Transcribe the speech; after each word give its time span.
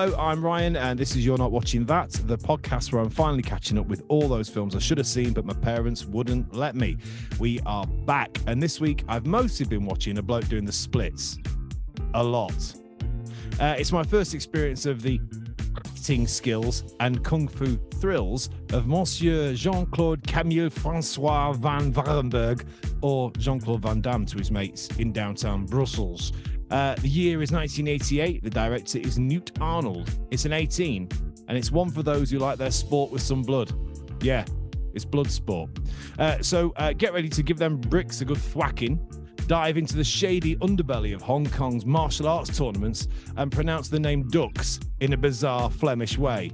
Hello, 0.00 0.16
I'm 0.16 0.44
Ryan, 0.44 0.76
and 0.76 0.96
this 0.96 1.16
is 1.16 1.26
You're 1.26 1.38
Not 1.38 1.50
Watching 1.50 1.84
That, 1.86 2.10
the 2.10 2.38
podcast 2.38 2.92
where 2.92 3.02
I'm 3.02 3.10
finally 3.10 3.42
catching 3.42 3.76
up 3.78 3.88
with 3.88 4.04
all 4.06 4.28
those 4.28 4.48
films 4.48 4.76
I 4.76 4.78
should 4.78 4.96
have 4.96 5.08
seen, 5.08 5.32
but 5.32 5.44
my 5.44 5.54
parents 5.54 6.04
wouldn't 6.04 6.54
let 6.54 6.76
me. 6.76 6.98
We 7.40 7.58
are 7.66 7.84
back, 7.84 8.38
and 8.46 8.62
this 8.62 8.80
week 8.80 9.02
I've 9.08 9.26
mostly 9.26 9.66
been 9.66 9.84
watching 9.84 10.18
a 10.18 10.22
bloke 10.22 10.46
doing 10.46 10.64
the 10.64 10.70
splits 10.70 11.38
a 12.14 12.22
lot. 12.22 12.54
Uh, 13.58 13.74
it's 13.76 13.90
my 13.90 14.04
first 14.04 14.34
experience 14.34 14.86
of 14.86 15.02
the 15.02 15.20
acting 15.76 16.28
skills 16.28 16.94
and 17.00 17.24
kung 17.24 17.48
fu 17.48 17.76
thrills 17.96 18.50
of 18.72 18.86
Monsieur 18.86 19.52
Jean 19.52 19.84
Claude 19.86 20.24
Camille 20.24 20.70
Francois 20.70 21.54
Van 21.54 21.92
Varenberg, 21.92 22.64
or 23.02 23.32
Jean 23.32 23.58
Claude 23.58 23.82
Van 23.82 24.00
Damme 24.00 24.26
to 24.26 24.38
his 24.38 24.52
mates 24.52 24.86
in 24.98 25.12
downtown 25.12 25.66
Brussels. 25.66 26.32
Uh, 26.70 26.94
the 26.96 27.08
year 27.08 27.42
is 27.42 27.50
1988. 27.50 28.42
The 28.42 28.50
director 28.50 28.98
is 28.98 29.18
Newt 29.18 29.52
Arnold. 29.60 30.10
It's 30.30 30.44
an 30.44 30.52
18, 30.52 31.08
and 31.48 31.58
it's 31.58 31.70
one 31.70 31.90
for 31.90 32.02
those 32.02 32.30
who 32.30 32.38
like 32.38 32.58
their 32.58 32.70
sport 32.70 33.10
with 33.10 33.22
some 33.22 33.42
blood. 33.42 33.72
Yeah, 34.22 34.44
it's 34.94 35.04
blood 35.04 35.30
sport. 35.30 35.70
Uh, 36.18 36.42
so 36.42 36.72
uh, 36.76 36.92
get 36.92 37.12
ready 37.12 37.28
to 37.28 37.42
give 37.42 37.58
them 37.58 37.78
bricks 37.78 38.20
a 38.20 38.24
good 38.24 38.38
thwacking. 38.38 38.98
Dive 39.46 39.78
into 39.78 39.96
the 39.96 40.04
shady 40.04 40.56
underbelly 40.56 41.14
of 41.14 41.22
Hong 41.22 41.46
Kong's 41.46 41.86
martial 41.86 42.28
arts 42.28 42.56
tournaments 42.56 43.08
and 43.36 43.50
pronounce 43.50 43.88
the 43.88 43.98
name 43.98 44.28
Dux 44.28 44.78
in 45.00 45.14
a 45.14 45.16
bizarre 45.16 45.70
Flemish 45.70 46.18
way. 46.18 46.52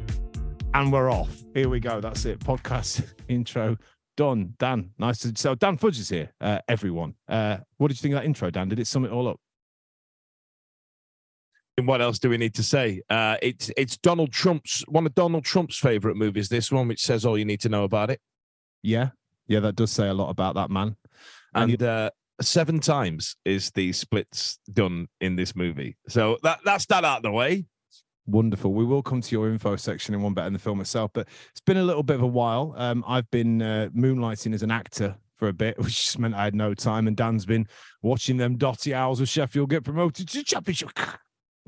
And 0.74 0.92
we're 0.92 1.10
off. 1.10 1.42
Here 1.54 1.68
we 1.68 1.80
go. 1.80 2.00
That's 2.00 2.24
it. 2.24 2.38
Podcast 2.38 3.04
intro 3.28 3.76
done. 4.16 4.54
Dan, 4.58 4.90
nice 4.98 5.18
to 5.20 5.32
so 5.36 5.54
Dan 5.54 5.76
Fudge 5.76 5.98
is 5.98 6.08
here. 6.08 6.32
Uh, 6.40 6.58
everyone, 6.68 7.14
uh, 7.28 7.58
what 7.78 7.88
did 7.88 7.98
you 7.98 8.02
think 8.02 8.14
of 8.14 8.20
that 8.20 8.26
intro, 8.26 8.50
Dan? 8.50 8.68
Did 8.68 8.78
it 8.78 8.86
sum 8.86 9.04
it 9.04 9.10
all 9.10 9.26
up? 9.26 9.40
And 11.76 11.88
what 11.88 12.00
else 12.00 12.18
do 12.18 12.30
we 12.30 12.36
need 12.36 12.54
to 12.54 12.62
say? 12.62 13.02
Uh, 13.10 13.36
it's 13.42 13.70
it's 13.76 13.96
Donald 13.96 14.32
Trump's 14.32 14.82
one 14.86 15.06
of 15.06 15.14
Donald 15.14 15.44
Trump's 15.44 15.76
favorite 15.76 16.16
movies. 16.16 16.48
This 16.48 16.70
one, 16.70 16.86
which 16.86 17.02
says 17.02 17.24
all 17.24 17.36
you 17.36 17.44
need 17.44 17.60
to 17.62 17.68
know 17.68 17.84
about 17.84 18.10
it. 18.10 18.20
Yeah, 18.82 19.10
yeah, 19.48 19.60
that 19.60 19.74
does 19.74 19.90
say 19.90 20.08
a 20.08 20.14
lot 20.14 20.30
about 20.30 20.54
that 20.54 20.70
man. 20.70 20.96
And, 21.54 21.72
and 21.72 21.82
uh, 21.82 22.10
seven 22.40 22.80
times 22.80 23.36
is 23.44 23.70
the 23.72 23.92
splits 23.92 24.58
done 24.72 25.08
in 25.20 25.36
this 25.36 25.56
movie. 25.56 25.96
So 26.08 26.38
that 26.42 26.60
that's 26.64 26.86
that 26.86 27.04
out 27.04 27.18
of 27.18 27.22
the 27.24 27.32
way. 27.32 27.66
Wonderful. 28.26 28.72
We 28.72 28.84
will 28.84 29.02
come 29.02 29.20
to 29.20 29.34
your 29.34 29.50
info 29.50 29.76
section 29.76 30.14
in 30.14 30.22
one 30.22 30.32
better 30.32 30.46
than 30.46 30.54
the 30.54 30.58
film 30.58 30.80
itself, 30.80 31.10
but 31.12 31.28
it's 31.50 31.60
been 31.60 31.76
a 31.76 31.82
little 31.82 32.02
bit 32.02 32.16
of 32.16 32.22
a 32.22 32.26
while. 32.26 32.74
Um, 32.76 33.04
I've 33.06 33.30
been 33.30 33.60
uh, 33.60 33.88
moonlighting 33.94 34.54
as 34.54 34.62
an 34.62 34.70
actor 34.70 35.16
for 35.36 35.48
a 35.48 35.52
bit, 35.52 35.78
which 35.82 36.02
just 36.02 36.18
meant 36.18 36.34
I 36.34 36.44
had 36.44 36.54
no 36.54 36.72
time. 36.72 37.06
And 37.06 37.16
Dan's 37.16 37.44
been 37.44 37.68
watching 38.00 38.38
them 38.38 38.56
Dotty 38.56 38.94
Owls 38.94 39.20
of 39.20 39.28
Sheffield 39.28 39.70
get 39.70 39.84
promoted 39.84 40.28
to 40.28 40.42
championship. 40.42 40.90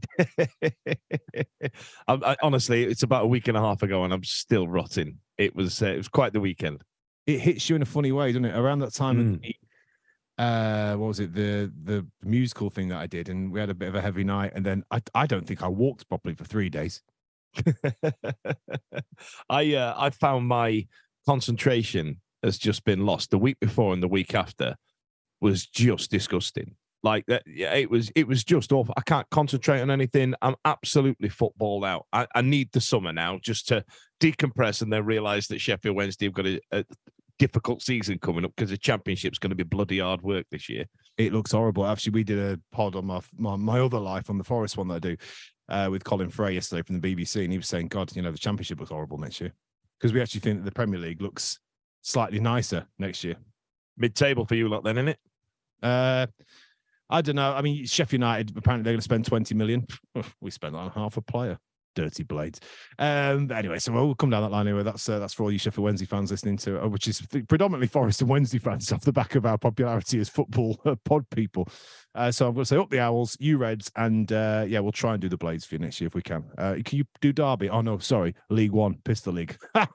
I, 0.19 0.97
I, 2.09 2.37
honestly, 2.43 2.85
it's 2.85 3.03
about 3.03 3.25
a 3.25 3.27
week 3.27 3.49
and 3.49 3.57
a 3.57 3.61
half 3.61 3.83
ago, 3.83 4.05
and 4.05 4.13
I'm 4.13 4.25
still 4.25 4.69
rotting. 4.69 5.19
It 5.39 5.55
was 5.55 5.83
uh, 5.83 5.87
it 5.87 5.97
was 5.97 6.09
quite 6.09 6.33
the 6.33 6.41
weekend. 6.41 6.83
It 7.27 7.41
hits 7.41 7.69
you 7.69 7.77
in 7.77 7.83
a 7.83 7.87
funny 7.87 8.13
way, 8.13 8.29
doesn't 8.29 8.45
it? 8.45 8.57
Around 8.57 8.81
that 8.81 8.95
time, 8.95 9.41
mm. 9.41 9.55
uh, 10.39 10.97
what 10.97 11.09
was 11.09 11.21
it? 11.21 11.35
The 11.35 11.73
the 11.85 12.07
musical 12.23 12.71
thing 12.71 12.89
that 12.89 12.99
I 12.99 13.07
did, 13.07 13.29
and 13.29 13.51
we 13.53 13.61
had 13.61 13.71
a 13.71 13.75
bit 13.75 13.89
of 13.89 13.95
a 13.95 14.01
heavy 14.01 14.25
night, 14.25 14.53
and 14.55 14.65
then 14.65 14.85
I 14.91 15.01
I 15.15 15.27
don't 15.27 15.47
think 15.47 15.63
I 15.63 15.69
walked 15.69 16.09
properly 16.09 16.35
for 16.35 16.45
three 16.45 16.69
days. 16.69 17.03
I 19.49 19.75
uh, 19.75 19.95
I 19.97 20.11
found 20.11 20.47
my 20.47 20.87
concentration 21.27 22.21
has 22.43 22.59
just 22.59 22.85
been 22.85 23.05
lost. 23.05 23.31
The 23.31 23.39
week 23.39 23.59
before 23.61 23.93
and 23.93 24.03
the 24.03 24.09
week 24.09 24.35
after 24.35 24.77
was 25.41 25.67
just 25.67 26.11
disgusting. 26.11 26.77
Like 27.03 27.27
that, 27.27 27.43
yeah, 27.47 27.75
it 27.75 27.91
was 27.91 28.11
it 28.17 28.27
was 28.27 28.43
just 28.43 28.73
awful. 28.73 28.95
I 28.97 29.03
can't 29.03 29.29
concentrate 29.31 29.81
on 29.81 29.91
anything. 29.91 30.35
I'm 30.43 30.57
absolutely 30.65 31.29
footballed 31.29 31.85
out. 31.85 32.07
I, 32.13 32.27
I 32.35 32.41
need 32.43 32.73
the 32.73 32.81
summer 32.81 33.13
now 33.13 33.39
just 33.43 33.69
to 33.69 33.85
decompress 34.21 34.83
and 34.83 34.93
then 34.93 35.05
realize 35.05 35.47
that 35.49 35.61
Sheffield 35.61 35.95
Wednesday 35.95 36.27
have 36.27 36.35
got 36.35 36.47
a, 36.47 36.61
a 36.73 36.85
difficult 37.39 37.83
season 37.83 38.19
coming 38.19 38.45
up 38.45 38.53
because 38.57 38.71
the 38.71 38.79
championship's 38.79 39.39
going 39.39 39.51
to 39.51 39.57
be 39.57 39.63
bloody 39.63 39.99
hard 39.99 40.23
work 40.23 40.47
this 40.51 40.69
year. 40.69 40.87
It 41.19 41.33
looks 41.33 41.53
horrible. 41.53 41.87
Actually, 41.87 42.13
we 42.13 42.25
did 42.25 42.39
a 42.39 42.61
pod 42.73 42.97
on 42.97 43.07
my 43.07 43.21
my, 43.37 43.57
my 43.57 43.81
other 43.81 43.99
life 43.99 44.31
on 44.31 44.39
the 44.39 44.45
Forest 44.45 44.77
one 44.77 44.89
that 44.89 44.95
I 44.95 44.99
do 44.99 45.17
uh, 45.69 45.89
with 45.91 46.05
Colin 46.05 46.31
Fray 46.31 46.55
yesterday 46.55 46.83
from 46.83 47.01
the 47.01 47.15
BBC, 47.15 47.43
and 47.43 47.53
he 47.53 47.59
was 47.59 47.69
saying, 47.69 47.89
"God, 47.89 48.15
you 48.15 48.23
know, 48.23 48.33
the 48.33 48.39
championship 48.39 48.79
looks 48.79 48.91
horrible 48.91 49.19
next 49.19 49.41
year 49.41 49.53
because 49.99 50.13
we 50.13 50.21
actually 50.21 50.41
think 50.41 50.59
that 50.59 50.65
the 50.65 50.73
Premier 50.73 50.99
League 50.99 51.23
looks 51.23 51.59
slightly 52.03 52.41
nicer 52.41 52.87
next 52.99 53.25
year." 53.25 53.37
Mid-table 53.99 54.45
for 54.45 54.55
you 54.55 54.69
lot, 54.69 54.85
then, 54.85 54.99
isn't 54.99 55.09
it? 55.09 55.19
Uh, 55.83 56.27
I 57.09 57.23
don't 57.23 57.37
know. 57.37 57.53
I 57.53 57.63
mean, 57.63 57.85
Sheffield 57.87 58.21
United 58.21 58.57
apparently 58.57 58.85
they're 58.85 58.95
going 58.95 59.01
to 59.01 59.05
spend 59.05 59.25
20 59.25 59.55
million. 59.55 59.87
we 60.41 60.51
spent 60.51 60.75
on 60.75 60.91
half 60.91 61.17
a 61.17 61.23
player. 61.23 61.59
Dirty 61.95 62.25
blades. 62.25 62.61
Um, 62.99 63.51
anyway, 63.51 63.79
so 63.79 63.91
we'll 63.91 64.15
come 64.15 64.29
down 64.29 64.43
that 64.43 64.51
line 64.51 64.67
anyway. 64.67 64.83
That's 64.83 65.09
uh, 65.09 65.19
that's 65.19 65.33
for 65.33 65.45
all 65.45 65.51
you 65.51 65.59
Sheffield 65.59 65.83
Wednesday 65.83 66.05
fans 66.05 66.31
listening 66.31 66.59
to, 66.59 66.85
uh, 66.85 66.89
which 66.89 67.09
is 67.09 67.23
predominantly 67.49 67.87
Forest 67.87 68.21
and 68.21 68.29
Wednesday 68.29 68.59
fans 68.59 68.93
off 68.93 69.01
the 69.01 69.15
back 69.15 69.35
of 69.35 69.47
our 69.47 69.57
popularity 69.57 70.21
as 70.21 70.29
football 70.29 70.79
uh, 70.85 70.95
pod 71.07 71.25
people. 71.31 71.67
Uh, 72.15 72.31
so 72.31 72.49
I'm 72.49 72.53
going 72.53 72.65
to 72.65 72.69
say 72.69 72.77
up 72.77 72.91
the 72.91 73.01
Owls, 73.01 73.35
you 73.41 73.57
Reds, 73.57 73.91
and 73.97 74.31
yeah, 74.31 74.79
we'll 74.81 74.93
try 74.93 75.13
and 75.15 75.23
do 75.23 75.31
the 75.31 75.39
Blades 75.39 75.65
for 75.65 75.77
you 75.77 75.79
next 75.79 75.99
year 75.99 76.09
if 76.09 76.15
we 76.15 76.21
can. 76.21 76.45
Uh, 76.59 76.75
can 76.85 76.99
you 76.99 77.05
do 77.23 77.33
Derby? 77.33 77.71
Oh 77.71 77.81
no, 77.81 77.97
sorry, 77.97 78.35
League 78.51 78.73
One, 78.73 78.99
Pistol 79.03 79.33
League. 79.33 79.57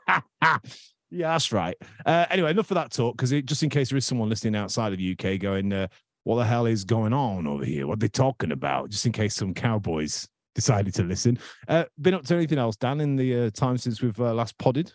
Yeah, 1.11 1.33
that's 1.33 1.51
right. 1.51 1.75
Uh, 2.05 2.25
anyway, 2.29 2.51
enough 2.51 2.71
of 2.71 2.75
that 2.75 2.91
talk 2.91 3.17
because 3.17 3.31
just 3.43 3.63
in 3.63 3.69
case 3.69 3.89
there 3.89 3.97
is 3.97 4.05
someone 4.05 4.29
listening 4.29 4.55
outside 4.55 4.93
of 4.93 4.97
the 4.97 5.11
UK 5.11 5.39
going, 5.39 5.73
uh, 5.73 5.87
what 6.23 6.37
the 6.37 6.45
hell 6.45 6.65
is 6.65 6.83
going 6.83 7.13
on 7.13 7.47
over 7.47 7.65
here? 7.65 7.87
What 7.87 7.93
are 7.93 7.99
they 7.99 8.07
talking 8.07 8.51
about? 8.51 8.89
Just 8.89 9.05
in 9.05 9.11
case 9.11 9.35
some 9.35 9.53
cowboys 9.53 10.27
decided 10.55 10.93
to 10.95 11.03
listen. 11.03 11.39
Uh, 11.67 11.85
been 11.99 12.13
up 12.13 12.25
to 12.25 12.35
anything 12.35 12.59
else, 12.59 12.75
Dan, 12.75 13.01
in 13.01 13.15
the 13.15 13.45
uh, 13.45 13.49
time 13.51 13.77
since 13.77 14.01
we've 14.01 14.19
uh, 14.19 14.33
last 14.33 14.57
podded? 14.57 14.93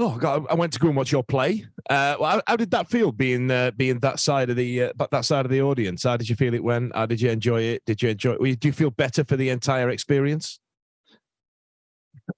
Oh 0.00 0.16
God, 0.16 0.46
I 0.48 0.54
went 0.54 0.72
to 0.74 0.78
go 0.78 0.86
and 0.86 0.96
watch 0.96 1.10
your 1.10 1.24
play. 1.24 1.66
Uh, 1.90 2.14
well, 2.20 2.30
how, 2.30 2.42
how, 2.46 2.56
did 2.56 2.70
that 2.70 2.88
feel 2.88 3.10
being 3.10 3.50
uh, 3.50 3.72
being 3.72 3.98
that 3.98 4.20
side 4.20 4.48
of 4.48 4.54
the 4.54 4.84
uh, 4.84 4.92
that 5.10 5.24
side 5.24 5.44
of 5.44 5.50
the 5.50 5.60
audience? 5.60 6.04
How 6.04 6.16
did 6.16 6.28
you 6.28 6.36
feel 6.36 6.54
it 6.54 6.62
went? 6.62 6.94
How 6.94 7.06
did 7.06 7.20
you 7.20 7.30
enjoy 7.30 7.62
it? 7.62 7.82
Did 7.84 8.00
you 8.00 8.10
enjoy? 8.10 8.34
It? 8.34 8.60
Do 8.60 8.68
you 8.68 8.72
feel 8.72 8.92
better 8.92 9.24
for 9.24 9.36
the 9.36 9.48
entire 9.48 9.90
experience? 9.90 10.60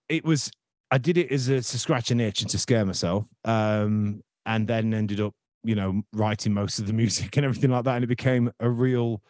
It 0.08 0.24
was. 0.24 0.50
I 0.90 0.96
did 0.96 1.18
it 1.18 1.30
as 1.30 1.48
a 1.48 1.56
to 1.56 1.78
scratch 1.78 2.10
an 2.10 2.18
itch 2.18 2.40
and 2.40 2.50
to 2.50 2.58
scare 2.58 2.86
myself, 2.86 3.26
um, 3.44 4.22
and 4.46 4.66
then 4.66 4.94
ended 4.94 5.20
up 5.20 5.34
you 5.62 5.74
know, 5.74 6.02
writing 6.12 6.52
most 6.54 6.78
of 6.78 6.86
the 6.86 6.92
music 6.92 7.36
and 7.36 7.44
everything 7.44 7.70
like 7.70 7.84
that. 7.84 7.96
And 7.96 8.04
it 8.04 8.08
became 8.08 8.50
a 8.60 8.70
real, 8.70 9.22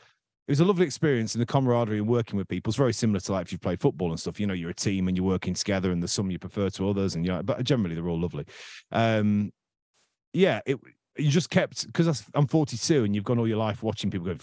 it 0.48 0.52
was 0.52 0.60
a 0.60 0.64
lovely 0.64 0.86
experience 0.86 1.34
and 1.34 1.42
the 1.42 1.46
camaraderie 1.46 1.98
and 1.98 2.08
working 2.08 2.36
with 2.36 2.48
people. 2.48 2.70
It's 2.70 2.78
very 2.78 2.92
similar 2.92 3.20
to 3.20 3.32
like 3.32 3.46
if 3.46 3.52
you 3.52 3.58
play 3.58 3.76
football 3.76 4.10
and 4.10 4.20
stuff, 4.20 4.40
you 4.40 4.46
know, 4.46 4.54
you're 4.54 4.70
a 4.70 4.74
team 4.74 5.08
and 5.08 5.16
you're 5.16 5.26
working 5.26 5.54
together 5.54 5.92
and 5.92 6.02
there's 6.02 6.12
some 6.12 6.30
you 6.30 6.38
prefer 6.38 6.70
to 6.70 6.88
others 6.88 7.14
and 7.14 7.24
yeah, 7.24 7.42
but 7.42 7.62
generally 7.64 7.94
they're 7.94 8.08
all 8.08 8.20
lovely. 8.20 8.44
Um, 8.92 9.52
yeah, 10.32 10.60
it, 10.66 10.78
you 11.16 11.30
just 11.30 11.50
kept, 11.50 11.86
because 11.86 12.24
I'm 12.34 12.46
42 12.46 13.04
and 13.04 13.14
you've 13.14 13.24
gone 13.24 13.38
all 13.38 13.48
your 13.48 13.58
life 13.58 13.82
watching 13.82 14.10
people 14.10 14.26
go, 14.26 14.36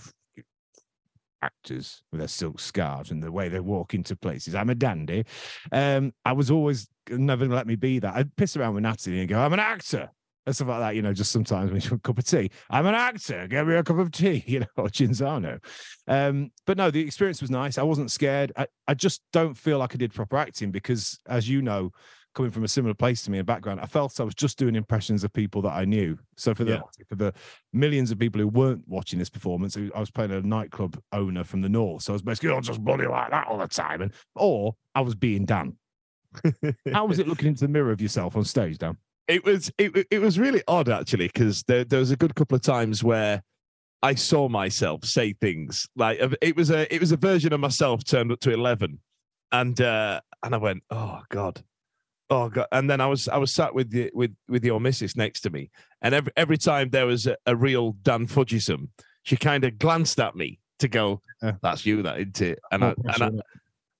actors 1.41 2.03
with 2.11 2.19
their 2.19 2.27
silk 2.27 2.59
scarves 2.59 3.11
and 3.11 3.21
the 3.21 3.31
way 3.31 3.47
they 3.47 3.59
walk 3.59 3.93
into 3.93 4.15
places. 4.15 4.55
I'm 4.55 4.69
a 4.69 4.75
dandy. 4.75 5.25
Um, 5.71 6.13
I 6.25 6.33
was 6.33 6.51
always 6.51 6.87
never 7.09 7.47
let 7.47 7.67
me 7.67 7.75
be 7.75 7.99
that. 7.99 8.15
I'd 8.15 8.35
piss 8.35 8.57
around 8.57 8.73
with 8.73 8.83
Natalie 8.83 9.19
and 9.19 9.29
go, 9.29 9.39
I'm 9.39 9.53
an 9.53 9.59
actor 9.59 10.09
and 10.47 10.55
stuff 10.55 10.69
like 10.69 10.79
that. 10.79 10.95
You 10.95 11.01
know, 11.01 11.13
just 11.13 11.31
sometimes 11.31 11.71
when 11.71 11.81
you 11.81 11.89
a 11.93 11.99
cup 11.99 12.17
of 12.17 12.23
tea, 12.23 12.49
I'm 12.69 12.87
an 12.87 12.95
actor, 12.95 13.47
get 13.47 13.67
me 13.67 13.75
a 13.75 13.83
cup 13.83 13.97
of 13.99 14.11
tea, 14.11 14.43
you 14.47 14.61
know, 14.61 14.67
or 14.77 14.87
Cinzano. 14.87 15.59
Um, 16.07 16.51
but 16.65 16.77
no, 16.77 16.89
the 16.89 17.01
experience 17.01 17.41
was 17.41 17.51
nice. 17.51 17.77
I 17.77 17.83
wasn't 17.83 18.09
scared. 18.09 18.53
I, 18.55 18.67
I 18.87 18.93
just 18.93 19.21
don't 19.33 19.55
feel 19.55 19.77
like 19.77 19.93
I 19.93 19.97
did 19.97 20.13
proper 20.13 20.37
acting 20.37 20.71
because, 20.71 21.19
as 21.27 21.49
you 21.49 21.61
know, 21.61 21.91
coming 22.33 22.51
from 22.51 22.63
a 22.63 22.67
similar 22.67 22.93
place 22.93 23.23
to 23.23 23.31
me 23.31 23.39
in 23.39 23.45
background, 23.45 23.81
I 23.81 23.87
felt 23.87 24.19
I 24.21 24.23
was 24.23 24.35
just 24.35 24.57
doing 24.57 24.75
impressions 24.75 25.25
of 25.25 25.33
people 25.33 25.61
that 25.63 25.73
I 25.73 25.83
knew. 25.83 26.17
So 26.37 26.53
for 26.53 26.63
the 26.63 26.73
yeah. 26.73 27.03
for 27.09 27.15
the 27.15 27.33
millions 27.73 28.09
of 28.11 28.17
people 28.17 28.39
who 28.39 28.47
weren't 28.47 28.83
watching 28.87 29.19
this 29.19 29.29
performance, 29.29 29.75
I 29.75 29.99
was 29.99 30.11
playing 30.11 30.31
a 30.31 30.41
nightclub 30.41 30.97
owner 31.11 31.43
from 31.43 31.61
the 31.61 31.69
north. 31.69 32.03
So 32.03 32.13
I 32.13 32.15
was 32.15 32.21
basically, 32.21 32.51
oh, 32.51 32.61
just 32.61 32.81
bloody 32.81 33.05
like 33.05 33.31
that 33.31 33.47
all 33.47 33.57
the 33.57 33.67
time. 33.67 34.01
And 34.01 34.13
or 34.35 34.75
I 34.95 35.01
was 35.01 35.13
being 35.13 35.43
Dan. 35.43 35.75
How 36.93 37.05
was 37.05 37.19
it 37.19 37.27
looking 37.27 37.49
into 37.49 37.65
the 37.65 37.71
mirror 37.71 37.91
of 37.91 37.99
yourself 37.99 38.37
on 38.37 38.45
stage, 38.45 38.77
Dan? 38.77 38.97
It 39.27 39.43
was 39.43 39.71
it, 39.77 40.07
it 40.09 40.19
was 40.19 40.39
really 40.39 40.61
odd 40.67 40.89
actually 40.89 41.27
because 41.27 41.63
there, 41.63 41.83
there 41.83 41.99
was 41.99 42.11
a 42.11 42.15
good 42.15 42.35
couple 42.35 42.55
of 42.55 42.61
times 42.61 43.03
where 43.03 43.43
I 44.01 44.15
saw 44.15 44.47
myself 44.47 45.05
say 45.05 45.33
things 45.33 45.87
like 45.95 46.19
it 46.41 46.55
was 46.55 46.69
a 46.69 46.93
it 46.93 46.99
was 46.99 47.11
a 47.11 47.17
version 47.17 47.53
of 47.53 47.59
myself 47.59 48.03
turned 48.03 48.31
up 48.31 48.39
to 48.41 48.51
eleven, 48.51 48.99
and 49.51 49.79
uh, 49.81 50.21
and 50.43 50.55
I 50.55 50.57
went, 50.57 50.83
oh 50.91 51.21
god, 51.29 51.63
oh 52.29 52.49
god, 52.49 52.67
and 52.71 52.89
then 52.89 53.01
I 53.01 53.07
was 53.07 53.27
I 53.27 53.37
was 53.37 53.53
sat 53.53 53.73
with 53.73 53.89
the 53.89 54.11
with 54.13 54.35
with 54.47 54.63
your 54.63 54.79
missus 54.79 55.15
next 55.15 55.41
to 55.41 55.49
me, 55.49 55.71
and 56.01 56.13
every 56.13 56.31
every 56.37 56.57
time 56.57 56.89
there 56.89 57.07
was 57.07 57.27
a, 57.27 57.37
a 57.45 57.55
real 57.55 57.93
Dan 58.03 58.27
Fudgisome, 58.27 58.89
she 59.23 59.35
kind 59.35 59.63
of 59.63 59.77
glanced 59.79 60.19
at 60.19 60.35
me 60.35 60.59
to 60.79 60.87
go, 60.87 61.21
that's 61.61 61.85
you, 61.85 62.03
that 62.03 62.17
isn't 62.19 62.41
it? 62.41 62.59
And 62.71 62.85
I, 62.85 62.93
and 63.15 63.23
I, 63.23 63.29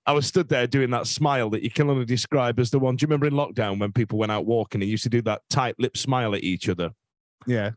I 0.08 0.14
was 0.14 0.26
stood 0.26 0.48
there 0.48 0.66
doing 0.68 0.90
that 0.92 1.06
smile 1.06 1.50
that 1.52 1.64
you 1.64 1.70
can 1.70 1.90
only 1.90 2.06
describe 2.06 2.60
as 2.60 2.72
the 2.72 2.80
one. 2.80 2.96
Do 2.96 3.04
you 3.04 3.08
remember 3.08 3.28
in 3.28 3.34
lockdown 3.34 3.78
when 3.78 3.92
people 3.92 4.18
went 4.18 4.32
out 4.32 4.46
walking 4.46 4.82
and 4.82 4.90
used 4.90 5.04
to 5.04 5.10
do 5.10 5.22
that 5.24 5.42
tight 5.50 5.76
lip 5.78 5.98
smile 5.98 6.34
at 6.34 6.44
each 6.44 6.70
other? 6.70 6.92
Yeah. 7.46 7.72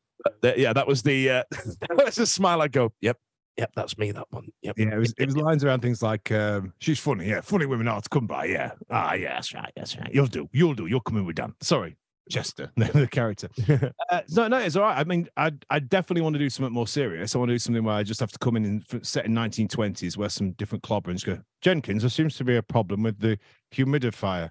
Uh, 0.45 0.53
yeah, 0.57 0.73
that 0.73 0.87
was 0.87 1.03
the 1.03 1.29
uh, 1.29 1.43
that 1.51 2.05
was 2.05 2.19
a 2.19 2.27
smile. 2.27 2.63
I 2.63 2.69
go, 2.69 2.93
yep, 3.01 3.17
Yep, 3.61 3.73
that's 3.75 3.99
me. 3.99 4.11
That 4.13 4.27
one. 4.31 4.49
Yep. 4.63 4.79
Yeah, 4.79 4.95
it 4.95 4.99
was 4.99 5.15
it 5.19 5.27
was 5.27 5.37
lines 5.37 5.65
around 5.65 5.81
things 5.81 6.03
like 6.03 6.33
um, 6.33 6.73
she's 6.79 6.99
funny, 6.99 7.29
yeah, 7.29 7.43
funny 7.43 7.67
women 7.67 7.89
are 7.89 8.01
to 8.01 8.09
come 8.09 8.27
by, 8.27 8.47
yeah. 8.47 8.73
Ah, 8.91 9.13
yeah, 9.13 9.35
that's 9.35 9.53
right, 9.53 9.73
that's 9.77 9.99
right. 9.99 10.09
You'll 10.13 10.29
do, 10.29 10.49
you'll 10.53 10.75
do, 10.75 10.87
you'll 10.87 11.01
come 11.01 11.19
in 11.19 11.27
with 11.27 11.37
Dan. 11.37 11.55
Sorry, 11.61 11.97
Chester, 12.29 12.71
the 12.77 13.09
character. 13.11 13.49
Uh, 14.11 14.23
no, 14.31 14.49
no, 14.49 14.59
it's 14.59 14.75
all 14.75 14.83
right. 14.83 14.99
I 14.99 15.05
mean, 15.05 15.29
I 15.37 15.53
I 15.71 15.79
definitely 15.79 16.23
want 16.23 16.35
to 16.35 16.41
do 16.41 16.51
something 16.51 16.73
more 16.73 16.89
serious. 16.89 17.35
I 17.35 17.39
want 17.39 17.51
to 17.51 17.55
do 17.55 17.61
something 17.61 17.85
where 17.85 17.95
I 17.95 18.03
just 18.03 18.19
have 18.19 18.33
to 18.33 18.39
come 18.41 18.57
in 18.57 18.65
and 18.65 19.07
set 19.07 19.25
in 19.25 19.33
1920s, 19.33 20.17
where 20.17 20.29
some 20.29 20.51
different 20.53 20.83
clobber 20.83 21.11
and 21.11 21.19
just 21.21 21.27
go, 21.27 21.41
Jenkins, 21.61 22.03
there 22.03 22.11
seems 22.11 22.37
to 22.39 22.45
be 22.45 22.57
a 22.57 22.63
problem 22.63 23.05
with 23.05 23.21
the 23.21 23.39
humidifier. 23.73 24.51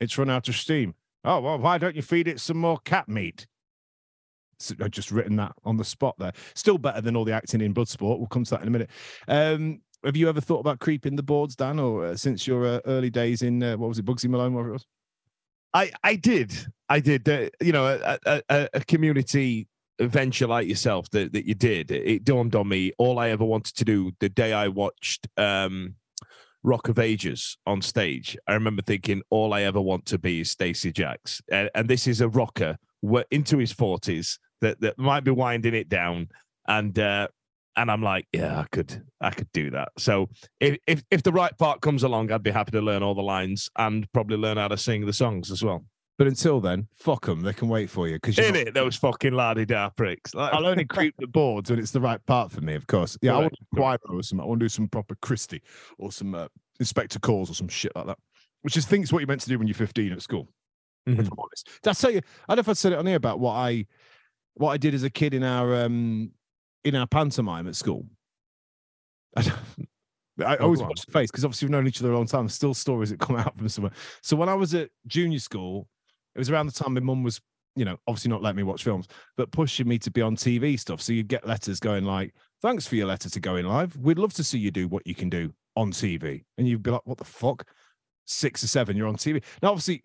It's 0.00 0.18
run 0.18 0.28
out 0.28 0.48
of 0.48 0.56
steam. 0.56 0.96
Oh 1.24 1.40
well, 1.40 1.58
why 1.58 1.78
don't 1.78 1.94
you 1.94 2.02
feed 2.02 2.26
it 2.26 2.40
some 2.40 2.56
more 2.56 2.78
cat 2.78 3.08
meat? 3.08 3.46
So 4.58 4.74
I've 4.80 4.90
just 4.90 5.12
written 5.12 5.36
that 5.36 5.52
on 5.64 5.76
the 5.76 5.84
spot 5.84 6.16
there. 6.18 6.32
Still 6.54 6.78
better 6.78 7.00
than 7.00 7.14
all 7.14 7.24
the 7.24 7.32
acting 7.32 7.60
in 7.60 7.74
Bloodsport. 7.74 8.18
We'll 8.18 8.26
come 8.26 8.44
to 8.44 8.50
that 8.52 8.62
in 8.62 8.68
a 8.68 8.70
minute. 8.72 8.90
Um, 9.28 9.82
have 10.04 10.16
you 10.16 10.28
ever 10.28 10.40
thought 10.40 10.60
about 10.60 10.78
creeping 10.80 11.16
the 11.16 11.22
boards, 11.22 11.56
Dan, 11.56 11.78
or 11.78 12.06
uh, 12.06 12.16
since 12.16 12.46
your 12.46 12.66
uh, 12.66 12.80
early 12.86 13.10
days 13.10 13.42
in 13.42 13.62
uh, 13.62 13.76
what 13.76 13.88
was 13.88 13.98
it, 13.98 14.04
Bugsy 14.04 14.28
Malone, 14.28 14.54
whatever 14.54 14.70
it 14.70 14.74
was? 14.74 14.86
I 15.76 15.90
I 16.02 16.16
did. 16.16 16.52
I 16.88 17.00
did. 17.00 17.28
Uh, 17.28 17.50
you 17.60 17.72
know 17.72 17.86
a, 17.86 18.18
a, 18.26 18.68
a- 18.72 18.80
community 18.84 19.68
venture 20.00 20.46
like 20.46 20.68
yourself 20.68 21.08
that, 21.10 21.32
that 21.32 21.46
you 21.46 21.54
did 21.54 21.90
it 21.90 22.24
dawned 22.24 22.54
on 22.54 22.68
me. 22.68 22.92
All 22.98 23.18
I 23.18 23.30
ever 23.30 23.44
wanted 23.44 23.76
to 23.76 23.84
do 23.84 24.12
the 24.20 24.28
day 24.28 24.52
I 24.52 24.68
watched 24.68 25.28
um 25.36 25.94
Rock 26.62 26.88
of 26.88 26.98
Ages 26.98 27.58
on 27.66 27.80
stage 27.82 28.36
I 28.46 28.54
remember 28.54 28.82
thinking 28.82 29.22
all 29.30 29.52
I 29.52 29.62
ever 29.62 29.80
want 29.80 30.06
to 30.06 30.18
be 30.18 30.40
is 30.40 30.54
Stacee 30.54 30.92
Jaxx. 30.92 31.40
And, 31.50 31.70
and 31.74 31.88
this 31.88 32.06
is 32.06 32.20
a 32.20 32.28
rocker 32.28 32.76
into 33.30 33.58
his 33.58 33.72
40s 33.72 34.38
that, 34.62 34.80
that 34.80 34.98
might 34.98 35.24
be 35.24 35.30
winding 35.30 35.74
it 35.74 35.88
down. 35.88 36.28
And 36.66 36.98
uh 36.98 37.28
and 37.76 37.90
I'm 37.90 38.02
like 38.02 38.26
yeah 38.32 38.60
I 38.60 38.66
could 38.72 39.02
I 39.20 39.30
could 39.30 39.50
do 39.52 39.70
that 39.70 39.88
so 39.98 40.28
if 40.60 40.78
if, 40.86 41.02
if 41.10 41.22
the 41.22 41.32
right 41.32 41.56
part 41.58 41.80
comes 41.80 42.02
along 42.02 42.32
I'd 42.32 42.42
be 42.42 42.50
happy 42.50 42.72
to 42.72 42.80
learn 42.80 43.02
all 43.02 43.14
the 43.14 43.22
lines 43.22 43.68
and 43.76 44.10
probably 44.12 44.36
learn 44.36 44.56
how 44.56 44.68
to 44.68 44.76
sing 44.76 45.06
the 45.06 45.12
songs 45.12 45.50
as 45.50 45.62
well 45.62 45.84
But 46.18 46.26
until 46.26 46.60
then, 46.62 46.88
fuck 46.96 47.26
them. 47.26 47.42
They 47.42 47.52
can 47.52 47.68
wait 47.68 47.90
for 47.90 48.08
you 48.08 48.14
because 48.14 48.38
in 48.38 48.56
it, 48.56 48.72
those 48.72 48.96
fucking 48.96 49.34
lardy 49.34 49.66
da 49.66 49.90
pricks. 49.90 50.34
Like, 50.34 50.54
I'll 50.54 50.66
only 50.66 50.86
creep 50.86 51.14
the 51.18 51.26
boards 51.26 51.68
when 51.68 51.78
it's 51.78 51.90
the 51.90 52.00
right 52.00 52.24
part 52.24 52.50
for 52.50 52.62
me, 52.62 52.74
of 52.74 52.86
course. 52.86 53.18
Yeah, 53.20 53.36
I 53.36 53.40
want 53.40 53.52
to 53.52 53.66
Poirot 53.76 54.00
or 54.08 54.22
something. 54.22 54.42
I 54.42 54.48
want 54.48 54.60
to 54.60 54.64
do 54.64 54.70
some 54.70 54.88
proper 54.88 55.14
Christie 55.20 55.60
or 55.98 56.10
some 56.10 56.34
uh, 56.34 56.48
Inspector 56.80 57.18
Calls 57.18 57.50
or 57.50 57.54
some 57.54 57.68
shit 57.68 57.92
like 57.94 58.06
that. 58.06 58.18
Which 58.62 58.78
is 58.78 58.86
things 58.86 59.12
what 59.12 59.18
you're 59.18 59.28
meant 59.28 59.42
to 59.42 59.48
do 59.50 59.58
when 59.58 59.68
you're 59.68 59.74
15 59.74 60.12
at 60.12 60.22
school. 60.22 60.48
Mhm. 61.06 61.20
If 61.20 61.26
I'm 61.30 61.38
honest, 61.38 61.68
did 61.82 61.90
I 61.90 61.92
tell 61.92 62.10
you? 62.10 62.22
I 62.48 62.54
don't 62.54 62.56
know 62.56 62.60
if 62.60 62.68
I 62.70 62.72
said 62.72 62.92
it 62.92 62.98
on 62.98 63.06
here 63.06 63.16
about 63.16 63.38
what 63.38 63.52
I 63.52 63.86
what 64.54 64.70
I 64.72 64.78
did 64.78 64.94
as 64.94 65.02
a 65.02 65.10
kid 65.10 65.34
in 65.34 65.42
our 65.44 65.84
um 65.84 66.30
in 66.86 66.94
our 66.94 67.06
pantomime 67.06 67.66
at 67.66 67.74
school. 67.76 68.06
I, 69.36 69.42
I 70.44 70.56
Oh, 70.58 70.64
always 70.64 70.80
go 70.80 70.86
watch 70.86 71.04
the 71.04 71.12
face 71.12 71.30
because 71.30 71.44
obviously 71.44 71.66
we've 71.66 71.72
known 71.72 71.86
each 71.86 72.00
other 72.00 72.12
a 72.12 72.16
long 72.16 72.26
time. 72.26 72.48
Still 72.48 72.74
stories 72.74 73.10
that 73.10 73.18
come 73.20 73.36
out 73.44 73.56
from 73.56 73.68
somewhere. 73.68 73.92
So 74.22 74.36
when 74.36 74.48
I 74.48 74.54
was 74.54 74.74
at 74.74 74.90
junior 75.06 75.38
school, 75.38 75.88
it 76.34 76.38
was 76.38 76.50
around 76.50 76.66
the 76.66 76.72
time 76.72 76.94
my 76.94 77.00
mum 77.00 77.22
was, 77.22 77.40
you 77.74 77.84
know, 77.84 77.96
obviously 78.06 78.30
not 78.30 78.42
letting 78.42 78.58
me 78.58 78.62
watch 78.62 78.84
films, 78.84 79.06
but 79.36 79.50
pushing 79.50 79.88
me 79.88 79.98
to 79.98 80.10
be 80.10 80.22
on 80.22 80.36
TV 80.36 80.78
stuff. 80.78 81.00
So 81.02 81.12
you'd 81.12 81.28
get 81.28 81.46
letters 81.46 81.80
going 81.80 82.04
like, 82.04 82.34
"Thanks 82.62 82.86
for 82.86 82.96
your 82.96 83.06
letter 83.06 83.28
to 83.30 83.40
Going 83.40 83.66
Live. 83.66 83.96
We'd 83.96 84.18
love 84.18 84.34
to 84.34 84.44
see 84.44 84.58
you 84.58 84.70
do 84.70 84.88
what 84.88 85.06
you 85.06 85.14
can 85.14 85.28
do 85.30 85.52
on 85.74 85.90
TV." 85.90 86.44
And 86.56 86.68
you'd 86.68 86.82
be 86.82 86.90
like, 86.90 87.06
"What 87.06 87.18
the 87.18 87.24
fuck?" 87.24 87.66
Six 88.26 88.62
or 88.64 88.68
seven, 88.68 88.96
you're 88.96 89.08
on 89.08 89.16
TV. 89.16 89.42
Now, 89.62 89.70
obviously, 89.70 90.02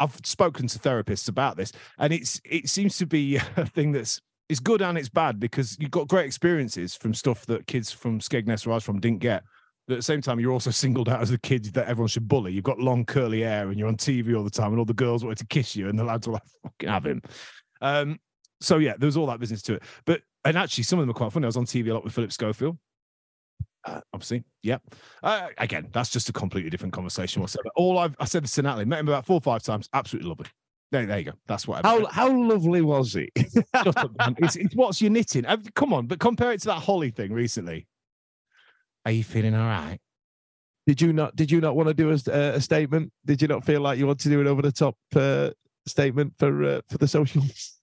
I've 0.00 0.18
spoken 0.24 0.66
to 0.66 0.78
therapists 0.78 1.28
about 1.28 1.56
this, 1.56 1.72
and 1.98 2.12
it's 2.12 2.40
it 2.44 2.68
seems 2.68 2.98
to 2.98 3.06
be 3.06 3.36
a 3.56 3.66
thing 3.66 3.92
that's 3.92 4.20
it's 4.48 4.60
good 4.60 4.82
and 4.82 4.98
it's 4.98 5.08
bad 5.08 5.40
because 5.40 5.76
you've 5.78 5.90
got 5.90 6.08
great 6.08 6.26
experiences 6.26 6.94
from 6.94 7.14
stuff 7.14 7.46
that 7.46 7.66
kids 7.66 7.90
from 7.90 8.20
Skegness 8.20 8.66
where 8.66 8.74
I 8.74 8.76
was 8.76 8.84
from 8.84 9.00
didn't 9.00 9.20
get. 9.20 9.42
But 9.86 9.94
at 9.94 9.98
the 9.98 10.02
same 10.02 10.22
time, 10.22 10.40
you're 10.40 10.52
also 10.52 10.70
singled 10.70 11.08
out 11.08 11.20
as 11.20 11.30
the 11.30 11.38
kid 11.38 11.64
that 11.74 11.88
everyone 11.88 12.08
should 12.08 12.26
bully. 12.26 12.52
You've 12.52 12.64
got 12.64 12.78
long 12.78 13.04
curly 13.04 13.42
hair 13.42 13.68
and 13.68 13.78
you're 13.78 13.88
on 13.88 13.96
TV 13.96 14.34
all 14.36 14.44
the 14.44 14.50
time, 14.50 14.70
and 14.70 14.78
all 14.78 14.86
the 14.86 14.94
girls 14.94 15.22
wanted 15.22 15.38
to 15.38 15.46
kiss 15.46 15.76
you, 15.76 15.88
and 15.88 15.98
the 15.98 16.04
lads 16.04 16.26
were 16.26 16.34
like, 16.34 16.42
"Fucking 16.62 16.88
have 16.88 17.04
him." 17.04 17.20
Um, 17.82 18.18
so 18.62 18.78
yeah, 18.78 18.94
there 18.98 19.06
was 19.06 19.16
all 19.18 19.26
that 19.26 19.40
business 19.40 19.60
to 19.62 19.74
it. 19.74 19.82
But 20.06 20.22
and 20.44 20.56
actually, 20.56 20.84
some 20.84 20.98
of 20.98 21.02
them 21.02 21.10
are 21.10 21.18
quite 21.18 21.32
funny. 21.32 21.44
I 21.44 21.48
was 21.48 21.58
on 21.58 21.66
TV 21.66 21.90
a 21.90 21.94
lot 21.94 22.04
with 22.04 22.14
Philip 22.14 22.32
Schofield. 22.32 22.78
Uh, 23.84 24.00
obviously, 24.14 24.44
yeah. 24.62 24.78
Uh, 25.22 25.48
again, 25.58 25.88
that's 25.92 26.08
just 26.08 26.30
a 26.30 26.32
completely 26.32 26.70
different 26.70 26.94
conversation. 26.94 27.42
Whatsoever. 27.42 27.68
All 27.76 27.98
I've 27.98 28.16
I 28.18 28.24
said 28.24 28.46
to 28.46 28.62
Natalie, 28.62 28.86
met 28.86 29.00
him 29.00 29.08
about 29.08 29.26
four 29.26 29.36
or 29.36 29.42
five 29.42 29.62
times. 29.62 29.90
Absolutely 29.92 30.30
lovely. 30.30 30.46
There, 30.92 31.06
there 31.06 31.18
you 31.18 31.24
go. 31.24 31.32
That's 31.46 31.66
what. 31.66 31.84
I 31.84 31.88
How 31.88 32.06
how 32.06 32.32
lovely 32.32 32.82
was 32.82 33.16
it? 33.16 33.30
Up. 33.74 34.12
It's, 34.38 34.56
it's 34.56 34.76
what's 34.76 35.00
you're 35.02 35.10
knitting. 35.10 35.44
Uh, 35.44 35.56
Come 35.74 35.92
on, 35.92 36.06
but 36.06 36.20
compare 36.20 36.52
it 36.52 36.60
to 36.60 36.68
that 36.68 36.82
Holly 36.82 37.10
thing 37.10 37.32
recently. 37.32 37.86
Are 39.04 39.12
you 39.12 39.24
feeling 39.24 39.54
all 39.54 39.66
right? 39.66 39.98
did 40.86 41.00
you 41.00 41.12
not 41.12 41.34
did 41.34 41.50
you 41.50 41.60
not 41.60 41.76
want 41.76 41.88
to 41.88 41.94
do 41.94 42.10
a, 42.10 42.14
a 42.54 42.60
statement? 42.60 43.12
Did 43.24 43.40
you 43.40 43.48
not 43.48 43.64
feel 43.64 43.80
like 43.80 43.98
you 43.98 44.06
wanted 44.06 44.24
to 44.24 44.28
do 44.28 44.40
an 44.40 44.46
over 44.46 44.62
the 44.62 44.72
top 44.72 44.96
uh, 45.16 45.50
statement 45.86 46.34
for 46.38 46.64
uh, 46.64 46.80
for 46.88 46.98
the 46.98 47.08
socials? 47.08 47.78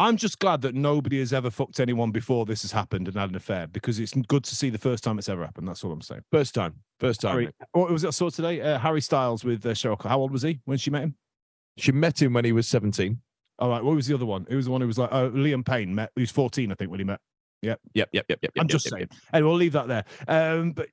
I'm 0.00 0.16
just 0.16 0.38
glad 0.38 0.62
that 0.62 0.76
nobody 0.76 1.18
has 1.18 1.32
ever 1.32 1.50
fucked 1.50 1.80
anyone 1.80 2.12
before 2.12 2.46
this 2.46 2.62
has 2.62 2.70
happened 2.70 3.08
and 3.08 3.16
had 3.16 3.30
an 3.30 3.34
affair 3.34 3.66
because 3.66 3.98
it's 3.98 4.14
good 4.28 4.44
to 4.44 4.54
see 4.54 4.70
the 4.70 4.78
first 4.78 5.02
time 5.02 5.18
it's 5.18 5.28
ever 5.28 5.44
happened. 5.44 5.66
That's 5.66 5.82
all 5.82 5.90
I'm 5.90 6.02
saying. 6.02 6.22
First 6.30 6.54
time, 6.54 6.76
first 7.00 7.20
time. 7.20 7.32
Harry, 7.32 7.50
what 7.72 7.90
was 7.90 8.04
it 8.04 8.08
I 8.08 8.10
saw 8.10 8.30
today? 8.30 8.60
Uh, 8.60 8.78
Harry 8.78 9.00
Styles 9.00 9.42
with 9.44 9.66
uh, 9.66 9.70
Cheryl. 9.70 10.00
How 10.00 10.20
old 10.20 10.30
was 10.30 10.42
he 10.42 10.60
when 10.66 10.78
she 10.78 10.90
met 10.90 11.02
him? 11.02 11.16
She 11.78 11.92
met 11.92 12.20
him 12.20 12.32
when 12.32 12.44
he 12.44 12.52
was 12.52 12.68
seventeen. 12.68 13.20
All 13.58 13.68
right. 13.68 13.82
What 13.82 13.94
was 13.94 14.06
the 14.06 14.14
other 14.14 14.26
one? 14.26 14.46
It 14.48 14.54
was 14.54 14.66
the 14.66 14.70
one 14.70 14.80
who 14.80 14.86
was 14.86 14.98
like, 14.98 15.10
oh, 15.10 15.30
Liam 15.30 15.66
Payne 15.66 15.92
met. 15.92 16.12
He 16.14 16.20
was 16.20 16.30
14, 16.30 16.70
I 16.70 16.76
think, 16.76 16.92
when 16.92 17.00
he 17.00 17.04
met. 17.04 17.18
Yep, 17.62 17.80
yep, 17.92 18.08
yep, 18.12 18.26
yep. 18.28 18.38
yep 18.40 18.52
I'm 18.56 18.66
yep, 18.66 18.68
just 18.68 18.86
yep, 18.86 18.92
saying. 18.92 19.08
Anyway, 19.34 19.48
we'll 19.48 19.58
leave 19.58 19.72
that 19.72 19.88
there. 19.88 20.04
Um, 20.28 20.70
but 20.70 20.88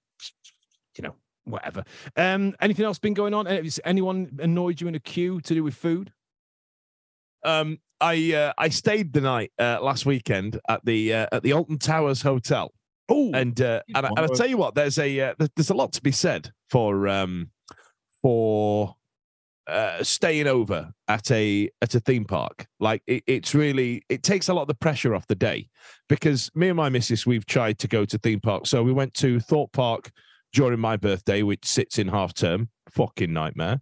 you 0.98 1.04
know, 1.04 1.16
whatever. 1.44 1.84
Um, 2.16 2.56
anything 2.60 2.86
else 2.86 2.98
been 2.98 3.14
going 3.14 3.36
on? 3.36 3.46
Has 3.46 3.80
anyone 3.86 4.40
annoyed 4.40 4.82
you 4.82 4.88
in 4.88 4.96
a 4.96 5.00
queue 5.00 5.42
to 5.42 5.54
do 5.54 5.64
with 5.64 5.76
food? 5.76 6.12
Um, 7.44 7.78
I 8.02 8.34
uh, 8.34 8.54
I 8.58 8.70
stayed 8.70 9.14
the 9.14 9.22
night 9.22 9.52
uh, 9.60 9.78
last 9.82 10.08
weekend 10.08 10.60
at 10.68 10.84
the 10.86 11.14
uh, 11.14 11.28
at 11.32 11.44
the 11.44 11.54
Alton 11.54 11.78
Towers 11.78 12.24
Hotel, 12.24 12.74
Oh, 13.08 13.32
and 13.34 13.60
uh, 13.62 13.82
and, 13.94 14.06
I, 14.06 14.10
and 14.10 14.20
I 14.20 14.28
tell 14.34 14.48
you 14.48 14.58
what, 14.58 14.74
there's 14.74 14.98
a 14.98 15.20
uh, 15.20 15.34
there's 15.56 15.70
a 15.70 15.76
lot 15.76 15.94
to 15.94 16.02
be 16.02 16.12
said 16.12 16.52
for 16.70 17.08
um 17.08 17.52
for 18.22 18.96
uh, 19.68 20.04
staying 20.04 20.48
over 20.48 20.92
at 21.08 21.30
a 21.32 21.70
at 21.82 21.96
a 21.96 22.00
theme 22.00 22.26
park. 22.26 22.68
Like 22.80 23.02
it, 23.08 23.24
it's 23.28 23.56
really 23.56 24.04
it 24.10 24.24
takes 24.24 24.50
a 24.50 24.54
lot 24.54 24.64
of 24.64 24.68
the 24.68 24.76
pressure 24.76 25.16
off 25.16 25.28
the 25.28 25.36
day 25.36 25.70
because 26.10 26.50
me 26.56 26.70
and 26.70 26.78
my 26.78 26.90
missus 26.90 27.26
we've 27.26 27.46
tried 27.46 27.80
to 27.80 27.88
go 27.88 28.06
to 28.06 28.18
theme 28.18 28.40
parks. 28.40 28.70
So 28.70 28.84
we 28.84 28.94
went 28.94 29.14
to 29.16 29.40
Thorpe 29.40 29.72
Park 29.74 30.12
during 30.54 30.80
my 30.80 30.98
birthday, 30.98 31.44
which 31.44 31.66
sits 31.66 32.00
in 32.00 32.08
half 32.08 32.34
term. 32.34 32.70
Fucking 32.92 33.34
nightmare. 33.34 33.82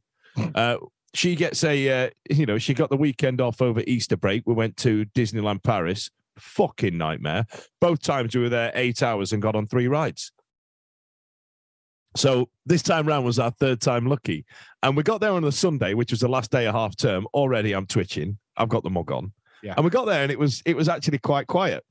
Uh, 0.55 0.77
she 1.13 1.35
gets 1.35 1.63
a, 1.63 2.05
uh, 2.05 2.09
you 2.29 2.45
know, 2.45 2.57
she 2.57 2.73
got 2.73 2.89
the 2.89 2.97
weekend 2.97 3.39
off 3.39 3.61
over 3.61 3.83
Easter 3.85 4.17
break. 4.17 4.43
We 4.47 4.53
went 4.53 4.77
to 4.77 5.05
Disneyland 5.13 5.63
Paris. 5.63 6.09
Fucking 6.39 6.97
nightmare. 6.97 7.45
Both 7.79 8.01
times 8.01 8.35
we 8.35 8.41
were 8.41 8.49
there 8.49 8.71
eight 8.73 9.03
hours 9.03 9.31
and 9.31 9.41
got 9.41 9.55
on 9.55 9.67
three 9.67 9.87
rides. 9.87 10.31
So 12.15 12.49
this 12.65 12.81
time 12.81 13.07
round 13.07 13.25
was 13.25 13.39
our 13.39 13.51
third 13.51 13.81
time 13.81 14.05
lucky. 14.05 14.45
And 14.81 14.95
we 14.95 15.03
got 15.03 15.21
there 15.21 15.31
on 15.31 15.43
a 15.43 15.51
Sunday, 15.51 15.93
which 15.93 16.11
was 16.11 16.19
the 16.19 16.27
last 16.27 16.51
day 16.51 16.67
of 16.67 16.75
half 16.75 16.95
term. 16.95 17.27
Already 17.33 17.73
I'm 17.73 17.85
twitching. 17.85 18.37
I've 18.57 18.69
got 18.69 18.83
the 18.83 18.89
mug 18.89 19.11
on. 19.11 19.31
Yeah. 19.63 19.73
And 19.75 19.85
we 19.85 19.89
got 19.89 20.05
there 20.05 20.21
and 20.21 20.31
it 20.31 20.37
was 20.37 20.61
it 20.65 20.75
was 20.75 20.89
actually 20.89 21.19
quite 21.19 21.47
quiet. 21.47 21.83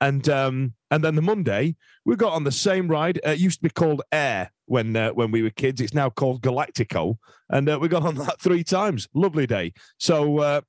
And 0.00 0.28
um 0.28 0.74
and 0.90 1.02
then 1.02 1.14
the 1.14 1.22
Monday 1.22 1.76
we 2.04 2.16
got 2.16 2.32
on 2.32 2.44
the 2.44 2.52
same 2.52 2.88
ride. 2.88 3.20
Uh, 3.24 3.30
it 3.30 3.38
used 3.38 3.60
to 3.60 3.62
be 3.62 3.70
called 3.70 4.02
Air 4.10 4.50
when 4.66 4.96
uh, 4.96 5.10
when 5.10 5.30
we 5.30 5.42
were 5.42 5.50
kids. 5.50 5.80
It's 5.80 5.94
now 5.94 6.10
called 6.10 6.42
Galactica, 6.42 7.16
and 7.50 7.68
uh, 7.68 7.78
we 7.80 7.88
got 7.88 8.02
on 8.02 8.14
that 8.26 8.40
three 8.40 8.64
times. 8.64 9.08
Lovely 9.14 9.46
day. 9.46 9.72
So 9.98 10.38
uh, 10.40 10.60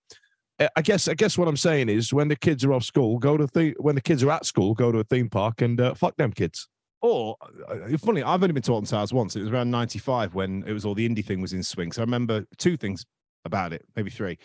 I 0.76 0.82
guess 0.82 1.08
I 1.08 1.14
guess 1.16 1.38
what 1.38 1.48
I'm 1.48 1.58
saying 1.58 1.90
is 1.90 2.14
when 2.14 2.28
the 2.28 2.36
kids 2.36 2.64
are 2.64 2.74
off 2.74 2.84
school, 2.84 3.18
go 3.18 3.38
to 3.38 3.48
the 3.48 3.76
when 3.80 3.96
the 3.96 4.02
kids 4.02 4.24
are 4.24 4.32
at 4.32 4.46
school, 4.46 4.74
go 4.74 4.92
to 4.92 5.00
a 5.00 5.04
theme 5.04 5.30
park 5.30 5.62
and 5.62 5.80
uh, 5.80 5.94
fuck 5.94 6.16
them 6.18 6.32
kids. 6.32 6.68
Or 7.04 7.36
uh, 7.70 7.98
funny, 7.98 8.24
I've 8.24 8.42
only 8.42 8.54
been 8.54 8.64
to 8.64 8.72
Alton 8.72 8.88
Towers 8.90 9.12
once. 9.14 9.36
It 9.36 9.42
was 9.42 9.50
around 9.52 9.70
'95 9.70 10.34
when 10.34 10.64
it 10.66 10.72
was 10.72 10.86
all 10.86 10.96
the 10.96 11.08
indie 11.08 11.24
thing 11.24 11.42
was 11.42 11.52
in 11.54 11.62
swing. 11.62 11.92
So 11.92 12.02
I 12.02 12.06
remember 12.06 12.46
two 12.58 12.78
things 12.78 13.06
about 13.46 13.74
it, 13.74 13.84
maybe 13.98 14.10
three. 14.10 14.40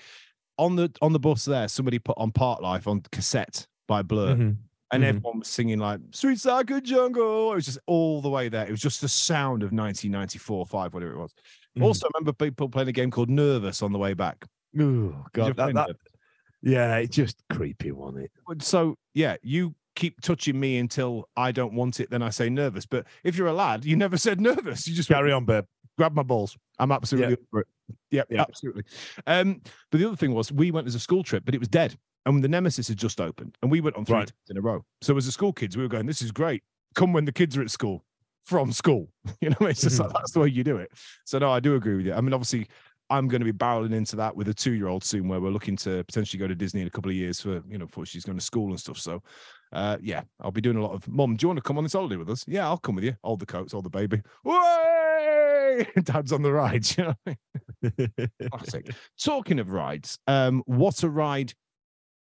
On 0.58 0.74
the 0.74 0.92
on 1.00 1.12
the 1.12 1.20
bus 1.20 1.44
there, 1.44 1.68
somebody 1.68 2.00
put 2.00 2.18
on 2.18 2.32
Parklife 2.32 2.88
on 2.88 3.00
cassette 3.12 3.64
by 3.86 4.02
Blur, 4.02 4.34
Mm-hmm. 4.34 4.50
and 4.90 5.02
Mhm. 5.04 5.06
everyone 5.06 5.38
was 5.38 5.46
singing 5.48 5.78
like 5.78 6.00
"Sweet 6.10 6.40
Soccer 6.40 6.80
Jungle." 6.80 7.52
It 7.52 7.54
was 7.54 7.66
just 7.66 7.78
all 7.86 8.20
the 8.20 8.28
way 8.28 8.48
there. 8.48 8.66
It 8.66 8.72
was 8.72 8.80
just 8.80 9.00
the 9.00 9.08
sound 9.08 9.62
of 9.62 9.70
1994, 9.70 10.58
or 10.58 10.66
five, 10.66 10.92
whatever 10.92 11.12
it 11.12 11.18
was. 11.18 11.32
Mhm. 11.78 11.84
Also, 11.84 12.06
I 12.06 12.10
remember 12.18 12.32
people 12.32 12.68
playing 12.68 12.88
a 12.88 12.92
game 12.92 13.12
called 13.12 13.30
Nervous 13.30 13.82
on 13.82 13.92
the 13.92 13.98
way 14.00 14.14
back. 14.14 14.44
Oh 14.76 15.14
god, 15.32 15.54
that, 15.56 15.74
that 15.74 15.90
yeah, 16.60 16.96
it's 16.96 17.14
just 17.14 17.40
creepy, 17.50 17.92
wasn't 17.92 18.24
it? 18.24 18.62
so 18.62 18.96
yeah, 19.14 19.36
you 19.42 19.76
keep 19.98 20.20
touching 20.22 20.58
me 20.58 20.78
until 20.78 21.28
I 21.36 21.52
don't 21.52 21.74
want 21.74 22.00
it, 22.00 22.08
then 22.10 22.22
I 22.22 22.30
say 22.30 22.48
nervous. 22.48 22.86
But 22.86 23.06
if 23.24 23.36
you're 23.36 23.48
a 23.48 23.52
lad, 23.52 23.84
you 23.84 23.96
never 23.96 24.16
said 24.16 24.40
nervous. 24.40 24.86
You 24.86 24.94
just 24.94 25.10
went, 25.10 25.18
Carry 25.18 25.32
on, 25.32 25.44
babe. 25.44 25.64
grab 25.98 26.14
my 26.14 26.22
balls. 26.22 26.56
I'm 26.78 26.92
absolutely 26.92 27.34
up 27.34 27.40
for 27.50 27.60
it. 27.60 27.66
Yep, 28.12 28.28
Yeah. 28.30 28.42
absolutely. 28.42 28.84
Um, 29.26 29.60
but 29.90 29.98
the 30.00 30.06
other 30.06 30.16
thing 30.16 30.32
was 30.32 30.52
we 30.52 30.70
went 30.70 30.86
as 30.86 30.94
a 30.94 31.00
school 31.00 31.22
trip, 31.22 31.44
but 31.44 31.54
it 31.54 31.58
was 31.58 31.68
dead. 31.68 31.96
And 32.26 32.42
the 32.44 32.48
Nemesis 32.48 32.88
had 32.88 32.98
just 32.98 33.20
opened, 33.20 33.56
and 33.62 33.70
we 33.70 33.80
went 33.80 33.96
on 33.96 34.04
three 34.04 34.14
Right. 34.16 34.26
times 34.28 34.50
in 34.50 34.56
a 34.58 34.60
row. 34.60 34.84
So 35.00 35.16
as 35.16 35.26
a 35.26 35.32
school 35.32 35.52
kids, 35.52 35.76
we 35.76 35.82
were 35.82 35.88
going, 35.88 36.06
"This 36.06 36.22
is 36.22 36.30
great." 36.32 36.62
come 36.94 37.12
when 37.12 37.24
the 37.26 37.32
kids 37.32 37.56
are 37.56 37.62
at 37.62 37.70
school 37.70 38.04
from 38.42 38.72
school. 38.72 39.08
You 39.42 39.50
know, 39.50 39.66
it's 39.66 39.82
just 39.82 40.00
like 40.00 40.12
that's 40.12 40.32
the 40.32 40.40
way 40.40 40.48
you 40.48 40.64
do 40.64 40.76
it. 40.78 40.90
So 41.26 41.38
no, 41.38 41.50
I 41.50 41.60
do 41.60 41.74
agree 41.76 41.96
with 41.96 42.06
you. 42.06 42.14
I 42.14 42.20
mean, 42.20 42.32
obviously, 42.32 42.66
I'm 43.10 43.28
going 43.28 43.40
to 43.40 43.44
be 43.44 43.52
barreling 43.52 43.94
into 43.94 44.16
that 44.16 44.34
with 44.36 44.48
a 44.48 44.54
two 44.54 44.72
year 44.72 44.88
old 44.88 45.04
soon, 45.04 45.28
where 45.28 45.40
we're 45.40 45.50
looking 45.50 45.76
to 45.78 46.02
potentially 46.04 46.38
go 46.38 46.46
to 46.48 46.54
Disney 46.54 46.80
in 46.82 46.86
a 46.86 46.90
couple 46.90 47.10
of 47.10 47.16
years 47.16 47.40
for 47.40 47.62
you 47.68 47.78
know 47.78 47.86
before 47.86 48.04
she's 48.06 48.24
going 48.24 48.38
to 48.38 48.44
school 48.44 48.68
and 48.70 48.80
stuff. 48.80 48.98
So, 48.98 49.22
uh, 49.72 49.98
yeah, 50.00 50.22
I'll 50.40 50.50
be 50.50 50.60
doing 50.60 50.76
a 50.76 50.82
lot 50.82 50.92
of. 50.92 51.06
Mom, 51.08 51.36
do 51.36 51.44
you 51.44 51.48
want 51.48 51.58
to 51.58 51.62
come 51.62 51.78
on 51.78 51.84
this 51.84 51.92
holiday 51.92 52.16
with 52.16 52.30
us? 52.30 52.44
Yeah, 52.46 52.66
I'll 52.66 52.78
come 52.78 52.94
with 52.94 53.04
you. 53.04 53.16
Hold 53.22 53.40
the 53.40 53.46
coats, 53.46 53.72
hold 53.72 53.84
the 53.84 53.90
baby. 53.90 54.22
Way! 54.44 55.86
Dad's 56.02 56.32
on 56.32 56.42
the 56.42 56.52
rides. 56.52 56.96
You 56.96 57.04
know. 57.04 57.14
What 57.24 57.36
I 57.84 57.90
mean? 57.98 58.50
Fuck's. 58.50 58.74
Talking 59.22 59.58
of 59.58 59.70
rides, 59.70 60.18
um, 60.26 60.62
what 60.66 61.02
a 61.02 61.08
ride 61.08 61.52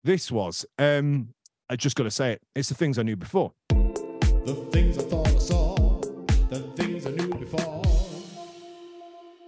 this 0.05 0.31
was. 0.31 0.65
Um, 0.79 1.35
I 1.69 1.77
just 1.77 1.97
got 1.97 2.05
to 2.05 2.11
say 2.11 2.33
it. 2.33 2.43
It's 2.55 2.69
the 2.69 2.75
things 2.75 2.99
I 2.99 3.03
knew 3.03 3.17
before. 3.17 3.53
The 3.71 4.69
things 4.73 4.99
I 4.99 5.03
thought 5.03 5.29
I 5.29 5.39
saw, 5.39 6.01
the 6.51 6.61
things 6.77 7.07
I 7.07 7.11
knew 7.11 7.29
before. 7.29 7.83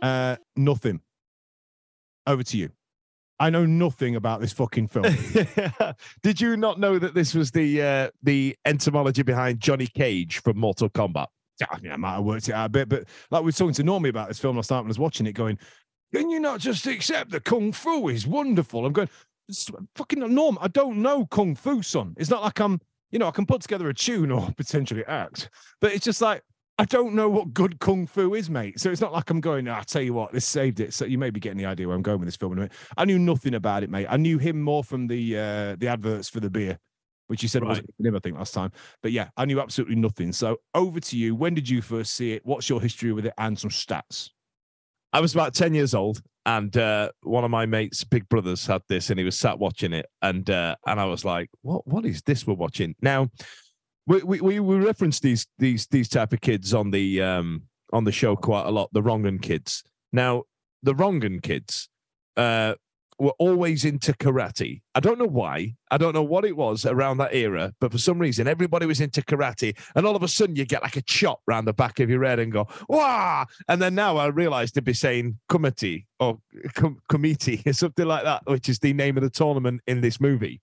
Uh, 0.01 0.37
nothing. 0.57 1.01
Over 2.27 2.43
to 2.43 2.57
you. 2.57 2.71
I 3.45 3.51
know 3.51 3.67
nothing 3.67 4.17
about 4.17 4.41
this 4.41 4.55
fucking 4.55 4.89
film. 4.89 5.05
Did 6.23 6.41
you 6.41 6.57
not 6.57 6.81
know 6.81 6.99
that 6.99 7.13
this 7.13 7.35
was 7.35 7.51
the 7.51 7.83
uh, 7.83 8.11
the 8.23 8.57
entomology 8.65 9.23
behind 9.23 9.61
Johnny 9.61 9.87
Cage 9.87 10.39
from 10.39 10.57
Mortal 10.57 10.89
Kombat? 10.89 11.27
I 11.71 11.79
mean, 11.81 11.93
I 11.93 11.97
might 11.97 12.15
have 12.15 12.25
worked 12.25 12.49
it 12.49 12.55
out 12.55 12.65
a 12.65 12.69
bit, 12.71 12.89
but 12.89 13.05
like 13.31 13.43
we 13.43 13.49
were 13.49 13.53
talking 13.53 13.75
to 13.75 13.85
Normie 13.85 14.09
about 14.09 14.29
this 14.29 14.39
film 14.39 14.57
last 14.57 14.71
night 14.71 14.79
when 14.79 14.87
I 14.87 14.89
was 14.89 14.99
watching 14.99 15.27
it, 15.27 15.33
going, 15.33 15.59
"Can 16.15 16.31
you 16.31 16.41
not 16.41 16.59
just 16.59 16.87
accept 16.87 17.33
that 17.33 17.45
kung 17.45 17.71
fu 17.73 18.09
is 18.09 18.27
wonderful?" 18.27 18.87
I'm 18.87 18.95
going, 18.95 19.11
"Fucking 19.95 20.21
Norm, 20.21 20.57
I 20.63 20.69
don't 20.69 21.03
know 21.03 21.27
kung 21.27 21.55
fu, 21.55 21.83
son. 21.83 22.15
It's 22.17 22.31
not 22.31 22.43
like 22.43 22.59
I'm, 22.61 22.81
you 23.11 23.19
know, 23.19 23.29
I 23.29 23.31
can 23.31 23.45
put 23.45 23.61
together 23.61 23.91
a 23.91 23.95
tune 23.95 24.31
or 24.31 24.49
potentially 24.57 25.05
act, 25.05 25.51
but 25.83 25.93
it's 25.93 26.07
just 26.07 26.23
like 26.23 26.43
I 26.77 26.85
don't 26.85 27.15
know 27.15 27.29
what 27.29 27.55
good 27.55 27.79
kung 27.79 28.07
fu 28.07 28.35
is, 28.35 28.51
mate. 28.51 28.81
So 28.81 28.91
it's 28.91 29.01
not 29.01 29.13
like 29.13 29.31
I'm 29.31 29.41
going. 29.41 29.69
"Ah, 29.69 29.79
I 29.79 29.83
tell 29.83 30.03
you 30.03 30.13
what, 30.13 30.33
this 30.33 30.45
saved 30.45 30.81
it. 30.81 30.93
So 30.93 31.05
you 31.05 31.19
may 31.19 31.31
be 31.31 31.39
getting 31.39 31.59
the 31.59 31.67
idea 31.67 31.87
where 31.87 31.95
I'm 31.95 32.03
going 32.03 32.19
with 32.19 32.27
this 32.27 32.37
film 32.37 32.53
in 32.53 32.59
a 32.59 32.61
minute. 32.63 32.73
I 32.97 33.05
knew 33.05 33.19
nothing 33.19 33.55
about 33.55 33.85
it, 33.85 33.91
mate. 33.91 34.07
I 34.11 34.17
knew 34.17 34.39
him 34.39 34.61
more 34.61 34.83
from 34.83 35.07
the 35.07 35.39
uh, 35.39 35.77
the 35.79 35.87
adverts 35.87 36.29
for 36.29 36.41
the 36.41 36.51
beer, 36.51 36.79
which 37.29 37.43
you 37.43 37.49
said 37.49 37.63
was 37.63 37.79
Right. 37.79 37.87
him, 38.01 38.17
I 38.17 38.19
think, 38.19 38.37
last 38.37 38.55
time. 38.55 38.73
But 39.03 39.13
yeah, 39.13 39.29
I 39.37 39.45
knew 39.45 39.61
absolutely 39.61 39.95
nothing. 39.97 40.33
So 40.33 40.57
over 40.75 40.99
to 40.99 41.17
you. 41.17 41.37
When 41.37 41.55
did 41.55 41.69
you 41.69 41.81
first 41.81 42.15
see 42.15 42.33
it? 42.33 42.45
What's 42.45 42.69
your 42.69 42.81
history 42.81 43.13
with 43.13 43.27
it 43.27 43.35
and 43.39 43.57
some 43.57 43.71
stats? 43.71 44.31
I 45.13 45.21
was 45.21 45.33
about 45.33 45.55
10 45.55 45.75
years 45.75 45.95
old 45.95 46.21
and 46.45 46.77
uh, 46.77 47.11
one 47.23 47.45
of 47.45 47.51
my 47.53 47.67
mates' 47.67 48.03
big 48.03 48.29
brothers 48.29 48.67
had 48.67 48.83
this 48.89 49.11
and 49.11 49.19
he 49.19 49.25
was 49.25 49.39
sat 49.39 49.61
watching 49.61 49.93
it. 49.93 50.07
And 50.23 50.51
uh, 50.51 50.75
and 50.89 50.99
I 50.99 51.05
was 51.05 51.25
like, 51.25 51.51
what 51.63 51.87
what 51.87 52.05
is 52.05 52.21
this 52.23 52.49
we're 52.49 52.55
watching? 52.55 52.97
Now 53.01 53.29
we 54.07 54.23
we, 54.23 54.61
we, 54.61 54.77
reference 54.77 55.21
these 55.21 55.47
these 55.59 55.87
these 55.87 56.09
type 56.09 56.33
of 56.33 56.41
kids 56.41 56.75
on 56.75 56.91
the 56.91 57.23
um 57.23 57.63
on 57.93 58.05
the 58.05 58.13
show 58.13 58.37
quite 58.37 58.67
a 58.67 58.71
lot, 58.71 58.91
the 58.93 59.03
Rongan 59.03 59.41
kids. 59.41 59.83
Now, 60.13 60.45
the 60.83 60.95
Rongan 60.95 61.43
kids 61.43 61.89
uh 62.37 62.75
were 63.19 63.35
always 63.39 63.85
into 63.85 64.13
karate. 64.13 64.81
I 64.95 65.01
don't 65.01 65.19
know 65.19 65.27
why. 65.27 65.75
I 65.91 65.99
don't 65.99 66.15
know 66.15 66.23
what 66.23 66.45
it 66.45 66.57
was 66.57 66.85
around 66.85 67.19
that 67.19 67.35
era, 67.35 67.73
but 67.81 67.93
for 67.93 67.99
some 67.99 68.19
reason, 68.19 68.49
everybody 68.49 68.87
was 68.87 69.01
into 69.01 69.23
karate. 69.23 69.79
And 69.95 70.07
all 70.07 70.17
of 70.17 70.23
a 70.23 70.29
sudden, 70.29 70.57
you 70.57 70.65
get 70.65 70.83
like 70.83 70.97
a 70.97 71.03
chop 71.03 71.41
round 71.47 71.69
the 71.69 71.73
back 71.73 72.01
of 72.01 72.11
your 72.11 72.25
head 72.25 72.39
and 72.39 72.53
go, 72.53 72.67
wow. 72.89 73.47
And 73.69 73.81
then 73.81 73.95
now 73.95 74.17
I 74.17 74.27
realized 74.27 74.75
they'd 74.75 74.85
be 74.85 74.95
saying 74.95 75.39
kumite 75.49 76.07
or 76.19 76.39
kumite 76.77 77.67
or 77.67 77.73
something 77.73 78.07
like 78.07 78.25
that, 78.25 78.43
which 78.47 78.69
is 78.69 78.79
the 78.81 78.93
name 78.93 79.17
of 79.17 79.23
the 79.23 79.31
tournament 79.31 79.83
in 79.87 80.01
this 80.01 80.21
movie. 80.21 80.61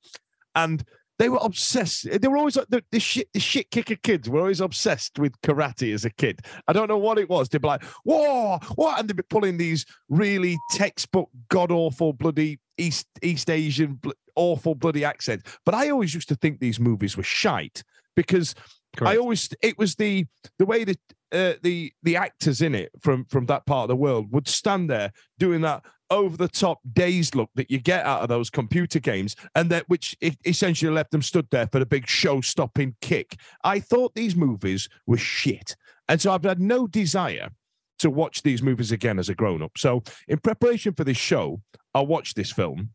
And 0.56 0.84
they 1.20 1.30
were 1.30 1.40
obsessed. 1.42 2.08
They 2.10 2.28
were 2.28 2.38
always 2.38 2.56
like 2.56 2.68
the, 2.70 2.84
the 2.92 3.00
shit, 3.00 3.32
the 3.34 3.40
shit 3.40 3.70
kicker 3.72 3.96
kids 3.96 4.30
were 4.30 4.40
always 4.40 4.62
obsessed 4.62 5.20
with 5.20 5.40
karate 5.42 5.94
as 5.94 6.06
a 6.06 6.10
kid. 6.10 6.42
I 6.68 6.74
don't 6.74 6.88
know 6.88 6.98
what 6.98 7.20
it 7.20 7.30
was. 7.30 7.50
They'd 7.50 7.62
be 7.62 7.68
like, 7.68 7.84
whoa, 8.04 8.60
what? 8.76 9.00
And 9.00 9.08
they'd 9.08 9.16
be 9.16 9.24
pulling 9.24 9.58
these 9.58 9.86
really 10.10 10.58
textbook, 10.72 11.30
god 11.50 11.72
awful, 11.72 12.14
bloody 12.14 12.60
East 12.78 13.08
East 13.22 13.50
Asian, 13.50 13.94
bl- 13.96 14.12
awful, 14.36 14.76
bloody 14.76 15.06
accents. 15.06 15.58
But 15.66 15.76
I 15.76 15.90
always 15.90 16.14
used 16.14 16.30
to 16.30 16.36
think 16.36 16.60
these 16.60 16.80
movies 16.80 17.16
were 17.16 17.24
shite 17.24 17.84
because 18.16 18.56
I 19.00 19.18
always 19.18 19.50
it 19.62 19.78
was 19.78 19.96
the 19.96 20.26
the 20.60 20.66
way 20.66 20.84
that 20.84 21.00
uh, 21.32 21.54
the 21.62 21.94
the 22.04 22.18
actors 22.18 22.62
in 22.62 22.76
it 22.76 22.92
from 23.00 23.26
from 23.26 23.46
that 23.46 23.66
part 23.66 23.84
of 23.84 23.88
the 23.90 23.96
world 23.96 24.32
would 24.32 24.48
stand 24.48 24.90
there 24.90 25.12
doing 25.40 25.62
that 25.62 25.86
over 26.12 26.38
the 26.38 26.48
top 26.48 26.80
dazed 26.94 27.34
look 27.36 27.50
that 27.56 27.72
you 27.72 27.80
get 27.80 28.06
out 28.06 28.22
of 28.22 28.30
those 28.30 28.50
computer 28.50 29.00
games 29.00 29.36
and 29.56 29.72
that 29.72 29.88
which 29.88 30.16
essentially 30.46 30.92
left 30.92 31.10
them 31.12 31.22
stood 31.22 31.48
there 31.50 31.68
for 31.68 31.80
the 31.80 31.86
big 31.86 32.08
show 32.08 32.42
stopping 32.42 32.96
kick 33.02 33.38
i 33.64 33.80
thought 33.80 34.14
these 34.14 34.36
movies 34.36 34.88
were 35.08 35.18
shit 35.18 35.76
and 36.10 36.22
so 36.22 36.32
i've 36.32 36.44
had 36.44 36.60
no 36.60 36.86
desire 36.86 37.50
to 37.98 38.10
watch 38.10 38.44
these 38.44 38.62
movies 38.62 38.92
again 38.92 39.18
as 39.18 39.30
a 39.30 39.36
grown 39.36 39.64
up 39.64 39.72
so 39.78 40.04
in 40.28 40.38
preparation 40.38 40.94
for 40.94 41.06
this 41.06 41.18
show 41.18 41.60
i 41.96 42.02
watched 42.02 42.36
this 42.36 42.52
film 42.52 42.92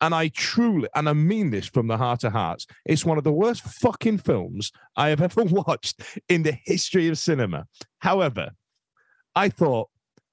and 0.00 0.14
I 0.14 0.28
truly, 0.28 0.88
and 0.94 1.08
I 1.08 1.14
mean 1.14 1.50
this 1.50 1.66
from 1.66 1.86
the 1.86 1.96
heart 1.96 2.24
of 2.24 2.32
hearts, 2.32 2.66
it's 2.84 3.06
one 3.06 3.16
of 3.16 3.24
the 3.24 3.32
worst 3.32 3.62
fucking 3.62 4.18
films 4.18 4.70
I 4.96 5.08
have 5.08 5.22
ever 5.22 5.44
watched 5.66 6.02
in 6.28 6.42
the 6.42 6.58
history 6.64 7.08
of 7.08 7.16
cinema. 7.16 7.66
However, 8.00 8.50
I 9.34 9.48
thought 9.48 9.88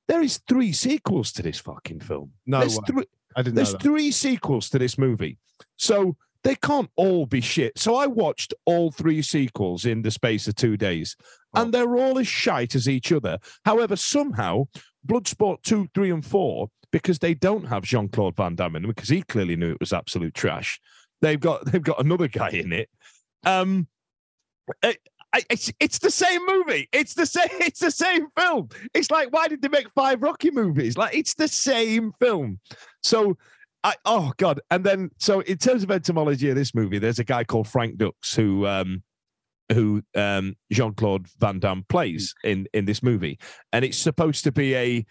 there 0.07 0.21
is 0.21 0.41
three 0.47 0.73
sequels 0.73 1.31
to 1.33 1.41
this 1.41 1.59
fucking 1.59 1.99
film. 2.01 2.31
No 2.45 2.59
there's 2.59 2.75
way. 2.77 2.83
three, 2.87 3.05
I 3.35 3.41
didn't 3.41 3.55
know 3.55 3.63
there's 3.63 3.75
three 3.81 4.11
sequels 4.11 4.69
to 4.71 4.79
this 4.79 4.97
movie. 4.97 5.37
So 5.77 6.15
they 6.43 6.55
can't 6.55 6.89
all 6.95 7.25
be 7.25 7.39
shit. 7.41 7.77
So 7.77 7.95
I 7.95 8.07
watched 8.07 8.53
all 8.65 8.91
three 8.91 9.21
sequels 9.21 9.85
in 9.85 10.01
the 10.01 10.11
space 10.11 10.47
of 10.47 10.55
two 10.55 10.75
days, 10.77 11.15
Oh. 11.53 11.61
and 11.61 11.73
they're 11.73 11.95
all 11.97 12.17
as 12.17 12.27
shite 12.27 12.75
as 12.75 12.89
each 12.89 13.11
other. 13.11 13.37
However, 13.65 13.95
somehow 13.95 14.65
Bloodsport 15.05 15.61
2, 15.63 15.87
3, 15.93 16.11
and 16.11 16.25
4, 16.25 16.67
because 16.91 17.19
they 17.19 17.33
don't 17.33 17.65
have 17.65 17.83
Jean 17.83 18.09
Claude 18.09 18.35
Van 18.35 18.55
Damme 18.55 18.75
in 18.77 18.81
them, 18.83 18.91
because 18.91 19.09
he 19.09 19.21
clearly 19.21 19.55
knew 19.55 19.71
it 19.71 19.79
was 19.79 19.93
absolute 19.93 20.33
trash. 20.33 20.79
They've 21.21 21.39
got 21.39 21.65
they've 21.71 21.81
got 21.83 21.99
another 22.03 22.27
guy 22.27 22.49
in 22.49 22.73
it. 22.73 22.89
Um, 23.45 23.87
it- 24.83 24.99
It's 25.49 25.71
it's 25.79 25.99
the 25.99 26.11
same 26.11 26.45
movie. 26.45 26.89
It's 26.91 27.13
the 27.13 27.25
same. 27.25 27.47
It's 27.61 27.79
the 27.79 27.91
same 27.91 28.27
film. 28.37 28.69
It's 28.93 29.11
like 29.11 29.31
why 29.31 29.47
did 29.47 29.61
they 29.61 29.69
make 29.69 29.89
five 29.95 30.21
Rocky 30.21 30.51
movies? 30.51 30.97
Like 30.97 31.15
it's 31.15 31.33
the 31.35 31.47
same 31.47 32.11
film. 32.19 32.59
So 33.01 33.37
I 33.83 33.95
oh 34.05 34.33
god. 34.37 34.59
And 34.69 34.83
then 34.83 35.11
so 35.17 35.39
in 35.41 35.57
terms 35.57 35.83
of 35.83 35.91
etymology 35.91 36.49
of 36.49 36.55
this 36.55 36.75
movie, 36.75 36.99
there's 36.99 37.19
a 37.19 37.23
guy 37.23 37.43
called 37.43 37.67
Frank 37.67 37.97
Dux 37.97 38.35
who 38.35 38.67
um 38.67 39.03
who 39.71 40.03
um 40.15 40.55
Jean 40.71 40.93
Claude 40.93 41.27
Van 41.39 41.59
Damme 41.59 41.85
plays 41.87 42.33
in 42.43 42.67
in 42.73 42.85
this 42.85 43.01
movie, 43.01 43.39
and 43.71 43.85
it's 43.85 43.97
supposed 43.97 44.43
to 44.43 44.51
be 44.51 44.75
a 44.75 45.05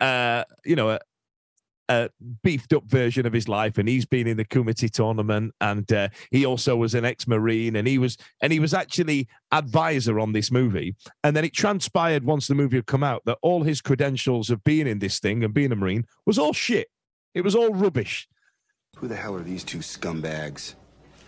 uh 0.00 0.44
you 0.64 0.76
know 0.76 0.90
a, 0.90 0.98
a 1.88 2.08
beefed 2.42 2.72
up 2.72 2.84
version 2.84 3.26
of 3.26 3.32
his 3.32 3.48
life 3.48 3.78
and 3.78 3.88
he's 3.88 4.06
been 4.06 4.26
in 4.26 4.36
the 4.36 4.44
Kumite 4.44 4.90
tournament 4.90 5.52
and 5.60 5.92
uh, 5.92 6.08
he 6.30 6.46
also 6.46 6.76
was 6.76 6.94
an 6.94 7.04
ex-marine 7.04 7.76
and 7.76 7.88
he 7.88 7.98
was 7.98 8.16
and 8.40 8.52
he 8.52 8.60
was 8.60 8.72
actually 8.72 9.28
advisor 9.50 10.20
on 10.20 10.32
this 10.32 10.50
movie 10.50 10.94
and 11.24 11.36
then 11.36 11.44
it 11.44 11.52
transpired 11.52 12.24
once 12.24 12.46
the 12.46 12.54
movie 12.54 12.76
had 12.76 12.86
come 12.86 13.02
out 13.02 13.22
that 13.26 13.38
all 13.42 13.62
his 13.62 13.80
credentials 13.80 14.50
of 14.50 14.62
being 14.64 14.86
in 14.86 15.00
this 15.00 15.18
thing 15.18 15.44
and 15.44 15.52
being 15.54 15.72
a 15.72 15.76
marine 15.76 16.04
was 16.24 16.38
all 16.38 16.52
shit 16.52 16.88
it 17.34 17.42
was 17.42 17.54
all 17.54 17.72
rubbish 17.74 18.28
Who 18.98 19.08
the 19.08 19.16
hell 19.16 19.34
are 19.34 19.42
these 19.42 19.64
two 19.64 19.78
scumbags? 19.78 20.74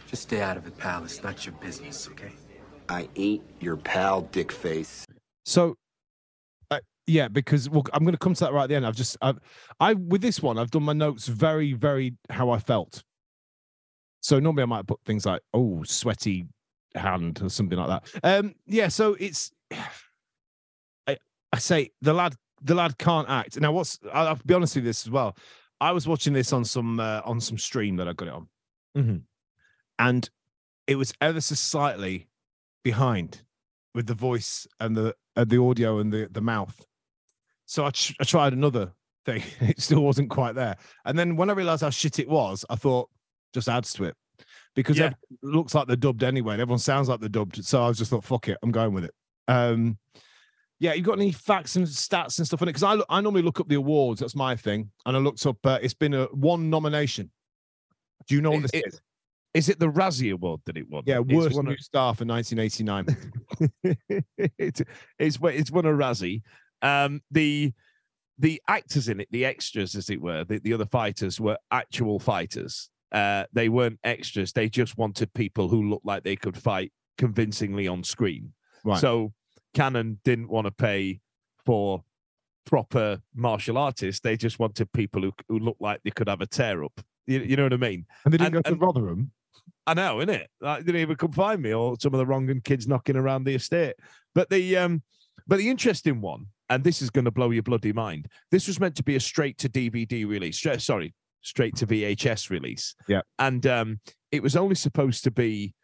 Just 0.08 0.24
stay 0.24 0.40
out 0.40 0.56
of 0.56 0.66
it, 0.66 0.78
pal. 0.78 1.02
It's 1.04 1.22
not 1.22 1.44
your 1.44 1.54
business, 1.56 2.08
okay? 2.08 2.32
I 2.88 3.08
ain't 3.16 3.42
your 3.60 3.76
pal, 3.76 4.24
dickface. 4.32 5.04
So, 5.44 5.70
uh, 5.70 5.74
yeah, 7.06 7.28
because 7.28 7.68
well, 7.68 7.84
I'm 7.92 8.02
going 8.04 8.12
to 8.14 8.18
come 8.18 8.34
to 8.34 8.44
that 8.44 8.52
right 8.52 8.64
at 8.64 8.68
the 8.68 8.76
end. 8.76 8.86
I've 8.86 8.96
just, 8.96 9.16
I've, 9.20 9.38
I 9.80 9.94
with 9.94 10.22
this 10.22 10.42
one, 10.42 10.58
I've 10.58 10.70
done 10.70 10.82
my 10.84 10.92
notes 10.92 11.26
very, 11.28 11.72
very 11.72 12.14
how 12.30 12.50
I 12.50 12.58
felt. 12.58 13.02
So 14.20 14.40
normally 14.40 14.62
I 14.62 14.66
might 14.66 14.86
put 14.86 15.00
things 15.04 15.26
like, 15.26 15.42
"Oh, 15.52 15.82
sweaty 15.84 16.46
hand" 16.94 17.40
or 17.42 17.50
something 17.50 17.78
like 17.78 18.02
that. 18.02 18.20
Um, 18.38 18.54
yeah. 18.66 18.88
So 18.88 19.14
it's, 19.20 19.52
I, 21.06 21.16
I 21.52 21.58
say 21.58 21.90
the 22.00 22.14
lad, 22.14 22.34
the 22.62 22.74
lad 22.74 22.96
can't 22.98 23.28
act. 23.28 23.60
Now, 23.60 23.72
what's? 23.72 23.98
I'll, 24.12 24.28
I'll 24.28 24.38
be 24.46 24.54
honest 24.54 24.76
with 24.76 24.84
you 24.84 24.90
this 24.90 25.06
as 25.06 25.10
well. 25.10 25.36
I 25.80 25.92
was 25.92 26.08
watching 26.08 26.32
this 26.32 26.52
on 26.52 26.64
some 26.64 27.00
uh, 27.00 27.20
on 27.24 27.40
some 27.40 27.58
stream 27.58 27.96
that 27.96 28.08
I 28.08 28.12
got 28.14 28.28
it 28.28 28.34
on, 28.34 28.48
Mhm. 28.96 29.22
and 29.98 30.30
it 30.86 30.96
was 30.96 31.12
ever 31.20 31.40
so 31.40 31.54
slightly 31.54 32.28
behind 32.82 33.42
with 33.94 34.06
the 34.06 34.14
voice 34.14 34.66
and 34.80 34.96
the 34.96 35.14
uh, 35.36 35.44
the 35.44 35.60
audio 35.60 35.98
and 35.98 36.12
the 36.12 36.28
the 36.30 36.40
mouth. 36.40 36.86
So 37.66 37.84
I, 37.86 37.90
tr- 37.90 38.12
I 38.20 38.24
tried 38.24 38.52
another 38.52 38.92
thing. 39.24 39.42
It 39.60 39.80
still 39.80 40.02
wasn't 40.02 40.30
quite 40.30 40.54
there. 40.54 40.76
And 41.04 41.18
then 41.18 41.36
when 41.36 41.50
I 41.50 41.54
realized 41.54 41.82
how 41.82 41.90
shit 41.90 42.18
it 42.18 42.28
was, 42.28 42.64
I 42.68 42.76
thought 42.76 43.08
just 43.52 43.68
adds 43.68 43.92
to 43.94 44.04
it 44.04 44.16
because 44.74 44.98
Yeah. 44.98 45.08
it 45.08 45.14
looks 45.42 45.74
like 45.74 45.86
they're 45.86 45.96
dubbed 45.96 46.22
anyway. 46.24 46.54
And 46.54 46.62
everyone 46.62 46.78
sounds 46.78 47.08
like 47.08 47.20
they're 47.20 47.28
dubbed. 47.28 47.64
So 47.64 47.82
I 47.82 47.88
was 47.88 47.98
just 47.98 48.10
thought, 48.10 48.24
fuck 48.24 48.48
it, 48.48 48.58
I'm 48.62 48.72
going 48.72 48.92
with 48.92 49.04
it. 49.04 49.14
Um, 49.48 49.98
yeah, 50.80 50.92
you 50.92 51.02
got 51.02 51.18
any 51.18 51.30
facts 51.32 51.76
and 51.76 51.86
stats 51.86 52.38
and 52.38 52.46
stuff 52.46 52.60
on 52.60 52.68
it? 52.68 52.72
Because 52.74 52.82
I 52.82 53.16
I 53.16 53.20
normally 53.20 53.42
look 53.42 53.60
up 53.60 53.68
the 53.68 53.76
awards. 53.76 54.20
That's 54.20 54.34
my 54.34 54.56
thing. 54.56 54.90
And 55.06 55.16
I 55.16 55.20
looked 55.20 55.46
up. 55.46 55.64
Uh, 55.64 55.78
it's 55.80 55.94
been 55.94 56.12
a 56.14 56.24
one 56.26 56.68
nomination. 56.68 57.30
Do 58.28 58.34
you 58.34 58.42
know 58.42 58.50
what 58.50 58.62
this 58.62 58.70
it- 58.74 58.84
is? 58.88 59.00
Is 59.54 59.68
it 59.68 59.78
the 59.78 59.86
Razzie 59.86 60.32
Award 60.32 60.62
that 60.66 60.76
it 60.76 60.90
won? 60.90 61.04
Yeah, 61.06 61.20
It's 61.20 61.32
worst 61.32 61.54
one 61.56 61.66
new 61.66 61.72
of- 61.74 61.78
star 61.80 62.12
for 62.14 62.24
1989. 62.24 63.06
it's 64.58 64.82
it's 65.18 65.38
it's 65.40 65.70
won 65.70 65.86
a 65.86 65.90
Razzie. 65.92 66.42
Um, 66.82 67.22
the 67.30 67.72
the 68.38 68.60
actors 68.68 69.08
in 69.08 69.20
it, 69.20 69.28
the 69.30 69.44
extras, 69.44 69.94
as 69.94 70.10
it 70.10 70.20
were, 70.20 70.44
the, 70.44 70.58
the 70.58 70.72
other 70.72 70.86
fighters 70.86 71.40
were 71.40 71.56
actual 71.70 72.18
fighters. 72.18 72.90
Uh, 73.12 73.44
they 73.52 73.68
weren't 73.68 74.00
extras. 74.02 74.52
They 74.52 74.68
just 74.68 74.98
wanted 74.98 75.32
people 75.34 75.68
who 75.68 75.88
looked 75.88 76.04
like 76.04 76.24
they 76.24 76.34
could 76.34 76.56
fight 76.56 76.92
convincingly 77.16 77.86
on 77.86 78.02
screen. 78.02 78.52
Right. 78.84 79.00
So 79.00 79.32
Cannon 79.72 80.18
didn't 80.24 80.48
want 80.48 80.66
to 80.66 80.72
pay 80.72 81.20
for 81.64 82.02
proper 82.66 83.20
martial 83.34 83.78
artists. 83.78 84.20
They 84.20 84.36
just 84.36 84.58
wanted 84.58 84.92
people 84.92 85.22
who 85.22 85.32
who 85.48 85.60
looked 85.60 85.80
like 85.80 86.00
they 86.02 86.10
could 86.10 86.28
have 86.28 86.40
a 86.40 86.46
tear 86.46 86.82
up. 86.82 87.00
You, 87.26 87.38
you 87.40 87.56
know 87.56 87.62
what 87.64 87.72
I 87.72 87.76
mean? 87.76 88.04
And 88.24 88.34
they 88.34 88.38
didn't 88.38 88.54
And- 88.56 88.64
go 88.64 88.68
to 88.68 88.72
and- 88.72 88.80
Rotherham. 88.82 89.30
I 89.86 89.94
know, 89.94 90.16
innit? 90.16 90.46
Like, 90.60 90.80
they 90.80 90.86
didn't 90.86 91.02
even 91.02 91.16
come 91.16 91.32
find 91.32 91.60
me, 91.62 91.72
or 91.74 91.96
some 92.00 92.14
of 92.14 92.18
the 92.18 92.26
wrong 92.26 92.48
kids 92.64 92.88
knocking 92.88 93.16
around 93.16 93.44
the 93.44 93.54
estate. 93.54 93.94
But 94.34 94.48
the 94.50 94.76
um, 94.78 95.02
but 95.46 95.58
the 95.58 95.68
interesting 95.70 96.20
one, 96.22 96.46
and 96.70 96.82
this 96.84 97.02
is 97.02 97.10
going 97.10 97.24
to 97.26 97.30
blow 97.30 97.50
your 97.50 97.62
bloody 97.62 97.92
mind. 97.92 98.26
This 98.50 98.66
was 98.68 98.80
meant 98.80 98.96
to 98.96 99.02
be 99.02 99.16
a 99.16 99.20
straight 99.20 99.58
to 99.58 99.68
DVD 99.68 100.26
release. 100.26 100.60
Sorry, 100.78 101.14
straight 101.42 101.76
to 101.76 101.86
VHS 101.86 102.50
release. 102.50 102.94
Yeah. 103.08 103.20
and 103.38 103.66
um, 103.66 104.00
it 104.32 104.42
was 104.42 104.56
only 104.56 104.74
supposed 104.74 105.24
to 105.24 105.30
be 105.30 105.74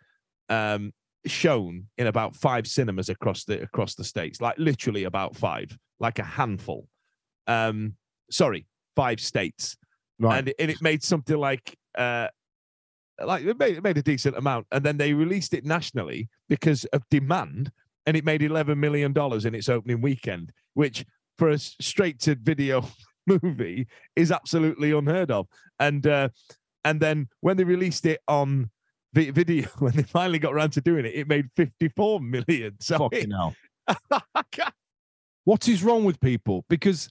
um 0.49 0.93
shown 1.27 1.87
in 1.99 2.07
about 2.07 2.35
five 2.35 2.67
cinemas 2.67 3.09
across 3.11 3.45
the 3.45 3.63
across 3.63 3.95
the 3.95 4.05
states, 4.05 4.41
like 4.41 4.57
literally 4.59 5.05
about 5.05 5.37
five, 5.37 5.77
like 5.99 6.19
a 6.19 6.25
handful. 6.25 6.89
Um, 7.47 7.95
sorry, 8.31 8.67
five 8.97 9.21
states 9.21 9.77
Right. 10.19 10.39
and, 10.39 10.49
it- 10.49 10.57
and 10.59 10.71
it 10.71 10.83
made 10.83 11.03
something 11.03 11.37
like 11.37 11.77
uh 11.97 12.29
like 13.25 13.45
it 13.45 13.59
made, 13.59 13.77
it 13.77 13.83
made 13.85 13.99
a 13.99 14.03
decent 14.03 14.37
amount 14.37 14.67
and 14.73 14.83
then 14.85 14.97
they 14.97 15.13
released 15.13 15.53
it 15.53 15.65
nationally 15.67 16.29
because 16.49 16.85
of 16.87 17.03
demand 17.11 17.71
and 18.07 18.17
it 18.17 18.25
made 18.25 18.43
11 18.43 18.79
million 18.79 19.13
dollars 19.13 19.45
in 19.45 19.55
its 19.55 19.69
opening 19.69 20.01
weekend 20.01 20.53
which 20.75 21.05
for 21.39 21.51
a 21.51 21.59
straight 21.59 22.21
to 22.21 22.35
video 22.35 22.85
movie 23.27 23.87
is 24.17 24.33
absolutely 24.33 24.93
unheard 24.93 25.31
of 25.31 25.47
and 25.79 26.07
uh 26.07 26.29
and 26.85 27.01
then 27.01 27.29
when 27.41 27.57
they 27.57 27.65
released 27.65 28.07
it 28.07 28.21
on 28.29 28.71
vi- 29.15 29.31
video 29.31 29.69
when 29.79 29.93
they 29.93 30.03
finally 30.03 30.39
got 30.39 30.53
around 30.53 30.71
to 30.71 30.81
doing 30.81 31.05
it 31.05 31.15
it 31.15 31.29
made 31.29 31.47
54 31.57 32.21
million 32.21 32.77
so 32.81 32.99
Fucking 32.99 33.31
it, 33.31 33.31
What 35.45 35.69
is 35.69 35.83
wrong 35.83 36.05
with 36.05 36.21
people? 36.21 36.65
Because 36.69 37.11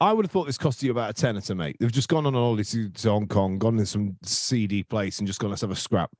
I 0.00 0.12
would 0.12 0.24
have 0.24 0.30
thought 0.30 0.46
this 0.46 0.58
cost 0.58 0.82
you 0.82 0.90
about 0.90 1.10
a 1.10 1.14
tenner 1.14 1.40
to 1.42 1.54
make. 1.54 1.78
They've 1.78 1.90
just 1.90 2.08
gone 2.08 2.26
on 2.26 2.34
a 2.34 2.38
holiday 2.38 2.62
to, 2.92 3.08
Hong 3.08 3.26
Kong, 3.26 3.58
gone 3.58 3.78
in 3.78 3.86
some 3.86 4.16
seedy 4.22 4.82
place, 4.82 5.18
and 5.18 5.26
just 5.26 5.40
gone, 5.40 5.50
let's 5.50 5.62
have 5.62 5.70
a 5.70 5.76
scrap. 5.76 6.10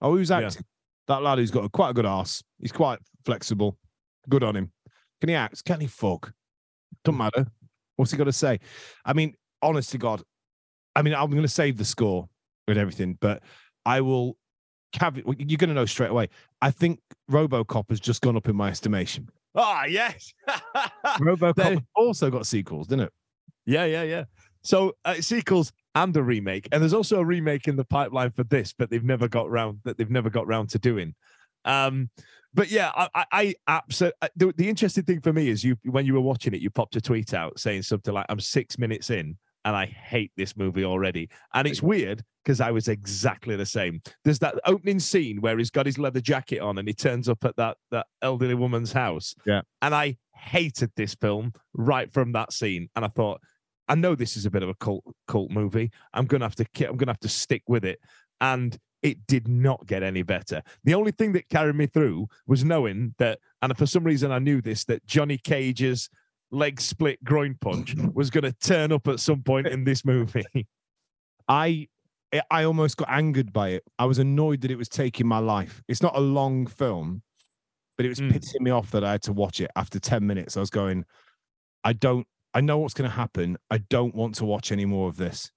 Oh, 0.00 0.16
who's 0.16 0.30
Yeah. 0.30 0.62
That 1.08 1.22
lad 1.22 1.38
who's 1.38 1.50
got 1.50 1.64
a, 1.64 1.68
quite 1.68 1.90
a 1.90 1.94
good 1.94 2.06
ass. 2.06 2.42
He's 2.60 2.72
quite 2.72 2.98
flexible. 3.24 3.76
Good 4.28 4.42
on 4.44 4.54
him. 4.56 4.72
Can 5.20 5.28
he 5.30 5.34
act? 5.34 5.64
Can 5.64 5.80
he 5.80 5.86
fuck? 5.86 6.32
Doesn't 7.04 7.18
matter. 7.18 7.46
What's 7.96 8.10
he 8.12 8.16
got 8.16 8.24
to 8.24 8.32
say? 8.32 8.60
I 9.04 9.12
mean, 9.14 9.34
honest 9.62 9.90
to 9.92 9.98
God, 9.98 10.22
I 10.94 11.02
mean, 11.02 11.14
I'm 11.14 11.30
going 11.30 11.42
to 11.42 11.48
save 11.48 11.76
the 11.78 11.84
score 11.84 12.28
and 12.68 12.78
everything, 12.78 13.16
but 13.20 13.42
I 13.84 14.00
will. 14.00 14.36
Well, 15.00 15.34
you're 15.38 15.58
going 15.58 15.68
to 15.68 15.74
know 15.74 15.84
straight 15.84 16.10
away. 16.10 16.28
I 16.62 16.70
think 16.70 17.00
RoboCop 17.30 17.90
has 17.90 18.00
just 18.00 18.22
gone 18.22 18.36
up 18.38 18.48
in 18.48 18.56
my 18.56 18.70
estimation. 18.70 19.28
ah 19.54 19.84
yes 19.84 20.32
RoboCop 21.18 21.54
They- 21.56 21.78
also 21.94 22.30
got 22.30 22.46
sequels, 22.46 22.86
didn't 22.88 23.04
it? 23.06 23.12
Yeah, 23.66 23.84
yeah, 23.84 24.02
yeah. 24.02 24.24
So 24.62 24.94
uh, 25.04 25.14
sequels 25.14 25.72
and 25.94 26.16
a 26.16 26.22
remake, 26.22 26.68
and 26.72 26.82
there's 26.82 26.94
also 26.94 27.20
a 27.20 27.24
remake 27.24 27.68
in 27.68 27.76
the 27.76 27.84
pipeline 27.84 28.30
for 28.30 28.44
this, 28.44 28.72
but 28.72 28.90
they've 28.90 29.04
never 29.04 29.28
got 29.28 29.50
round 29.50 29.80
that 29.84 29.98
they've 29.98 30.10
never 30.10 30.30
got 30.30 30.46
round 30.46 30.70
to 30.70 30.78
doing. 30.78 31.14
Um, 31.64 32.10
but 32.54 32.70
yeah, 32.70 32.90
I, 32.94 33.08
I, 33.14 33.24
I 33.32 33.54
absolutely. 33.68 34.28
The, 34.36 34.52
the 34.56 34.68
interesting 34.68 35.04
thing 35.04 35.20
for 35.20 35.32
me 35.32 35.48
is 35.48 35.64
you 35.64 35.76
when 35.84 36.06
you 36.06 36.14
were 36.14 36.20
watching 36.20 36.54
it, 36.54 36.60
you 36.60 36.70
popped 36.70 36.96
a 36.96 37.00
tweet 37.00 37.34
out 37.34 37.58
saying 37.58 37.82
something 37.82 38.14
like, 38.14 38.26
"I'm 38.28 38.40
six 38.40 38.78
minutes 38.78 39.10
in." 39.10 39.36
And 39.64 39.76
I 39.76 39.86
hate 39.86 40.32
this 40.36 40.56
movie 40.56 40.84
already. 40.84 41.28
And 41.52 41.68
it's 41.68 41.82
weird 41.82 42.22
because 42.42 42.60
I 42.60 42.70
was 42.70 42.88
exactly 42.88 43.54
the 43.56 43.66
same. 43.66 44.00
There's 44.24 44.38
that 44.38 44.54
opening 44.64 44.98
scene 44.98 45.42
where 45.42 45.58
he's 45.58 45.70
got 45.70 45.84
his 45.84 45.98
leather 45.98 46.22
jacket 46.22 46.60
on 46.60 46.78
and 46.78 46.88
he 46.88 46.94
turns 46.94 47.28
up 47.28 47.44
at 47.44 47.56
that, 47.56 47.76
that 47.90 48.06
elderly 48.22 48.54
woman's 48.54 48.92
house. 48.92 49.34
Yeah. 49.44 49.62
And 49.82 49.94
I 49.94 50.16
hated 50.32 50.90
this 50.96 51.14
film 51.16 51.52
right 51.74 52.10
from 52.10 52.32
that 52.32 52.52
scene. 52.52 52.88
And 52.96 53.04
I 53.04 53.08
thought, 53.08 53.42
I 53.88 53.94
know 53.94 54.14
this 54.14 54.36
is 54.36 54.46
a 54.46 54.50
bit 54.50 54.62
of 54.62 54.68
a 54.68 54.74
cult 54.74 55.04
cult 55.26 55.50
movie. 55.50 55.90
I'm 56.12 56.26
gonna 56.26 56.44
have 56.44 56.54
to 56.56 56.66
I'm 56.88 56.96
gonna 56.96 57.12
have 57.12 57.20
to 57.20 57.28
stick 57.28 57.62
with 57.68 57.84
it. 57.84 58.00
And 58.40 58.76
it 59.02 59.26
did 59.26 59.46
not 59.48 59.86
get 59.86 60.02
any 60.02 60.22
better. 60.22 60.62
The 60.84 60.94
only 60.94 61.12
thing 61.12 61.32
that 61.32 61.48
carried 61.48 61.76
me 61.76 61.86
through 61.86 62.26
was 62.46 62.64
knowing 62.64 63.14
that, 63.18 63.38
and 63.62 63.76
for 63.78 63.86
some 63.86 64.02
reason 64.04 64.32
I 64.32 64.38
knew 64.40 64.60
this, 64.60 64.84
that 64.86 65.06
Johnny 65.06 65.38
Cage's 65.38 66.10
leg 66.50 66.80
split 66.80 67.22
groin 67.24 67.56
punch 67.60 67.94
was 68.14 68.30
going 68.30 68.42
to 68.44 68.52
turn 68.52 68.90
up 68.90 69.06
at 69.06 69.20
some 69.20 69.42
point 69.42 69.66
in 69.68 69.84
this 69.84 70.04
movie. 70.04 70.44
I 71.48 71.88
I- 72.32 72.42
I 72.50 72.64
almost 72.64 72.96
got 72.98 73.08
angered 73.08 73.52
by 73.54 73.70
it. 73.70 73.84
I 73.98 74.04
was 74.04 74.18
annoyed 74.18 74.60
that 74.62 74.70
it 74.70 74.76
was 74.76 74.88
taking 74.90 75.26
my 75.26 75.38
life. 75.38 75.82
It's 75.88 76.02
not 76.02 76.14
a 76.16 76.20
long 76.20 76.66
film, 76.66 77.22
but 77.96 78.04
it 78.04 78.10
was 78.10 78.20
Mm. 78.20 78.32
pissing 78.32 78.60
me 78.60 78.70
off 78.70 78.90
that 78.90 79.02
I 79.04 79.12
had 79.12 79.22
to 79.22 79.32
watch 79.32 79.60
it 79.62 79.70
after 79.76 79.98
10 79.98 80.26
minutes. 80.26 80.56
I 80.56 80.60
was 80.60 80.68
going, 80.70 81.04
I 81.84 81.92
don't 81.94 82.26
I 82.58 82.60
know 82.60 82.78
what's 82.78 82.92
going 82.92 83.08
to 83.08 83.14
happen. 83.14 83.56
I 83.70 83.78
don't 83.78 84.16
want 84.16 84.34
to 84.34 84.44
watch 84.44 84.72
any 84.72 84.84
more 84.84 85.08
of 85.08 85.16
this. 85.16 85.52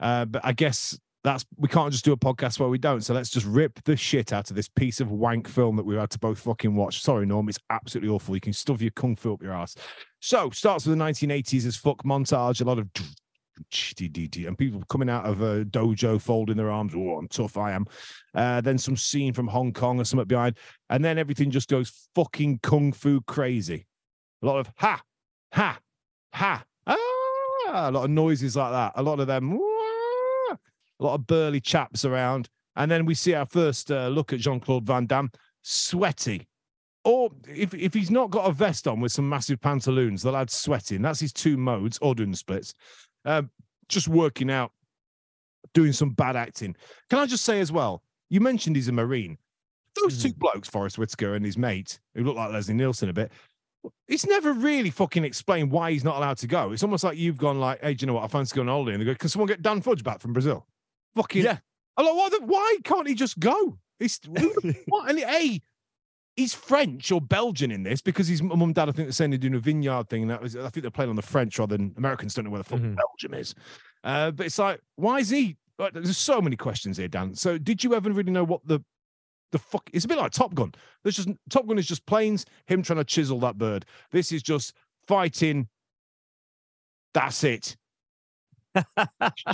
Uh, 0.00 0.24
but 0.24 0.44
I 0.44 0.54
guess 0.54 0.98
that's 1.22 1.46
we 1.56 1.68
can't 1.68 1.92
just 1.92 2.04
do 2.04 2.10
a 2.10 2.16
podcast 2.16 2.58
where 2.58 2.68
we 2.68 2.78
don't. 2.78 3.02
So 3.02 3.14
let's 3.14 3.30
just 3.30 3.46
rip 3.46 3.78
the 3.84 3.96
shit 3.96 4.32
out 4.32 4.50
of 4.50 4.56
this 4.56 4.68
piece 4.68 4.98
of 4.98 5.12
wank 5.12 5.46
film 5.46 5.76
that 5.76 5.86
we 5.86 5.94
had 5.94 6.10
to 6.10 6.18
both 6.18 6.40
fucking 6.40 6.74
watch. 6.74 7.00
Sorry, 7.00 7.26
Norm, 7.26 7.48
it's 7.48 7.60
absolutely 7.70 8.12
awful. 8.12 8.34
You 8.34 8.40
can 8.40 8.52
stuff 8.52 8.82
your 8.82 8.90
kung 8.90 9.14
fu 9.14 9.34
up 9.34 9.40
your 9.40 9.52
ass. 9.52 9.76
So 10.18 10.50
starts 10.50 10.84
with 10.84 10.98
the 10.98 11.04
1980s 11.04 11.64
as 11.64 11.76
fuck 11.76 12.02
montage, 12.02 12.60
a 12.60 12.64
lot 12.64 12.80
of 12.80 12.88
and 13.56 14.58
people 14.58 14.82
coming 14.88 15.08
out 15.08 15.26
of 15.26 15.42
a 15.42 15.64
dojo 15.64 16.20
folding 16.20 16.56
their 16.56 16.72
arms. 16.72 16.92
Oh, 16.96 17.18
I'm 17.18 17.28
tough, 17.28 17.56
I 17.56 17.70
am. 17.70 17.86
Uh, 18.34 18.60
then 18.60 18.78
some 18.78 18.96
scene 18.96 19.32
from 19.32 19.46
Hong 19.46 19.72
Kong 19.72 20.00
or 20.00 20.04
something 20.04 20.26
behind, 20.26 20.58
and 20.90 21.04
then 21.04 21.18
everything 21.18 21.52
just 21.52 21.68
goes 21.68 22.08
fucking 22.16 22.58
kung 22.64 22.92
fu 22.92 23.20
crazy. 23.20 23.86
A 24.42 24.46
lot 24.46 24.58
of 24.58 24.72
ha, 24.76 25.00
ha, 25.52 25.78
ha, 26.36 26.64
ah, 26.86 27.88
a 27.88 27.90
lot 27.90 28.04
of 28.04 28.10
noises 28.10 28.56
like 28.56 28.70
that. 28.70 28.92
A 28.96 29.02
lot 29.02 29.20
of 29.20 29.26
them, 29.26 29.52
"Wah," 29.52 30.52
a 30.52 30.58
lot 31.00 31.14
of 31.14 31.26
burly 31.26 31.60
chaps 31.60 32.04
around, 32.04 32.48
and 32.76 32.90
then 32.90 33.06
we 33.06 33.14
see 33.14 33.34
our 33.34 33.46
first 33.46 33.90
uh, 33.90 34.08
look 34.08 34.32
at 34.32 34.40
Jean 34.40 34.60
Claude 34.60 34.86
Van 34.86 35.06
Damme, 35.06 35.30
sweaty. 35.62 36.46
Or 37.04 37.30
if, 37.48 37.72
if 37.72 37.94
he's 37.94 38.10
not 38.10 38.30
got 38.30 38.48
a 38.50 38.52
vest 38.52 38.88
on 38.88 39.00
with 39.00 39.12
some 39.12 39.28
massive 39.28 39.60
pantaloons, 39.60 40.22
the 40.22 40.32
lad's 40.32 40.54
sweating. 40.54 41.02
That's 41.02 41.20
his 41.20 41.32
two 41.32 41.56
modes, 41.56 41.98
or 42.02 42.14
doing 42.14 42.34
splits. 42.34 42.74
Um, 43.24 43.50
just 43.88 44.08
working 44.08 44.50
out, 44.50 44.72
doing 45.72 45.92
some 45.92 46.10
bad 46.10 46.36
acting. 46.36 46.74
Can 47.08 47.20
I 47.20 47.26
just 47.26 47.44
say 47.44 47.60
as 47.60 47.70
well? 47.70 48.02
You 48.28 48.40
mentioned 48.40 48.76
he's 48.76 48.88
a 48.88 48.92
Marine. 48.92 49.38
Those 49.94 50.22
two 50.22 50.34
blokes, 50.34 50.68
Forest 50.68 50.98
Whitaker 50.98 51.36
and 51.36 51.46
his 51.46 51.56
mate, 51.56 51.98
who 52.14 52.24
look 52.24 52.36
like 52.36 52.52
Leslie 52.52 52.74
Nielsen 52.74 53.08
a 53.08 53.12
bit, 53.14 53.32
it's 54.08 54.26
never 54.26 54.52
really 54.52 54.90
fucking 54.90 55.24
explained 55.24 55.70
why 55.70 55.92
he's 55.92 56.04
not 56.04 56.16
allowed 56.16 56.38
to 56.38 56.46
go. 56.46 56.72
It's 56.72 56.82
almost 56.82 57.04
like 57.04 57.16
you've 57.18 57.38
gone 57.38 57.58
like, 57.60 57.80
hey, 57.82 57.94
do 57.94 58.02
you 58.02 58.06
know 58.06 58.14
what? 58.14 58.24
I 58.24 58.28
fancy 58.28 58.54
going 58.54 58.68
on 58.68 58.74
holiday. 58.74 58.92
And 58.94 59.00
they 59.00 59.04
go, 59.06 59.14
can 59.14 59.28
someone 59.28 59.48
get 59.48 59.62
Dan 59.62 59.80
Fudge 59.80 60.02
back 60.02 60.20
from 60.20 60.32
Brazil? 60.32 60.66
Fucking 61.14 61.42
Yeah. 61.44 61.58
I'm 61.96 62.04
like, 62.06 62.14
why, 62.14 62.28
the, 62.28 62.40
why 62.44 62.76
can't 62.84 63.08
he 63.08 63.14
just 63.14 63.38
go? 63.38 63.78
He's 63.98 64.20
what? 64.88 65.08
And 65.08 65.18
a, 65.20 65.60
he's 66.36 66.52
French 66.54 67.10
or 67.10 67.20
Belgian 67.20 67.70
in 67.70 67.82
this 67.82 68.00
because 68.02 68.28
his 68.28 68.42
mum 68.42 68.60
and 68.62 68.74
dad, 68.74 68.88
I 68.88 68.92
think, 68.92 69.06
they're 69.08 69.12
saying 69.12 69.30
they're 69.30 69.38
doing 69.38 69.54
a 69.54 69.58
vineyard 69.58 70.08
thing. 70.10 70.22
And 70.22 70.30
that 70.30 70.42
was, 70.42 70.56
I 70.56 70.68
think 70.68 70.82
they're 70.82 70.90
playing 70.90 71.10
on 71.10 71.16
the 71.16 71.22
French 71.22 71.58
rather 71.58 71.76
than 71.76 71.94
Americans 71.96 72.34
don't 72.34 72.44
know 72.44 72.50
where 72.50 72.58
the 72.62 72.68
fuck 72.68 72.80
Mhm. 72.80 72.96
Belgium 72.96 73.34
is. 73.40 73.54
Uh, 74.04 74.30
but 74.30 74.46
it's 74.46 74.58
like, 74.58 74.80
why 74.96 75.18
is 75.20 75.30
he? 75.30 75.56
like, 75.78 75.92
There's 75.94 76.16
so 76.18 76.40
many 76.40 76.56
questions 76.56 76.96
here, 76.98 77.08
Dan. 77.08 77.34
So, 77.34 77.58
did 77.58 77.82
you 77.82 77.94
ever 77.94 78.10
really 78.10 78.32
know 78.32 78.44
what 78.44 78.60
the 78.66 78.80
the 79.56 79.62
fuck? 79.64 79.88
It's 79.92 80.04
a 80.04 80.08
bit 80.08 80.18
like 80.18 80.32
Top 80.32 80.54
Gun. 80.54 80.72
There's 81.02 81.16
just 81.16 81.28
Top 81.50 81.66
Gun 81.66 81.78
is 81.78 81.86
just 81.86 82.04
planes, 82.06 82.44
him 82.66 82.82
trying 82.82 82.98
to 82.98 83.04
chisel 83.04 83.40
that 83.40 83.58
bird. 83.58 83.84
This 84.12 84.32
is 84.32 84.42
just 84.42 84.74
fighting. 85.06 85.68
That's 87.14 87.42
it. 87.44 87.76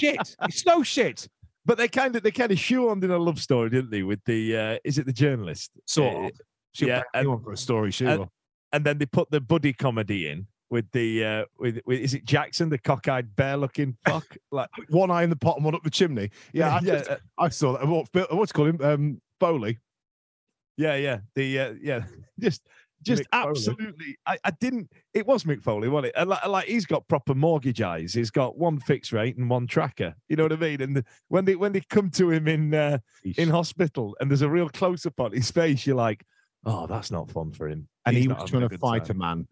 shit. 0.01 0.37
It's 0.43 0.67
no 0.67 0.83
shit. 0.83 1.29
but 1.65 1.79
they 1.79 1.88
kind 1.88 2.17
of 2.17 2.23
they 2.23 2.31
kind 2.33 2.51
of 2.51 2.59
shoehorned 2.59 3.05
in 3.05 3.11
a 3.11 3.19
love 3.19 3.41
story, 3.41 3.71
didn't 3.71 3.91
they? 3.91 4.03
With 4.03 4.21
the 4.27 4.57
uh, 4.57 4.79
is 4.85 4.99
it 4.99 5.07
the 5.07 5.12
journalist? 5.12 5.71
Sort 5.87 6.15
Uh, 6.15 6.27
of. 6.27 6.33
She'll 6.73 6.88
yeah, 6.88 7.03
and- 7.15 7.43
for 7.43 7.53
a 7.53 7.57
story. 7.57 7.91
She 7.91 8.07
and- 8.07 8.29
and 8.75 8.85
then 8.87 8.97
they 8.97 9.05
put 9.05 9.31
the 9.31 9.38
buddy 9.41 9.75
comedy 9.75 10.29
in 10.29 10.47
with 10.71 10.91
the 10.93 11.23
uh 11.25 11.45
with, 11.59 11.79
with 11.85 12.01
is 12.01 12.15
it 12.15 12.25
Jackson, 12.25 12.71
the 12.71 12.79
cockeyed 12.79 13.37
bear 13.37 13.57
looking 13.59 13.95
fuck? 14.07 14.25
Like 14.51 14.71
One 14.88 15.11
eye 15.11 15.23
in 15.23 15.29
the 15.31 15.37
pot 15.37 15.57
and 15.57 15.65
one 15.67 15.75
up 15.75 15.83
the 15.85 15.91
chimney. 15.91 16.31
Yeah, 16.55 16.75
I, 16.77 16.81
just- 16.81 17.11
uh, 17.11 17.17
I 17.38 17.49
saw 17.51 17.75
that. 17.77 17.87
What, 17.87 18.09
what's 18.35 18.51
it 18.51 18.55
called 18.55 18.69
him? 18.71 18.81
Um, 18.81 19.21
Foley. 19.38 19.79
Yeah, 20.77 20.97
yeah. 20.97 21.19
The 21.35 21.59
uh, 21.59 21.75
yeah, 21.81 22.05
just 22.41 22.63
just 23.03 23.23
Mick 23.23 23.27
absolutely. 23.33 24.17
I, 24.27 24.39
I 24.45 24.51
didn't. 24.61 24.91
It 25.13 25.27
was 25.27 25.45
Mick 25.45 25.63
Foley, 25.63 25.89
wasn't 25.89 26.07
it? 26.09 26.15
And 26.17 26.31
like, 26.31 26.47
like 26.47 26.67
he's 26.67 26.87
got 26.87 27.07
proper 27.09 27.35
mortgage 27.35 27.81
eyes. 27.81 28.15
He's 28.15 28.31
got 28.31 28.57
one 28.57 28.79
fixed 28.79 29.13
rate 29.13 29.37
and 29.37 29.51
one 29.51 29.67
tracker. 29.67 30.15
You 30.29 30.37
know 30.37 30.45
what 30.45 30.53
I 30.53 30.57
mean? 30.57 30.81
And 30.81 30.97
the, 30.97 31.05
when 31.29 31.45
they 31.45 31.57
when 31.57 31.73
they 31.73 31.81
come 31.81 32.11
to 32.11 32.31
him 32.31 32.47
in 32.49 32.75
uh, 32.75 32.99
in 33.37 33.49
hospital 33.49 34.17
and 34.21 34.31
there's 34.31 34.43
a 34.43 34.49
real 34.51 34.69
close 34.69 35.05
up 35.07 35.19
on 35.21 35.33
his 35.33 35.51
face, 35.51 35.87
you're 35.87 35.97
like, 35.97 36.25
oh, 36.65 36.87
that's 36.87 37.11
not 37.11 37.31
fun 37.31 37.53
for 37.53 37.69
him. 37.69 37.89
and 38.07 38.17
He's 38.17 38.27
he 38.27 38.29
was 38.29 38.49
trying 38.49 38.69
to 38.69 38.79
fight 38.79 39.07
time. 39.07 39.17
a 39.17 39.19
man. 39.19 39.49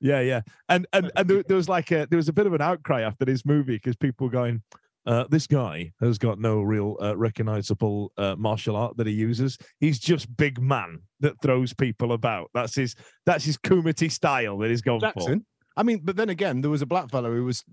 Yeah, 0.00 0.20
yeah. 0.20 0.42
And 0.68 0.86
and 0.92 1.10
and 1.16 1.28
there, 1.28 1.42
there 1.42 1.56
was 1.56 1.68
like 1.68 1.90
a 1.90 2.06
there 2.08 2.18
was 2.18 2.28
a 2.28 2.32
bit 2.32 2.46
of 2.46 2.52
an 2.52 2.62
outcry 2.62 3.02
after 3.02 3.24
this 3.24 3.44
movie 3.46 3.76
because 3.76 3.96
people 3.96 4.26
were 4.26 4.32
going, 4.32 4.62
uh, 5.06 5.24
this 5.28 5.46
guy 5.46 5.92
has 6.00 6.18
got 6.18 6.38
no 6.38 6.62
real 6.62 6.96
uh, 7.00 7.16
recognizable 7.16 8.12
uh, 8.16 8.34
martial 8.38 8.76
art 8.76 8.96
that 8.96 9.06
he 9.06 9.12
uses. 9.12 9.58
He's 9.80 9.98
just 9.98 10.34
big 10.36 10.60
man 10.60 11.00
that 11.20 11.40
throws 11.42 11.74
people 11.74 12.12
about. 12.12 12.50
That's 12.54 12.74
his 12.74 12.94
that's 13.26 13.44
his 13.44 13.58
Kumite 13.58 14.10
style 14.10 14.58
that 14.58 14.70
he's 14.70 14.82
gone 14.82 15.00
for. 15.00 15.06
Jackson. 15.06 15.46
I 15.76 15.82
mean, 15.82 16.00
but 16.02 16.16
then 16.16 16.28
again, 16.28 16.60
there 16.60 16.70
was 16.70 16.82
a 16.82 16.86
black 16.86 17.10
fellow 17.10 17.32
who 17.32 17.44
was 17.44 17.64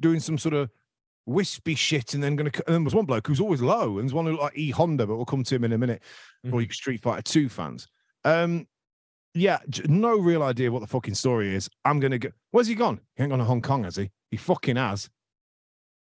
doing 0.00 0.20
some 0.20 0.38
sort 0.38 0.54
of 0.54 0.70
wispy 1.26 1.74
shit, 1.74 2.14
and 2.14 2.22
then 2.22 2.36
going 2.36 2.50
to. 2.50 2.66
And 2.66 2.74
then 2.74 2.82
there 2.82 2.86
was 2.86 2.94
one 2.94 3.04
bloke 3.04 3.26
who's 3.26 3.40
always 3.40 3.60
low, 3.60 3.98
and 3.98 4.08
there's 4.08 4.14
one 4.14 4.26
who 4.26 4.38
like 4.38 4.56
E 4.56 4.70
Honda, 4.70 5.06
but 5.06 5.16
we'll 5.16 5.26
come 5.26 5.44
to 5.44 5.54
him 5.54 5.64
in 5.64 5.72
a 5.72 5.78
minute. 5.78 6.02
For 6.48 6.62
you 6.62 6.70
Street 6.70 7.02
Fighter 7.02 7.22
Two 7.22 7.48
fans, 7.48 7.88
um, 8.24 8.66
yeah, 9.34 9.58
no 9.86 10.16
real 10.16 10.42
idea 10.42 10.70
what 10.70 10.80
the 10.80 10.86
fucking 10.86 11.14
story 11.14 11.54
is. 11.54 11.68
I'm 11.84 12.00
gonna 12.00 12.18
go. 12.18 12.30
Where's 12.52 12.68
he 12.68 12.74
gone? 12.74 13.00
He 13.16 13.22
ain't 13.22 13.30
gone 13.30 13.40
to 13.40 13.44
Hong 13.44 13.60
Kong, 13.60 13.84
has 13.84 13.96
he? 13.96 14.10
He 14.30 14.36
fucking 14.36 14.76
has. 14.76 15.10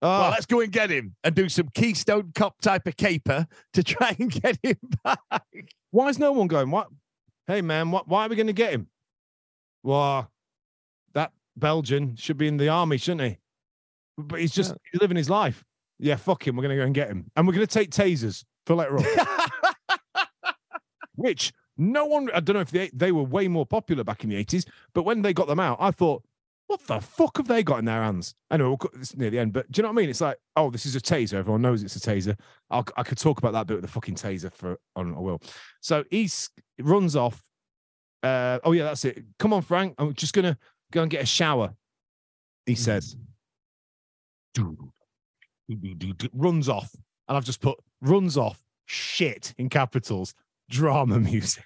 Oh, 0.02 0.20
Well, 0.20 0.30
let's 0.30 0.46
go 0.46 0.60
and 0.60 0.70
get 0.70 0.90
him 0.90 1.16
and 1.24 1.34
do 1.34 1.48
some 1.48 1.68
Keystone 1.74 2.32
Cop 2.34 2.60
type 2.60 2.86
of 2.86 2.96
caper 2.96 3.46
to 3.72 3.82
try 3.82 4.14
and 4.18 4.30
get 4.30 4.58
him 4.62 4.76
back. 5.04 5.20
why 5.90 6.08
is 6.08 6.18
no 6.18 6.32
one 6.32 6.46
going? 6.48 6.70
What? 6.70 6.88
Hey 7.46 7.62
man, 7.62 7.90
what? 7.90 8.06
Why 8.08 8.26
are 8.26 8.28
we 8.28 8.36
going 8.36 8.48
to 8.48 8.52
get 8.52 8.72
him? 8.72 8.88
Well, 9.82 10.30
that 11.14 11.32
Belgian 11.56 12.16
should 12.16 12.36
be 12.36 12.48
in 12.48 12.56
the 12.56 12.68
army, 12.68 12.98
shouldn't 12.98 13.22
he? 13.30 13.38
But 14.18 14.40
he's 14.40 14.52
just 14.52 14.74
he's 14.92 15.00
living 15.00 15.16
his 15.16 15.30
life. 15.30 15.64
Yeah, 15.98 16.16
fuck 16.16 16.46
him. 16.46 16.56
We're 16.56 16.62
going 16.64 16.76
to 16.76 16.82
go 16.82 16.86
and 16.86 16.94
get 16.94 17.08
him, 17.08 17.30
and 17.36 17.46
we're 17.46 17.54
going 17.54 17.66
to 17.66 17.72
take 17.72 17.90
tasers 17.90 18.44
for 18.66 18.74
later 18.74 18.98
on. 18.98 19.04
which 21.14 21.52
no 21.78 22.04
one. 22.06 22.30
I 22.34 22.40
don't 22.40 22.54
know 22.54 22.60
if 22.60 22.70
they 22.70 22.90
they 22.92 23.12
were 23.12 23.22
way 23.22 23.48
more 23.48 23.64
popular 23.66 24.04
back 24.04 24.24
in 24.24 24.30
the 24.30 24.36
eighties, 24.36 24.66
but 24.94 25.04
when 25.04 25.22
they 25.22 25.32
got 25.32 25.46
them 25.46 25.60
out, 25.60 25.78
I 25.80 25.90
thought. 25.90 26.22
What 26.66 26.84
the 26.86 27.00
fuck 27.00 27.36
have 27.36 27.46
they 27.46 27.62
got 27.62 27.78
in 27.78 27.84
their 27.84 28.02
hands? 28.02 28.34
I 28.50 28.56
know 28.56 28.76
it's 28.94 29.16
near 29.16 29.30
the 29.30 29.38
end, 29.38 29.52
but 29.52 29.70
do 29.70 29.78
you 29.78 29.82
know 29.82 29.90
what 29.90 30.00
I 30.00 30.02
mean? 30.02 30.10
It's 30.10 30.20
like, 30.20 30.36
oh, 30.56 30.70
this 30.70 30.84
is 30.84 30.96
a 30.96 31.00
taser. 31.00 31.34
Everyone 31.34 31.62
knows 31.62 31.84
it's 31.84 31.94
a 31.94 32.00
taser. 32.00 32.36
I'll, 32.70 32.84
I 32.96 33.04
could 33.04 33.18
talk 33.18 33.38
about 33.38 33.52
that 33.52 33.68
bit 33.68 33.74
with 33.74 33.84
the 33.84 33.90
fucking 33.90 34.16
taser 34.16 34.52
for 34.52 34.76
i 34.96 35.02
don't 35.02 35.14
I 35.14 35.20
will. 35.20 35.40
So 35.80 36.04
he 36.10 36.28
runs 36.80 37.14
off. 37.14 37.40
Uh, 38.22 38.58
oh 38.64 38.72
yeah, 38.72 38.84
that's 38.84 39.04
it. 39.04 39.22
Come 39.38 39.52
on, 39.52 39.62
Frank. 39.62 39.94
I'm 39.98 40.14
just 40.14 40.34
gonna 40.34 40.58
go 40.90 41.02
and 41.02 41.10
get 41.10 41.22
a 41.22 41.26
shower. 41.26 41.72
He 42.64 42.74
says. 42.74 43.16
Runs 46.32 46.68
off, 46.68 46.90
and 47.28 47.36
I've 47.36 47.44
just 47.44 47.60
put 47.60 47.78
runs 48.00 48.36
off. 48.36 48.60
Shit 48.86 49.54
in 49.58 49.68
capitals. 49.68 50.34
Drama 50.68 51.20
music. 51.20 51.64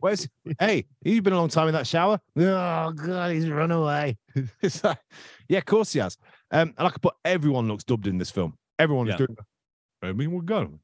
Where's 0.00 0.28
hey? 0.58 0.86
You've 1.04 1.24
been 1.24 1.32
a 1.32 1.38
long 1.38 1.48
time 1.48 1.68
in 1.68 1.74
that 1.74 1.86
shower. 1.86 2.18
Oh 2.36 2.92
god, 2.92 3.32
he's 3.32 3.48
run 3.48 3.70
away. 3.70 4.18
it's 4.62 4.82
like, 4.82 4.98
yeah, 5.48 5.58
of 5.58 5.64
course 5.64 5.92
he 5.92 5.98
has. 6.00 6.16
Um, 6.50 6.74
and 6.78 6.86
I 6.86 6.90
could 6.90 7.02
put 7.02 7.14
everyone 7.24 7.68
looks 7.68 7.84
dubbed 7.84 8.06
in 8.06 8.18
this 8.18 8.30
film. 8.30 8.56
Everyone 8.78 9.06
Yeah. 9.06 9.14
is 9.14 9.18
doing. 9.18 9.36
I 10.02 10.12
mean, 10.12 10.32
we're 10.32 10.42
going. 10.42 10.80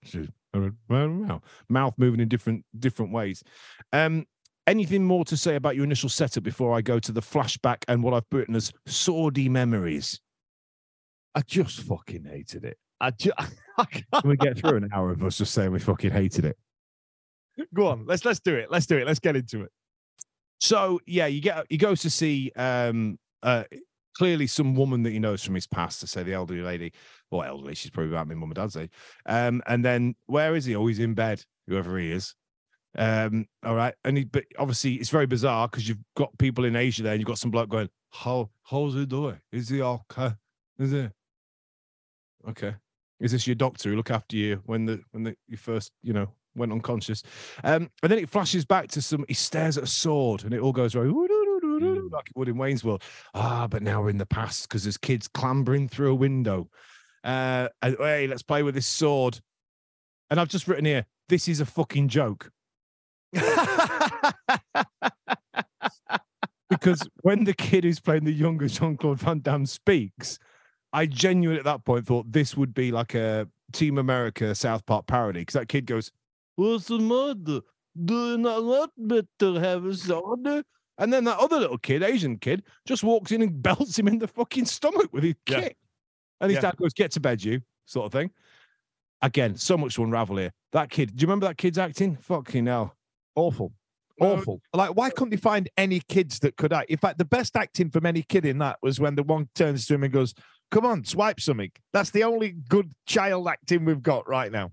Mouth 1.68 1.94
moving 1.98 2.20
in 2.20 2.28
different 2.28 2.64
different 2.78 3.12
ways. 3.12 3.42
Um, 3.92 4.26
anything 4.66 5.04
more 5.04 5.24
to 5.26 5.36
say 5.36 5.56
about 5.56 5.74
your 5.76 5.84
initial 5.84 6.08
setup 6.08 6.42
before 6.42 6.74
I 6.74 6.80
go 6.80 6.98
to 6.98 7.12
the 7.12 7.20
flashback 7.22 7.78
and 7.88 8.02
what 8.02 8.14
I've 8.14 8.24
written 8.32 8.54
as 8.54 8.72
swordy 8.88 9.48
memories? 9.50 10.20
I 11.34 11.42
just 11.42 11.80
fucking 11.80 12.24
hated 12.24 12.64
it. 12.64 12.78
I 13.00 13.10
just 13.10 13.36
Can 13.92 14.04
we 14.24 14.36
get 14.36 14.58
through 14.58 14.76
an 14.76 14.88
hour 14.92 15.10
of 15.10 15.22
us 15.22 15.38
just 15.38 15.54
saying 15.54 15.70
we 15.70 15.78
fucking 15.78 16.10
hated 16.10 16.44
it? 16.44 16.56
Go 17.74 17.88
on. 17.88 18.06
Let's 18.06 18.24
let's 18.24 18.40
do 18.40 18.54
it. 18.54 18.70
Let's 18.70 18.86
do 18.86 18.98
it. 18.98 19.06
Let's 19.06 19.20
get 19.20 19.36
into 19.36 19.62
it. 19.62 19.70
So 20.60 21.00
yeah, 21.06 21.26
you 21.26 21.40
get 21.40 21.66
he 21.68 21.76
goes 21.76 22.00
to 22.02 22.10
see 22.10 22.52
um 22.56 23.18
uh 23.42 23.64
clearly 24.18 24.48
some 24.48 24.74
woman 24.74 25.04
that 25.04 25.12
he 25.12 25.18
knows 25.20 25.44
from 25.44 25.54
his 25.54 25.66
past, 25.66 26.00
to 26.00 26.06
say 26.06 26.24
the 26.24 26.34
elderly 26.34 26.60
lady, 26.60 26.92
or 27.30 27.46
elderly, 27.46 27.74
she's 27.74 27.90
probably 27.90 28.10
about 28.10 28.26
my 28.26 28.34
mum 28.34 28.50
and 28.50 28.56
dad's 28.56 28.76
age. 28.76 28.90
Um, 29.26 29.62
and 29.66 29.84
then 29.84 30.16
where 30.26 30.56
is 30.56 30.64
he? 30.64 30.74
Oh, 30.74 30.86
he's 30.88 30.98
in 30.98 31.14
bed, 31.14 31.44
whoever 31.68 31.96
he 31.98 32.10
is. 32.10 32.34
Um, 32.96 33.46
all 33.64 33.76
right. 33.76 33.94
And 34.04 34.18
he 34.18 34.24
but 34.24 34.44
obviously 34.58 34.94
it's 34.94 35.10
very 35.10 35.26
bizarre 35.26 35.68
because 35.68 35.88
you've 35.88 35.98
got 36.16 36.36
people 36.38 36.64
in 36.64 36.74
Asia 36.74 37.04
there 37.04 37.12
and 37.12 37.20
you've 37.20 37.28
got 37.28 37.38
some 37.38 37.52
bloke 37.52 37.68
going, 37.68 37.88
How 38.10 38.50
how's 38.64 38.94
he 38.94 39.06
doing? 39.06 39.38
Is 39.52 39.68
he 39.68 39.80
okay? 39.82 40.32
Is 40.78 40.92
it 40.92 41.12
okay? 42.48 42.74
Is 43.20 43.32
this 43.32 43.46
your 43.46 43.56
doctor 43.56 43.90
who 43.90 43.96
look 43.96 44.10
after 44.10 44.36
you 44.36 44.62
when 44.64 44.86
the 44.86 45.00
when 45.12 45.22
the 45.22 45.36
you 45.46 45.56
first, 45.56 45.92
you 46.02 46.12
know, 46.12 46.32
went 46.58 46.72
unconscious? 46.72 47.22
Um, 47.64 47.90
and 48.02 48.12
then 48.12 48.18
it 48.18 48.28
flashes 48.28 48.64
back 48.64 48.88
to 48.88 49.02
some. 49.02 49.24
He 49.28 49.34
stares 49.34 49.78
at 49.78 49.84
a 49.84 49.88
sword, 49.88 50.44
and 50.44 50.52
it 50.52 50.60
all 50.60 50.72
goes 50.72 50.94
right 50.94 51.06
like 52.10 52.28
it 52.28 52.36
would 52.36 52.48
in 52.48 52.56
Wayne's 52.58 52.84
World. 52.84 53.02
Ah, 53.34 53.66
but 53.68 53.82
now 53.82 54.02
we're 54.02 54.10
in 54.10 54.18
the 54.18 54.26
past 54.26 54.68
because 54.68 54.84
there's 54.84 54.96
kids 54.96 55.28
clambering 55.28 55.88
through 55.88 56.10
a 56.10 56.14
window. 56.14 56.68
Uh, 57.24 57.68
and, 57.82 57.96
hey, 57.98 58.26
let's 58.26 58.42
play 58.42 58.62
with 58.62 58.74
this 58.74 58.86
sword. 58.86 59.40
And 60.30 60.40
I've 60.40 60.48
just 60.48 60.68
written 60.68 60.84
here, 60.84 61.06
this 61.28 61.48
is 61.48 61.60
a 61.60 61.66
fucking 61.66 62.08
joke 62.08 62.50
because 66.70 67.06
when 67.22 67.44
the 67.44 67.54
kid 67.54 67.84
who's 67.84 68.00
playing 68.00 68.24
the 68.24 68.32
younger 68.32 68.66
Jean 68.68 68.96
Claude 68.96 69.18
Van 69.18 69.40
Damme 69.40 69.66
speaks, 69.66 70.38
I 70.92 71.04
genuinely 71.06 71.58
at 71.58 71.64
that 71.64 71.84
point 71.84 72.06
thought 72.06 72.32
this 72.32 72.56
would 72.56 72.72
be 72.72 72.90
like 72.90 73.14
a 73.14 73.46
Team 73.72 73.98
America 73.98 74.54
South 74.54 74.86
Park 74.86 75.06
parody 75.06 75.40
because 75.40 75.54
that 75.54 75.68
kid 75.68 75.84
goes, 75.84 76.10
What's 76.58 76.86
the 76.88 76.98
matter? 76.98 77.60
Do 78.04 78.30
you 78.32 78.38
not 78.38 78.64
want 78.64 78.90
me 78.98 79.22
to 79.38 79.54
have 79.54 79.84
a 79.84 79.94
soda? 79.94 80.64
And 80.98 81.12
then 81.12 81.22
that 81.24 81.38
other 81.38 81.60
little 81.60 81.78
kid, 81.78 82.02
Asian 82.02 82.36
kid, 82.36 82.64
just 82.84 83.04
walks 83.04 83.30
in 83.30 83.42
and 83.42 83.62
belts 83.62 83.96
him 83.96 84.08
in 84.08 84.18
the 84.18 84.26
fucking 84.26 84.64
stomach 84.64 85.12
with 85.12 85.22
his 85.22 85.36
Yeah. 85.48 85.60
kick. 85.60 85.76
And 86.40 86.50
his 86.50 86.56
Yeah. 86.56 86.62
dad 86.62 86.76
goes, 86.76 86.92
Get 86.94 87.12
to 87.12 87.20
bed, 87.20 87.44
you 87.44 87.60
sort 87.86 88.06
of 88.06 88.12
thing. 88.12 88.32
Again, 89.22 89.54
so 89.56 89.76
much 89.76 89.94
to 89.94 90.02
unravel 90.02 90.36
here. 90.38 90.50
That 90.72 90.90
kid, 90.90 91.14
do 91.16 91.22
you 91.22 91.28
remember 91.28 91.46
that 91.46 91.58
kid's 91.58 91.78
acting? 91.78 92.16
Fucking 92.16 92.66
hell. 92.66 92.96
Awful. 93.36 93.72
No. 94.20 94.32
Awful. 94.32 94.60
Like, 94.74 94.96
why 94.96 95.10
couldn't 95.10 95.30
they 95.30 95.36
find 95.36 95.68
any 95.76 96.00
kids 96.08 96.40
that 96.40 96.56
could 96.56 96.72
act? 96.72 96.90
In 96.90 96.98
fact, 96.98 97.18
the 97.18 97.24
best 97.24 97.56
acting 97.56 97.88
from 97.90 98.04
any 98.04 98.22
kid 98.22 98.44
in 98.44 98.58
that 98.58 98.78
was 98.82 98.98
when 98.98 99.14
the 99.14 99.22
one 99.22 99.48
turns 99.54 99.86
to 99.86 99.94
him 99.94 100.02
and 100.02 100.12
goes, 100.12 100.34
Come 100.72 100.84
on, 100.84 101.04
swipe 101.04 101.38
something. 101.40 101.70
That's 101.92 102.10
the 102.10 102.24
only 102.24 102.50
good 102.68 102.90
child 103.06 103.46
acting 103.46 103.84
we've 103.84 104.02
got 104.02 104.28
right 104.28 104.50
now. 104.50 104.72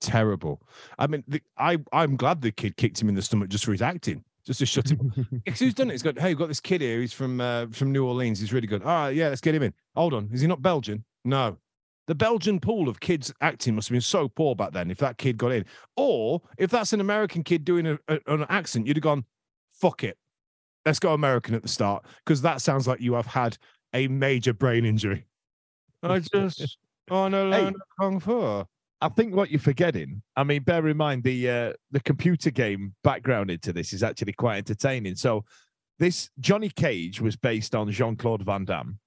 Terrible. 0.00 0.62
I 0.98 1.06
mean, 1.06 1.24
the, 1.28 1.42
I 1.58 1.78
I'm 1.92 2.16
glad 2.16 2.40
the 2.42 2.52
kid 2.52 2.76
kicked 2.76 3.00
him 3.00 3.08
in 3.08 3.14
the 3.14 3.22
stomach 3.22 3.48
just 3.48 3.64
for 3.64 3.72
his 3.72 3.82
acting, 3.82 4.24
just 4.44 4.58
to 4.60 4.66
shut 4.66 4.90
him. 4.90 5.12
Because 5.44 5.58
who's 5.60 5.74
done 5.74 5.88
it? 5.90 5.92
He's 5.92 6.02
got 6.02 6.18
hey, 6.18 6.28
we've 6.28 6.38
got 6.38 6.48
this 6.48 6.60
kid 6.60 6.80
here. 6.80 7.00
He's 7.00 7.12
from 7.12 7.40
uh, 7.40 7.66
from 7.70 7.92
New 7.92 8.06
Orleans. 8.06 8.40
He's 8.40 8.52
really 8.52 8.66
good. 8.66 8.82
All 8.82 8.88
right, 8.88 9.10
yeah, 9.14 9.28
let's 9.28 9.40
get 9.40 9.54
him 9.54 9.62
in. 9.62 9.72
Hold 9.94 10.14
on, 10.14 10.28
is 10.32 10.40
he 10.40 10.46
not 10.46 10.62
Belgian? 10.62 11.04
No. 11.24 11.58
The 12.06 12.14
Belgian 12.16 12.58
pool 12.58 12.88
of 12.88 12.98
kids 12.98 13.32
acting 13.40 13.76
must 13.76 13.88
have 13.88 13.94
been 13.94 14.00
so 14.00 14.28
poor 14.28 14.56
back 14.56 14.72
then. 14.72 14.90
If 14.90 14.98
that 14.98 15.16
kid 15.16 15.38
got 15.38 15.52
in, 15.52 15.64
or 15.96 16.42
if 16.58 16.68
that's 16.70 16.92
an 16.92 17.00
American 17.00 17.44
kid 17.44 17.64
doing 17.64 17.86
a, 17.86 17.98
a- 18.08 18.18
an 18.26 18.46
accent, 18.48 18.86
you'd 18.88 18.96
have 18.96 19.02
gone, 19.02 19.24
"Fuck 19.70 20.02
it, 20.02 20.18
let's 20.84 20.98
go 20.98 21.14
American 21.14 21.54
at 21.54 21.62
the 21.62 21.68
start," 21.68 22.04
because 22.24 22.42
that 22.42 22.62
sounds 22.62 22.88
like 22.88 23.00
you 23.00 23.12
have 23.14 23.26
had 23.26 23.56
a 23.94 24.08
major 24.08 24.52
brain 24.52 24.84
injury. 24.84 25.26
I 26.02 26.18
just 26.18 26.78
want 27.08 27.32
to 27.34 27.38
Hey. 27.38 27.50
learn 27.50 27.74
kung 28.00 28.18
fu. 28.18 28.64
I 29.00 29.08
think 29.08 29.34
what 29.34 29.50
you're 29.50 29.60
forgetting, 29.60 30.22
I 30.36 30.44
mean, 30.44 30.62
bear 30.62 30.86
in 30.88 30.96
mind 30.96 31.24
the 31.24 31.48
uh, 31.48 31.72
the 31.90 32.00
computer 32.00 32.50
game 32.50 32.94
background 33.02 33.50
into 33.50 33.72
this 33.72 33.92
is 33.92 34.02
actually 34.02 34.34
quite 34.34 34.58
entertaining. 34.58 35.16
So, 35.16 35.44
this 35.98 36.30
Johnny 36.38 36.68
Cage 36.68 37.20
was 37.20 37.36
based 37.36 37.74
on 37.74 37.90
Jean 37.90 38.16
Claude 38.16 38.42
Van 38.42 38.64
Damme, 38.64 38.98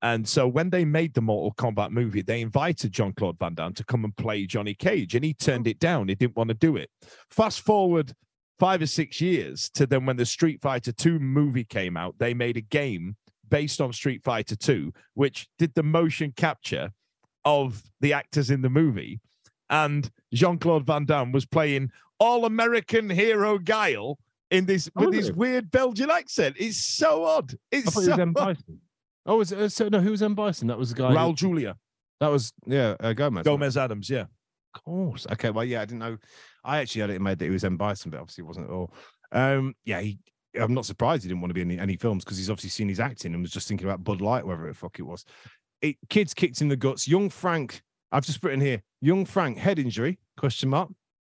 and 0.00 0.26
so 0.26 0.48
when 0.48 0.70
they 0.70 0.84
made 0.84 1.14
the 1.14 1.20
Mortal 1.20 1.54
Kombat 1.54 1.90
movie, 1.90 2.22
they 2.22 2.40
invited 2.40 2.92
Jean 2.92 3.12
Claude 3.12 3.38
Van 3.38 3.54
Damme 3.54 3.74
to 3.74 3.84
come 3.84 4.04
and 4.04 4.16
play 4.16 4.46
Johnny 4.46 4.74
Cage, 4.74 5.14
and 5.14 5.24
he 5.24 5.34
turned 5.34 5.66
it 5.66 5.78
down. 5.78 6.08
He 6.08 6.14
didn't 6.14 6.36
want 6.36 6.48
to 6.48 6.54
do 6.54 6.76
it. 6.76 6.88
Fast 7.30 7.60
forward 7.60 8.14
five 8.58 8.80
or 8.80 8.86
six 8.86 9.20
years 9.20 9.68
to 9.74 9.86
then 9.86 10.06
when 10.06 10.16
the 10.16 10.24
Street 10.24 10.62
Fighter 10.62 10.92
Two 10.92 11.18
movie 11.18 11.64
came 11.64 11.96
out, 11.96 12.14
they 12.18 12.32
made 12.32 12.56
a 12.56 12.62
game 12.62 13.16
based 13.48 13.82
on 13.82 13.92
Street 13.92 14.22
Fighter 14.24 14.56
Two, 14.56 14.92
which 15.12 15.48
did 15.58 15.74
the 15.74 15.82
motion 15.82 16.32
capture 16.34 16.92
of 17.46 17.82
the 18.02 18.12
actors 18.12 18.50
in 18.50 18.60
the 18.60 18.68
movie. 18.68 19.20
And 19.70 20.10
Jean 20.34 20.58
Claude 20.58 20.84
Van 20.86 21.06
Damme 21.06 21.32
was 21.32 21.46
playing 21.46 21.90
all 22.20 22.44
American 22.44 23.08
hero 23.08 23.58
Guile 23.58 24.18
in 24.50 24.66
this 24.66 24.90
Oh, 24.96 25.06
with 25.06 25.14
this 25.14 25.30
weird 25.30 25.70
Belgian 25.70 26.10
accent. 26.10 26.56
It's 26.58 26.76
so 26.78 27.24
odd. 27.24 27.52
I 27.54 27.76
It's 27.78 27.88
it 27.88 27.92
so 27.92 28.00
was 28.00 28.08
M. 28.18 28.34
odd. 28.36 28.58
Oh, 29.24 29.38
was 29.38 29.50
it, 29.52 29.58
uh, 29.58 29.68
so 29.68 29.88
no, 29.88 30.00
who 30.00 30.10
was 30.12 30.22
M. 30.22 30.34
Bison? 30.34 30.68
That 30.68 30.78
was 30.78 30.90
the 30.90 30.96
guy. 31.02 31.08
who- 31.10 31.16
Raul 31.16 31.34
Julia, 31.34 31.76
that 32.20 32.28
was 32.28 32.52
yeah, 32.66 32.94
uh, 33.00 33.12
Gomez. 33.12 33.44
Gomez 33.44 33.76
Addams. 33.76 34.08
Yeah. 34.10 34.26
Of 34.74 34.84
course. 34.84 35.26
Okay. 35.32 35.50
Well, 35.50 35.64
yeah, 35.64 35.80
I 35.80 35.84
didn't 35.86 36.00
know. 36.00 36.18
I 36.64 36.78
actually 36.78 37.00
had 37.00 37.10
it 37.10 37.14
in 37.16 37.22
my 37.22 37.30
head 37.30 37.38
that 37.40 37.46
he 37.46 37.50
was 37.50 37.64
M 37.64 37.76
Bison, 37.76 38.10
but 38.10 38.20
obviously 38.20 38.42
it 38.42 38.46
wasn't 38.46 38.66
at 38.66 38.72
all. 38.72 38.92
Um, 39.32 39.74
yeah, 39.84 40.00
he, 40.00 40.18
I'm 40.54 40.74
not 40.74 40.86
surprised 40.86 41.22
he 41.24 41.28
didn't 41.28 41.40
want 41.40 41.50
to 41.50 41.54
be 41.54 41.62
in 41.62 41.70
any, 41.72 41.80
any 41.80 41.96
films 41.96 42.24
because 42.24 42.38
he's 42.38 42.50
obviously 42.50 42.70
seen 42.70 42.88
his 42.88 43.00
acting 43.00 43.34
and 43.34 43.42
was 43.42 43.50
just 43.50 43.66
thinking 43.68 43.86
about 43.86 44.04
Bud 44.04 44.20
Light, 44.20 44.44
whatever 44.46 44.68
the 44.68 44.74
fuck 44.74 44.98
it 44.98 45.02
was. 45.02 45.24
It, 45.82 45.96
kids 46.08 46.34
kicked 46.34 46.60
in 46.60 46.68
the 46.68 46.76
guts. 46.76 47.06
Young 47.06 47.28
Frank, 47.28 47.82
I've 48.12 48.24
just 48.24 48.40
put 48.40 48.52
in 48.52 48.60
here, 48.60 48.82
young 49.00 49.24
Frank 49.24 49.58
head 49.58 49.78
injury 49.78 50.18
question 50.36 50.68
mark, 50.68 50.90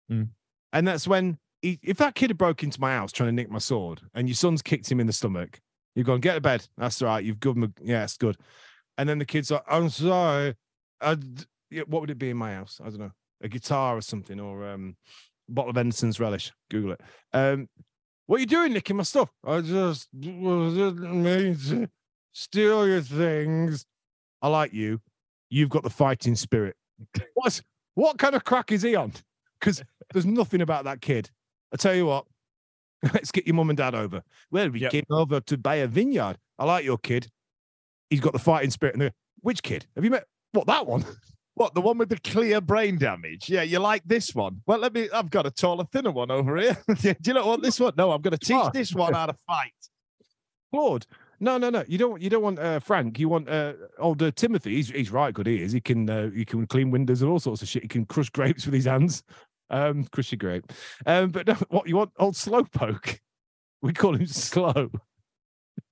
Hmm. 0.08 0.24
and 0.72 0.88
that's 0.88 1.06
when 1.06 1.38
he, 1.60 1.78
if 1.82 1.98
that 1.98 2.14
kid 2.14 2.30
had 2.30 2.38
broke 2.38 2.62
into 2.62 2.80
my 2.80 2.92
house 2.92 3.12
trying 3.12 3.28
to 3.28 3.32
nick 3.32 3.50
my 3.50 3.58
sword 3.58 4.00
and 4.14 4.28
your 4.28 4.34
son's 4.34 4.62
kicked 4.62 4.90
him 4.90 5.00
in 5.00 5.06
the 5.06 5.12
stomach, 5.12 5.60
you've 5.94 6.06
gone 6.06 6.20
get 6.20 6.34
to 6.34 6.40
bed. 6.40 6.66
That's 6.76 7.02
all 7.02 7.08
right. 7.08 7.24
You've 7.24 7.40
given 7.40 7.64
him, 7.64 7.74
a, 7.78 7.84
yeah, 7.84 8.04
it's 8.04 8.16
good. 8.16 8.36
And 8.96 9.08
then 9.08 9.18
the 9.18 9.24
kid's 9.24 9.50
like, 9.50 9.64
I'm 9.68 9.90
sorry. 9.90 10.54
I 11.00 11.16
what 11.86 12.00
would 12.00 12.10
it 12.10 12.18
be 12.18 12.30
in 12.30 12.36
my 12.36 12.54
house? 12.54 12.80
I 12.82 12.88
don't 12.88 12.98
know, 13.00 13.12
a 13.42 13.48
guitar 13.48 13.96
or 13.96 14.00
something, 14.00 14.40
or 14.40 14.68
um, 14.68 14.96
a 15.48 15.52
bottle 15.52 15.70
of 15.70 15.76
Henderson's 15.76 16.18
relish. 16.20 16.52
Google 16.70 16.92
it. 16.92 17.00
Um, 17.32 17.68
what 18.26 18.36
are 18.36 18.40
you 18.40 18.46
doing, 18.46 18.72
nicking 18.72 18.96
my 18.96 19.02
stuff? 19.02 19.30
I 19.44 19.60
just 19.60 20.08
wasn't 20.12 21.00
mean 21.00 21.56
to 21.68 21.88
steal 22.32 22.86
your 22.86 23.02
things. 23.02 23.84
I 24.42 24.48
like 24.48 24.72
you. 24.72 25.00
You've 25.50 25.70
got 25.70 25.82
the 25.82 25.90
fighting 25.90 26.34
spirit. 26.36 26.76
What's 27.34 27.62
what 27.94 28.18
kind 28.18 28.34
of 28.34 28.44
crack 28.44 28.70
is 28.72 28.82
he 28.82 28.94
on? 28.94 29.12
Because 29.58 29.82
there's 30.12 30.26
nothing 30.26 30.60
about 30.60 30.84
that 30.84 31.00
kid. 31.00 31.30
I 31.72 31.76
tell 31.76 31.94
you 31.94 32.06
what, 32.06 32.26
let's 33.12 33.32
get 33.32 33.46
your 33.46 33.54
mum 33.54 33.70
and 33.70 33.76
dad 33.76 33.94
over. 33.94 34.22
Well, 34.50 34.70
we 34.70 34.80
Yep. 34.80 34.90
came 34.92 35.04
over 35.10 35.40
to 35.40 35.58
buy 35.58 35.76
a 35.76 35.86
vineyard. 35.86 36.36
I 36.58 36.64
like 36.64 36.84
your 36.84 36.98
kid. 36.98 37.28
He's 38.10 38.20
got 38.20 38.32
the 38.32 38.38
fighting 38.38 38.70
spirit. 38.70 38.94
And 38.96 39.12
which 39.40 39.62
kid? 39.62 39.86
Have 39.96 40.04
you 40.04 40.10
met? 40.10 40.24
What 40.52 40.66
that 40.66 40.86
one? 40.86 41.04
What 41.54 41.74
the 41.74 41.80
one 41.80 41.98
with 41.98 42.08
the 42.08 42.18
clear 42.20 42.60
brain 42.60 42.98
damage? 42.98 43.48
Yeah, 43.50 43.62
you 43.62 43.80
like 43.80 44.04
this 44.06 44.32
one? 44.32 44.62
Well, 44.64 44.78
let 44.78 44.94
me. 44.94 45.08
I've 45.12 45.28
got 45.28 45.44
a 45.44 45.50
taller, 45.50 45.82
thinner 45.90 46.12
one 46.12 46.30
over 46.30 46.56
here. 46.56 46.76
Do 47.00 47.16
you 47.24 47.34
not 47.34 47.46
want 47.46 47.64
this 47.64 47.80
one? 47.80 47.94
No, 47.96 48.12
I'm 48.12 48.22
going 48.22 48.36
to 48.36 48.38
teach 48.38 48.72
this 48.72 48.94
one 48.94 49.12
how 49.12 49.26
to 49.26 49.34
fight. 49.44 49.72
Claude. 50.72 51.04
No, 51.40 51.58
no, 51.58 51.70
no. 51.70 51.84
You 51.86 51.98
don't. 51.98 52.20
You 52.20 52.30
don't 52.30 52.42
want 52.42 52.58
uh, 52.58 52.80
Frank. 52.80 53.18
You 53.18 53.28
want 53.28 53.48
uh, 53.48 53.74
older 53.98 54.30
Timothy. 54.30 54.76
He's 54.76 54.90
he's 54.90 55.10
right. 55.10 55.32
Good. 55.32 55.46
He 55.46 55.62
is. 55.62 55.72
He 55.72 55.80
can. 55.80 56.08
Uh, 56.08 56.30
he 56.30 56.44
can 56.44 56.66
clean 56.66 56.90
windows 56.90 57.22
and 57.22 57.30
all 57.30 57.38
sorts 57.38 57.62
of 57.62 57.68
shit. 57.68 57.82
He 57.82 57.88
can 57.88 58.04
crush 58.04 58.30
grapes 58.30 58.64
with 58.64 58.74
his 58.74 58.86
hands. 58.86 59.22
Um, 59.70 60.04
crush 60.04 60.32
your 60.32 60.38
grape. 60.38 60.72
Um, 61.06 61.30
but 61.30 61.46
no, 61.46 61.54
what 61.68 61.88
you 61.88 61.96
want? 61.96 62.12
Old 62.18 62.34
Slowpoke. 62.34 63.18
We 63.80 63.92
call 63.92 64.16
him 64.16 64.26
Slow. 64.26 64.90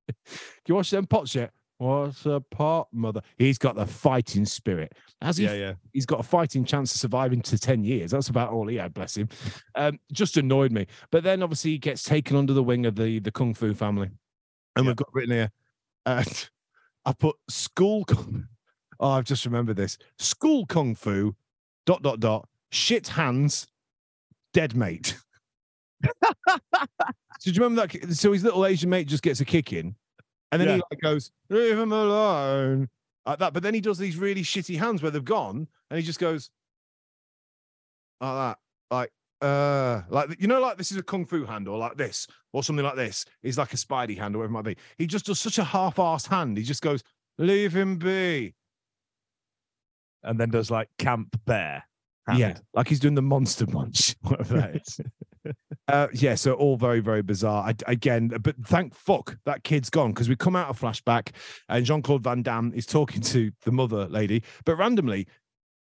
you 0.67 0.75
watch 0.75 0.91
them 0.91 1.07
pots 1.07 1.37
yet? 1.37 1.53
What's 1.79 2.25
a 2.27 2.41
pot, 2.41 2.89
mother? 2.93 3.21
He's 3.37 3.59
got 3.59 3.77
the 3.77 3.87
fighting 3.87 4.45
spirit. 4.45 4.93
Has 5.21 5.37
he? 5.37 5.45
yeah. 5.45 5.75
He's 5.93 6.07
got 6.07 6.19
a 6.19 6.25
fighting 6.25 6.65
chance 6.65 6.93
of 6.95 7.01
surviving 7.01 7.43
to 7.43 7.57
10 7.57 7.85
years. 7.85 8.11
That's 8.11 8.29
about 8.29 8.51
all 8.51 8.67
he 8.67 8.77
had, 8.77 8.95
bless 8.95 9.17
him. 9.17 9.29
Um, 9.75 10.01
just 10.11 10.37
annoyed 10.37 10.73
me. 10.73 10.87
But 11.13 11.23
then 11.23 11.43
obviously 11.43 11.73
he 11.73 11.79
gets 11.79 12.03
taken 12.03 12.37
under 12.37 12.55
the 12.55 12.63
wing 12.63 12.87
of 12.87 12.97
the, 12.97 13.19
the 13.19 13.31
Kung 13.31 13.55
Fu 13.55 13.75
family. 13.75 14.11
And 14.77 14.85
Yeah. 14.85 14.91
we've 14.91 14.97
got 14.97 15.09
written 15.15 15.31
here, 15.33 15.51
uh, 16.05 16.23
I 17.05 17.13
put 17.13 17.37
school. 17.49 18.05
Kung- 18.05 18.49
Oh, 18.99 19.11
I've 19.11 19.25
just 19.25 19.45
remembered 19.45 19.77
this. 19.77 19.99
School 20.19 20.65
Kung 20.65 20.95
Fu, 20.95 21.37
dot, 21.85 22.01
dot, 22.03 22.19
dot, 22.19 22.49
shit 22.71 23.07
hands, 23.09 23.67
dead 24.55 24.75
mate. 24.75 25.19
so 26.03 26.11
do 27.45 27.51
you 27.51 27.63
remember 27.63 27.87
that? 27.87 28.15
So 28.17 28.33
his 28.33 28.43
little 28.43 28.65
Asian 28.65 28.89
mate 28.89 29.07
just 29.07 29.23
gets 29.23 29.41
a 29.41 29.45
kick 29.45 29.75
in. 29.75 29.95
And 30.51 30.63
then 30.63 30.69
he 30.69 30.83
like 30.91 31.01
goes, 31.03 31.31
leave 31.51 31.79
him 31.79 31.93
alone. 31.93 32.89
Like 33.27 33.39
that. 33.41 33.53
But 33.53 33.63
then 33.63 33.75
he 33.75 33.83
does 33.83 33.99
these 33.99 34.17
really 34.17 34.43
shitty 34.43 34.79
hands 34.79 35.03
where 35.03 35.11
they've 35.11 35.23
gone 35.23 35.69
and 35.91 36.01
he 36.01 36.07
just 36.07 36.21
goes 36.21 36.49
like 38.23 38.35
that. 38.35 38.59
Like, 38.91 39.13
uh, 39.41 40.03
like 40.09 40.41
you 40.41 40.47
know, 40.47 40.61
like 40.61 40.79
this 40.79 40.91
is 40.91 40.99
a 40.99 41.03
kung 41.03 41.27
fu 41.27 41.45
hand 41.45 41.69
or 41.69 41.79
like 41.79 41.97
this 41.97 42.27
or 42.53 42.63
something 42.63 42.85
like 42.85 42.97
this. 42.97 43.25
He's 43.43 43.59
like 43.59 43.73
a 43.73 43.77
Spidey 43.77 44.19
hand 44.19 44.35
or 44.35 44.39
whatever 44.39 44.53
it 44.53 44.63
might 44.63 44.77
be. 44.77 44.77
He 44.99 45.07
just 45.07 45.27
does 45.27 45.41
such 45.41 45.59
a 45.59 45.65
half-assed 45.65 46.29
hand. 46.29 46.57
He 46.57 46.65
just 46.65 46.83
goes, 46.83 47.03
leave 47.39 47.75
him 47.75 47.97
be. 47.97 48.55
And 50.23 50.41
then 50.41 50.51
does 50.51 50.71
like 50.71 50.89
Camp 50.99 51.39
Bear. 51.45 51.85
Yeah, 52.35 52.59
like 52.75 52.89
he's 52.89 52.99
doing 52.99 53.15
the 53.15 53.23
monster 53.23 53.67
munch, 53.69 54.17
whatever 54.23 54.55
that 54.55 54.77
is. 54.77 55.01
uh, 55.89 56.09
yeah, 56.13 56.35
so 56.35 56.55
all 56.55 56.77
very, 56.77 56.99
very 56.99 57.23
bizarre. 57.23 57.69
I, 57.69 57.75
again, 57.87 58.33
but 58.41 58.57
thank 58.65 58.97
fuck 58.97 59.37
that 59.45 59.63
kid's 59.63 59.91
gone 59.91 60.11
because 60.11 60.29
we 60.29 60.35
come 60.35 60.57
out 60.57 60.69
of 60.69 60.81
flashback 60.81 61.31
and 61.69 61.85
Jean 61.85 62.03
Claude 62.03 62.25
Van 62.25 62.43
Damme 62.43 62.73
is 62.75 62.85
talking 62.85 63.21
to 63.21 63.53
the 63.65 63.71
mother 63.71 64.09
lady, 64.09 64.43
but 64.65 64.77
randomly. 64.77 65.29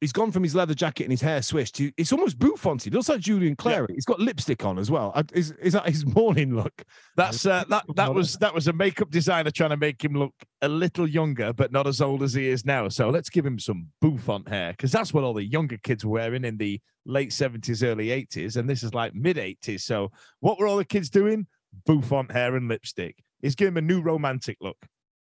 He's 0.01 0.11
gone 0.11 0.31
from 0.31 0.43
his 0.43 0.53
leather 0.53 0.73
jacket 0.73 1.03
and 1.03 1.11
his 1.11 1.21
hair 1.21 1.41
swished 1.41 1.75
to 1.75 1.91
it's 1.97 2.11
almost 2.11 2.37
bouffancy. 2.37 2.87
It 2.87 2.93
looks 2.93 3.09
like 3.09 3.21
Julian 3.21 3.55
Clary. 3.55 3.93
He's 3.93 4.05
got 4.05 4.19
lipstick 4.19 4.65
on 4.65 4.77
as 4.77 4.91
well. 4.91 5.13
Is, 5.33 5.51
is 5.53 5.73
that 5.73 5.87
his 5.87 6.05
morning 6.05 6.53
look? 6.55 6.83
That's 7.15 7.45
uh, 7.45 7.63
that. 7.69 7.85
That 7.95 8.13
was 8.13 8.33
that 8.35 8.53
was 8.53 8.67
a 8.67 8.73
makeup 8.73 9.09
designer 9.09 9.51
trying 9.51 9.69
to 9.71 9.77
make 9.77 10.03
him 10.03 10.13
look 10.13 10.33
a 10.61 10.67
little 10.67 11.07
younger, 11.07 11.53
but 11.53 11.71
not 11.71 11.87
as 11.87 12.01
old 12.01 12.23
as 12.23 12.33
he 12.33 12.47
is 12.49 12.65
now. 12.65 12.89
So 12.89 13.09
let's 13.09 13.29
give 13.29 13.45
him 13.45 13.57
some 13.57 13.87
bouffant 14.01 14.49
hair 14.49 14.71
because 14.71 14.91
that's 14.91 15.13
what 15.13 15.23
all 15.23 15.33
the 15.33 15.45
younger 15.45 15.77
kids 15.77 16.05
were 16.05 16.11
wearing 16.11 16.43
in 16.43 16.57
the 16.57 16.81
late 17.05 17.31
seventies, 17.31 17.81
early 17.81 18.11
eighties, 18.11 18.57
and 18.57 18.69
this 18.69 18.83
is 18.83 18.93
like 18.93 19.15
mid 19.15 19.37
eighties. 19.37 19.85
So 19.85 20.11
what 20.41 20.59
were 20.59 20.67
all 20.67 20.77
the 20.77 20.85
kids 20.85 21.09
doing? 21.09 21.47
Bouffant 21.85 22.31
hair 22.31 22.55
and 22.55 22.67
lipstick. 22.67 23.15
He's 23.41 23.55
giving 23.55 23.73
him 23.73 23.77
a 23.77 23.81
new 23.81 24.01
romantic 24.01 24.57
look. 24.59 24.77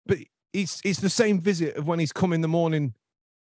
but 0.07 0.19
it's 0.53 0.81
it's 0.85 1.01
the 1.01 1.11
same 1.11 1.41
visit 1.41 1.77
of 1.77 1.87
when 1.87 1.99
he's 1.99 2.13
come 2.13 2.33
in 2.33 2.41
the 2.41 2.49
morning. 2.49 2.95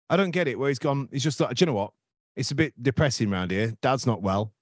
I 0.10 0.17
don't 0.17 0.32
get 0.32 0.48
it. 0.48 0.58
Where 0.58 0.69
he's 0.69 0.80
gone, 0.80 1.08
he's 1.12 1.24
just 1.24 1.39
like, 1.39 1.56
do 1.56 1.62
you 1.63 1.65
know 1.67 1.74
what? 1.74 1.91
It's 2.36 2.52
a 2.52 2.56
bit 2.56 2.74
depressing 2.82 3.32
around 3.32 3.52
here. 3.52 3.74
Dad's 3.82 4.06
not 4.08 4.22
well. 4.22 4.54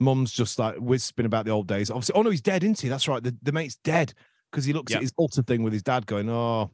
Mum's 0.00 0.32
just 0.32 0.58
like 0.58 0.76
whispering 0.76 1.26
about 1.26 1.44
the 1.44 1.50
old 1.52 1.68
days. 1.68 1.90
Obviously, 1.90 2.14
oh 2.14 2.22
no, 2.22 2.30
he's 2.30 2.40
dead, 2.40 2.64
isn't 2.64 2.80
he? 2.80 2.88
That's 2.88 3.06
right. 3.06 3.22
The, 3.22 3.36
the 3.42 3.52
mate's 3.52 3.76
dead 3.84 4.12
because 4.50 4.64
he 4.64 4.72
looks 4.72 4.90
Yeah. 4.90 4.96
at 4.98 5.02
his 5.02 5.12
altar 5.16 5.42
thing 5.42 5.62
with 5.62 5.72
his 5.72 5.82
dad, 5.82 6.06
going, 6.06 6.28
"Oh, 6.28 6.70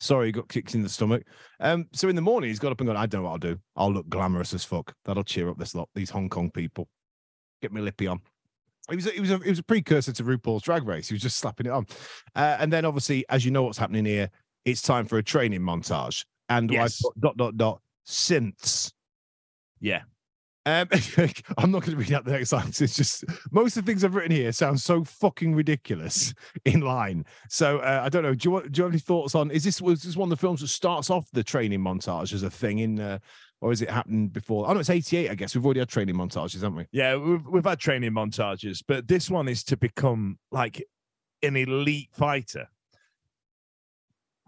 sorry, 0.00 0.26
he 0.26 0.32
got 0.32 0.48
kicked 0.48 0.74
in 0.74 0.82
the 0.82 0.88
stomach." 0.88 1.22
Um, 1.60 1.86
so 1.92 2.08
in 2.08 2.16
the 2.16 2.22
morning, 2.22 2.48
he's 2.48 2.58
got 2.58 2.72
up 2.72 2.80
and 2.80 2.88
gone, 2.88 2.96
"I 2.96 3.06
don't 3.06 3.20
know 3.22 3.28
what 3.28 3.32
I'll 3.34 3.38
do. 3.54 3.58
I'll 3.76 3.92
look 3.92 4.08
glamorous 4.08 4.52
as 4.54 4.64
fuck. 4.64 4.94
That'll 5.04 5.22
cheer 5.24 5.48
up 5.48 5.58
this 5.58 5.74
lot. 5.74 5.88
These 5.94 6.10
Hong 6.10 6.28
Kong 6.28 6.50
people. 6.50 6.88
Get 7.62 7.72
me 7.72 7.80
lippy 7.80 8.06
on." 8.08 8.20
It 8.90 8.96
was 8.96 9.06
a, 9.06 9.10
he 9.10 9.20
was 9.20 9.30
a, 9.30 9.38
he 9.38 9.50
was 9.50 9.58
a 9.58 9.64
precursor 9.64 10.12
to 10.12 10.24
RuPaul's 10.24 10.62
Drag 10.62 10.86
Race. 10.86 11.08
He 11.08 11.14
was 11.14 11.22
just 11.22 11.36
slapping 11.38 11.66
it 11.66 11.72
on, 11.72 11.86
uh, 12.34 12.56
and 12.58 12.72
then 12.72 12.84
obviously, 12.84 13.24
as 13.28 13.44
you 13.44 13.50
know, 13.52 13.62
what's 13.64 13.78
happening 13.78 14.04
here, 14.04 14.30
it's 14.64 14.82
time 14.82 15.06
for 15.06 15.18
a 15.18 15.22
training 15.22 15.60
montage, 15.60 16.24
and 16.48 16.70
Yes. 16.70 17.00
I 17.02 17.08
put 17.08 17.20
dot 17.20 17.36
dot 17.36 17.56
dot 17.56 17.80
synths. 18.06 18.92
Yeah. 19.80 20.02
Um, 20.64 20.88
I'm 21.58 21.70
not 21.70 21.82
going 21.82 21.92
to 21.92 21.96
read 21.96 22.12
out 22.12 22.24
the 22.24 22.32
next 22.32 22.50
lines. 22.52 22.80
It's 22.80 22.96
just 22.96 23.24
most 23.52 23.76
of 23.76 23.84
the 23.84 23.90
things 23.90 24.02
I've 24.02 24.16
written 24.16 24.32
here 24.32 24.50
sound 24.50 24.80
so 24.80 25.04
fucking 25.04 25.54
ridiculous 25.54 26.34
in 26.64 26.80
line. 26.80 27.24
So 27.48 27.78
uh, 27.78 28.02
I 28.04 28.08
don't 28.08 28.24
know. 28.24 28.34
Do 28.34 28.46
you 28.46 28.50
want? 28.50 28.72
Do 28.72 28.78
you 28.80 28.84
have 28.84 28.92
any 28.92 28.98
thoughts 28.98 29.36
on? 29.36 29.52
Is 29.52 29.62
this 29.62 29.80
was 29.80 30.02
this 30.02 30.16
one 30.16 30.26
of 30.26 30.30
the 30.36 30.40
films 30.40 30.60
that 30.62 30.68
starts 30.68 31.08
off 31.08 31.30
the 31.32 31.44
training 31.44 31.80
montage 31.80 32.32
as 32.32 32.42
a 32.42 32.50
thing 32.50 32.80
in, 32.80 32.98
uh, 32.98 33.18
or 33.60 33.70
is 33.70 33.80
it 33.80 33.88
happened 33.88 34.32
before? 34.32 34.68
Oh 34.68 34.72
no, 34.72 34.80
it's 34.80 34.90
'88. 34.90 35.30
I 35.30 35.34
guess 35.36 35.54
we've 35.54 35.64
already 35.64 35.80
had 35.80 35.88
training 35.88 36.16
montages, 36.16 36.54
haven't 36.62 36.74
we? 36.74 36.86
Yeah, 36.90 37.14
we've 37.14 37.46
we've 37.46 37.64
had 37.64 37.78
training 37.78 38.10
montages, 38.10 38.82
but 38.86 39.06
this 39.06 39.30
one 39.30 39.46
is 39.46 39.62
to 39.64 39.76
become 39.76 40.36
like 40.50 40.84
an 41.44 41.54
elite 41.56 42.08
fighter. 42.12 42.66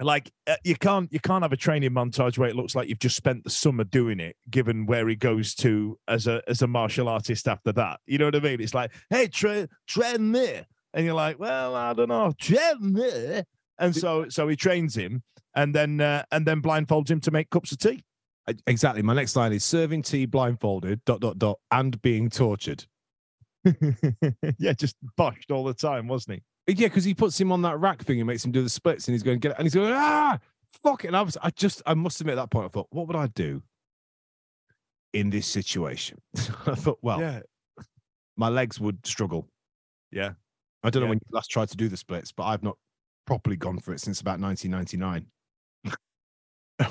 Like 0.00 0.30
uh, 0.46 0.56
you 0.64 0.76
can't 0.76 1.12
you 1.12 1.18
can't 1.18 1.42
have 1.42 1.52
a 1.52 1.56
training 1.56 1.90
montage 1.90 2.38
where 2.38 2.48
it 2.48 2.54
looks 2.54 2.76
like 2.76 2.88
you've 2.88 3.00
just 3.00 3.16
spent 3.16 3.42
the 3.42 3.50
summer 3.50 3.82
doing 3.82 4.20
it, 4.20 4.36
given 4.48 4.86
where 4.86 5.08
he 5.08 5.16
goes 5.16 5.54
to 5.56 5.98
as 6.06 6.28
a 6.28 6.40
as 6.46 6.62
a 6.62 6.68
martial 6.68 7.08
artist 7.08 7.48
after 7.48 7.72
that. 7.72 7.98
You 8.06 8.18
know 8.18 8.26
what 8.26 8.36
I 8.36 8.40
mean? 8.40 8.60
It's 8.60 8.74
like, 8.74 8.92
hey, 9.10 9.26
train 9.26 9.68
train 9.88 10.30
there, 10.30 10.66
and 10.94 11.04
you're 11.04 11.14
like, 11.14 11.40
well, 11.40 11.74
I 11.74 11.94
don't 11.94 12.10
know, 12.10 12.32
train 12.40 12.92
there, 12.92 13.44
and 13.78 13.94
so 13.94 14.28
so 14.28 14.46
he 14.46 14.54
trains 14.54 14.96
him, 14.96 15.24
and 15.56 15.74
then 15.74 16.00
uh, 16.00 16.22
and 16.30 16.46
then 16.46 16.62
blindfolds 16.62 17.10
him 17.10 17.20
to 17.22 17.32
make 17.32 17.50
cups 17.50 17.72
of 17.72 17.78
tea. 17.78 18.04
Exactly. 18.66 19.02
My 19.02 19.14
next 19.14 19.36
line 19.36 19.52
is 19.52 19.64
serving 19.64 20.02
tea 20.02 20.26
blindfolded. 20.26 21.04
Dot 21.04 21.20
dot 21.20 21.38
dot 21.38 21.58
and 21.70 22.00
being 22.00 22.30
tortured. 22.30 22.84
yeah, 24.58 24.72
just 24.72 24.96
boshed 25.18 25.50
all 25.50 25.64
the 25.64 25.74
time, 25.74 26.08
wasn't 26.08 26.36
he? 26.36 26.42
Yeah, 26.68 26.88
because 26.88 27.04
he 27.04 27.14
puts 27.14 27.40
him 27.40 27.50
on 27.50 27.62
that 27.62 27.78
rack 27.80 28.02
thing 28.04 28.20
and 28.20 28.26
makes 28.26 28.44
him 28.44 28.52
do 28.52 28.62
the 28.62 28.68
splits, 28.68 29.08
and 29.08 29.14
he's 29.14 29.22
going 29.22 29.38
get 29.38 29.52
it, 29.52 29.58
and 29.58 29.64
he's 29.64 29.74
going 29.74 29.92
ah 29.92 30.38
fuck 30.82 31.04
it. 31.04 31.08
And 31.08 31.16
I 31.16 31.22
was, 31.22 31.36
I 31.42 31.50
just, 31.50 31.82
I 31.86 31.94
must 31.94 32.20
admit 32.20 32.34
at 32.34 32.42
that 32.42 32.50
point, 32.50 32.66
I 32.66 32.68
thought, 32.68 32.88
what 32.90 33.06
would 33.06 33.16
I 33.16 33.26
do 33.28 33.62
in 35.12 35.30
this 35.30 35.46
situation? 35.46 36.18
I 36.66 36.74
thought, 36.74 36.98
well, 37.02 37.20
yeah, 37.20 37.40
my 38.36 38.48
legs 38.48 38.80
would 38.80 39.06
struggle. 39.06 39.48
Yeah. 40.10 40.32
I 40.82 40.90
don't 40.90 41.02
know 41.02 41.08
when 41.08 41.18
you 41.18 41.34
last 41.34 41.50
tried 41.50 41.68
to 41.70 41.76
do 41.76 41.88
the 41.88 41.96
splits, 41.96 42.30
but 42.30 42.44
I've 42.44 42.62
not 42.62 42.76
properly 43.26 43.56
gone 43.56 43.80
for 43.80 43.92
it 43.92 44.00
since 44.00 44.20
about 44.20 44.40
1999. 44.40 45.26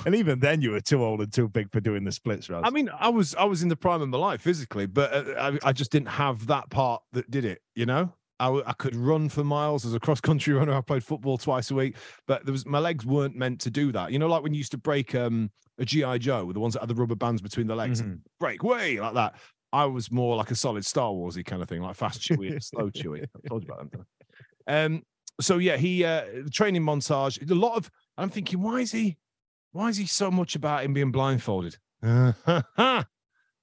And 0.06 0.16
even 0.16 0.40
then, 0.40 0.62
you 0.62 0.72
were 0.72 0.82
too 0.82 1.02
old 1.02 1.22
and 1.22 1.32
too 1.32 1.48
big 1.48 1.72
for 1.72 1.80
doing 1.80 2.04
the 2.04 2.12
splits, 2.12 2.50
Raz. 2.50 2.64
I 2.66 2.72
mean, 2.72 2.90
I 3.00 3.08
was, 3.08 3.34
I 3.36 3.46
was 3.46 3.64
in 3.64 3.70
the 3.70 3.78
prime 3.78 4.02
of 4.02 4.10
my 4.10 4.18
life 4.18 4.42
physically, 4.42 4.86
but 4.86 5.14
uh, 5.14 5.34
I, 5.64 5.70
I 5.70 5.72
just 5.72 5.94
didn't 5.94 6.10
have 6.10 6.48
that 6.48 6.70
part 6.70 7.04
that 7.14 7.32
did 7.32 7.46
it. 7.46 7.62
You 7.74 7.86
know, 7.86 8.12
I, 8.40 8.46
w- 8.46 8.64
I 8.68 8.74
could 8.74 8.96
run 8.96 9.30
for 9.30 9.44
miles 9.44 9.86
as 9.86 9.94
a 9.94 10.00
cross 10.00 10.22
country 10.22 10.54
runner. 10.60 10.74
I 10.74 10.82
played 10.82 11.04
football 11.04 11.38
twice 11.38 11.72
a 11.72 11.76
week, 11.76 11.96
but 12.28 12.46
there 12.46 12.52
was 12.52 12.66
my 12.66 12.80
legs 12.80 13.06
weren't 13.06 13.36
meant 13.36 13.60
to 13.62 13.70
do 13.72 13.92
that. 13.94 14.12
You 14.12 14.20
know, 14.20 14.28
like 14.28 14.44
when 14.44 14.54
you 14.54 14.58
used 14.60 14.72
to 14.72 14.78
break 14.78 15.16
um, 15.16 15.50
a 15.80 15.86
GI 15.86 16.20
Joe 16.20 16.46
with 16.46 16.54
the 16.56 16.60
ones 16.60 16.74
that 16.76 16.82
had 16.82 16.90
the 16.90 16.96
rubber 16.96 17.16
bands 17.16 17.42
between 17.42 17.68
the 17.68 17.76
legs, 17.76 18.02
Mhm. 18.02 18.20
break 18.40 18.64
way 18.64 19.00
like 19.00 19.14
that. 19.16 19.36
I 19.74 19.86
was 19.86 20.12
more 20.12 20.36
like 20.38 20.50
a 20.52 20.56
solid 20.56 20.86
Star 20.86 21.12
Warsy 21.12 21.44
kind 21.46 21.62
of 21.62 21.68
thing, 21.68 21.82
like 21.82 21.96
fast 21.96 22.22
chewy, 22.22 22.52
and 22.52 22.64
slow 22.64 22.90
chewy. 22.90 23.24
I 23.24 23.48
told 23.50 23.64
you 23.64 23.70
about 23.74 23.92
them. 23.92 24.06
Um, 24.68 25.04
so 25.42 25.58
yeah, 25.58 25.78
he 25.78 26.04
uh 26.06 26.24
the 26.46 26.50
training 26.50 26.84
montage. 26.84 27.50
A 27.50 27.54
lot 27.56 27.76
of. 27.76 27.90
I'm 28.18 28.30
thinking, 28.30 28.62
why 28.62 28.80
is 28.80 28.92
he? 28.92 29.18
Why 29.72 29.90
is 29.90 29.98
he 29.98 30.06
so 30.08 30.32
much 30.32 30.56
about 30.56 30.84
him 30.84 30.94
being 30.94 31.12
blindfolded? 31.12 31.78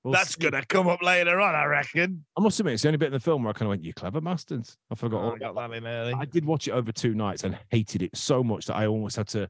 We'll 0.04 0.12
That's 0.12 0.34
see. 0.34 0.40
gonna 0.42 0.64
come 0.66 0.86
up 0.86 1.02
later 1.02 1.40
on, 1.40 1.54
I 1.54 1.64
reckon. 1.64 2.26
I 2.36 2.42
must 2.42 2.60
admit, 2.60 2.74
it's 2.74 2.82
the 2.82 2.90
only 2.90 2.98
bit 2.98 3.06
in 3.06 3.12
the 3.14 3.20
film 3.20 3.42
where 3.42 3.50
I 3.50 3.52
kind 3.54 3.62
of 3.62 3.70
went, 3.70 3.82
"You 3.82 3.94
clever 3.94 4.20
bastards." 4.20 4.76
I 4.90 4.94
forgot 4.94 5.22
all 5.22 5.30
Oh, 5.30 5.34
I 5.34 5.38
got 5.38 5.54
that 5.54 5.72
in 5.72 5.86
early. 5.86 6.12
I 6.12 6.26
did 6.26 6.44
watch 6.44 6.68
it 6.68 6.72
over 6.72 6.92
two 6.92 7.14
nights 7.14 7.42
and 7.42 7.58
hated 7.70 8.02
it 8.02 8.14
so 8.14 8.44
much 8.44 8.66
that 8.66 8.76
I 8.76 8.86
almost 8.86 9.16
had 9.16 9.28
to. 9.28 9.48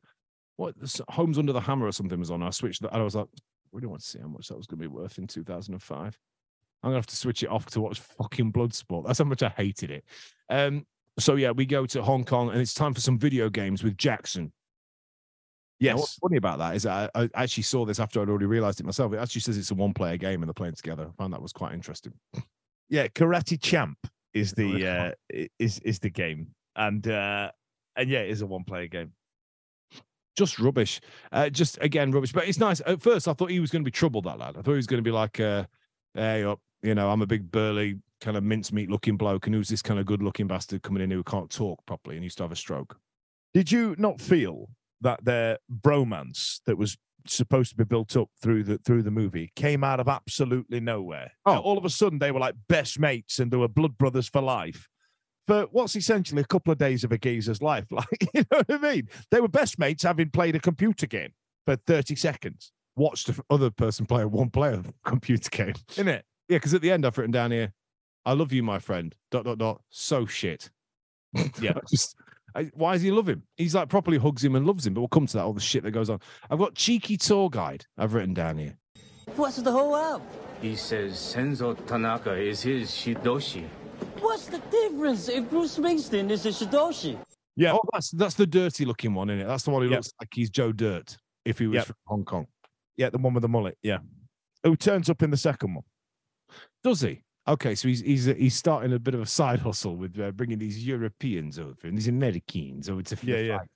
What 0.57 0.77
Homes 1.09 1.39
Under 1.39 1.53
the 1.53 1.61
Hammer 1.61 1.87
or 1.89 1.93
something 1.93 2.21
was 2.21 2.31
on. 2.31 2.41
I 2.41 2.51
switched 2.51 2.83
that 2.83 2.93
and 2.93 3.01
I 3.01 3.05
was 3.05 3.17
like, 3.17 3.27
we 3.73 3.81
don't 3.81 3.91
want 3.91 4.03
to 4.03 4.09
see 4.09 4.21
how 4.21 4.29
much 4.29 4.47
that 4.47 4.57
was 4.57 4.69
going 4.69 4.79
to 4.81 4.89
be 4.89 4.95
worth 4.95 5.19
in 5.19 5.27
2005. 5.27 6.17
I'm 6.83 6.89
gonna 6.91 6.97
have 6.97 7.07
to 7.07 7.17
switch 7.17 7.43
it 7.43 7.49
off 7.49 7.67
to 7.67 7.81
watch 7.81 7.99
fucking 7.99 8.53
Bloodsport. 8.53 9.07
That's 9.07 9.19
how 9.19 9.25
much 9.25 9.43
I 9.43 9.49
hated 9.49 9.91
it. 9.91 10.05
Um. 10.49 10.87
So 11.19 11.35
yeah, 11.35 11.51
we 11.51 11.67
go 11.67 11.85
to 11.87 12.03
Hong 12.03 12.25
Kong 12.25 12.51
and 12.51 12.61
it's 12.61 12.75
time 12.75 12.95
for 12.95 13.01
some 13.01 13.19
video 13.19 13.49
games 13.51 13.83
with 13.83 13.97
Jackson. 13.97 14.53
Now, 15.93 15.97
what's 15.99 16.15
funny 16.15 16.37
about 16.37 16.59
that 16.59 16.77
is 16.77 16.87
I, 16.87 17.09
I 17.15 17.29
actually 17.35 17.63
saw 17.65 17.85
this 17.85 18.01
after 18.01 18.21
I'd 18.21 18.29
already 18.29 18.47
realized 18.47 18.81
it 18.81 18.87
myself. 18.87 19.13
It 19.13 19.19
actually 19.19 19.43
says 19.43 19.59
it's 19.59 19.71
a 19.71 19.75
one-player 19.75 20.17
game 20.17 20.43
and 20.43 20.49
they're 20.49 20.55
playing 20.55 20.75
together. 20.75 21.09
I 21.09 21.23
found 21.23 21.33
that 21.33 21.43
was 21.43 21.53
quite 21.53 21.73
interesting. 21.73 22.13
Yeah, 22.89 23.09
Karate 23.09 23.61
Champ 23.61 23.99
is 24.35 24.53
the 24.53 24.87
uh, 24.87 25.47
is 25.59 25.79
is 25.81 25.99
the 25.99 26.11
game, 26.11 26.49
and 26.77 27.07
uh, 27.09 27.51
and 27.97 28.11
yeah, 28.11 28.21
it 28.21 28.31
is 28.31 28.43
a 28.43 28.47
one 28.47 28.65
player 28.65 28.89
game. 28.89 29.13
just 30.37 30.59
rubbish. 30.59 31.01
Uh, 31.33 31.49
just 31.49 31.79
again 31.81 32.11
rubbish. 32.11 32.33
But 32.33 32.49
it's 32.49 32.59
nice. 32.59 32.81
At 32.87 33.01
first, 33.01 33.29
I 33.29 33.33
thought 33.33 33.51
he 33.51 33.61
was 33.61 33.71
going 33.71 33.83
to 33.83 33.89
be 33.89 33.93
trouble. 33.93 34.23
That 34.23 34.39
lad. 34.39 34.57
I 34.57 34.63
thought 34.63 34.73
he 34.73 34.77
was 34.77 34.87
going 34.87 35.03
to 35.03 35.09
be 35.09 35.13
like, 35.13 35.41
uh, 35.41 35.65
"Hey, 36.15 36.45
up, 36.45 36.61
you 36.83 36.95
know, 36.95 37.11
I'm 37.11 37.23
a 37.23 37.27
big 37.27 37.51
burly 37.51 38.01
kind 38.21 38.37
of 38.37 38.45
mincemeat 38.45 38.91
looking 38.91 39.17
bloke, 39.17 39.47
and 39.47 39.55
who's 39.55 39.69
this 39.69 39.83
kind 39.83 40.01
of 40.01 40.07
good 40.07 40.23
looking 40.23 40.47
bastard 40.47 40.83
coming 40.83 41.03
in 41.03 41.11
who 41.11 41.23
can't 41.23 41.51
talk 41.51 41.85
properly 41.87 42.17
and 42.17 42.25
used 42.25 42.39
to 42.39 42.45
have 42.45 42.53
a 42.53 42.57
stroke." 42.57 42.99
Did 43.53 43.71
you 43.71 43.95
not 43.99 44.21
feel 44.21 44.69
that 45.01 45.25
their 45.25 45.59
bromance 45.83 46.61
that 46.67 46.77
was 46.79 46.97
supposed 47.27 47.71
to 47.71 47.77
be 47.77 47.85
built 47.85 48.17
up 48.17 48.29
through 48.43 48.63
the 48.63 48.77
through 48.79 49.03
the 49.03 49.11
movie 49.11 49.51
came 49.57 49.83
out 49.83 49.99
of 50.01 50.09
absolutely 50.09 50.81
nowhere? 50.81 51.33
Oh. 51.47 51.59
all 51.59 51.79
of 51.79 51.85
a 51.85 51.91
sudden 51.91 52.19
they 52.19 52.31
were 52.31 52.41
like 52.41 52.55
best 52.69 52.99
mates 53.01 53.39
and 53.39 53.51
they 53.51 53.57
were 53.57 53.69
blood 53.69 53.97
brothers 53.99 54.29
for 54.29 54.41
life. 54.43 54.89
For 55.47 55.63
what's 55.73 55.95
essentially 55.97 56.41
a 56.41 56.47
couple 56.47 56.73
of 56.73 56.79
days 56.79 57.05
of 57.05 57.13
a 57.13 57.19
geezer's 57.19 57.61
life, 57.61 57.87
like 57.91 58.29
you 58.35 58.45
know 58.51 58.63
what 58.67 58.71
I 58.71 58.79
mean? 58.95 59.09
They 59.31 59.41
were 59.41 59.49
best 59.49 59.79
mates 59.79 60.03
having 60.03 60.31
played 60.31 60.57
a 60.57 60.61
computer 60.61 61.07
game 61.07 61.33
for 61.67 61.77
thirty 61.77 62.15
seconds, 62.17 62.73
Watched 62.97 63.27
the 63.27 63.43
other 63.51 63.71
person 63.71 64.07
play 64.07 64.23
a 64.23 64.29
one-player 64.29 64.83
computer 65.05 65.51
game. 65.51 65.75
isn't 65.93 66.09
it? 66.09 66.25
Yeah, 66.49 66.57
because 66.59 66.75
at 66.75 66.83
the 66.83 66.91
end 66.93 67.05
I've 67.07 67.17
written 67.19 67.33
down 67.33 67.51
here, 67.51 67.73
"I 68.27 68.33
love 68.35 68.53
you, 68.53 68.63
my 68.63 68.79
friend." 68.79 69.15
Dot 69.31 69.45
dot 69.45 69.59
dot. 69.59 69.81
So 69.91 70.27
shit. 70.27 70.71
Yeah. 71.61 71.73
Just. 71.91 72.17
I, 72.55 72.71
why 72.75 72.93
does 72.93 73.03
he 73.03 73.11
love 73.11 73.29
him? 73.29 73.43
He's 73.57 73.75
like 73.75 73.89
properly 73.89 74.19
hugs 74.19 74.45
him 74.45 74.55
and 74.55 74.67
loves 74.67 74.87
him, 74.87 74.95
but 74.95 75.01
we'll 75.01 75.09
come 75.09 75.27
to 75.27 75.33
that. 75.39 75.43
All 75.43 75.53
the 75.53 75.61
shit 75.61 75.83
that 75.83 75.91
goes 75.91 76.09
on. 76.11 76.21
I've 76.51 76.59
got 76.59 76.75
cheeky 76.75 77.17
tour 77.17 77.51
guide. 77.51 77.85
I've 77.99 78.15
written 78.15 78.35
down 78.35 78.59
here. 78.59 78.77
What's 79.37 79.57
the 79.57 79.73
whole 79.73 79.95
up? 79.95 80.23
He 80.63 80.77
says 80.77 81.15
Senzo 81.15 81.75
Tanaka 81.87 82.35
is 82.35 82.63
his 82.63 82.91
Shidoshi. 82.91 83.65
What's 84.21 84.47
the 84.47 84.59
difference 84.71 85.29
if 85.29 85.49
Bruce 85.51 85.77
Springsteen 85.79 86.31
is 86.31 86.47
a 86.47 86.51
Shidoshi? 86.51 87.19
Yeah. 87.57 87.73
Oh, 87.75 87.81
that's 87.93 88.11
that's 88.13 88.35
the 88.35 88.47
dirty 88.47 88.85
looking 88.85 89.15
one, 89.15 89.31
isn't 89.31 89.41
it? 89.41 89.47
That's 89.49 89.65
the 89.65 89.71
one 89.71 89.83
who 89.83 89.89
Yeah. 89.91 89.97
looks 89.97 90.13
like 90.21 90.31
he's 90.33 90.51
Joe 90.51 90.73
Dirt 90.73 91.17
if 91.45 91.59
he 91.59 91.67
was 91.67 91.77
Yep. 91.77 91.87
from 91.87 91.97
Hong 92.07 92.25
Kong. 92.25 92.47
Yeah, 92.97 93.11
the 93.11 93.19
one 93.19 93.35
with 93.35 93.43
the 93.43 93.49
mullet. 93.49 93.77
Yeah, 93.83 93.99
who 94.63 94.77
turns 94.77 95.11
up 95.11 95.23
in 95.23 95.31
the 95.31 95.37
second 95.37 95.75
one? 95.75 95.85
Does 96.83 97.01
he? 97.01 97.23
Okay, 97.47 97.75
so 97.75 97.89
he's 97.89 98.01
he's 98.01 98.25
he's 98.25 98.55
starting 98.55 98.93
a 98.93 98.99
bit 98.99 99.15
of 99.15 99.21
a 99.21 99.27
side 99.27 99.61
hustle 99.61 99.97
with 99.97 100.19
uh, 100.19 100.31
bringing 100.33 100.59
these 100.59 100.87
Europeans 100.87 101.59
over 101.59 101.77
and 101.87 101.97
these 101.97 102.09
Americans 102.09 102.89
over 102.89 103.03
to 103.03 103.17
Yeah, 103.23 103.37
yeah. 103.39 103.59
fight. 103.59 103.69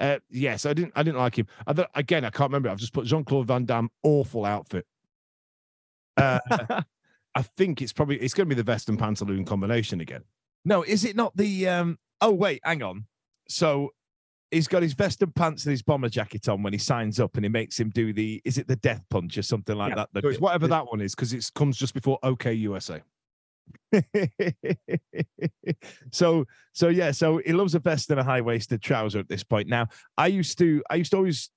Uh, 0.00 0.18
yes, 0.28 0.66
I 0.66 0.72
didn't 0.72 0.92
I 0.96 1.04
didn't 1.04 1.18
like 1.18 1.38
him. 1.38 1.46
I 1.66 1.72
thought, 1.72 1.90
again, 1.94 2.24
I 2.24 2.30
can't 2.30 2.50
remember. 2.50 2.68
I've 2.70 2.78
just 2.78 2.92
put 2.92 3.06
Jean 3.06 3.24
Claude 3.24 3.46
Van 3.46 3.64
Damme 3.64 3.88
awful 4.02 4.44
outfit. 4.44 4.86
Uh, 6.16 6.38
I 7.36 7.42
think 7.42 7.82
it's 7.82 7.92
probably 7.92 8.16
it's 8.20 8.34
going 8.34 8.48
to 8.48 8.54
be 8.54 8.60
the 8.60 8.64
vest 8.64 8.88
and 8.88 8.98
pantaloon 8.98 9.46
combination 9.46 10.00
again. 10.00 10.22
No, 10.64 10.82
is 10.82 11.04
it 11.04 11.14
not 11.14 11.36
the? 11.36 11.68
um 11.68 11.98
Oh 12.20 12.32
wait, 12.32 12.60
hang 12.64 12.82
on. 12.82 13.06
So 13.48 13.90
he's 14.54 14.68
got 14.68 14.82
his 14.82 14.94
vest 14.94 15.22
and 15.22 15.34
pants 15.34 15.64
and 15.64 15.70
his 15.72 15.82
bomber 15.82 16.08
jacket 16.08 16.48
on 16.48 16.62
when 16.62 16.72
he 16.72 16.78
signs 16.78 17.20
up, 17.20 17.36
and 17.36 17.44
he 17.44 17.48
makes 17.48 17.78
him 17.78 17.90
do 17.90 18.12
the. 18.12 18.40
Is 18.44 18.58
it 18.58 18.66
the 18.68 18.76
death 18.76 19.02
punch 19.10 19.36
or 19.36 19.42
something 19.42 19.76
like 19.76 19.94
Yeah, 19.96 20.04
that? 20.14 20.24
it's 20.24 20.40
whatever 20.40 20.66
that 20.68 20.86
one 20.86 21.00
is 21.00 21.14
because 21.14 21.32
it 21.32 21.50
comes 21.54 21.76
just 21.76 21.94
before 21.94 22.18
OK 22.22 22.52
USA. 22.52 23.02
so 26.12 26.44
so 26.72 26.88
yeah 26.88 27.10
so 27.10 27.40
he 27.44 27.52
loves 27.52 27.74
a 27.74 27.78
vest 27.78 28.10
and 28.10 28.20
a 28.20 28.24
high-waisted 28.24 28.82
trouser 28.82 29.18
at 29.18 29.28
this 29.28 29.42
point 29.42 29.68
now 29.68 29.86
i 30.18 30.26
used 30.26 30.58
to 30.58 30.82
i 30.90 30.96
used 30.96 31.10
to 31.12 31.16
always 31.16 31.50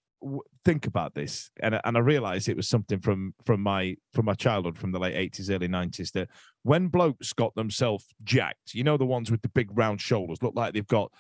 think 0.64 0.88
about 0.88 1.14
this 1.14 1.52
and, 1.62 1.80
and 1.84 1.98
i 1.98 2.00
realized 2.00 2.48
it 2.48 2.56
was 2.56 2.68
something 2.68 3.00
from 3.00 3.34
from 3.46 3.62
my 3.62 3.96
from 4.14 4.26
my 4.26 4.34
childhood 4.34 4.78
from 4.78 4.92
the 4.92 5.00
late 5.00 5.32
80s 5.34 5.50
early 5.54 5.68
90s 5.68 6.12
that 6.14 6.30
when 6.64 6.88
blokes 6.88 7.34
got 7.34 7.54
themselves 7.56 8.06
jacked 8.24 8.74
you 8.74 8.84
know 8.84 8.98
the 8.98 9.06
ones 9.06 9.30
with 9.30 9.42
the 9.42 9.50
big 9.50 9.70
round 9.78 10.00
shoulders 10.02 10.42
look 10.42 10.56
like 10.56 10.74
they've 10.74 10.88
got 10.88 11.12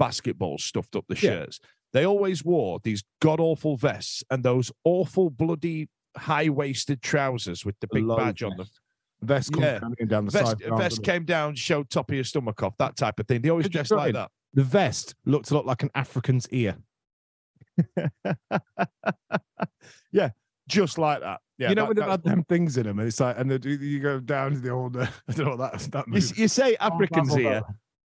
basketballs 0.00 0.60
stuffed 0.60 0.96
up 0.96 1.04
the 1.08 1.14
Yeah. 1.14 1.20
shirts 1.20 1.60
they 1.92 2.04
always 2.04 2.44
wore 2.44 2.80
these 2.82 3.04
god-awful 3.20 3.76
vests 3.76 4.24
and 4.30 4.42
those 4.44 4.72
awful 4.84 5.30
bloody 5.30 5.88
high-waisted 6.16 7.00
trousers 7.02 7.64
with 7.64 7.76
the 7.80 7.86
big 7.92 8.04
low 8.04 8.16
badge 8.16 8.42
on 8.42 8.56
them 8.56 8.66
Vest 9.22 9.52
comes 9.52 9.64
Yeah. 9.64 9.78
down, 9.78 9.94
down 10.08 10.24
the 10.26 10.30
vest, 10.32 10.46
side. 10.60 10.76
vest 10.76 11.02
came 11.02 11.24
down, 11.24 11.54
showed 11.54 11.88
top 11.88 12.10
of 12.10 12.14
your 12.14 12.24
stomach 12.24 12.62
off, 12.62 12.76
that 12.76 12.94
type 12.96 13.18
of 13.18 13.26
thing. 13.26 13.40
They 13.40 13.48
always 13.48 13.70
dressed 13.70 13.90
like 13.92 14.12
that. 14.12 14.30
The 14.52 14.64
vest 14.64 15.14
looked 15.24 15.50
a 15.50 15.54
lot 15.54 15.64
like 15.64 15.82
an 15.82 15.90
African's 15.94 16.46
ear. 16.50 16.76
Yeah, 20.12 20.30
just 20.68 20.98
like 20.98 21.20
that. 21.20 21.40
Yeah, 21.58 21.70
you 21.70 21.74
know 21.74 21.82
that- 21.82 21.88
when 21.88 21.96
they've 21.96 22.06
had 22.08 22.22
them 22.22 22.44
things 22.44 22.76
in 22.76 22.84
them, 22.84 22.98
and 22.98 23.08
it's 23.08 23.20
like, 23.20 23.36
and 23.38 23.50
the, 23.50 23.68
you 23.68 24.00
go 24.00 24.20
down 24.20 24.52
to 24.52 24.58
the 24.60 24.70
old. 24.70 24.96
Uh, 24.96 25.06
I 25.28 25.32
don't 25.32 25.46
know 25.46 25.56
what 25.56 25.72
that 25.72 25.80
that 25.92 26.08
you, 26.08 26.42
you 26.42 26.48
say 26.48 26.76
Africans 26.76 27.28
Basil 27.28 27.36
here. 27.42 27.62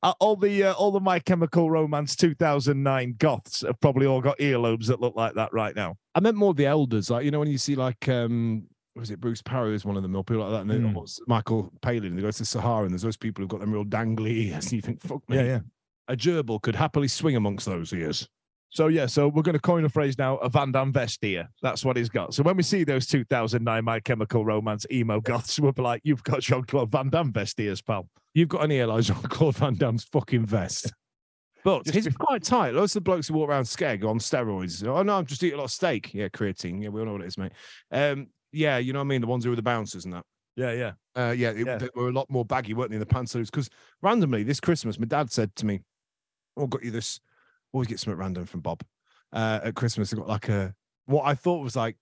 Uh, 0.03 0.13
all 0.19 0.35
the 0.35 0.63
uh, 0.63 0.73
all 0.73 0.91
the 0.91 0.99
My 0.99 1.19
Chemical 1.19 1.71
Romance 1.71 2.15
2009 2.15 3.15
goths 3.17 3.61
have 3.61 3.79
probably 3.79 4.05
all 4.05 4.21
got 4.21 4.37
earlobes 4.37 4.87
that 4.87 4.99
look 4.99 5.15
like 5.15 5.33
that 5.35 5.53
right 5.53 5.75
now. 5.75 5.95
I 6.13 6.19
meant 6.19 6.37
more 6.37 6.53
the 6.53 6.65
elders, 6.65 7.09
like 7.09 7.25
you 7.25 7.31
know 7.31 7.39
when 7.39 7.49
you 7.49 7.57
see 7.57 7.75
like 7.75 8.07
um 8.09 8.67
was 8.95 9.09
it 9.09 9.19
Bruce 9.19 9.41
Parry 9.41 9.73
is 9.73 9.85
one 9.85 9.97
of 9.97 10.03
them 10.03 10.15
or 10.15 10.23
people 10.23 10.43
like 10.43 10.51
that, 10.51 10.61
and 10.61 10.69
then 10.69 10.95
or 10.95 11.05
Michael 11.25 11.71
Palin, 11.81 12.15
they 12.15 12.21
go 12.21 12.29
to 12.29 12.45
Sahara, 12.45 12.83
and 12.83 12.91
there's 12.91 13.01
those 13.01 13.17
people 13.17 13.41
who've 13.41 13.49
got 13.49 13.61
them 13.61 13.71
real 13.71 13.85
dangly 13.85 14.51
ears, 14.51 14.65
and 14.71 14.73
you 14.73 14.81
think, 14.81 15.01
fuck 15.01 15.27
me, 15.29 15.37
yeah, 15.37 15.43
yeah. 15.43 15.59
a 16.07 16.15
gerbil 16.15 16.61
could 16.61 16.75
happily 16.75 17.07
swing 17.07 17.35
amongst 17.35 17.65
those 17.65 17.91
ears. 17.93 18.29
So 18.73 18.87
yeah, 18.87 19.05
so 19.05 19.27
we're 19.27 19.43
going 19.43 19.53
to 19.53 19.59
coin 19.61 19.85
a 19.85 19.89
phrase 19.89 20.17
now: 20.17 20.37
a 20.37 20.49
Van 20.49 20.71
Damme 20.71 20.91
vest 20.91 21.19
here. 21.21 21.47
That's 21.61 21.85
what 21.85 21.95
he's 21.95 22.09
got. 22.09 22.33
So 22.33 22.41
when 22.41 22.57
we 22.57 22.63
see 22.63 22.83
those 22.83 23.05
2009 23.05 23.83
My 23.85 23.99
Chemical 23.99 24.43
Romance 24.43 24.85
emo 24.91 25.21
goths, 25.21 25.59
we'll 25.59 25.71
be 25.73 25.83
like, 25.83 26.01
"You've 26.03 26.23
got 26.23 26.41
Jean 26.41 26.63
Claude 26.63 26.91
Van 26.91 27.09
Damme 27.09 27.31
vest 27.31 27.59
ears, 27.59 27.81
pal." 27.81 28.07
You've 28.33 28.49
got 28.49 28.69
an 28.69 28.87
like 28.87 29.03
Jean 29.03 29.15
Claude 29.23 29.55
Van 29.57 29.75
Damme's 29.75 30.03
fucking 30.05 30.47
vest. 30.47 30.91
But 31.63 31.85
Just 31.85 32.05
before- 32.05 32.25
quite 32.25 32.43
tight. 32.43 32.73
Lots 32.73 32.95
of 32.95 33.03
blokes 33.03 33.27
who 33.27 33.35
walk 33.35 33.49
around 33.49 33.63
skeg 33.65 34.03
on 34.03 34.17
steroids. 34.17 34.85
Oh 34.85 35.03
no, 35.03 35.17
I'm 35.17 35.25
just 35.27 35.43
eating 35.43 35.53
a 35.53 35.57
lot 35.59 35.65
of 35.65 35.71
steak. 35.71 36.13
Yeah, 36.13 36.27
creatine. 36.29 36.81
Yeah, 36.81 36.89
we 36.89 36.99
all 36.99 37.05
know 37.05 37.13
what 37.13 37.21
it 37.21 37.27
is, 37.27 37.37
mate. 37.37 37.51
Um, 37.91 38.27
yeah, 38.51 38.79
you 38.79 38.91
know 38.91 38.99
what 38.99 39.05
I 39.05 39.07
mean. 39.07 39.21
The 39.21 39.27
ones 39.27 39.43
who 39.43 39.51
were 39.51 39.55
the 39.55 39.61
bouncers 39.61 40.03
and 40.05 40.13
that. 40.15 40.25
Yeah, 40.55 40.71
yeah. 40.73 40.91
Uh, 41.15 41.31
yeah, 41.31 41.51
it- 41.51 41.65
Yeah. 41.65 41.77
they 41.77 41.89
were 41.95 42.09
a 42.09 42.11
lot 42.11 42.29
more 42.29 42.43
baggy, 42.43 42.73
weren't 42.73 42.89
they, 42.89 42.95
in 42.95 42.99
the 42.99 43.05
pantsuits? 43.05 43.45
Because 43.45 43.69
randomly 44.01 44.41
this 44.43 44.59
Christmas, 44.59 44.99
my 44.99 45.05
dad 45.05 45.31
said 45.31 45.55
to 45.57 45.65
me, 45.67 45.81
"Oh, 46.57 46.65
got 46.67 46.83
you 46.83 46.91
this. 46.91 47.19
Always 47.73 47.87
get 47.87 47.99
something 47.99 48.19
random 48.19 48.45
from 48.45 48.61
Bob." 48.61 48.83
Uh, 49.33 49.59
at 49.63 49.75
Christmas, 49.75 50.13
I 50.13 50.17
got 50.17 50.27
like 50.27 50.49
a 50.49 50.73
what 51.05 51.25
I 51.25 51.35
thought 51.35 51.63
was 51.63 51.75
like, 51.75 51.97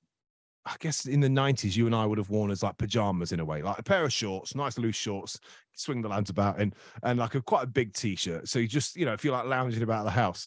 I 0.65 0.75
guess 0.79 1.05
in 1.05 1.21
the 1.21 1.29
nineties, 1.29 1.75
you 1.75 1.87
and 1.87 1.95
I 1.95 2.05
would 2.05 2.19
have 2.19 2.29
worn 2.29 2.51
as 2.51 2.61
like 2.61 2.77
pajamas 2.77 3.31
in 3.31 3.39
a 3.39 3.45
way, 3.45 3.63
like 3.63 3.79
a 3.79 3.83
pair 3.83 4.03
of 4.03 4.13
shorts, 4.13 4.53
nice 4.53 4.77
loose 4.77 4.95
shorts, 4.95 5.39
swing 5.73 6.01
the 6.01 6.09
lads 6.09 6.29
about 6.29 6.61
in, 6.61 6.73
and 7.03 7.17
like 7.17 7.33
a 7.33 7.41
quite 7.41 7.63
a 7.63 7.67
big 7.67 7.93
t-shirt. 7.93 8.47
So 8.47 8.59
you 8.59 8.67
just 8.67 8.95
you 8.95 9.05
know 9.05 9.17
feel 9.17 9.33
like 9.33 9.45
lounging 9.45 9.81
about 9.81 10.03
the 10.03 10.11
house. 10.11 10.45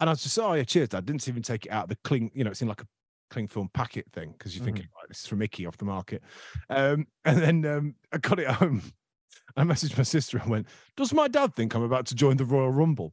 And 0.00 0.08
I 0.08 0.14
was 0.14 0.22
just, 0.22 0.38
oh 0.38 0.54
yeah, 0.54 0.64
cheers, 0.64 0.88
dad. 0.88 1.04
Didn't 1.04 1.28
even 1.28 1.42
take 1.42 1.66
it 1.66 1.72
out 1.72 1.84
of 1.84 1.88
the 1.90 1.98
cling, 2.04 2.30
you 2.34 2.42
know, 2.42 2.50
it's 2.50 2.62
in 2.62 2.68
like 2.68 2.80
a 2.80 2.86
cling 3.30 3.48
film 3.48 3.68
packet 3.74 4.06
thing 4.12 4.32
because 4.32 4.56
you're 4.56 4.64
thinking, 4.64 4.86
right, 4.96 5.08
this 5.08 5.20
is 5.20 5.26
from 5.26 5.40
Mickey 5.40 5.66
off 5.66 5.76
the 5.76 5.84
market. 5.84 6.22
Um, 6.70 7.06
and 7.26 7.38
then 7.38 7.66
um, 7.66 7.94
I 8.10 8.18
got 8.18 8.38
it 8.38 8.46
home. 8.46 8.82
I 9.56 9.64
messaged 9.64 9.98
my 9.98 10.04
sister 10.04 10.38
and 10.38 10.48
went, 10.48 10.68
Does 10.96 11.12
my 11.12 11.28
dad 11.28 11.54
think 11.54 11.74
I'm 11.74 11.82
about 11.82 12.06
to 12.06 12.14
join 12.14 12.38
the 12.38 12.46
Royal 12.46 12.70
Rumble? 12.70 13.12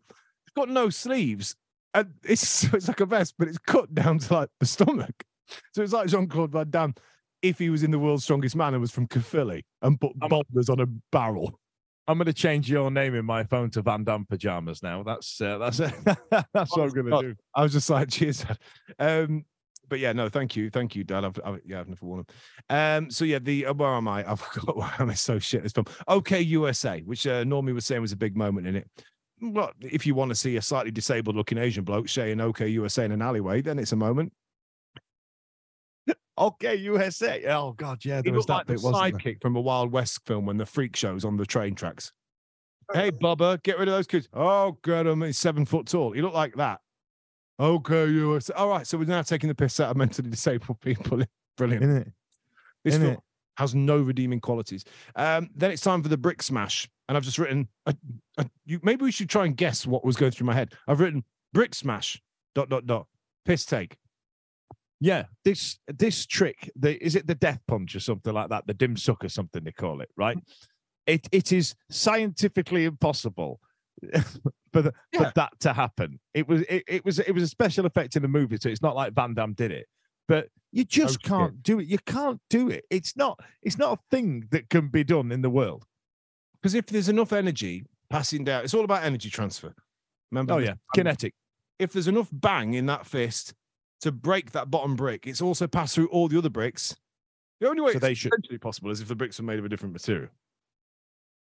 Got 0.58 0.70
no 0.70 0.90
sleeves. 0.90 1.56
And 1.94 2.14
it's 2.24 2.64
it's 2.74 2.88
like 2.88 3.00
a 3.00 3.06
vest, 3.06 3.36
but 3.38 3.48
it's 3.48 3.60
cut 3.60 3.94
down 3.94 4.20
to 4.20 4.34
like 4.34 4.50
the 4.60 4.66
stomach. 4.66 5.24
So 5.74 5.82
it's 5.82 5.94
like 5.94 6.08
Jean 6.08 6.28
Claude 6.28 6.52
Van 6.52 6.70
Damme 6.70 6.94
if 7.42 7.60
he 7.60 7.70
was 7.70 7.84
in 7.84 7.92
the 7.92 8.00
world's 8.00 8.24
strongest 8.24 8.56
man 8.56 8.74
and 8.74 8.82
was 8.82 8.92
from 8.92 9.08
Caerphilly 9.08 9.64
and 9.82 10.02
put 10.02 10.12
I'm- 10.22 10.30
boulders 10.30 10.70
on 10.70 10.80
a 10.80 10.88
barrel. 11.12 11.60
I'm 12.10 12.18
going 12.18 12.28
to 12.28 12.34
change 12.34 12.70
your 12.72 12.90
name 12.90 13.16
in 13.16 13.26
my 13.26 13.44
phone 13.44 13.70
to 13.72 13.82
Van 13.82 14.06
Damme 14.06 14.26
pajamas 14.26 14.82
now. 14.82 15.04
That's 15.04 15.42
uh, 15.42 15.58
that's 15.58 15.78
that's 16.32 16.76
what 16.76 16.80
I'm 16.80 16.90
going 16.90 17.06
to 17.08 17.22
do. 17.22 17.36
I 17.54 17.64
was 17.64 17.74
just 17.74 17.90
like, 17.90 18.10
cheers, 18.10 18.46
dad. 18.46 18.58
Um, 18.98 19.44
but 19.90 20.00
yeah, 20.00 20.14
no, 20.14 20.30
thank 20.30 20.56
you, 20.56 20.70
thank 20.70 20.96
you, 20.96 21.04
Dad. 21.04 21.24
I've, 21.24 21.40
I've 21.44 21.60
yeah, 21.66 21.80
I've 21.80 21.88
never 21.88 22.06
worn 22.06 22.26
them. 22.26 22.36
Um, 23.04 23.12
so 23.12 23.26
yeah, 23.26 23.40
the 23.40 23.68
uh, 23.68 23.74
where 23.74 23.90
am 23.90 24.08
I? 24.08 24.20
I've 24.32 24.46
got 24.54 24.78
where 24.78 24.94
am 25.00 25.10
I 25.10 25.14
so 25.14 25.40
shit 25.40 25.64
this 25.64 25.74
film. 25.74 25.86
Okay, 26.08 26.42
USA, 26.42 27.02
which 27.02 27.28
uh, 27.28 27.44
Normie 27.44 27.74
was 27.74 27.86
saying 27.86 28.02
was 28.02 28.12
a 28.12 28.18
big 28.18 28.36
moment 28.36 28.68
in 28.68 28.76
it. 28.76 28.90
Well, 29.42 29.72
if 29.82 30.06
you 30.06 30.16
want 30.16 30.30
to 30.30 30.36
see 30.36 30.58
a 30.58 30.62
slightly 30.62 30.92
disabled 30.92 31.36
looking 31.36 31.58
Asian 31.58 31.84
bloke 31.84 32.10
saying 32.10 32.42
"Okay, 32.42 32.68
USA" 32.70 33.06
in 33.06 33.12
an 33.12 33.22
alleyway, 33.22 33.62
then 33.62 33.78
it's 33.80 33.92
a 33.92 33.96
moment. 33.98 34.34
Okay, 36.40 36.76
USA. 36.76 37.44
Oh 37.48 37.72
God, 37.72 38.06
yeah, 38.06 38.18
He 38.18 38.24
there 38.24 38.34
was 38.34 38.48
looked 38.48 38.50
like 38.50 38.68
that 38.68 38.74
the 38.74 38.74
bit, 38.74 38.84
wasn't 38.84 39.16
sidekick 39.16 39.42
from 39.42 39.56
a 39.56 39.60
Wild 39.62 39.92
West 39.92 40.20
film 40.28 40.46
when 40.46 40.58
the 40.58 40.68
freak 40.68 40.96
shows 40.96 41.26
on 41.26 41.36
the 41.36 41.48
train 41.48 41.74
tracks. 41.74 42.12
Hey, 42.94 43.10
Bubba, 43.12 43.62
get 43.64 43.80
rid 43.80 43.88
of 43.88 43.96
those 43.96 44.06
kids. 44.06 44.30
Oh, 44.34 44.78
get 44.84 45.08
him. 45.08 45.24
He's 45.24 45.40
seven 45.40 45.66
foot 45.66 45.88
tall. 45.88 46.12
He 46.12 46.22
looked 46.22 46.36
like 46.36 46.56
that. 46.56 46.80
Okay, 47.60 48.08
USA. 48.08 48.54
All 48.54 48.70
right, 48.70 48.86
so 48.86 49.00
we're 49.00 49.06
now 49.06 49.24
taking 49.24 49.48
the 49.50 49.56
piss 49.56 49.80
out 49.80 49.90
of 49.90 49.98
mentally 49.98 50.30
disabled 50.32 50.80
people. 50.80 51.24
Brilliant. 51.58 51.84
Isn't 51.84 51.98
it? 51.98 52.08
This 52.84 52.94
Isn't 52.94 53.02
film 53.02 53.14
it? 53.16 53.20
has 53.58 53.74
no 53.74 53.98
redeeming 53.98 54.40
qualities. 54.40 54.86
Um, 55.16 55.50
then 55.56 55.72
it's 55.72 55.82
time 55.82 56.04
for 56.04 56.10
the 56.10 56.18
brick 56.18 56.44
smash, 56.44 56.88
and 57.08 57.18
I've 57.18 57.24
just 57.24 57.38
written. 57.38 57.68
You 58.66 58.80
maybe 58.84 59.04
we 59.04 59.12
should 59.12 59.30
try 59.30 59.46
and 59.46 59.56
guess 59.56 59.88
what 59.88 60.04
was 60.06 60.16
going 60.16 60.32
through 60.32 60.48
my 60.48 60.54
head. 60.54 60.74
I've 60.88 61.00
written 61.00 61.24
brick 61.54 61.74
smash. 61.74 62.22
Dot 62.56 62.70
dot 62.70 62.86
dot. 62.88 63.08
Piss 63.46 63.66
take. 63.66 63.98
Yeah, 65.00 65.26
this 65.46 65.78
this 65.88 66.26
trick, 66.26 66.72
the 66.76 67.02
is 67.04 67.16
it 67.16 67.28
the 67.28 67.36
death 67.36 67.62
punch 67.68 67.96
or 67.96 68.00
something 68.00 68.34
like 68.34 68.50
that, 68.50 68.66
the 68.66 68.74
dim 68.74 68.98
suck 68.98 69.24
or 69.24 69.30
something 69.30 69.64
they 69.64 69.72
call 69.72 70.02
it, 70.02 70.10
right? 70.18 70.38
It 71.06 71.28
it 71.32 71.52
is 71.52 71.76
scientifically 71.92 72.86
impossible 72.86 73.60
for, 74.74 74.82
the, 74.82 74.94
Yeah. 75.14 75.20
for 75.20 75.32
that 75.36 75.60
to 75.62 75.74
happen. 75.74 76.20
It 76.34 76.48
was 76.48 76.62
it, 76.64 76.84
it 76.88 77.06
was 77.06 77.20
it 77.20 77.32
was 77.32 77.44
a 77.44 77.48
special 77.48 77.86
effect 77.86 78.16
in 78.16 78.24
the 78.24 78.28
movie, 78.28 78.58
so 78.60 78.70
it's 78.70 78.82
not 78.82 78.96
like 78.96 79.14
Van 79.14 79.36
Damme 79.36 79.54
did 79.54 79.72
it. 79.72 79.86
But 80.28 80.50
you 80.72 80.84
just 80.84 81.22
can't 81.22 81.62
do 81.64 81.80
it. 81.80 81.88
You 81.88 82.00
can't 82.00 82.42
do 82.50 82.70
it. 82.70 82.84
It's 82.90 83.16
not 83.16 83.40
it's 83.62 83.78
not 83.78 84.00
a 84.00 84.02
thing 84.10 84.48
that 84.52 84.70
can 84.70 84.88
be 84.90 85.04
done 85.04 85.32
in 85.32 85.42
the 85.44 85.50
world. 85.50 85.86
Because 86.62 86.74
if 86.76 86.88
there's 86.88 87.10
enough 87.10 87.34
energy 87.34 87.86
passing 88.10 88.44
down, 88.44 88.64
it's 88.64 88.74
all 88.74 88.84
about 88.84 89.04
energy 89.04 89.30
transfer. 89.30 89.74
Remember? 90.32 90.54
Oh 90.54 90.58
yeah, 90.58 90.74
kinetic. 90.94 91.34
If 91.80 91.94
there's 91.94 92.08
enough 92.08 92.30
bang 92.32 92.74
in 92.74 92.86
that 92.88 93.06
fist 93.06 93.54
to 94.02 94.12
break 94.12 94.52
that 94.52 94.70
bottom 94.72 94.96
brick, 94.96 95.28
it's 95.28 95.42
also 95.42 95.68
passed 95.68 95.96
through 95.96 96.08
all 96.08 96.28
the 96.28 96.38
other 96.38 96.50
bricks. 96.50 96.96
The 97.60 97.70
only 97.70 97.82
way 97.82 97.92
So 97.94 97.98
it's 97.98 98.02
they 98.04 98.14
should- 98.14 98.32
potentially 98.32 98.58
possible 98.60 98.92
is 98.92 99.02
if 99.02 99.08
the 99.08 99.16
bricks 99.16 99.40
are 99.40 99.44
made 99.44 99.60
of 99.60 99.66
a 99.66 99.70
different 99.70 99.94
material. 99.94 100.30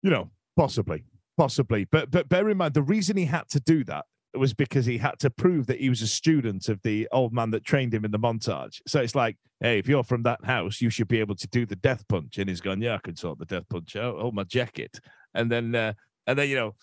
you 0.02 0.11
know, 0.11 0.30
possibly, 0.56 1.04
possibly. 1.36 1.84
But 1.84 2.11
but 2.11 2.28
bear 2.28 2.48
in 2.48 2.56
mind 2.56 2.74
the 2.74 2.82
reason 2.82 3.16
he 3.16 3.26
had 3.26 3.48
to 3.50 3.61
do 3.61 3.84
that 3.84 4.06
was 4.38 4.54
because 4.54 4.86
he 4.86 4.98
had 4.98 5.18
to 5.18 5.30
prove 5.30 5.66
that 5.66 5.80
he 5.80 5.88
was 5.88 6.02
a 6.02 6.06
student 6.06 6.68
of 6.68 6.80
the 6.82 7.08
old 7.12 7.32
man 7.32 7.50
that 7.50 7.64
trained 7.64 7.92
him 7.92 8.04
in 8.04 8.10
the 8.10 8.18
montage. 8.18 8.80
So 8.86 9.00
it's 9.00 9.14
like, 9.14 9.36
hey, 9.60 9.78
if 9.78 9.88
you're 9.88 10.04
from 10.04 10.22
that 10.22 10.44
house, 10.44 10.80
you 10.80 10.90
should 10.90 11.08
be 11.08 11.20
able 11.20 11.34
to 11.36 11.48
do 11.48 11.66
the 11.66 11.76
death 11.76 12.06
punch. 12.08 12.38
And 12.38 12.48
he's 12.48 12.60
gone, 12.60 12.80
yeah, 12.80 12.94
I 12.94 12.98
can 12.98 13.16
sort 13.16 13.38
the 13.38 13.44
death 13.44 13.68
punch 13.68 13.96
out. 13.96 14.20
Hold 14.20 14.34
my 14.34 14.44
jacket, 14.44 15.00
and 15.34 15.50
then 15.50 15.74
uh, 15.74 15.92
and 16.26 16.38
then 16.38 16.48
you 16.48 16.56
know. 16.56 16.74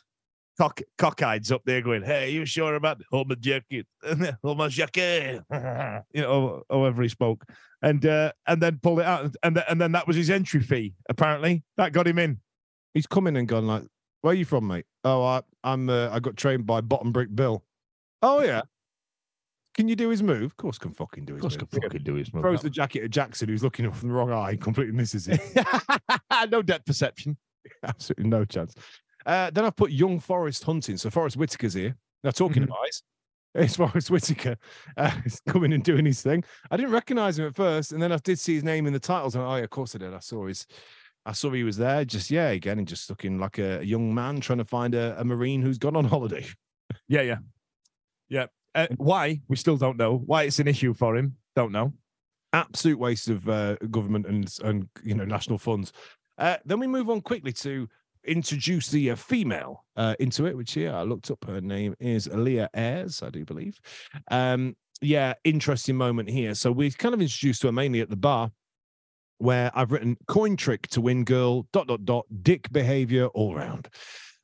Cock, 0.59 0.81
cockeyed's 0.97 1.51
up 1.51 1.61
there 1.65 1.83
going, 1.83 2.01
Hey, 2.01 2.25
are 2.25 2.29
you 2.31 2.43
sure 2.43 2.73
about 2.73 2.99
hold 3.11 3.29
my 3.29 3.35
jacket? 3.35 3.85
hold 4.43 4.57
my 4.57 4.69
jacket. 4.69 5.43
you 5.53 6.21
know, 6.21 6.63
however 6.67 7.03
he 7.03 7.09
spoke. 7.09 7.45
And 7.83 8.03
uh, 8.03 8.31
and 8.47 8.59
then 8.59 8.79
pull 8.81 8.99
it 8.99 9.05
out. 9.05 9.35
And, 9.43 9.53
th- 9.53 9.67
and 9.69 9.79
then 9.79 9.91
that 9.91 10.07
was 10.07 10.15
his 10.15 10.31
entry 10.31 10.61
fee, 10.61 10.95
apparently. 11.09 11.63
That 11.77 11.93
got 11.93 12.07
him 12.07 12.17
in. 12.17 12.39
He's 12.95 13.05
come 13.05 13.27
in 13.27 13.35
and 13.35 13.47
gone 13.47 13.67
like, 13.67 13.83
"Where 14.21 14.31
are 14.31 14.35
you 14.35 14.45
from, 14.45 14.65
mate? 14.65 14.85
Oh, 15.07 15.23
I, 15.23 15.41
I'm. 15.63 15.89
Uh, 15.89 16.09
I 16.11 16.19
got 16.19 16.35
trained 16.35 16.65
by 16.65 16.81
Bottom 16.81 17.11
Brick 17.11 17.33
Bill. 17.33 17.63
Oh 18.21 18.41
yeah. 18.43 18.61
Can 19.75 19.87
you 19.87 19.95
do 19.95 20.09
his 20.09 20.23
move? 20.23 20.43
Of 20.43 20.57
course, 20.57 20.77
can 20.79 20.91
fucking 20.91 21.25
do 21.25 21.35
his 21.35 21.39
Of 21.39 21.41
course, 21.43 21.53
move. 21.61 21.69
could 21.69 21.83
fucking 21.83 22.03
do 22.03 22.15
his 22.15 22.33
move. 22.33 22.41
Throws 22.41 22.61
the 22.61 22.69
jacket 22.69 23.03
at 23.03 23.11
Jackson, 23.11 23.47
who's 23.47 23.63
looking 23.63 23.85
up 23.85 23.95
from 23.95 24.09
the 24.09 24.15
wrong 24.15 24.31
eye, 24.33 24.55
completely 24.55 24.93
misses 24.93 25.27
it. 25.27 25.39
no 26.51 26.61
depth 26.63 26.85
perception. 26.87 27.37
Absolutely 27.83 28.27
no 28.27 28.43
chance. 28.43 28.73
Uh, 29.25 29.51
then 29.51 29.65
I've 29.65 29.75
put 29.75 29.91
young 29.91 30.19
Forest 30.19 30.63
hunting. 30.63 30.97
So 30.97 31.09
Forest 31.11 31.37
Whitaker's 31.37 31.75
here. 31.75 31.95
Now 32.23 32.31
talking 32.31 32.63
Mhm. 32.63 32.69
of 32.69 32.75
eyes, 32.83 33.03
it's 33.55 33.75
Forest 33.75 34.09
Whitaker. 34.09 34.57
Uh, 34.97 35.11
he's 35.23 35.39
coming 35.47 35.71
and 35.73 35.83
doing 35.83 36.05
his 36.05 36.23
thing. 36.23 36.43
I 36.71 36.75
didn't 36.77 36.91
recognize 36.91 37.37
him 37.37 37.45
at 37.45 37.55
first, 37.55 37.91
and 37.91 38.01
then 38.01 38.11
I 38.11 38.17
did 38.17 38.39
see 38.39 38.55
his 38.55 38.63
name 38.63 38.87
in 38.87 38.93
the 38.93 38.99
titles. 38.99 39.35
And 39.35 39.43
oh, 39.45 39.55
yeah, 39.57 39.63
of 39.63 39.69
course 39.69 39.93
I 39.95 39.99
did. 39.99 40.13
I 40.13 40.19
saw 40.19 40.47
his. 40.47 40.65
I 41.27 41.33
saw 41.33 41.51
he 41.51 41.63
was 41.63 41.77
there. 41.77 42.05
Just 42.05 42.31
yeah, 42.31 42.49
again, 42.49 42.79
and 42.79 42.87
just 42.87 43.09
looking 43.09 43.37
like 43.37 43.57
a, 43.57 43.79
a 43.79 43.83
young 43.83 44.15
man 44.15 44.39
trying 44.39 44.59
to 44.59 44.65
find 44.65 44.95
a, 44.95 45.19
a 45.19 45.25
marine 45.25 45.61
who's 45.61 45.77
gone 45.77 45.95
on 45.95 46.05
holiday. 46.15 46.45
Yeah, 47.07 47.21
yeah, 47.21 47.37
yeah. 48.29 48.45
Uh, 48.73 48.87
why 48.97 49.41
we 49.47 49.55
still 49.57 49.77
don't 49.77 49.97
know. 49.97 50.17
Why 50.25 50.43
it's 50.43 50.59
an 50.59 50.67
issue 50.67 50.93
for 50.93 51.17
him, 51.17 51.35
don't 51.55 51.71
know. 51.71 51.93
absolute 52.53 52.97
waste 52.97 53.27
of 53.29 53.47
uh, 53.49 53.75
government 53.91 54.25
and 54.25 54.51
and 54.63 54.87
you 55.03 55.15
know 55.15 55.25
national 55.25 55.57
funds. 55.57 55.91
Uh, 56.37 56.57
then 56.65 56.79
we 56.79 56.87
move 56.87 57.09
on 57.09 57.21
quickly 57.21 57.51
to 57.51 57.87
introduce 58.23 58.89
the 58.89 59.11
uh, 59.11 59.15
female 59.15 59.85
uh, 59.95 60.15
into 60.19 60.45
it, 60.45 60.55
which 60.55 60.73
here 60.73 60.93
I 60.93 61.03
looked 61.03 61.31
up. 61.31 61.43
Her 61.45 61.61
name 61.61 61.95
is 61.99 62.27
Leah 62.27 62.69
Ayres, 62.73 63.23
I 63.23 63.29
do 63.29 63.43
believe. 63.45 63.79
Um, 64.29 64.75
yeah, 65.01 65.33
interesting 65.43 65.95
moment 65.95 66.29
here. 66.29 66.53
So 66.55 66.71
we 66.71 66.91
kind 66.91 67.13
of 67.13 67.21
introduced 67.21 67.63
her 67.63 67.71
mainly 67.71 68.01
at 68.01 68.09
the 68.09 68.15
bar, 68.15 68.51
where 69.39 69.71
I've 69.73 69.91
written 69.91 70.17
coin 70.27 70.55
trick 70.55 70.87
to 70.89 71.01
win 71.01 71.23
girl 71.23 71.67
dot 71.71 71.87
dot 71.87 72.05
dot 72.05 72.25
dick 72.41 72.71
behavior 72.71 73.27
all 73.27 73.55
round. 73.55 73.87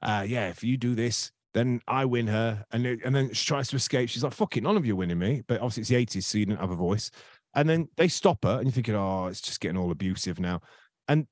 Uh, 0.01 0.25
yeah, 0.27 0.49
if 0.49 0.63
you 0.63 0.77
do 0.77 0.95
this, 0.95 1.31
then 1.53 1.81
I 1.87 2.05
win 2.05 2.27
her, 2.27 2.65
and 2.71 2.85
it- 2.85 2.99
and 3.05 3.15
then 3.15 3.33
she 3.33 3.45
tries 3.45 3.69
to 3.69 3.75
escape. 3.75 4.09
She's 4.09 4.23
like, 4.23 4.33
"Fuck 4.33 4.57
it, 4.57 4.63
none 4.63 4.75
of 4.77 4.85
you 4.85 4.93
are 4.93 4.97
winning 4.97 5.19
me." 5.19 5.43
But 5.47 5.61
obviously 5.61 5.81
it's 5.81 5.89
the 5.89 5.95
eighties, 5.95 6.27
so 6.27 6.37
you 6.37 6.45
didn't 6.45 6.59
have 6.59 6.71
a 6.71 6.75
voice. 6.75 7.11
And 7.55 7.69
then 7.69 7.87
they 7.97 8.07
stop 8.07 8.43
her, 8.43 8.57
and 8.57 8.63
you're 8.63 8.71
thinking, 8.71 8.95
"Oh, 8.95 9.27
it's 9.27 9.41
just 9.41 9.59
getting 9.59 9.77
all 9.77 9.91
abusive 9.91 10.39
now." 10.39 10.61
And 11.07 11.27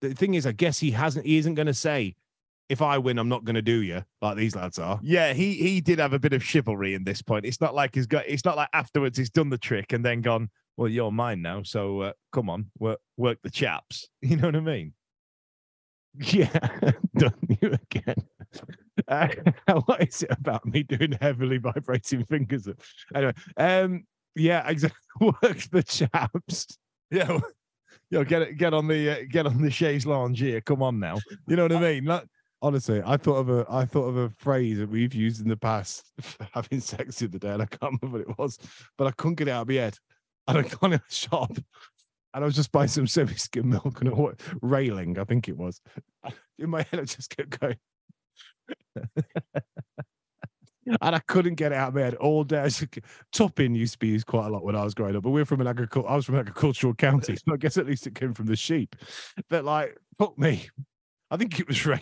the 0.00 0.14
thing 0.14 0.34
is, 0.34 0.46
I 0.46 0.52
guess 0.52 0.78
he 0.78 0.92
hasn't. 0.92 1.26
He 1.26 1.36
isn't 1.36 1.54
going 1.54 1.66
to 1.66 1.74
say, 1.74 2.16
"If 2.70 2.80
I 2.80 2.96
win, 2.98 3.18
I'm 3.18 3.28
not 3.28 3.44
going 3.44 3.56
to 3.56 3.62
do 3.62 3.82
you," 3.82 4.02
like 4.22 4.36
these 4.38 4.56
lads 4.56 4.78
are. 4.78 4.98
Yeah, 5.02 5.34
he 5.34 5.54
he 5.54 5.80
did 5.82 5.98
have 5.98 6.14
a 6.14 6.18
bit 6.18 6.32
of 6.32 6.42
chivalry 6.42 6.94
in 6.94 7.04
this 7.04 7.20
point. 7.20 7.44
It's 7.44 7.60
not 7.60 7.74
like 7.74 7.94
he's 7.94 8.06
got. 8.06 8.26
It's 8.26 8.44
not 8.46 8.56
like 8.56 8.70
afterwards 8.72 9.18
he's 9.18 9.30
done 9.30 9.50
the 9.50 9.58
trick 9.58 9.92
and 9.92 10.04
then 10.04 10.22
gone. 10.22 10.48
Well, 10.76 10.88
you're 10.88 11.12
mine 11.12 11.42
now, 11.42 11.62
so 11.62 12.00
uh, 12.00 12.12
come 12.32 12.48
on, 12.48 12.70
work 12.78 13.00
work 13.16 13.38
the 13.42 13.50
chaps. 13.50 14.08
You 14.22 14.36
know 14.36 14.48
what 14.48 14.56
I 14.56 14.60
mean? 14.60 14.94
Yeah, 16.14 16.50
done 17.16 17.34
you 17.60 17.72
again. 17.72 18.16
Uh, 19.08 19.28
what 19.86 20.06
is 20.06 20.22
it 20.22 20.30
about 20.30 20.66
me 20.66 20.82
doing 20.82 21.12
heavily 21.20 21.56
vibrating 21.56 22.24
fingers? 22.24 22.68
Anyway, 23.14 23.32
um, 23.56 24.04
yeah, 24.34 24.68
exactly. 24.68 24.98
Work 25.20 25.62
the 25.72 25.82
chaps. 25.82 26.66
Yeah, 27.10 27.40
yo, 28.10 28.24
get 28.24 28.42
it, 28.42 28.56
get 28.58 28.74
on 28.74 28.88
the 28.88 29.10
uh, 29.10 29.24
get 29.28 29.46
on 29.46 29.62
the 29.62 29.70
chaise 29.70 30.04
lounge 30.04 30.38
here. 30.40 30.60
Come 30.60 30.82
on 30.82 31.00
now. 31.00 31.18
You 31.46 31.56
know 31.56 31.62
what 31.62 31.72
I 31.72 31.80
mean? 31.80 32.04
Like, 32.04 32.24
Honestly, 32.62 33.00
I 33.04 33.16
thought 33.16 33.36
of 33.36 33.48
a 33.48 33.66
I 33.70 33.86
thought 33.86 34.08
of 34.08 34.16
a 34.18 34.28
phrase 34.28 34.78
that 34.78 34.90
we've 34.90 35.14
used 35.14 35.40
in 35.40 35.48
the 35.48 35.56
past 35.56 36.04
for 36.20 36.46
having 36.52 36.80
sex 36.80 37.18
the 37.18 37.26
other 37.26 37.38
day, 37.38 37.52
and 37.52 37.62
I 37.62 37.66
can't 37.66 37.94
remember 38.02 38.18
what 38.18 38.28
it 38.28 38.38
was, 38.38 38.58
but 38.98 39.06
I 39.06 39.12
couldn't 39.12 39.36
get 39.36 39.48
it 39.48 39.52
out 39.52 39.62
of 39.62 39.68
my 39.68 39.74
head. 39.74 39.96
And 40.48 40.58
I 40.58 40.62
gone 40.62 40.92
in 40.92 41.00
the 41.06 41.14
shop, 41.14 41.52
and 42.34 42.44
I 42.44 42.46
was 42.46 42.56
just 42.56 42.72
buying 42.72 42.88
some 42.88 43.06
semi-skim 43.06 43.68
milk 43.70 44.00
and 44.00 44.10
a 44.10 44.34
railing, 44.62 45.18
I 45.18 45.24
think 45.24 45.48
it 45.48 45.56
was. 45.56 45.80
In 46.58 46.70
my 46.70 46.82
head, 46.82 47.00
I 47.00 47.04
just 47.04 47.34
kept 47.36 47.60
going. 47.60 47.76
and 50.86 51.14
I 51.14 51.18
couldn't 51.20 51.54
get 51.54 51.72
it 51.72 51.76
out 51.76 51.88
of 51.88 51.94
my 51.94 52.02
head 52.02 52.14
all 52.16 52.44
day. 52.44 52.68
Topping 53.32 53.74
used 53.74 53.94
to 53.94 53.98
be 53.98 54.08
used 54.08 54.26
quite 54.26 54.46
a 54.46 54.50
lot 54.50 54.64
when 54.64 54.76
I 54.76 54.84
was 54.84 54.94
growing 54.94 55.16
up, 55.16 55.22
but 55.22 55.30
we're 55.30 55.44
from 55.44 55.60
an 55.60 55.66
agricul- 55.66 56.08
I 56.08 56.16
was 56.16 56.24
from 56.24 56.36
an 56.36 56.40
agricultural 56.40 56.94
county, 56.94 57.36
so 57.36 57.52
I 57.52 57.56
guess 57.56 57.76
at 57.76 57.86
least 57.86 58.06
it 58.06 58.14
came 58.14 58.34
from 58.34 58.46
the 58.46 58.56
sheep. 58.56 58.96
But 59.48 59.64
like, 59.64 59.96
fuck 60.18 60.38
me. 60.38 60.68
I 61.30 61.36
think 61.36 61.60
it 61.60 61.68
was 61.68 61.84
rain. 61.86 62.00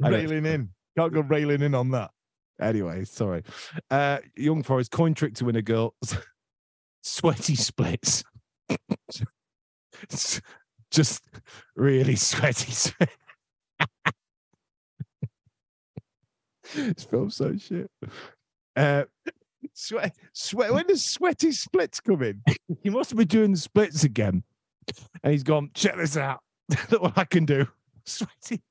Railing 0.00 0.46
in. 0.46 0.70
Can't 0.98 1.12
go 1.12 1.20
railing 1.20 1.62
in 1.62 1.74
on 1.74 1.90
that. 1.90 2.10
Anyway, 2.60 3.04
sorry. 3.04 3.42
Uh 3.90 4.18
Young 4.36 4.62
Forest 4.62 4.90
coin 4.90 5.14
trick 5.14 5.34
to 5.34 5.44
win 5.44 5.56
a 5.56 5.62
girl. 5.62 5.94
Sweaty 7.06 7.54
splits. 7.54 8.24
Just 10.90 11.22
really 11.76 12.16
sweaty. 12.16 12.72
sweat. 12.72 13.10
this 16.74 17.04
film's 17.04 17.36
so 17.36 17.56
shit. 17.56 17.88
Uh 18.74 19.04
Sweat, 19.72 20.16
sweat. 20.32 20.72
When 20.72 20.86
does 20.88 21.04
sweaty 21.04 21.52
splits 21.52 22.00
come 22.00 22.24
in? 22.24 22.42
he 22.82 22.90
must 22.90 23.14
be 23.14 23.24
doing 23.24 23.52
the 23.52 23.58
splits 23.58 24.02
again. 24.02 24.42
And 25.22 25.32
he's 25.32 25.44
gone, 25.44 25.70
check 25.74 25.96
this 25.96 26.16
out. 26.16 26.40
Look 26.90 27.02
what 27.02 27.16
I 27.18 27.24
can 27.24 27.44
do. 27.44 27.68
Sweaty. 28.04 28.62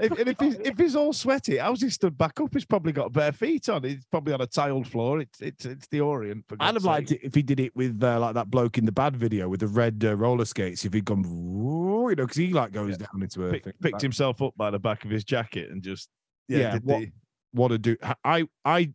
If, 0.00 0.12
and 0.18 0.28
if 0.28 0.40
he's 0.40 0.54
if 0.56 0.78
he's 0.78 0.96
all 0.96 1.12
sweaty, 1.12 1.58
how's 1.58 1.80
he 1.82 1.90
stood 1.90 2.16
back 2.18 2.40
up? 2.40 2.52
He's 2.52 2.64
probably 2.64 2.92
got 2.92 3.12
bare 3.12 3.32
feet 3.32 3.68
on. 3.68 3.84
He's 3.84 4.04
probably 4.10 4.32
on 4.34 4.40
a 4.40 4.46
tiled 4.46 4.86
floor. 4.88 5.20
It's 5.20 5.40
it's 5.40 5.64
it's 5.64 5.86
the 5.88 6.00
Orient. 6.00 6.44
For 6.48 6.56
I'd 6.60 6.74
have 6.74 6.84
liked 6.84 7.12
it 7.12 7.20
if 7.22 7.34
he 7.34 7.42
did 7.42 7.60
it 7.60 7.74
with 7.76 8.02
uh, 8.02 8.18
like 8.18 8.34
that 8.34 8.50
bloke 8.50 8.78
in 8.78 8.84
the 8.84 8.92
bad 8.92 9.16
video 9.16 9.48
with 9.48 9.60
the 9.60 9.68
red 9.68 10.02
uh, 10.04 10.16
roller 10.16 10.44
skates. 10.44 10.84
If 10.84 10.92
he'd 10.92 11.04
gone, 11.04 11.24
you 11.24 12.14
know, 12.16 12.24
because 12.24 12.36
he 12.36 12.52
like 12.52 12.72
goes 12.72 12.96
down 12.98 13.22
into 13.22 13.46
a 13.46 13.52
Pick- 13.52 13.80
picked 13.80 14.02
himself 14.02 14.42
up 14.42 14.54
by 14.56 14.70
the 14.70 14.78
back 14.78 15.04
of 15.04 15.10
his 15.10 15.24
jacket 15.24 15.70
and 15.70 15.82
just 15.82 16.08
yeah. 16.48 16.58
Yeah, 16.58 16.72
did 16.72 16.84
what- 16.84 17.00
the- 17.00 17.12
what 17.52 17.68
to 17.68 17.78
do? 17.78 17.96
I, 18.24 18.46
I, 18.64 18.92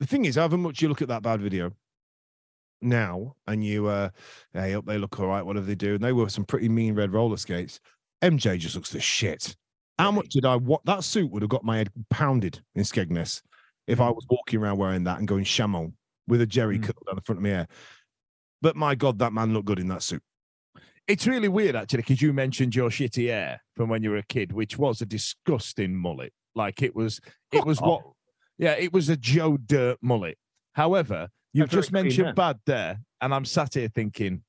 the 0.00 0.06
thing 0.06 0.24
is, 0.24 0.34
however 0.34 0.56
much 0.58 0.82
you 0.82 0.88
look 0.88 1.00
at 1.00 1.08
that 1.08 1.22
bad 1.22 1.40
video, 1.40 1.72
now 2.80 3.34
and 3.46 3.64
you 3.64 3.86
uh 3.88 4.08
hey 4.52 4.74
up 4.74 4.86
they 4.86 4.98
look 4.98 5.18
all 5.18 5.26
right, 5.26 5.44
whatever 5.44 5.66
they 5.66 5.74
do? 5.74 5.94
And 5.94 6.02
they 6.04 6.12
were 6.12 6.28
some 6.28 6.44
pretty 6.44 6.68
mean 6.68 6.94
red 6.94 7.12
roller 7.12 7.36
skates. 7.36 7.80
MJ 8.22 8.58
just 8.58 8.74
looks 8.74 8.90
the 8.90 9.00
shit. 9.00 9.56
How 9.98 10.12
much 10.12 10.28
did 10.28 10.44
I 10.44 10.56
what 10.56 10.84
that 10.84 11.04
suit 11.04 11.30
would 11.30 11.42
have 11.42 11.48
got 11.48 11.64
my 11.64 11.78
head 11.78 11.90
pounded 12.10 12.60
in 12.74 12.82
Skegness 12.84 13.42
if 13.86 14.00
I 14.00 14.10
was 14.10 14.24
walking 14.30 14.60
around 14.60 14.78
wearing 14.78 15.04
that 15.04 15.18
and 15.18 15.26
going 15.26 15.44
shamon 15.44 15.94
with 16.26 16.40
a 16.40 16.46
jerry 16.46 16.78
Mm. 16.78 16.84
curl 16.84 17.02
down 17.06 17.16
the 17.16 17.22
front 17.22 17.38
of 17.38 17.42
my 17.42 17.48
hair. 17.48 17.68
But 18.60 18.76
my 18.76 18.94
God, 18.94 19.18
that 19.20 19.32
man 19.32 19.52
looked 19.52 19.66
good 19.66 19.78
in 19.78 19.88
that 19.88 20.02
suit. 20.02 20.22
It's 21.06 21.26
really 21.26 21.48
weird 21.48 21.74
actually 21.74 21.98
because 21.98 22.20
you 22.20 22.32
mentioned 22.32 22.74
your 22.74 22.90
shitty 22.90 23.28
hair 23.28 23.62
from 23.76 23.88
when 23.88 24.02
you 24.02 24.10
were 24.10 24.18
a 24.18 24.26
kid, 24.26 24.52
which 24.52 24.78
was 24.78 25.00
a 25.00 25.06
disgusting 25.06 25.96
mullet. 25.96 26.32
Like 26.54 26.82
it 26.82 26.94
was, 26.94 27.20
it 27.50 27.64
was 27.64 27.80
what, 27.80 28.02
yeah, 28.58 28.72
it 28.72 28.92
was 28.92 29.08
a 29.08 29.16
Joe 29.16 29.56
Dirt 29.56 29.98
mullet. 30.02 30.36
However, 30.74 31.28
you've 31.52 31.70
just 31.70 31.92
mentioned 31.92 32.34
bad 32.34 32.58
there, 32.66 33.00
and 33.20 33.32
I'm 33.32 33.44
sat 33.44 33.74
here 33.74 33.88
thinking, 33.88 34.42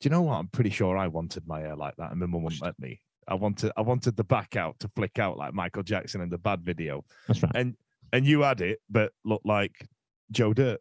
do 0.00 0.06
you 0.08 0.10
know 0.10 0.22
what? 0.22 0.34
I'm 0.36 0.48
pretty 0.48 0.70
sure 0.70 0.96
I 0.96 1.06
wanted 1.06 1.46
my 1.46 1.60
hair 1.60 1.76
like 1.76 1.94
that, 1.96 2.10
and 2.10 2.18
my 2.18 2.26
mum 2.26 2.42
wouldn't 2.42 2.62
let 2.62 2.78
me. 2.78 3.00
I 3.30 3.34
wanted, 3.34 3.72
I 3.76 3.82
wanted 3.82 4.16
the 4.16 4.24
back 4.24 4.56
out 4.56 4.78
to 4.80 4.88
flick 4.88 5.18
out 5.18 5.38
like 5.38 5.54
Michael 5.54 5.82
Jackson 5.82 6.20
in 6.20 6.28
the 6.28 6.38
bad 6.38 6.62
video, 6.62 7.04
That's 7.28 7.42
right. 7.42 7.52
and 7.54 7.76
and 8.12 8.26
you 8.26 8.40
had 8.42 8.60
it, 8.60 8.80
but 8.90 9.12
looked 9.24 9.46
like 9.46 9.86
Joe 10.32 10.52
Dirt. 10.52 10.80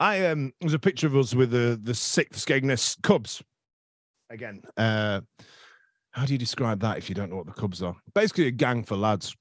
I 0.00 0.26
um 0.26 0.52
there's 0.60 0.74
a 0.74 0.78
picture 0.78 1.06
of 1.06 1.16
us 1.16 1.34
with 1.34 1.50
the 1.52 1.78
the 1.82 1.94
sixth 1.94 2.44
Skegness 2.44 3.00
Cubs. 3.02 3.42
Again, 4.30 4.62
uh 4.76 5.20
how 6.10 6.26
do 6.26 6.32
you 6.32 6.38
describe 6.38 6.80
that 6.80 6.98
if 6.98 7.08
you 7.08 7.14
don't 7.14 7.30
know 7.30 7.36
what 7.36 7.46
the 7.46 7.52
Cubs 7.52 7.80
are? 7.82 7.94
Basically 8.14 8.46
a 8.48 8.50
gang 8.50 8.82
for 8.84 8.96
lads. 8.96 9.34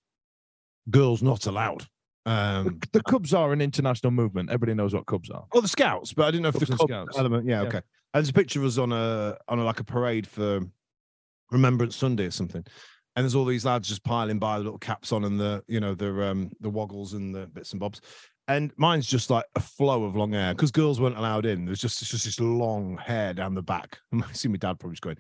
Girls 0.90 1.22
not 1.24 1.46
allowed. 1.48 1.88
Um 2.28 2.80
The, 2.82 3.00
the 3.00 3.04
Cubs 3.04 3.34
are 3.34 3.52
an 3.52 3.62
international 3.62 4.12
movement. 4.12 4.50
Everybody 4.50 4.76
knows 4.76 4.94
what 4.94 5.06
Cubs 5.08 5.30
are. 5.32 5.46
well 5.54 5.62
the 5.64 5.68
scouts, 5.68 6.14
but 6.14 6.26
I 6.28 6.32
didn't 6.32 6.44
know 6.44 6.50
if 6.50 6.56
Cubs 6.56 6.68
the 6.68 6.74
and 6.74 6.80
Cub 6.80 6.90
Scouts. 6.90 7.18
element. 7.18 7.46
Yeah, 7.48 7.62
Yeah. 7.64 7.68
okay. 7.68 7.78
And 8.14 8.20
there's 8.22 8.30
a 8.30 8.34
picture 8.34 8.60
of 8.60 8.66
us 8.66 8.78
on 8.78 8.92
a 8.92 9.38
on 9.48 9.58
a, 9.60 9.64
like 9.64 9.80
a 9.80 9.84
parade 9.86 10.28
for 10.28 10.60
Remembrance 11.52 11.96
Sunday 11.96 12.26
or 12.26 12.32
something. 12.32 12.64
And 13.16 13.24
there's 13.26 13.36
all 13.36 13.46
these 13.46 13.66
lads 13.66 13.90
just 13.90 14.04
piling 14.04 14.40
by 14.40 14.58
the 14.58 14.64
little 14.64 14.80
caps 14.80 15.12
on 15.12 15.26
and 15.26 15.40
the 15.40 15.64
you 15.68 15.80
know 15.80 15.94
the 15.94 16.26
um 16.26 16.50
the 16.62 16.70
woggles 16.70 17.14
and 17.14 17.36
the 17.36 17.48
bits 17.48 17.72
and 17.72 17.80
bobs. 17.80 18.02
And 18.48 18.72
mine's 18.78 19.06
just 19.06 19.30
like 19.30 19.46
a 19.56 19.60
flow 19.60 20.04
of 20.04 20.16
long 20.16 20.32
hair 20.32 20.54
because 20.54 20.72
girls 20.72 21.00
weren't 21.00 21.18
allowed 21.18 21.46
in. 21.46 21.66
There's 21.66 21.82
just 21.82 22.02
it's 22.02 22.12
just 22.12 22.26
this 22.26 22.40
long 22.40 22.98
hair 22.98 23.34
down 23.34 23.54
the 23.54 23.62
back. 23.62 24.00
I 24.14 24.32
see 24.34 24.48
my 24.48 24.58
dad 24.58 24.80
probably 24.80 24.94
just 24.96 25.04
going, 25.04 25.18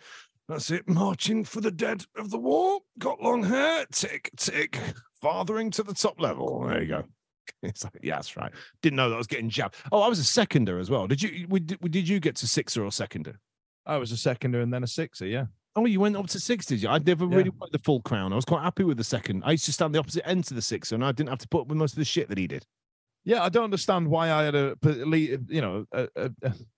"That's 0.48 0.72
it, 0.72 0.88
marching 0.90 1.44
for 1.44 1.62
the 1.62 1.72
dead 1.72 2.04
of 2.18 2.30
the 2.32 2.38
war. 2.40 2.80
Got 2.98 3.22
long 3.22 3.44
hair, 3.44 3.86
tick 3.92 4.32
tick, 4.38 4.80
fathering 5.22 5.70
to 5.72 5.84
the 5.84 5.94
top 5.94 6.20
level." 6.20 6.66
There 6.68 6.82
you 6.82 6.88
go. 6.88 7.04
It's 7.64 7.84
like, 7.84 7.94
yeah, 8.02 8.16
that's 8.16 8.38
right. 8.38 8.52
Didn't 8.82 8.96
know 8.98 9.10
that 9.10 9.16
I 9.16 9.18
was 9.18 9.28
getting 9.28 9.50
jabbed. 9.50 9.76
Oh, 9.92 10.02
I 10.02 10.08
was 10.08 10.18
a 10.20 10.24
seconder 10.24 10.80
as 10.80 10.90
well. 10.90 11.06
Did 11.06 11.22
you? 11.22 11.46
we- 11.50 11.60
Did, 11.60 12.08
you 12.08 12.20
get 12.20 12.36
to 12.38 12.48
sixer 12.48 12.84
or 12.84 12.92
seconder? 12.92 13.40
I 13.86 13.98
was 13.98 14.12
a 14.12 14.18
seconder 14.18 14.62
and 14.62 14.74
then 14.74 14.84
a 14.84 14.88
sixer. 14.88 15.28
Yeah. 15.28 15.46
Oh, 15.76 15.86
you 15.86 15.99
went 16.01 16.17
up 16.17 16.28
to 16.28 16.39
six, 16.39 16.65
did 16.65 16.82
you? 16.82 16.89
I 16.89 16.97
never 16.97 17.26
Yeah. 17.26 17.36
really 17.38 17.49
wanted 17.49 17.72
the 17.72 17.80
full 17.80 18.01
crown. 18.01 18.34
I 18.34 18.36
was 18.36 18.45
quite 18.45 18.63
happy 18.63 18.84
with 18.84 18.97
the 18.97 19.03
second. 19.03 19.43
I 19.45 19.51
used 19.51 19.65
to 19.65 19.74
stand 19.74 19.95
the 19.95 19.99
opposite 19.99 20.28
end 20.28 20.43
to 20.45 20.53
the 20.53 20.61
sixer, 20.61 20.95
and 20.95 21.05
I 21.05 21.11
didn't 21.11 21.30
have 21.30 21.39
to 21.39 21.47
put 21.47 21.61
up 21.61 21.67
with 21.67 21.78
most 21.78 21.93
of 21.93 21.99
the 21.99 22.05
shit 22.05 22.28
that 22.30 22.38
he 22.38 22.47
did. 22.47 22.65
Yeah, 23.24 23.43
I 23.43 23.49
don't 23.49 23.65
understand 23.65 24.07
why 24.07 24.32
I 24.32 24.43
had 24.43 24.55
a, 24.55 24.76
you 24.84 25.61
know, 25.61 25.86
a, 25.93 26.09
a, 26.15 26.32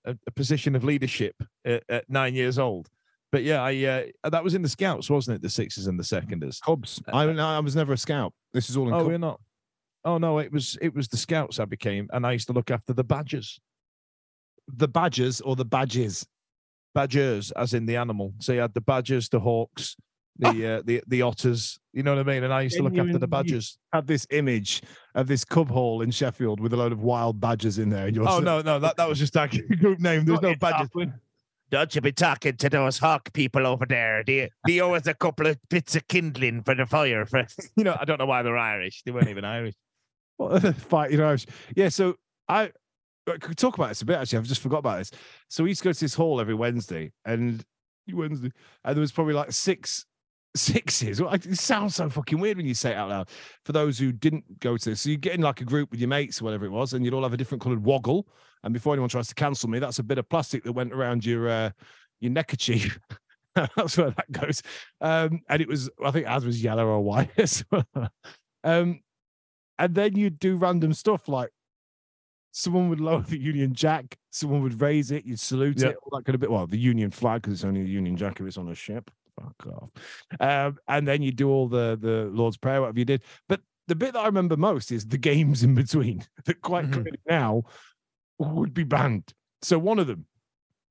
a, 0.06 0.32
position 0.36 0.76
of 0.76 0.84
leadership 0.84 1.36
at, 1.64 1.84
at 1.88 2.10
nine 2.10 2.36
years 2.36 2.60
old. 2.60 2.90
But 3.32 3.44
yeah, 3.44 3.64
I 3.64 4.12
uh, 4.24 4.30
that 4.30 4.44
was 4.44 4.54
in 4.54 4.62
the 4.62 4.70
scouts, 4.70 5.10
wasn't 5.10 5.38
it? 5.38 5.42
The 5.42 5.50
sixes 5.50 5.88
and 5.88 5.98
the 5.98 6.04
seconders. 6.04 6.60
Cubs. 6.60 7.02
I, 7.12 7.24
I 7.24 7.60
was 7.62 7.76
never 7.76 7.94
a 7.94 7.98
scout. 7.98 8.34
This 8.54 8.70
is 8.70 8.76
all 8.78 8.90
in 8.90 8.94
Oh, 8.94 8.98
Cubs. 8.98 9.08
we're 9.08 9.18
not. 9.18 9.40
Oh 10.06 10.18
no, 10.18 10.38
it 10.40 10.52
was 10.52 10.78
it 10.82 10.94
was 10.94 11.08
the 11.08 11.18
scouts 11.18 11.60
I 11.60 11.66
became, 11.66 12.10
and 12.12 12.28
I 12.28 12.34
used 12.34 12.48
to 12.48 12.54
look 12.54 12.70
after 12.70 12.94
the 12.94 13.06
badgers, 13.06 13.60
the 14.68 14.88
Badgers 14.88 15.40
or 15.42 15.56
the 15.56 15.66
Badges. 15.66 16.28
Badgers, 16.94 17.52
as 17.52 17.74
in 17.74 17.86
the 17.86 17.98
animal. 17.98 18.34
So 18.40 18.54
you 18.54 18.60
had 18.60 18.74
the 18.74 18.82
badgers, 18.82 19.30
the 19.30 19.40
hawks, 19.40 19.96
the 20.38 20.48
uh, 20.78 20.82
the 20.86 21.04
the 21.08 21.22
otters. 21.22 21.80
You 21.94 22.04
know 22.04 22.16
what 22.16 22.28
I 22.28 22.32
mean? 22.32 22.44
And 22.44 22.54
I 22.54 22.62
used 22.62 22.78
to 22.78 22.84
look 22.84 22.98
after 22.98 23.18
the 23.18 23.28
badgers. 23.28 23.78
Had 23.92 24.08
this 24.08 24.26
image 24.32 24.82
of 25.16 25.28
this 25.28 25.46
cub 25.46 25.70
hall 25.70 26.02
in 26.02 26.12
Sheffield 26.12 26.60
with 26.60 26.74
a 26.74 26.78
load 26.78 26.92
of 26.92 27.02
wild 27.02 27.40
badgers 27.40 27.78
in 27.78 27.90
there. 27.90 28.08
And 28.08 28.16
you're 28.16 28.28
Oh 28.28 28.40
no, 28.40 28.62
no, 28.62 28.80
that, 28.80 28.98
that 28.98 29.08
was 29.08 29.20
just 29.20 29.38
our 29.38 29.48
group 29.80 30.00
name. 30.00 30.26
There's 30.26 30.42
no 30.42 30.56
badgers. 30.56 30.90
Don't 31.74 31.96
you 31.96 32.02
be 32.02 32.12
talking 32.12 32.56
to 32.58 32.70
those 32.70 33.00
hawk 33.00 33.34
people 33.34 33.66
over 33.66 33.88
there. 33.88 34.24
They, 34.24 34.52
they 34.68 34.80
owe 34.80 34.94
us 34.94 35.08
a 35.08 35.16
couple 35.16 35.48
of 35.48 35.58
bits 35.72 35.96
of 35.96 36.08
kindling 36.08 36.62
for 36.62 36.76
the 36.76 36.86
fire. 36.86 37.26
For, 37.26 37.48
You 37.76 37.84
know, 37.84 37.98
I 38.00 38.06
don't 38.06 38.20
know 38.20 38.28
why 38.28 38.44
they're 38.44 38.56
Irish. 38.56 39.02
They 39.04 39.12
weren't 39.12 39.30
even 39.30 39.44
Irish. 39.44 39.74
fight, 40.78 41.10
you 41.10 41.18
know. 41.18 41.36
Yeah, 41.76 41.90
so 41.90 42.16
I, 42.48 42.72
I 43.28 43.38
could 43.38 43.58
talk 43.58 43.76
about 43.78 43.90
this 43.90 44.02
a 44.02 44.06
bit 44.06 44.18
actually. 44.18 44.40
I've 44.40 44.46
just 44.46 44.62
forgot 44.62 44.80
about 44.80 45.00
this. 45.00 45.12
So 45.50 45.64
we 45.64 45.72
used 45.72 45.82
to 45.82 45.90
go 45.90 45.94
to 45.94 46.00
this 46.00 46.14
hall 46.14 46.42
every 46.42 46.54
Wednesday, 46.54 47.12
and 47.26 47.64
Wednesday, 48.12 48.52
and 48.84 48.96
there 48.96 49.02
was 49.02 49.12
probably 49.12 49.34
like 49.34 49.52
six 49.52 50.06
sixes. 50.56 51.20
It 51.20 51.58
sounds 51.58 51.96
so 51.96 52.10
fucking 52.10 52.40
weird 52.40 52.58
when 52.58 52.66
you 52.66 52.74
say 52.74 52.92
it 52.92 52.98
out 52.98 53.10
loud. 53.10 53.30
For 53.66 53.72
those 53.72 53.98
who 53.98 54.12
didn't 54.12 54.60
go 54.60 54.78
to 54.78 54.90
this, 54.90 55.02
so 55.02 55.10
you 55.10 55.18
get 55.18 55.34
in 55.34 55.42
like 55.42 55.62
a 55.62 55.66
group 55.66 55.92
with 55.92 56.00
your 56.00 56.10
mates 56.10 56.42
or 56.42 56.46
whatever 56.46 56.66
it 56.66 56.72
was, 56.72 56.94
and 56.94 57.04
you'd 57.04 57.14
all 57.14 57.24
have 57.24 57.34
a 57.34 57.38
different 57.38 57.62
coloured 57.62 57.84
woggle. 57.84 58.28
And 58.64 58.74
before 58.74 58.94
anyone 58.94 59.10
tries 59.10 59.28
to 59.28 59.36
cancel 59.36 59.70
me, 59.70 59.80
that's 59.80 60.00
a 60.00 60.04
bit 60.04 60.18
of 60.18 60.30
plastic 60.30 60.64
that 60.64 60.74
went 60.74 60.94
around 60.94 61.26
your 61.26 61.50
uh, 61.50 61.72
your 62.20 62.32
neckerchief. 62.32 63.00
that's 63.56 63.98
where 63.98 64.12
that 64.12 64.32
goes. 64.32 64.62
Um, 65.02 65.42
and 65.50 65.62
it 65.62 65.68
was, 65.68 65.90
I 66.04 66.12
think, 66.12 66.28
ours 66.28 66.46
was 66.46 66.64
yellow 66.64 66.88
or 66.88 67.02
white. 67.02 67.64
um, 68.64 69.02
and 69.80 69.96
then 69.96 70.16
you'd 70.16 70.40
do 70.40 70.56
random 70.56 70.94
stuff 70.94 71.28
like 71.28 71.50
someone 72.56 72.88
would 72.88 73.02
lower 73.02 73.22
the 73.22 73.38
Union 73.38 73.74
Jack, 73.74 74.18
someone 74.30 74.62
would 74.62 74.80
raise 74.80 75.12
it, 75.12 75.26
you'd 75.26 75.40
salute 75.40 75.82
Yeah. 75.82 75.90
it, 75.90 75.98
all 76.04 76.18
that 76.18 76.24
kind 76.24 76.36
of 76.36 76.40
bit. 76.40 76.50
Well, 76.52 76.68
the 76.68 76.78
Union 76.80 77.12
flag 77.12 77.42
because 77.42 77.54
it's 77.56 77.64
only 77.66 77.84
the 77.84 77.90
Union 77.90 78.16
Jack 78.16 78.40
if 78.40 78.46
it's 78.46 78.58
on 78.58 78.70
a 78.70 78.76
ship. 78.76 79.12
Fuck 79.42 79.68
off. 79.68 79.92
Um, 80.40 80.78
and 80.88 81.08
then 81.08 81.22
you 81.24 81.32
do 81.32 81.50
all 81.50 81.68
the 81.68 81.98
the 82.00 82.30
Lord's 82.32 82.56
Prayer, 82.58 82.80
whatever 82.82 83.00
you 83.00 83.06
did. 83.06 83.24
But 83.50 83.62
the 83.88 83.96
bit 83.96 84.14
that 84.14 84.20
I 84.20 84.28
remember 84.28 84.56
most 84.56 84.92
is 84.92 85.06
the 85.08 85.18
games 85.18 85.64
in 85.64 85.74
between 85.76 86.24
that 86.46 86.62
quite 86.62 86.86
Mhm. 86.86 86.94
clearly 86.94 87.20
now 87.28 87.64
would 88.38 88.74
be 88.74 88.84
banned. 88.84 89.34
So 89.64 89.78
one 89.80 89.98
of 90.00 90.08
them, 90.08 90.26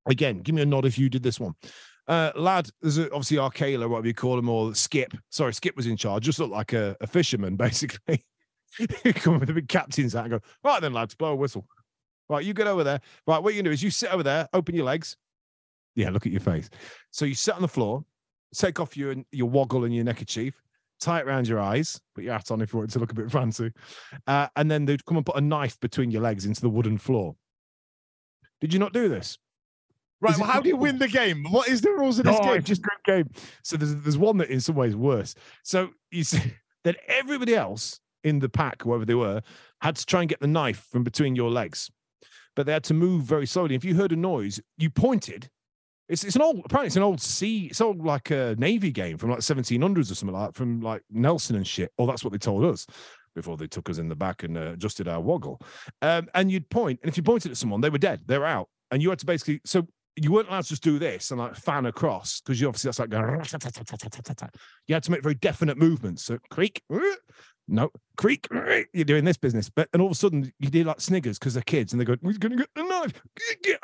again, 0.07 0.41
give 0.41 0.55
me 0.55 0.63
a 0.63 0.67
nod 0.67 0.85
if 0.85 0.99
you 0.99 1.09
did 1.09 1.23
this 1.23 1.39
one. 1.41 1.55
Uh, 2.09 2.33
lad, 2.35 2.69
there's 2.81 2.99
a, 2.99 3.05
obviously 3.13 3.37
Akela, 3.37 3.87
whatever 3.89 4.09
you 4.09 4.15
call 4.15 4.37
him, 4.39 4.49
or 4.49 4.75
Skip. 4.75 5.15
Sorry, 5.31 5.55
Skip 5.55 5.77
was 5.77 5.87
in 5.87 5.97
charge. 5.97 6.25
Just 6.25 6.41
looked 6.41 6.53
like 6.53 6.73
a, 6.73 6.97
a 7.01 7.07
fisherman, 7.07 7.55
basically. 7.67 8.25
Come 9.15 9.41
with 9.41 9.51
a 9.51 9.55
big 9.55 9.69
captain's 9.69 10.13
hat 10.15 10.25
and 10.25 10.31
go, 10.33 10.41
right 10.65 10.81
then, 10.81 10.93
lads, 10.93 11.15
blow 11.15 11.33
a 11.33 11.37
whistle. 11.37 11.67
Right, 12.29 12.45
you 12.45 12.55
get 12.55 12.67
over 12.67 12.85
there. 12.85 13.01
Right, 13.27 13.43
what 13.43 13.55
you 13.55 13.63
do 13.63 13.71
is 13.71 13.83
you 13.83 13.91
sit 13.91 14.13
over 14.13 14.23
there, 14.23 14.49
open 14.53 14.75
your 14.75 14.85
legs. 14.85 15.17
Yeah, 15.95 16.11
look 16.11 16.25
at 16.25 16.33
your 16.33 16.41
face. 16.41 16.71
So 17.11 17.25
you 17.25 17.35
sit 17.35 17.55
on 17.55 17.61
the 17.63 17.69
floor, 17.69 18.05
take 18.55 18.81
off 18.81 18.97
your 18.97 19.15
your 19.31 19.51
woggle 19.51 19.85
and 19.85 19.95
your 19.95 20.05
neckerchief, 20.05 20.55
tie 21.01 21.21
it 21.21 21.27
around 21.27 21.47
your 21.49 21.61
eyes, 21.61 22.01
put 22.15 22.25
your 22.25 22.33
hat 22.33 22.51
on 22.51 22.63
if 22.63 22.73
you 22.73 22.79
want 22.79 22.91
it 22.91 22.93
to 22.95 22.99
look 22.99 23.13
a 23.13 23.15
bit 23.15 23.31
fancy, 23.31 23.71
uh, 24.27 24.49
and 24.57 24.71
then 24.71 24.87
they'd 24.87 25.05
come 25.05 25.19
and 25.19 25.27
put 25.27 25.37
a 25.37 25.41
knife 25.41 25.79
between 25.81 26.11
your 26.11 26.23
legs 26.23 26.47
into 26.47 26.63
the 26.63 26.71
wooden 26.71 26.97
floor. 26.97 27.37
Did 28.63 28.73
you 28.73 28.79
not 28.79 28.95
do 28.95 29.09
this? 29.09 29.37
Right. 30.23 30.33
Is 30.33 30.39
Well, 30.41 30.49
how 30.49 30.61
do 30.61 30.69
you 30.69 30.77
win 30.77 30.99
the 30.99 31.09
game? 31.09 31.45
What 31.51 31.69
is 31.69 31.81
the 31.83 31.91
rules 31.91 32.19
of 32.21 32.25
this 32.25 32.37
Oh, 32.41 32.45
game? 32.45 32.57
it's 32.59 32.69
just 32.69 32.83
a 32.83 32.89
great 33.05 33.25
game. 33.27 33.31
So 33.65 33.77
there's 33.77 33.97
there's 33.97 34.17
one 34.17 34.39
that 34.39 34.49
in 34.49 34.61
some 34.61 34.77
ways 34.77 34.97
worse. 34.97 35.35
So 35.65 35.91
you 36.11 36.25
see 36.25 36.55
that 36.85 36.97
everybody 37.09 37.55
else 37.55 38.01
in 38.25 38.39
the 38.39 38.49
pack, 38.49 38.83
whoever 38.83 39.05
they 39.05 39.15
were, 39.15 39.43
had 39.81 39.97
to 39.97 40.07
try 40.07 40.21
and 40.21 40.29
get 40.29 40.41
the 40.41 40.47
knife 40.47 40.87
from 40.91 41.05
between 41.05 41.37
your 41.37 41.51
legs, 41.51 41.91
but 42.55 42.67
they 42.67 42.73
had 42.73 42.85
to 42.85 42.95
move 42.95 43.23
very 43.23 43.47
slowly. 43.47 43.75
If 43.75 43.85
you 43.85 43.95
heard 43.95 44.13
a 44.13 44.17
noise, 44.17 44.61
you 44.79 44.91
pointed. 44.91 45.49
It's 46.09 46.25
it's 46.25 46.37
an 46.37 46.43
old 46.43 46.61
apparently 46.65 46.89
it's 46.89 46.97
an 46.97 47.03
old 47.03 47.23
sea 47.23 47.67
it's 47.67 47.81
old 47.81 48.05
like 48.05 48.31
a 48.31 48.55
navy 48.59 48.91
game 48.91 49.17
from 49.17 49.31
like 49.31 49.39
1700s 49.39 50.11
or 50.11 50.15
something 50.15 50.35
like 50.35 50.49
that 50.49 50.57
from 50.57 50.81
like 50.81 51.03
Nelson 51.11 51.57
and 51.57 51.67
shit. 51.67 51.93
Or 51.97 52.07
that's 52.07 52.25
what 52.25 52.33
they 52.33 52.39
told 52.39 52.65
us 52.65 52.87
before 53.35 53.57
they 53.57 53.67
took 53.67 53.89
us 53.89 53.99
in 53.99 54.09
the 54.09 54.17
back 54.17 54.43
and 54.43 54.59
uh, 54.59 54.73
adjusted 54.73 55.09
our 55.09 55.21
woggle. 55.21 55.61
Um, 56.03 56.29
and 56.35 56.51
you'd 56.51 56.69
point, 56.69 57.01
and 57.03 57.09
if 57.09 57.17
you 57.17 57.23
pointed 57.23 57.51
at 57.51 57.57
someone, 57.57 57.81
they 57.81 57.89
were 57.89 57.99
dead. 57.99 58.21
They 58.27 58.37
were 58.37 58.45
out, 58.45 58.69
and 58.91 59.03
you 59.03 59.09
had 59.09 59.21
to 59.21 59.27
basically 59.27 59.61
so 59.65 59.87
you 60.17 60.31
weren't 60.31 60.49
allowed 60.49 60.63
to 60.63 60.69
just 60.69 60.83
do 60.83 60.99
this 60.99 61.31
and 61.31 61.41
like 61.41 61.57
fan 61.57 61.87
across 61.87 62.41
because 62.41 62.61
you 62.61 62.69
obviously 62.69 62.89
that's 62.89 62.99
like 62.99 63.09
going. 63.09 63.25
You 64.87 64.95
had 64.95 65.03
to 65.05 65.11
make 65.11 65.23
very 65.23 65.35
definite 65.35 65.79
movements. 65.79 66.25
So 66.25 66.39
creak, 66.51 66.83
no 67.69 67.91
creak. 68.17 68.47
You're 68.93 69.05
doing 69.05 69.25
this 69.25 69.37
business, 69.37 69.71
but 69.71 69.89
and 69.93 70.03
all 70.03 70.09
of 70.09 70.13
a 70.13 70.17
sudden 70.17 70.53
you 70.59 70.71
did 70.71 70.87
like 70.87 71.01
sniggers 71.01 71.39
because 71.39 71.55
they're 71.55 71.63
kids 71.63 71.93
and 71.93 72.01
they 72.01 72.05
go, 72.05 72.17
"We're 72.23 72.33
gonna 72.35 72.57
get 72.57 72.69
the 72.75 72.83
knife." 72.83 73.13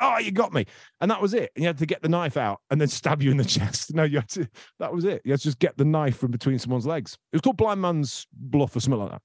Oh, 0.01 0.17
you 0.17 0.31
got 0.31 0.53
me, 0.53 0.65
and 1.01 1.09
that 1.11 1.21
was 1.21 1.33
it. 1.33 1.51
And 1.55 1.63
you 1.63 1.67
had 1.67 1.77
to 1.79 1.85
get 1.85 2.01
the 2.01 2.09
knife 2.09 2.37
out 2.37 2.59
and 2.69 2.79
then 2.79 2.87
stab 2.99 3.21
you 3.21 3.31
in 3.31 3.37
the 3.37 3.45
chest. 3.45 3.93
No, 3.93 4.03
you 4.03 4.19
had 4.19 4.29
to. 4.29 4.47
That 4.79 4.93
was 4.93 5.05
it. 5.05 5.21
You 5.25 5.31
had 5.31 5.39
to 5.39 5.43
just 5.43 5.59
get 5.59 5.77
the 5.77 5.85
knife 5.85 6.17
from 6.17 6.31
between 6.31 6.59
someone's 6.59 6.85
legs. 6.85 7.17
It 7.31 7.37
was 7.37 7.41
called 7.41 7.57
blind 7.57 7.81
man's 7.81 8.27
bluff 8.31 8.75
or 8.75 8.79
something 8.79 8.99
like 8.99 9.11
that. 9.11 9.21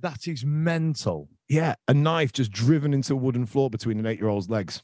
That 0.00 0.26
is 0.26 0.44
mental. 0.44 1.28
Yeah, 1.48 1.74
a 1.88 1.94
knife 1.94 2.32
just 2.32 2.50
driven 2.52 2.92
into 2.94 3.12
a 3.14 3.16
wooden 3.16 3.46
floor 3.46 3.70
between 3.70 3.98
an 3.98 4.06
eight-year-old's 4.06 4.48
legs. 4.48 4.82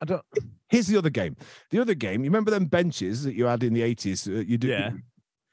I 0.00 0.04
don't. 0.04 0.22
Here's 0.68 0.86
the 0.86 0.96
other 0.96 1.10
game. 1.10 1.36
The 1.70 1.80
other 1.80 1.94
game, 1.94 2.22
you 2.22 2.30
remember 2.30 2.50
them 2.50 2.66
benches 2.66 3.24
that 3.24 3.34
you 3.34 3.46
had 3.46 3.62
in 3.62 3.72
the 3.72 3.80
80s? 3.82 4.28
Uh, 4.28 4.44
you 4.46 4.58
do 4.58 4.68
Yeah. 4.68 4.90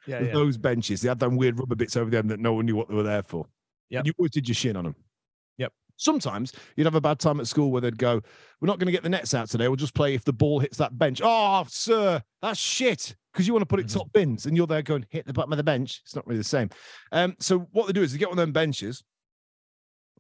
Yeah. 0.08 0.22
yeah. 0.22 0.34
those 0.34 0.58
benches. 0.58 1.02
They 1.02 1.10
had 1.10 1.20
them 1.20 1.36
weird 1.36 1.60
rubber 1.60 1.76
bits 1.76 1.96
over 1.96 2.10
them 2.10 2.28
that 2.28 2.40
no 2.40 2.54
one 2.54 2.66
knew 2.66 2.76
what 2.76 2.90
they 2.90 2.96
were 2.96 3.04
there 3.04 3.24
for. 3.24 3.46
Yeah, 3.90 4.02
You 4.04 4.14
always 4.18 4.32
did 4.32 4.48
your 4.48 4.56
shin 4.56 4.76
on 4.76 4.84
them. 4.86 4.96
Yep. 5.58 5.72
Sometimes 5.98 6.54
you'd 6.76 6.86
have 6.86 6.96
a 6.96 7.02
bad 7.02 7.20
time 7.20 7.40
at 7.40 7.48
school 7.48 7.72
where 7.72 7.82
they'd 7.82 7.98
go, 7.98 8.22
We're 8.60 8.68
not 8.68 8.80
going 8.80 8.88
to 8.88 8.92
get 8.92 9.04
the 9.04 9.10
nets 9.10 9.34
out 9.34 9.50
today. 9.50 9.68
We'll 9.68 9.76
just 9.76 9.94
play 9.94 10.14
if 10.14 10.24
the 10.24 10.34
ball 10.34 10.60
hits 10.60 10.78
that 10.78 10.98
bench. 10.98 11.22
Oh, 11.24 11.66
sir, 11.68 12.22
that's 12.42 12.60
shit. 12.60 13.16
Because 13.32 13.48
you 13.48 13.54
want 13.54 13.64
to 13.64 13.68
put 13.68 13.80
it 13.82 13.90
top 13.90 14.12
bins 14.14 14.46
and 14.46 14.56
you're 14.56 14.68
there 14.68 14.82
going, 14.82 15.06
Hit 15.10 15.26
the 15.26 15.34
bottom 15.34 15.54
of 15.54 15.58
the 15.58 15.64
bench. 15.64 16.02
It's 16.04 16.16
not 16.16 16.26
really 16.26 16.38
the 16.40 16.44
same. 16.44 16.70
Um, 17.12 17.36
so 17.40 17.68
what 17.72 17.88
they 17.88 17.94
do 17.94 18.02
is 18.02 18.12
they 18.12 18.18
get 18.18 18.30
one 18.30 18.40
of 18.40 18.44
them 18.44 18.54
benches. 18.54 19.04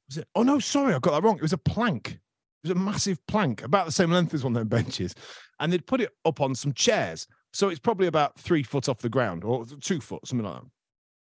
Was 0.07 0.17
it? 0.17 0.27
Oh, 0.35 0.43
no, 0.43 0.59
sorry, 0.59 0.93
I 0.93 0.99
got 0.99 1.11
that 1.11 1.23
wrong. 1.23 1.37
It 1.37 1.41
was 1.41 1.53
a 1.53 1.57
plank. 1.57 2.19
It 2.63 2.69
was 2.69 2.71
a 2.71 2.75
massive 2.75 3.25
plank, 3.27 3.63
about 3.63 3.85
the 3.85 3.91
same 3.91 4.11
length 4.11 4.33
as 4.33 4.43
one 4.43 4.55
of 4.55 4.59
them 4.59 4.67
benches. 4.83 5.15
And 5.59 5.71
they'd 5.71 5.85
put 5.85 6.01
it 6.01 6.11
up 6.25 6.41
on 6.41 6.55
some 6.55 6.73
chairs. 6.73 7.27
So 7.55 7.69
it's 7.69 7.79
probably 7.79 8.07
about 8.07 8.37
three 8.37 8.63
foot 8.63 8.89
off 8.89 8.99
the 8.99 9.07
ground 9.07 9.45
or 9.45 9.65
two 9.79 10.01
foot, 10.01 10.27
something 10.27 10.45
like 10.45 10.61
that. 10.61 10.69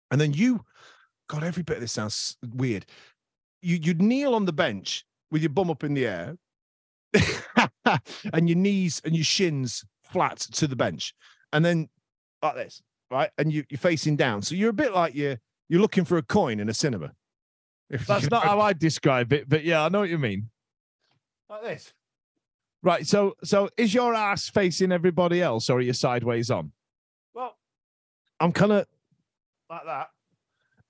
And 0.09 0.21
then 0.21 0.32
you, 0.32 0.63
God, 1.28 1.43
every 1.43 1.63
bit 1.63 1.76
of 1.76 1.82
this 1.82 1.91
sounds 1.91 2.38
weird. 2.55 2.86
You, 3.61 3.78
you'd 3.82 4.01
kneel 4.01 4.34
on 4.34 4.45
the 4.45 4.53
bench 4.53 5.03
with 5.32 5.41
your 5.41 5.49
bum 5.49 5.69
up 5.69 5.84
in 5.84 5.95
the 5.95 6.07
air 6.07 6.38
and 8.34 8.47
your 8.47 8.57
knees 8.57 9.01
and 9.03 9.13
your 9.13 9.26
shins 9.26 9.84
flat 10.13 10.38
to 10.39 10.65
the 10.65 10.78
bench. 10.78 11.13
And 11.51 11.65
then 11.65 11.89
like 12.41 12.55
this, 12.55 12.82
right? 13.11 13.30
And 13.38 13.51
you, 13.51 13.65
you're 13.69 13.78
facing 13.78 14.15
down. 14.15 14.43
So 14.43 14.55
you're 14.55 14.69
a 14.69 14.74
bit 14.74 14.93
like 14.93 15.15
you're, 15.15 15.38
you're 15.67 15.82
looking 15.82 16.05
for 16.05 16.17
a 16.17 16.24
coin 16.24 16.61
in 16.61 16.69
a 16.69 16.74
cinema. 16.74 17.11
If 17.89 18.07
That's 18.07 18.32
not 18.32 18.45
know- 18.45 18.49
how 18.49 18.61
I 18.61 18.71
describe 18.71 19.34
it, 19.34 19.49
but 19.49 19.65
yeah, 19.65 19.84
I 19.84 19.89
know 19.89 19.99
what 19.99 20.09
you 20.09 20.17
mean. 20.17 20.49
like 21.49 21.63
this. 21.63 21.93
Right. 22.84 23.08
So, 23.08 23.36
so 23.46 23.70
is 23.78 23.94
your 23.94 24.14
ass 24.14 24.50
facing 24.50 24.92
everybody 24.92 25.42
else, 25.42 25.70
or 25.70 25.78
are 25.78 25.82
you 25.82 25.94
sideways 25.94 26.52
on? 26.52 26.74
Well, 27.34 27.56
I'm 28.42 28.52
kind 28.52 28.74
of 28.74 28.86
like 29.70 29.86
that, 29.86 30.10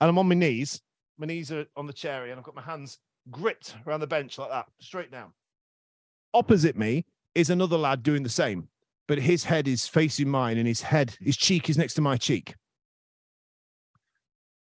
and 0.00 0.10
I'm 0.10 0.18
on 0.18 0.28
my 0.28 0.34
knees. 0.34 0.82
My 1.18 1.26
knees 1.26 1.52
are 1.52 1.66
on 1.76 1.86
the 1.86 1.92
chair, 1.92 2.24
and 2.24 2.36
I've 2.36 2.44
got 2.44 2.56
my 2.56 2.62
hands 2.62 2.98
gripped 3.30 3.76
around 3.86 4.00
the 4.00 4.08
bench 4.08 4.36
like 4.38 4.50
that, 4.50 4.66
straight 4.80 5.12
down. 5.12 5.32
Opposite 6.34 6.76
me 6.76 7.06
is 7.36 7.48
another 7.48 7.78
lad 7.78 8.02
doing 8.02 8.24
the 8.24 8.28
same, 8.28 8.68
but 9.06 9.18
his 9.18 9.44
head 9.44 9.68
is 9.68 9.86
facing 9.86 10.28
mine, 10.28 10.58
and 10.58 10.66
his 10.66 10.82
head, 10.82 11.16
his 11.20 11.36
cheek 11.36 11.70
is 11.70 11.78
next 11.78 11.94
to 11.94 12.02
my 12.02 12.16
cheek. 12.16 12.56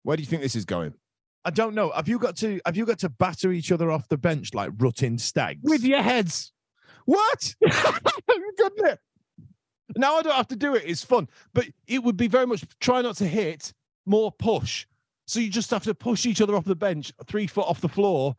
Where 0.05 0.17
do 0.17 0.23
you 0.23 0.29
think 0.29 0.43
this 0.43 0.55
is 0.55 0.65
going? 0.65 0.95
I 1.45 1.51
don't 1.51 1.75
know. 1.75 1.91
Have 1.91 2.07
you 2.07 2.21
got 2.21 2.37
to? 2.37 2.61
Have 2.65 2.77
you 2.77 2.87
got 2.87 3.01
to 3.01 3.09
batter 3.09 3.51
each 3.51 3.73
other 3.73 3.91
off 3.91 4.09
the 4.09 4.17
bench 4.17 4.55
like 4.55 4.71
rutting 4.79 5.19
stags? 5.19 5.61
With 5.65 5.83
your 5.83 6.03
heads. 6.03 6.53
What? 7.07 7.55
Couldn't 8.59 8.87
it? 8.87 8.99
Now 9.97 10.17
I 10.17 10.23
don't 10.23 10.35
have 10.35 10.49
to 10.49 10.57
do 10.57 10.75
it. 10.75 10.83
It's 10.85 11.03
fun, 11.05 11.29
but 11.55 11.67
it 11.87 12.03
would 12.03 12.17
be 12.17 12.29
very 12.29 12.47
much 12.47 12.65
try 12.81 13.01
not 13.03 13.17
to 13.17 13.27
hit, 13.27 13.73
more 14.05 14.31
push. 14.33 14.87
So 15.27 15.41
you 15.41 15.49
just 15.49 15.71
have 15.71 15.85
to 15.85 15.95
push 15.95 16.27
each 16.27 16.41
other 16.41 16.55
off 16.55 16.65
the 16.65 16.77
bench, 16.77 17.13
three 17.27 17.47
foot 17.47 17.67
off 17.67 17.81
the 17.81 17.89
floor, 17.89 18.37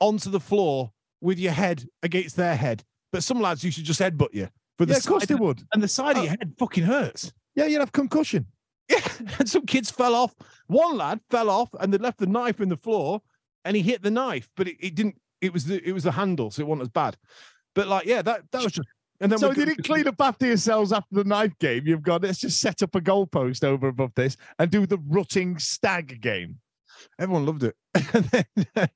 onto 0.00 0.30
the 0.30 0.40
floor 0.40 0.92
with 1.20 1.38
your 1.38 1.52
head 1.52 1.84
against 2.02 2.36
their 2.36 2.54
head. 2.56 2.84
But 3.12 3.22
some 3.24 3.40
lads, 3.40 3.64
you 3.64 3.70
should 3.70 3.84
just 3.84 4.00
headbutt 4.00 4.32
you. 4.32 4.48
For 4.78 4.86
the 4.86 4.92
Yeah, 4.92 4.98
of 4.98 5.06
course 5.06 5.26
they 5.26 5.34
would. 5.34 5.62
And 5.72 5.82
the 5.82 5.88
side 5.88 6.12
of 6.16 6.18
Oh. 6.18 6.22
your 6.22 6.30
head 6.30 6.54
fucking 6.58 6.84
hurts. 6.84 7.32
Yeah, 7.54 7.66
you'd 7.66 7.80
have 7.80 7.92
concussion. 7.92 8.46
Yeah, 8.90 9.00
and 9.38 9.48
some 9.48 9.64
kids 9.66 9.90
fell 9.90 10.14
off. 10.14 10.34
One 10.66 10.96
lad 10.96 11.20
fell 11.30 11.48
off 11.50 11.70
and 11.80 11.92
they 11.92 11.98
left 11.98 12.18
the 12.18 12.26
knife 12.26 12.60
in 12.60 12.68
the 12.68 12.76
floor, 12.76 13.22
and 13.64 13.74
he 13.76 13.82
hit 13.82 14.02
the 14.02 14.10
knife, 14.10 14.48
but 14.56 14.68
it, 14.68 14.76
it 14.78 14.94
didn't. 14.94 15.16
It 15.40 15.52
was 15.52 15.64
the 15.64 15.86
it 15.86 15.92
was 15.92 16.04
the 16.04 16.12
handle, 16.12 16.50
so 16.50 16.60
it 16.62 16.66
wasn't 16.66 16.82
as 16.82 16.88
bad. 16.88 17.16
But 17.76 17.86
like, 17.86 18.06
yeah, 18.06 18.22
that 18.22 18.50
that 18.50 18.64
was 18.64 18.72
just. 18.72 18.88
And 19.20 19.32
then 19.32 19.38
So 19.38 19.48
you 19.48 19.64
didn't 19.64 19.84
clean 19.84 20.06
up 20.08 20.20
after 20.20 20.46
yourselves 20.46 20.92
after 20.92 21.14
the 21.14 21.24
knife 21.24 21.56
game. 21.58 21.86
You've 21.86 22.02
got 22.02 22.22
let's 22.22 22.38
just 22.38 22.60
set 22.60 22.82
up 22.82 22.94
a 22.94 23.00
goalpost 23.00 23.64
over 23.64 23.88
above 23.88 24.12
this 24.14 24.36
and 24.58 24.70
do 24.70 24.84
the 24.86 24.98
rutting 25.08 25.58
stag 25.58 26.20
game. 26.20 26.58
Everyone 27.18 27.46
loved 27.46 27.62
it. 27.62 27.76
Then, 28.12 28.44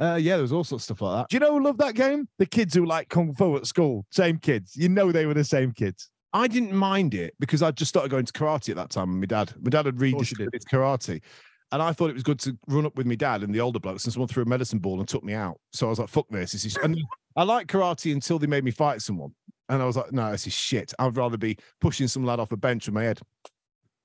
uh, 0.00 0.14
yeah, 0.20 0.36
there 0.36 0.42
was 0.42 0.52
all 0.52 0.64
sorts 0.64 0.84
of 0.88 0.96
stuff 0.96 1.02
like 1.02 1.18
that. 1.18 1.28
Do 1.28 1.36
you 1.36 1.40
know 1.40 1.58
who 1.58 1.64
loved 1.64 1.80
that 1.80 1.94
game? 1.94 2.28
The 2.38 2.46
kids 2.46 2.74
who 2.74 2.86
like 2.86 3.08
kung 3.08 3.34
fu 3.34 3.56
at 3.56 3.66
school. 3.66 4.06
Same 4.10 4.38
kids. 4.38 4.76
You 4.76 4.88
know 4.88 5.12
they 5.12 5.26
were 5.26 5.34
the 5.34 5.44
same 5.44 5.72
kids. 5.72 6.08
I 6.32 6.46
didn't 6.46 6.72
mind 6.72 7.14
it 7.14 7.34
because 7.40 7.62
I 7.62 7.70
just 7.70 7.88
started 7.88 8.10
going 8.10 8.26
to 8.26 8.32
karate 8.32 8.70
at 8.70 8.76
that 8.76 8.90
time. 8.90 9.10
And 9.10 9.20
my 9.20 9.26
dad, 9.26 9.52
my 9.60 9.70
dad 9.70 9.86
had 9.86 10.00
rediscovered 10.00 10.62
karate, 10.70 11.20
and 11.72 11.82
I 11.82 11.92
thought 11.92 12.10
it 12.10 12.14
was 12.14 12.22
good 12.22 12.40
to 12.40 12.56
run 12.66 12.86
up 12.86 12.96
with 12.96 13.06
my 13.06 13.14
dad 13.14 13.42
and 13.42 13.54
the 13.54 13.60
older 13.60 13.78
blokes, 13.78 14.04
and 14.04 14.12
someone 14.12 14.28
threw 14.28 14.42
a 14.42 14.46
medicine 14.46 14.78
ball 14.78 15.00
and 15.00 15.08
took 15.08 15.24
me 15.24 15.34
out. 15.34 15.60
So 15.72 15.86
I 15.86 15.90
was 15.90 15.98
like, 15.98 16.08
"Fuck 16.08 16.28
this!" 16.30 16.52
This 16.52 16.64
is. 16.64 16.76
And 16.76 16.98
I 17.36 17.42
liked 17.42 17.70
karate 17.70 18.12
until 18.12 18.38
they 18.38 18.46
made 18.46 18.64
me 18.64 18.70
fight 18.70 19.02
someone, 19.02 19.34
and 19.68 19.82
I 19.82 19.84
was 19.84 19.96
like, 19.96 20.12
"No, 20.12 20.30
this 20.30 20.46
is 20.46 20.54
shit. 20.54 20.94
I'd 20.98 21.16
rather 21.16 21.36
be 21.36 21.58
pushing 21.80 22.08
some 22.08 22.24
lad 22.24 22.40
off 22.40 22.52
a 22.52 22.56
bench 22.56 22.86
with 22.86 22.94
my 22.94 23.04
head." 23.04 23.20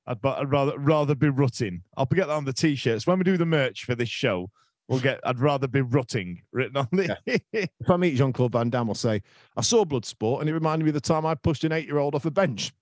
I'd, 0.06 0.22
but 0.22 0.40
I'd 0.40 0.52
rather 0.52 0.78
rather 0.78 1.16
be 1.16 1.30
rutting. 1.30 1.84
I'll 1.96 2.06
get 2.06 2.28
that 2.28 2.34
on 2.34 2.46
the 2.46 2.54
t-shirts 2.54 3.08
when 3.08 3.18
we 3.18 3.24
do 3.24 3.38
the 3.38 3.46
merch 3.46 3.86
for 3.86 3.96
this 3.96 4.10
show. 4.10 4.50
We'll 4.90 5.00
get. 5.00 5.22
I'd 5.24 5.40
rather 5.40 5.68
be 5.68 5.82
rutting 5.82 6.42
written 6.52 6.78
on 6.78 6.90
the. 6.92 7.18
If 7.54 7.90
I 7.90 7.98
meet 7.98 8.16
Jean 8.16 8.34
Claude 8.34 8.52
Van 8.52 8.70
Damme, 8.70 8.90
I'll 8.90 8.96
say, 8.96 9.22
"I 9.56 9.62
saw 9.62 9.86
Bloodsport, 9.86 10.42
and 10.42 10.50
it 10.50 10.54
reminded 10.54 10.84
me 10.84 10.90
of 10.90 10.96
the 10.96 11.02
time 11.02 11.26
I 11.26 11.36
pushed 11.36 11.64
an 11.64 11.72
eight-year-old 11.72 12.16
off 12.16 12.26
a 12.26 12.32
bench." 12.32 12.74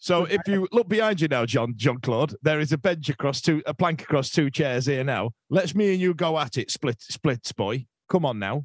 So 0.00 0.24
if 0.26 0.40
you 0.46 0.68
look 0.70 0.88
behind 0.88 1.20
you 1.20 1.26
now, 1.28 1.44
John 1.44 1.74
John 1.76 1.98
Claude, 1.98 2.34
there 2.42 2.60
is 2.60 2.72
a 2.72 2.78
bench 2.78 3.08
across 3.08 3.40
two, 3.40 3.62
a 3.66 3.74
plank 3.74 4.02
across 4.02 4.30
two 4.30 4.48
chairs 4.48 4.86
here 4.86 5.02
now. 5.02 5.32
Let's 5.50 5.74
me 5.74 5.92
and 5.92 6.00
you 6.00 6.14
go 6.14 6.38
at 6.38 6.56
it, 6.56 6.70
split 6.70 7.02
splits, 7.02 7.52
boy. 7.52 7.86
Come 8.08 8.24
on 8.24 8.38
now. 8.38 8.64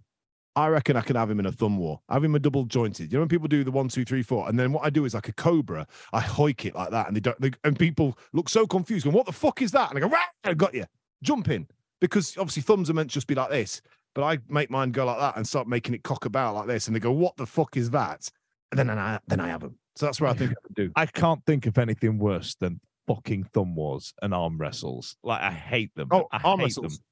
I 0.55 0.67
reckon 0.67 0.95
I 0.95 1.01
can 1.01 1.15
have 1.15 1.31
him 1.31 1.39
in 1.39 1.47
a 1.47 1.51
thumb 1.51 1.77
war. 1.77 2.01
Have 2.09 2.23
him 2.23 2.35
a 2.35 2.39
double 2.39 2.65
jointed. 2.65 3.11
You 3.11 3.17
know 3.17 3.21
when 3.21 3.29
people 3.29 3.47
do 3.47 3.63
the 3.63 3.71
one, 3.71 3.89
two, 3.89 4.05
three, 4.05 4.21
four, 4.21 4.47
and 4.47 4.59
then 4.59 4.71
what 4.71 4.85
I 4.85 4.91
do 4.91 5.05
is 5.05 5.15
like 5.15 5.27
a 5.27 5.33
cobra. 5.33 5.87
I 6.13 6.21
hoik 6.21 6.65
it 6.65 6.75
like 6.75 6.91
that, 6.91 7.07
and 7.07 7.15
they 7.15 7.19
don't. 7.19 7.39
They, 7.41 7.51
and 7.63 7.77
people 7.77 8.17
look 8.33 8.47
so 8.47 8.67
confused. 8.67 9.05
Going, 9.05 9.15
"What 9.15 9.25
the 9.25 9.31
fuck 9.31 9.63
is 9.63 9.71
that?" 9.71 9.89
And 9.89 9.97
I 9.97 10.01
go, 10.01 10.09
"Rah, 10.09 10.19
I 10.43 10.53
got 10.53 10.75
you." 10.75 10.85
Jump 11.23 11.49
in 11.49 11.67
because 11.99 12.37
obviously 12.37 12.61
thumbs 12.61 12.91
are 12.91 12.93
meant 12.93 13.09
to 13.09 13.13
just 13.15 13.27
be 13.27 13.33
like 13.33 13.49
this, 13.49 13.81
but 14.13 14.23
I 14.23 14.37
make 14.47 14.69
mine 14.69 14.91
go 14.91 15.05
like 15.05 15.17
that 15.17 15.37
and 15.37 15.47
start 15.47 15.67
making 15.67 15.95
it 15.95 16.03
cock 16.03 16.25
about 16.25 16.53
like 16.53 16.67
this, 16.67 16.85
and 16.85 16.95
they 16.95 16.99
go, 16.99 17.11
"What 17.11 17.37
the 17.37 17.47
fuck 17.47 17.75
is 17.75 17.89
that?" 17.89 18.29
And 18.71 18.77
then 18.77 18.91
I 18.91 19.19
then 19.27 19.39
I 19.39 19.47
have 19.47 19.61
them. 19.61 19.79
So 19.95 20.05
that's 20.07 20.19
what 20.19 20.31
I 20.31 20.33
think 20.33 20.51
I 20.51 20.55
could 20.67 20.75
do. 20.75 20.91
I 20.95 21.05
can't 21.05 21.45
think 21.45 21.65
of 21.65 21.77
anything 21.77 22.17
worse 22.17 22.55
than 22.55 22.79
fucking 23.07 23.45
thumb 23.53 23.75
wars 23.75 24.13
and 24.21 24.33
arm 24.33 24.57
wrestles. 24.57 25.15
Like 25.23 25.41
I 25.41 25.51
hate 25.51 25.91
them. 25.95 26.07
Oh, 26.11 26.27
I 26.31 26.39
arm 26.43 26.59
hate 26.59 26.65
wrestles. 26.67 26.97
them. 26.97 27.03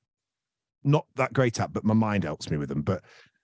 Not 0.84 1.06
that 1.16 1.34
great 1.34 1.60
at, 1.60 1.74
but 1.74 1.84
my 1.84 1.94
mind 1.94 2.24
helps 2.24 2.50
me 2.50 2.58
with 2.58 2.70
them. 2.70 2.82
But 2.82 3.04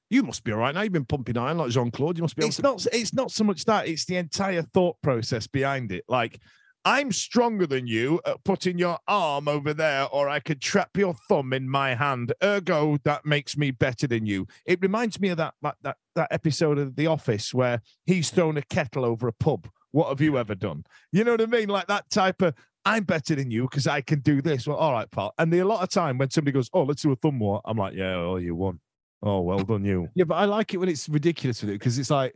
you 0.09 0.23
must 0.23 0.43
be 0.43 0.51
all 0.51 0.59
right 0.59 0.73
now. 0.73 0.81
You've 0.81 0.93
been 0.93 1.05
pumping 1.05 1.38
iron 1.38 1.57
like 1.57 1.69
Jean 1.69 1.91
Claude. 1.91 2.17
You 2.17 2.23
must 2.23 2.35
be 2.35 2.41
able 2.43 2.47
It's 2.47 2.55
to. 2.57 2.61
not. 2.63 2.85
It's 2.91 3.13
not 3.13 3.31
so 3.31 3.43
much 3.43 3.65
that. 3.65 3.88
It's 3.88 4.05
the 4.05 4.15
entire 4.17 4.61
thought 4.61 4.95
process 5.03 5.45
behind 5.47 5.91
it. 5.91 6.03
Like 6.07 6.39
I'm 6.88 7.11
stronger 7.11 7.67
than 7.67 7.85
you 7.85 8.21
at 8.25 8.41
putting 8.45 8.77
your 8.77 8.97
arm 9.09 9.49
over 9.49 9.73
there, 9.73 10.07
or 10.09 10.29
I 10.29 10.39
could 10.39 10.61
trap 10.61 10.95
your 10.95 11.15
thumb 11.27 11.51
in 11.51 11.67
my 11.67 11.93
hand. 11.95 12.31
Ergo, 12.41 12.97
that 13.03 13.25
makes 13.25 13.57
me 13.57 13.71
better 13.71 14.07
than 14.07 14.25
you. 14.25 14.47
It 14.65 14.81
reminds 14.81 15.19
me 15.19 15.27
of 15.27 15.35
that 15.35 15.53
that 15.63 15.97
that, 16.15 16.29
episode 16.31 16.77
of 16.77 16.95
The 16.95 17.07
Office 17.07 17.53
where 17.53 17.81
he's 18.05 18.29
thrown 18.29 18.55
a 18.55 18.61
kettle 18.61 19.03
over 19.03 19.27
a 19.27 19.33
pub. 19.33 19.67
What 19.91 20.07
have 20.07 20.21
you 20.21 20.38
ever 20.38 20.55
done? 20.55 20.85
You 21.11 21.25
know 21.25 21.31
what 21.31 21.41
I 21.41 21.47
mean? 21.47 21.67
Like 21.67 21.88
that 21.88 22.09
type 22.09 22.41
of. 22.41 22.53
I'm 22.85 23.03
better 23.03 23.35
than 23.35 23.51
you 23.51 23.63
because 23.63 23.85
I 23.85 23.99
can 23.99 24.21
do 24.21 24.41
this. 24.41 24.65
Well, 24.65 24.77
all 24.77 24.93
right, 24.93 25.11
pal. 25.11 25.33
And 25.39 25.51
the 25.51 25.59
a 25.59 25.65
lot 25.65 25.83
of 25.83 25.89
time 25.89 26.17
when 26.17 26.29
somebody 26.29 26.53
goes, 26.53 26.69
"Oh, 26.71 26.83
let's 26.83 27.01
do 27.01 27.11
a 27.11 27.17
thumb 27.17 27.38
war," 27.38 27.59
I'm 27.65 27.77
like, 27.77 27.95
"Yeah, 27.95 28.15
oh, 28.15 28.38
you 28.38 28.55
won. 28.55 28.79
Oh, 29.21 29.41
well 29.41 29.59
done, 29.59 29.83
you." 29.83 30.07
Yeah, 30.15 30.23
but 30.23 30.35
I 30.35 30.45
like 30.45 30.73
it 30.73 30.77
when 30.77 30.88
it's 30.88 31.09
ridiculous 31.09 31.61
with 31.61 31.69
it 31.69 31.73
because 31.73 31.99
it's 31.99 32.09
like 32.09 32.33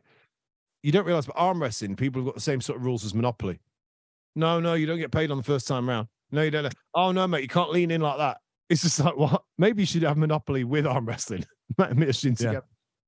you 0.84 0.92
don't 0.92 1.06
realize, 1.06 1.26
but 1.26 1.36
arm 1.38 1.62
wrestling, 1.62 1.96
people 1.96 2.22
have 2.22 2.26
got 2.26 2.36
the 2.36 2.42
same 2.42 2.60
sort 2.60 2.80
of 2.80 2.86
rules 2.86 3.06
as 3.06 3.14
Monopoly. 3.14 3.62
No, 4.36 4.60
no, 4.60 4.74
you 4.76 4.86
don't 4.86 4.98
get 5.00 5.12
paid 5.12 5.32
on 5.32 5.38
the 5.38 5.44
first 5.44 5.68
time 5.68 5.88
round. 5.90 6.08
No, 6.32 6.42
you 6.42 6.52
don't. 6.52 6.74
Oh 6.94 7.12
no, 7.12 7.28
mate, 7.28 7.42
you 7.42 7.48
can't 7.48 7.72
lean 7.72 7.92
in 7.92 8.02
like 8.02 8.18
that. 8.18 8.38
It's 8.70 8.82
just 8.84 9.00
like 9.00 9.18
what? 9.18 9.44
Maybe 9.58 9.82
you 9.82 9.86
should 9.86 10.04
have 10.04 10.18
Monopoly 10.18 10.64
with 10.64 10.88
arm 10.88 11.06
wrestling. 11.06 11.46
Mixed 11.96 12.26
in 12.26 12.36
Yeah. 12.40 12.60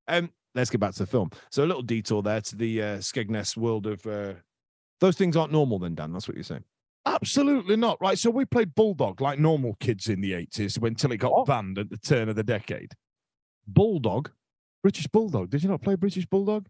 Um, 0.08 0.30
let's 0.54 0.70
get 0.70 0.80
back 0.80 0.92
to 0.94 0.98
the 1.00 1.06
film. 1.06 1.30
So 1.50 1.64
a 1.64 1.66
little 1.66 1.82
detour 1.82 2.22
there 2.22 2.40
to 2.42 2.56
the 2.56 2.82
uh, 2.82 2.98
Skegness 2.98 3.56
world 3.56 3.86
of 3.86 4.04
uh, 4.06 4.34
those 5.00 5.16
things 5.16 5.36
aren't 5.36 5.52
normal. 5.52 5.78
Then 5.78 5.94
Dan, 5.94 6.12
that's 6.12 6.28
what 6.28 6.36
you're 6.36 6.44
saying. 6.44 6.64
Absolutely 7.06 7.76
not. 7.76 7.98
Right. 8.00 8.18
So 8.18 8.30
we 8.30 8.44
played 8.44 8.74
Bulldog 8.74 9.20
like 9.20 9.38
normal 9.38 9.76
kids 9.80 10.08
in 10.08 10.20
the 10.20 10.32
80s 10.32 10.82
until 10.82 11.12
it 11.12 11.18
got 11.18 11.32
Oh. 11.34 11.44
banned 11.44 11.78
at 11.78 11.90
the 11.90 11.98
turn 11.98 12.28
of 12.28 12.36
the 12.36 12.42
decade. 12.42 12.92
Bulldog. 13.66 14.30
British 14.82 15.06
Bulldog. 15.06 15.50
Did 15.50 15.62
you 15.62 15.68
not 15.70 15.80
play 15.82 15.94
British 15.96 16.26
Bulldog? 16.26 16.66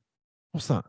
What's 0.53 0.69
that? 0.69 0.85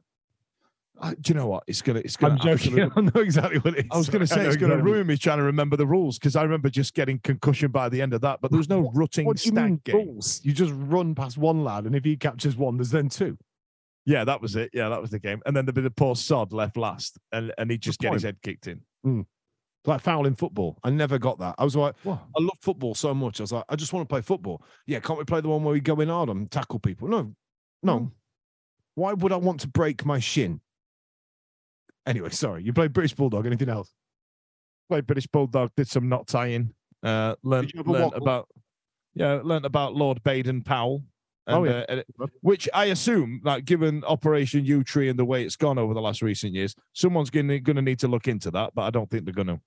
Uh, 1.01 1.13
do 1.19 1.33
you 1.33 1.35
know 1.35 1.47
what? 1.47 1.63
It's 1.67 1.81
gonna. 1.81 1.99
It's 1.99 2.15
gonna. 2.15 2.35
I'm 2.35 2.39
joking. 2.39 2.79
I 2.95 3.01
know 3.01 3.21
exactly 3.21 3.59
what 3.59 3.77
it 3.77 3.85
is. 3.85 3.91
I 3.91 3.97
was 3.97 4.09
going 4.09 4.21
to 4.21 4.27
say 4.27 4.45
it's 4.45 4.55
exactly. 4.55 4.81
ruin 4.81 5.05
me 5.07 5.17
trying 5.17 5.39
to 5.39 5.43
remember 5.43 5.75
the 5.75 5.85
rules 5.85 6.17
because 6.17 6.35
I 6.35 6.43
remember 6.43 6.69
just 6.69 6.93
getting 6.93 7.19
concussion 7.19 7.71
by 7.71 7.89
the 7.89 8.01
end 8.01 8.13
of 8.13 8.21
that. 8.21 8.39
But 8.41 8.51
there 8.51 8.57
was 8.57 8.69
no 8.69 8.91
rutting 8.93 9.25
What 9.25 9.45
you 9.45 9.51
mean 9.51 9.79
stag 9.81 9.83
game. 9.83 9.95
rules? 10.07 10.39
You 10.43 10.53
just 10.53 10.73
run 10.75 11.13
past 11.13 11.37
one 11.37 11.63
lad, 11.63 11.85
and 11.85 11.95
if 11.95 12.05
he 12.05 12.15
captures 12.15 12.55
one, 12.55 12.77
there's 12.77 12.91
then 12.91 13.09
two. 13.09 13.37
Yeah, 14.05 14.23
that 14.23 14.41
was 14.41 14.55
it. 14.55 14.69
Yeah, 14.73 14.89
that 14.89 15.01
was 15.01 15.09
the 15.09 15.19
game. 15.19 15.41
And 15.45 15.55
then 15.55 15.65
there'd 15.65 15.75
be 15.75 15.81
the 15.81 15.89
poor 15.91 16.15
sod 16.15 16.53
left 16.53 16.77
last, 16.77 17.17
and 17.31 17.51
and 17.57 17.69
he'd 17.71 17.81
just 17.81 17.99
get 17.99 18.13
his 18.13 18.23
head 18.23 18.37
kicked 18.41 18.67
in. 18.67 18.81
like 19.85 20.01
foul 20.01 20.25
in 20.25 20.35
football. 20.35 20.77
I 20.83 20.91
never 20.91 21.19
got 21.19 21.39
that. 21.39 21.55
I 21.57 21.63
was 21.63 21.75
like, 21.75 21.95
What? 22.03 22.19
I 22.37 22.41
love 22.41 22.57
football 22.61 22.95
so 22.95 23.13
much. 23.13 23.39
I 23.39 23.43
was 23.43 23.51
like, 23.51 23.65
I 23.67 23.75
just 23.75 23.91
want 23.93 24.07
to 24.07 24.13
play 24.13 24.21
football. 24.21 24.63
Yeah, 24.87 24.99
can't 24.99 25.19
we 25.19 25.25
play 25.25 25.41
the 25.41 25.49
one 25.49 25.63
where 25.63 25.73
we 25.73 25.79
go 25.81 25.99
in 25.99 26.09
hard 26.09 26.29
and 26.29 26.49
tackle 26.49 26.79
people? 26.79 27.07
No, 27.07 27.33
no. 27.83 27.99
No. 27.99 28.11
Why 28.95 29.11
would 29.11 29.33
I 29.33 29.35
want 29.37 29.59
to 29.59 29.67
break 29.67 30.05
my 30.05 30.19
shin? 30.19 30.61
Anyway, 32.05 32.29
sorry. 32.29 32.63
You 32.63 32.73
played 32.73 32.93
British 32.93 33.13
Bulldog. 33.13 33.45
Anything 33.45 33.69
else? 33.69 33.91
Played 34.89 35.07
British 35.07 35.27
Bulldog. 35.27 35.71
Did 35.75 35.87
some 35.87 36.07
knot 36.07 36.27
tying. 36.27 36.73
Uh, 37.03 37.35
learned, 37.43 37.73
learned 37.85 38.13
about. 38.13 38.47
Yeah, 39.13 39.39
learned 39.43 39.65
about 39.65 39.95
Lord 39.95 40.21
Baden 40.23 40.61
Powell. 40.63 41.03
Oh, 41.47 41.63
yeah. 41.63 41.71
uh, 41.71 41.85
and 41.89 42.03
which 42.41 42.67
I 42.73 42.85
assume, 42.85 43.41
like, 43.43 43.65
given 43.65 44.03
Operation 44.03 44.65
Yewtree 44.65 45.09
and 45.09 45.17
the 45.17 45.25
way 45.25 45.43
it's 45.43 45.55
gone 45.55 45.77
over 45.77 45.93
the 45.93 46.01
last 46.01 46.21
recent 46.21 46.53
years, 46.53 46.75
someone's 46.93 47.29
going 47.29 47.47
to 47.47 47.59
going 47.59 47.75
to 47.75 47.81
need 47.81 47.99
to 47.99 48.07
look 48.07 48.27
into 48.27 48.51
that. 48.51 48.73
But 48.73 48.83
I 48.83 48.89
don't 48.89 49.09
think 49.09 49.25
they're 49.25 49.33
going 49.33 49.47
to. 49.47 49.59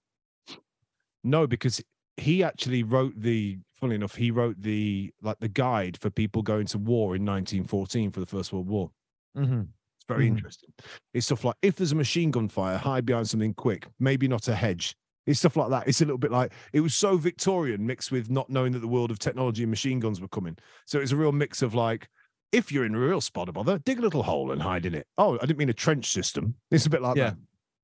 No, 1.25 1.47
because 1.47 1.83
he 2.17 2.43
actually 2.43 2.83
wrote 2.83 3.15
the. 3.17 3.59
Funny 3.75 3.95
enough, 3.95 4.17
he 4.17 4.33
wrote 4.33 4.61
the 4.61 5.13
like 5.23 5.39
the 5.39 5.49
guide 5.49 5.97
for 6.01 6.11
people 6.11 6.43
going 6.43 6.67
to 6.67 6.79
war 6.79 7.15
in 7.15 7.25
1914 7.25 8.11
for 8.11 8.19
the 8.19 8.27
First 8.27 8.53
World 8.53 8.69
War. 8.69 8.91
Mm-hmm. 9.37 9.63
Very 10.09 10.25
Mhm. 10.27 10.37
interesting. 10.39 10.71
It's 11.15 11.27
stuff 11.27 11.45
like 11.45 11.57
if 11.63 11.77
there's 11.77 11.93
a 11.93 11.97
machine 11.97 12.31
gun 12.31 12.49
fire, 12.49 12.79
hide 12.79 13.05
behind 13.07 13.29
something 13.29 13.55
quick, 13.55 13.87
maybe 14.01 14.27
not 14.27 14.49
a 14.49 14.55
hedge. 14.55 14.95
It's 15.27 15.41
stuff 15.41 15.57
like 15.57 15.69
that. 15.71 15.87
It's 15.87 16.01
a 16.01 16.05
little 16.07 16.19
bit 16.19 16.31
like 16.33 16.53
it 16.73 16.81
was 16.81 16.95
so 16.95 17.19
Victorian 17.19 17.85
mixed 17.87 18.11
with 18.11 18.31
not 18.31 18.49
knowing 18.49 18.73
that 18.73 18.79
the 18.79 18.89
world 18.89 19.11
of 19.11 19.19
technology 19.19 19.63
and 19.63 19.71
machine 19.71 20.01
guns 20.01 20.21
were 20.21 20.29
coming. 20.29 20.57
So 20.87 20.99
it's 21.01 21.13
a 21.13 21.17
real 21.17 21.33
mix 21.33 21.61
of 21.61 21.75
like, 21.75 22.09
if 22.51 22.73
you're 22.73 22.87
in 22.87 22.95
a 22.95 22.99
real 22.99 23.21
spot 23.21 23.49
of 23.51 23.55
bother, 23.55 23.79
dig 23.81 23.99
a 23.99 24.03
little 24.03 24.23
hole 24.23 24.51
and 24.53 24.63
hide 24.63 24.87
in 24.87 24.95
it. 24.95 25.07
Oh, 25.19 25.35
I 25.37 25.45
didn't 25.45 25.59
mean 25.59 25.69
a 25.69 25.75
trench 25.75 26.11
system. 26.11 26.55
It's 26.71 26.87
a 26.87 26.91
bit 26.91 27.03
like 27.03 27.19
Yeah. 27.19 27.31
that. 27.31 27.39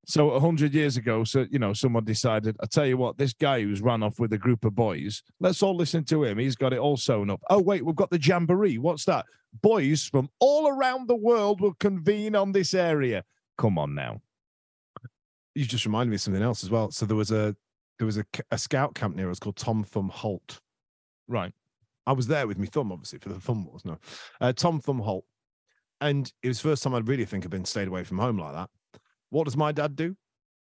So 0.06 0.30
a 0.30 0.40
hundred 0.40 0.74
years 0.74 0.96
ago, 0.96 1.24
so 1.24 1.46
you 1.50 1.58
know, 1.58 1.72
someone 1.72 2.04
decided, 2.04 2.56
I 2.62 2.66
tell 2.66 2.86
you 2.86 2.96
what, 2.96 3.16
this 3.16 3.32
guy 3.32 3.62
who's 3.62 3.80
run 3.80 4.02
off 4.02 4.18
with 4.18 4.32
a 4.32 4.38
group 4.38 4.64
of 4.64 4.74
boys, 4.74 5.22
let's 5.40 5.62
all 5.62 5.76
listen 5.76 6.04
to 6.04 6.24
him. 6.24 6.38
He's 6.38 6.56
got 6.56 6.72
it 6.72 6.78
all 6.78 6.96
sewn 6.96 7.30
up. 7.30 7.40
Oh, 7.50 7.60
wait, 7.60 7.84
we've 7.84 7.96
got 7.96 8.10
the 8.10 8.20
jamboree. 8.20 8.78
What's 8.78 9.04
that? 9.06 9.26
Boys 9.62 10.04
from 10.04 10.28
all 10.40 10.68
around 10.68 11.08
the 11.08 11.16
world 11.16 11.60
will 11.60 11.74
convene 11.74 12.36
on 12.36 12.52
this 12.52 12.74
area. 12.74 13.24
Come 13.56 13.78
on 13.78 13.94
now. 13.94 14.20
You 15.54 15.64
just 15.64 15.86
reminded 15.86 16.10
me 16.10 16.16
of 16.16 16.20
something 16.20 16.42
else 16.42 16.64
as 16.64 16.70
well. 16.70 16.90
So 16.90 17.06
there 17.06 17.16
was 17.16 17.30
a 17.30 17.54
there 17.98 18.06
was 18.06 18.18
a 18.50 18.58
scout 18.58 18.94
camp 18.94 19.14
near 19.14 19.30
us 19.30 19.38
called 19.38 19.56
Tom 19.56 19.84
Thumb 19.84 20.08
Holt. 20.08 20.60
Right. 21.28 21.52
I 22.06 22.12
was 22.12 22.26
there 22.26 22.46
with 22.46 22.58
my 22.58 22.66
thumb, 22.66 22.92
obviously, 22.92 23.18
for 23.18 23.30
the 23.30 23.40
thumb 23.40 23.64
wars. 23.64 23.84
No, 23.84 23.98
uh, 24.40 24.52
Tom 24.52 24.80
Thumb 24.80 24.98
Holt, 24.98 25.24
and 26.00 26.30
it 26.42 26.48
was 26.48 26.60
the 26.60 26.68
first 26.68 26.82
time 26.82 26.94
I'd 26.94 27.08
really 27.08 27.24
think 27.24 27.44
I'd 27.44 27.50
been 27.50 27.64
stayed 27.64 27.88
away 27.88 28.04
from 28.04 28.18
home 28.18 28.38
like 28.38 28.52
that. 28.52 28.70
What 29.34 29.46
does 29.46 29.56
my 29.56 29.72
dad 29.72 29.96
do? 29.96 30.14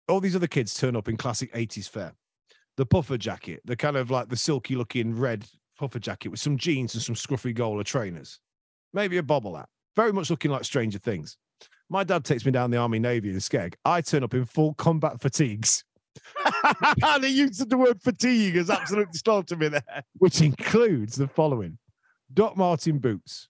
All 0.06 0.20
these 0.20 0.36
other 0.36 0.46
kids 0.46 0.72
turn 0.74 0.94
up 0.94 1.08
in 1.08 1.16
classic 1.16 1.52
'80s 1.52 1.88
fare. 1.88 2.12
The 2.76 2.86
puffer 2.86 3.18
jacket, 3.18 3.60
the 3.64 3.74
kind 3.74 3.96
of 3.96 4.08
like 4.08 4.28
the 4.28 4.36
silky 4.36 4.76
looking 4.76 5.18
red 5.18 5.44
puffer 5.76 5.98
jacket 5.98 6.28
with 6.28 6.38
some 6.38 6.56
jeans 6.56 6.94
and 6.94 7.02
some 7.02 7.16
scruffy 7.16 7.52
gola 7.52 7.82
trainers, 7.82 8.38
maybe 8.92 9.16
a 9.16 9.22
bobble 9.22 9.56
hat, 9.56 9.68
very 9.96 10.12
much 10.12 10.30
looking 10.30 10.52
like 10.52 10.62
Stranger 10.62 11.00
Things. 11.00 11.38
My 11.90 12.04
dad 12.04 12.24
takes 12.24 12.46
me 12.46 12.52
down 12.52 12.70
the 12.70 12.76
Army 12.76 13.00
Navy 13.00 13.30
in 13.30 13.36
Skeg. 13.38 13.74
I 13.84 14.00
turn 14.00 14.22
up 14.22 14.32
in 14.32 14.44
full 14.44 14.74
combat 14.74 15.20
fatigues. 15.20 15.82
And 17.02 17.24
the 17.24 17.30
use 17.30 17.60
of 17.60 17.68
the 17.68 17.76
word 17.76 18.00
fatigue 18.00 18.54
has 18.54 18.70
absolutely 18.70 19.18
slaughtered 19.18 19.58
me 19.58 19.68
there. 19.68 20.04
which 20.18 20.40
includes 20.40 21.16
the 21.16 21.26
following 21.26 21.78
Doc 22.32 22.56
Martin 22.56 23.00
boots, 23.00 23.48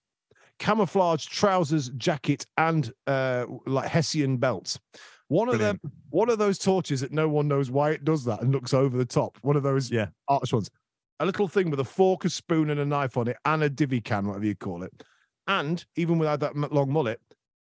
camouflage 0.63 1.25
trousers, 1.25 1.89
jacket, 1.97 2.45
and 2.57 2.91
uh, 3.05 3.45
like 3.65 3.89
Hessian 3.89 4.37
belt. 4.37 4.79
One 5.27 5.49
of 5.49 5.59
them, 5.59 5.79
one 6.09 6.29
of 6.29 6.37
those 6.37 6.57
torches 6.57 7.01
that 7.01 7.11
no 7.11 7.27
one 7.27 7.49
knows 7.49 7.69
why 7.69 7.91
it 7.91 8.05
does 8.05 8.23
that 8.25 8.41
and 8.41 8.53
looks 8.53 8.73
over 8.73 8.97
the 8.97 9.05
top. 9.05 9.37
One 9.41 9.57
of 9.57 9.63
those 9.63 9.91
Yeah. 9.91 10.07
arch 10.29 10.53
ones. 10.53 10.69
A 11.19 11.25
little 11.25 11.49
thing 11.49 11.69
with 11.69 11.81
a 11.81 11.83
fork, 11.83 12.23
a 12.23 12.29
spoon, 12.29 12.69
and 12.69 12.79
a 12.79 12.85
knife 12.85 13.17
on 13.17 13.27
it, 13.27 13.35
and 13.43 13.61
a 13.61 13.69
divvy 13.69 13.99
can, 13.99 14.25
whatever 14.25 14.45
you 14.45 14.55
call 14.55 14.83
it. 14.83 15.03
And 15.47 15.83
even 15.97 16.17
without 16.17 16.39
that 16.39 16.55
long 16.55 16.91
mullet, 16.91 17.19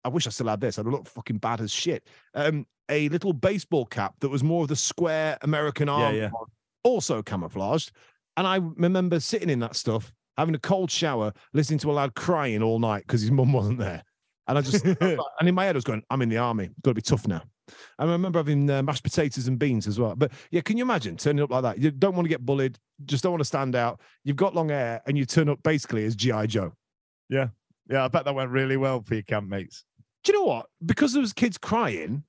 I 0.05 0.09
wish 0.09 0.27
I 0.27 0.31
still 0.31 0.49
had 0.49 0.61
this. 0.61 0.77
I'd 0.77 0.87
look 0.87 1.07
fucking 1.07 1.39
bad 1.39 1.61
as 1.61 1.71
shit. 1.71 2.09
Um, 2.35 2.67
a 2.89 3.09
little 3.11 3.33
baseball 3.33 3.87
cap 3.87 4.15
that 4.21 4.31
was 4.31 4.43
more 4.43 4.63
of 4.63 4.69
the 4.69 4.75
square 4.75 5.39
American 5.43 5.89
arm, 5.89 6.17
yeah. 6.17 6.31
one, 6.31 6.47
also 6.83 7.23
camouflaged. 7.23 7.93
And 8.37 8.49
I 8.49 8.57
remember 8.57 9.21
sitting 9.21 9.51
in 9.51 9.61
that 9.61 9.77
stuff, 9.77 10.13
having 10.41 10.55
a 10.55 10.59
cold 10.59 10.91
shower, 10.91 11.33
listening 11.53 11.79
to 11.81 11.91
a 11.91 11.93
lad 11.93 12.15
crying 12.15 12.63
all 12.63 12.79
night 12.79 13.05
because 13.07 13.21
his 13.21 13.31
mum 13.31 13.53
wasn't 13.53 13.79
there. 13.79 14.03
And 14.49 14.59
I 14.59 14.63
just, 14.63 14.85
and 14.85 15.49
in 15.49 15.55
my 15.55 15.65
head, 15.65 15.77
I 15.77 15.79
was 15.79 15.85
going, 15.85 16.03
I'm 16.11 16.23
in 16.23 16.29
the 16.29 16.39
army. 16.39 16.71
Got 16.83 16.91
to 16.91 16.95
be 16.95 17.03
tough 17.03 17.29
now. 17.29 17.43
I 17.99 18.05
remember 18.05 18.41
having 18.41 18.69
uh, 18.69 18.83
mashed 18.83 19.05
potatoes 19.05 19.47
and 19.47 19.59
beans 19.59 19.87
as 19.87 20.01
well. 20.01 20.17
But 20.17 20.33
yeah, 20.51 20.61
can 20.61 20.77
you 20.77 20.83
imagine 20.83 21.17
turning 21.17 21.43
up 21.43 21.51
like 21.51 21.63
that? 21.63 21.79
You 21.79 21.93
don't 21.93 22.17
want 22.17 22.25
to 22.25 22.29
get 22.29 22.45
bullied, 22.45 22.79
just 23.05 23.23
don't 23.23 23.33
want 23.33 23.43
to 23.43 23.47
stand 23.47 23.77
out. 23.77 24.01
You've 24.25 24.37
got 24.37 24.55
long 24.55 24.71
hair 24.71 25.03
and 25.07 25.17
you 25.17 25.25
turn 25.25 25.49
up 25.49 25.63
basically 25.63 26.05
as 26.05 26.17
G.I. 26.17 26.47
Joe. 26.47 26.73
Yeah. 27.29 27.49
Yeah, 27.89 28.05
I 28.05 28.09
bet 28.09 28.25
that 28.25 28.35
went 28.35 28.51
really 28.51 28.77
well 28.77 29.03
for 29.03 29.15
your 29.15 29.23
campmates. 29.23 29.83
Do 30.25 30.33
you 30.33 30.39
know 30.39 30.45
what? 30.45 30.67
Because 30.85 31.13
there 31.13 31.23
was 31.23 31.33
kids 31.33 31.57
crying, 31.59 32.25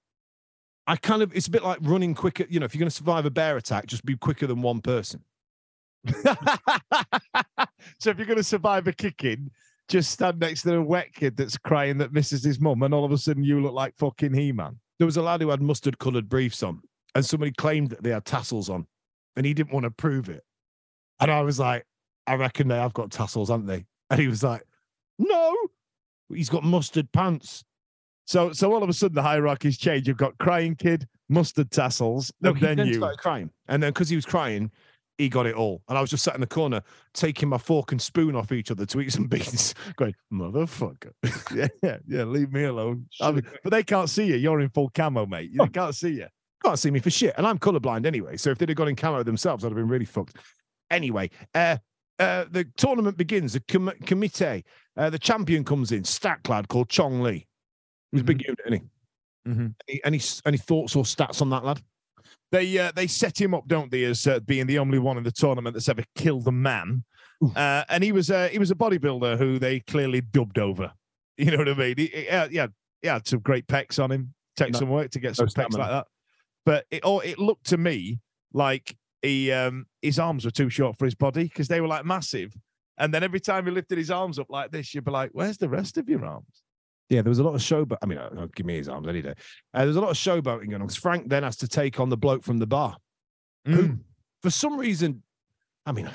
I 0.87 0.95
kind 0.95 1.21
of, 1.21 1.35
it's 1.35 1.47
a 1.47 1.51
bit 1.51 1.63
like 1.63 1.79
running 1.81 2.15
quicker. 2.15 2.45
You 2.49 2.59
know, 2.59 2.65
if 2.65 2.73
you're 2.73 2.79
going 2.79 2.89
to 2.89 2.95
survive 2.95 3.25
a 3.25 3.31
bear 3.31 3.57
attack, 3.57 3.87
just 3.87 4.05
be 4.05 4.15
quicker 4.15 4.47
than 4.47 4.61
one 4.61 4.81
person. 4.81 5.23
so 8.01 8.09
if 8.09 8.17
you're 8.17 8.25
going 8.25 8.37
to 8.37 8.43
survive 8.43 8.87
a 8.87 8.93
kicking, 8.93 9.51
just 9.87 10.11
stand 10.11 10.39
next 10.39 10.63
to 10.63 10.75
a 10.75 10.81
wet 10.81 11.13
kid 11.13 11.37
that's 11.37 11.57
crying 11.57 11.97
that 11.99 12.13
misses 12.13 12.43
his 12.43 12.59
mum, 12.59 12.81
and 12.83 12.93
all 12.93 13.05
of 13.05 13.11
a 13.11 13.17
sudden 13.17 13.43
you 13.43 13.61
look 13.61 13.73
like 13.73 13.95
fucking 13.97 14.33
He-Man. 14.33 14.79
there 14.97 15.05
was 15.05 15.17
a 15.17 15.21
lad 15.21 15.41
who 15.41 15.49
had 15.49 15.61
mustard 15.61 15.99
coloured 15.99 16.27
briefs 16.29 16.63
on, 16.63 16.81
and 17.13 17.25
somebody 17.25 17.51
claimed 17.51 17.89
that 17.89 18.01
they 18.01 18.09
had 18.09 18.25
tassels 18.25 18.69
on, 18.69 18.87
and 19.35 19.45
he 19.45 19.53
didn't 19.53 19.73
want 19.73 19.83
to 19.83 19.91
prove 19.91 20.29
it. 20.29 20.43
And 21.19 21.29
I 21.29 21.41
was 21.41 21.59
like, 21.59 21.85
I 22.25 22.35
reckon 22.35 22.67
they 22.67 22.77
have 22.77 22.93
got 22.93 23.11
tassels, 23.11 23.49
haven't 23.49 23.67
they? 23.67 23.85
And 24.09 24.19
he 24.19 24.27
was 24.27 24.43
like, 24.43 24.63
No, 25.19 25.55
he's 26.33 26.49
got 26.49 26.63
mustard 26.63 27.11
pants. 27.11 27.63
So, 28.25 28.53
so 28.53 28.73
all 28.73 28.81
of 28.81 28.89
a 28.89 28.93
sudden 28.93 29.15
the 29.15 29.21
hierarchies 29.21 29.77
change. 29.77 30.07
You've 30.07 30.17
got 30.17 30.37
crying 30.37 30.75
kid, 30.75 31.07
mustard 31.29 31.69
tassels, 31.69 32.31
No, 32.41 32.49
and 32.49 32.59
he 32.59 32.65
then 32.65 32.77
then 32.77 32.87
you. 32.87 32.93
started 32.95 33.19
crying, 33.19 33.51
and 33.67 33.83
then 33.83 33.91
because 33.91 34.09
he 34.09 34.15
was 34.15 34.25
crying, 34.25 34.71
he 35.21 35.29
got 35.29 35.45
it 35.45 35.55
all. 35.55 35.83
And 35.87 35.97
I 35.97 36.01
was 36.01 36.09
just 36.09 36.23
sat 36.23 36.35
in 36.35 36.41
the 36.41 36.47
corner, 36.47 36.81
taking 37.13 37.47
my 37.49 37.57
fork 37.57 37.91
and 37.91 38.01
spoon 38.01 38.35
off 38.35 38.51
each 38.51 38.71
other 38.71 38.85
to 38.85 39.01
eat 39.01 39.13
some 39.13 39.27
beans, 39.27 39.75
going, 39.95 40.15
"Motherfucker." 40.33 41.11
yeah, 41.55 41.67
yeah, 41.83 41.97
yeah, 42.07 42.23
leave 42.23 42.51
me 42.51 42.63
alone. 42.63 43.07
I 43.21 43.31
mean, 43.31 43.43
but 43.63 43.69
they 43.69 43.83
can't 43.83 44.09
see 44.09 44.25
you. 44.25 44.35
You're 44.35 44.59
in 44.59 44.69
full 44.69 44.89
camo, 44.89 45.25
mate. 45.25 45.51
Oh. 45.59 45.65
They 45.65 45.69
can't 45.71 45.95
see 45.95 46.09
you. 46.09 46.27
can't 46.63 46.79
see 46.79 46.91
me 46.91 46.99
for 46.99 47.09
shit. 47.09 47.35
And 47.37 47.45
I'm 47.45 47.59
colorblind 47.59 48.05
anyway. 48.05 48.37
So 48.37 48.49
if 48.49 48.57
they'd 48.57 48.69
have 48.69 48.75
gone 48.77 48.89
in 48.89 48.95
camo 48.95 49.23
themselves, 49.23 49.63
I'd 49.63 49.69
have 49.69 49.75
been 49.75 49.87
really 49.87 50.05
fucked. 50.05 50.37
Anyway, 50.89 51.29
uh, 51.55 51.77
uh, 52.19 52.45
the 52.49 52.65
tournament 52.77 53.17
begins. 53.17 53.53
The 53.53 53.61
com- 53.61 53.93
committee, 54.05 54.65
uh, 54.97 55.09
the 55.09 55.19
champion 55.19 55.63
comes 55.63 55.91
in, 55.91 56.03
stack 56.03 56.49
lad 56.49 56.67
called 56.67 56.89
Chong 56.89 57.21
Li. 57.21 57.47
He 58.11 58.15
was 58.15 58.21
a 58.21 58.25
big 58.25 58.41
unit, 58.41 58.59
isn't 58.67 58.81
he? 58.81 59.49
Mhm. 59.49 59.73
Any, 59.87 60.01
any 60.03 60.21
any 60.45 60.57
thoughts 60.57 60.95
or 60.95 61.03
stats 61.03 61.41
on 61.41 61.49
that 61.51 61.63
lad? 61.63 61.81
They 62.51 62.77
uh, 62.77 62.91
they 62.95 63.07
set 63.07 63.39
him 63.39 63.53
up, 63.53 63.67
don't 63.67 63.89
they, 63.91 64.03
as 64.03 64.27
uh, 64.27 64.39
being 64.41 64.67
the 64.67 64.79
only 64.79 64.99
one 64.99 65.17
in 65.17 65.23
the 65.23 65.31
tournament 65.31 65.73
that's 65.73 65.87
ever 65.89 66.03
killed 66.15 66.47
a 66.47 66.51
man. 66.51 67.03
Uh, 67.55 67.83
and 67.89 68.03
he 68.03 68.11
was 68.11 68.29
uh, 68.29 68.49
he 68.49 68.59
was 68.59 68.69
a 68.71 68.75
bodybuilder 68.75 69.37
who 69.37 69.57
they 69.57 69.79
clearly 69.79 70.21
dubbed 70.21 70.59
over. 70.59 70.91
You 71.37 71.49
know 71.49 71.57
what 71.57 71.69
I 71.69 71.73
mean? 71.73 71.95
He, 71.97 72.05
he, 72.07 72.29
uh, 72.29 72.49
yeah, 72.51 72.67
he 73.01 73.07
had 73.07 73.25
some 73.25 73.39
great 73.39 73.65
pecs 73.65 74.03
on 74.03 74.11
him. 74.11 74.33
Take 74.57 74.73
No- 74.73 74.79
some 74.79 74.89
work 74.89 75.09
to 75.11 75.19
get 75.19 75.35
some 75.35 75.47
no 75.47 75.63
pecs 75.63 75.75
like 75.75 75.89
that. 75.89 76.05
But 76.65 76.85
it 76.91 77.03
all 77.03 77.21
it 77.21 77.39
looked 77.39 77.67
to 77.67 77.77
me 77.77 78.19
like 78.53 78.95
he 79.23 79.51
um 79.51 79.87
his 80.03 80.19
arms 80.19 80.45
were 80.45 80.51
too 80.51 80.69
short 80.69 80.99
for 80.99 81.05
his 81.05 81.15
body 81.15 81.43
because 81.45 81.67
they 81.67 81.81
were 81.81 81.87
like 81.87 82.05
massive. 82.05 82.53
And 82.99 83.11
then 83.11 83.23
every 83.23 83.39
time 83.39 83.65
he 83.65 83.71
lifted 83.71 83.97
his 83.97 84.11
arms 84.11 84.37
up 84.37 84.47
like 84.49 84.69
this, 84.71 84.93
you'd 84.93 85.05
be 85.05 85.09
like, 85.11 85.31
"Where's 85.33 85.57
the 85.57 85.69
rest 85.69 85.97
of 85.97 86.07
your 86.07 86.23
arms?" 86.23 86.61
Yeah, 87.11 87.21
there 87.21 87.29
was 87.29 87.39
a 87.39 87.43
lot 87.43 87.55
of 87.55 87.59
showboat. 87.59 87.97
I 88.01 88.05
mean, 88.05 88.17
uh, 88.17 88.29
uh, 88.37 88.47
give 88.55 88.65
me 88.65 88.77
his 88.77 88.87
arms 88.87 89.05
any 89.05 89.21
day. 89.21 89.33
Uh, 89.73 89.79
there 89.79 89.87
was 89.87 89.97
a 89.97 90.01
lot 90.01 90.11
of 90.11 90.15
showboating 90.15 90.69
going 90.69 90.75
on 90.75 90.83
because 90.83 90.95
Frank 90.95 91.27
then 91.27 91.43
has 91.43 91.57
to 91.57 91.67
take 91.67 91.99
on 91.99 92.07
the 92.07 92.15
bloke 92.15 92.45
from 92.45 92.57
the 92.57 92.65
bar. 92.65 92.95
Who, 93.65 93.97
for 94.41 94.49
some 94.49 94.77
reason, 94.77 95.21
I 95.85 95.91
mean, 95.91 96.09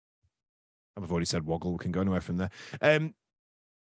I've 0.96 1.12
already 1.12 1.26
said 1.26 1.44
Woggle. 1.44 1.70
We 1.74 1.78
can 1.78 1.92
go 1.92 2.00
anywhere 2.00 2.20
from 2.20 2.38
there. 2.38 2.50
Um, 2.82 3.14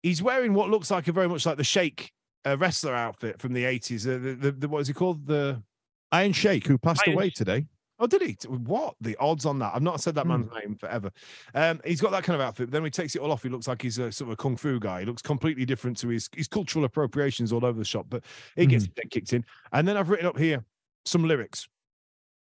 he's 0.02 0.22
wearing 0.22 0.54
what 0.54 0.70
looks 0.70 0.90
like 0.90 1.08
a 1.08 1.12
very 1.12 1.28
much 1.28 1.44
like 1.44 1.58
the 1.58 1.64
Sheik 1.64 2.10
uh, 2.46 2.56
wrestler 2.56 2.94
outfit 2.94 3.38
from 3.38 3.52
the 3.52 3.66
eighties. 3.66 4.06
Uh, 4.06 4.12
the, 4.12 4.34
the, 4.34 4.52
the 4.52 4.68
what 4.68 4.80
is 4.80 4.88
he 4.88 4.94
called? 4.94 5.26
The 5.26 5.62
Iron 6.10 6.32
Sheik, 6.32 6.66
who 6.66 6.78
passed 6.78 7.02
Iron 7.06 7.18
away 7.18 7.30
today. 7.30 7.66
Oh, 8.00 8.06
did 8.06 8.22
he? 8.22 8.36
What 8.48 8.96
the 9.00 9.16
odds 9.18 9.44
on 9.46 9.58
that? 9.60 9.72
I've 9.74 9.82
not 9.82 10.00
said 10.00 10.14
that 10.16 10.22
Hmm. 10.24 10.28
man's 10.30 10.50
name 10.52 10.74
forever. 10.76 11.10
Um, 11.54 11.80
he's 11.84 12.00
got 12.00 12.10
that 12.12 12.24
kind 12.24 12.34
of 12.34 12.40
outfit. 12.46 12.66
But 12.68 12.72
then 12.72 12.82
when 12.82 12.88
he 12.88 12.90
takes 13.02 13.14
it 13.14 13.20
all 13.20 13.30
off, 13.30 13.42
he 13.42 13.48
looks 13.48 13.68
like 13.68 13.82
he's 13.82 13.98
a 13.98 14.10
sort 14.10 14.28
of 14.28 14.32
a 14.32 14.36
kung 14.36 14.56
fu 14.56 14.80
guy. 14.80 15.00
He 15.00 15.06
looks 15.06 15.22
completely 15.22 15.64
different 15.64 15.96
to 15.98 16.08
his 16.08 16.28
his 16.34 16.48
cultural 16.48 16.84
appropriations 16.84 17.52
all 17.52 17.64
over 17.64 17.78
the 17.78 17.84
shop. 17.84 18.06
But 18.08 18.24
he 18.56 18.66
gets 18.66 18.86
Hmm. 18.86 18.92
head 18.96 19.10
kicked 19.10 19.32
in. 19.32 19.44
And 19.72 19.86
then 19.86 19.96
I've 19.96 20.08
written 20.08 20.26
up 20.26 20.38
here 20.38 20.64
some 21.04 21.24
lyrics. 21.24 21.68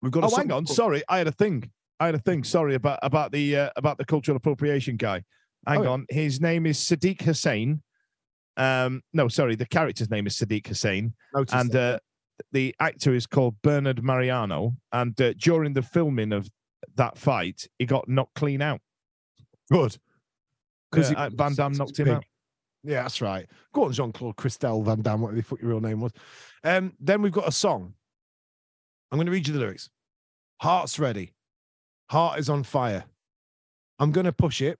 We've 0.02 0.12
got. 0.12 0.24
a 0.24 0.28
Oh, 0.28 0.36
hang 0.36 0.52
on. 0.52 0.66
Sorry, 0.66 1.04
I 1.08 1.20
had 1.20 1.28
a 1.28 1.32
thing. 1.32 1.70
I 2.00 2.08
had 2.08 2.16
a 2.16 2.20
thing. 2.20 2.44
Sorry 2.44 2.74
about 2.76 2.98
about 3.04 3.32
the 3.32 3.56
uh, 3.56 3.70
about 3.76 3.98
the 4.00 4.06
cultural 4.06 4.36
appropriation 4.38 4.98
guy. 4.98 5.24
Hang 5.68 5.80
Oh, 5.80 5.84
yeah. 5.84 5.90
on. 5.90 6.06
His 6.10 6.42
name 6.42 6.66
is 6.66 6.80
Sadiq 6.80 7.22
Hussein. 7.22 7.84
Um, 8.58 9.02
no, 9.14 9.28
sorry. 9.28 9.56
The 9.56 9.66
character's 9.68 10.10
name 10.10 10.26
is 10.28 10.36
Sadiq 10.36 10.66
Hussein, 10.68 11.14
Noticed 11.34 11.56
and 11.56 11.76
uh, 11.76 12.00
the 12.52 12.76
actor 12.80 13.14
is 13.14 13.26
called 13.28 13.56
Bernard 13.62 14.04
Mariano. 14.04 14.76
And 14.92 15.20
uh, 15.22 15.34
during 15.38 15.74
the 15.74 15.82
filming 15.82 16.32
of 16.34 16.50
that 16.96 17.18
fight, 17.18 17.68
he 17.80 17.86
got 17.86 18.08
knocked 18.10 18.36
clean 18.36 18.62
out. 18.62 18.82
good 19.72 19.98
Because 20.92 21.10
he- 21.10 21.16
Van 21.16 21.56
Damme 21.56 21.74
knocked 21.74 22.00
him 22.00 22.06
big. 22.06 22.14
out. 22.16 22.24
Yeah, 22.84 23.04
that's 23.04 23.22
right. 23.22 23.48
Go 23.74 23.84
on, 23.86 23.94
Jean 23.94 24.12
Claude 24.12 24.36
Christel 24.38 24.84
Van 24.84 25.02
Damme, 25.02 25.22
whatever 25.22 25.38
the 25.38 25.44
fuck 25.44 25.62
your 25.62 25.70
real 25.70 25.82
name 25.82 26.02
was. 26.02 26.12
Um, 26.64 26.94
then 27.00 27.22
we've 27.22 27.32
got 27.32 27.48
a 27.48 27.52
song. 27.52 27.94
I'm 29.12 29.18
going 29.18 29.28
to 29.28 29.32
read 29.32 29.48
you 29.48 29.54
the 29.54 29.60
lyrics. 29.60 29.90
Heart's 30.62 30.98
ready. 30.98 31.34
Heart 32.10 32.40
is 32.40 32.50
on 32.50 32.64
fire. 32.64 33.06
I'm 34.00 34.12
gonna 34.12 34.32
push 34.32 34.62
it. 34.62 34.80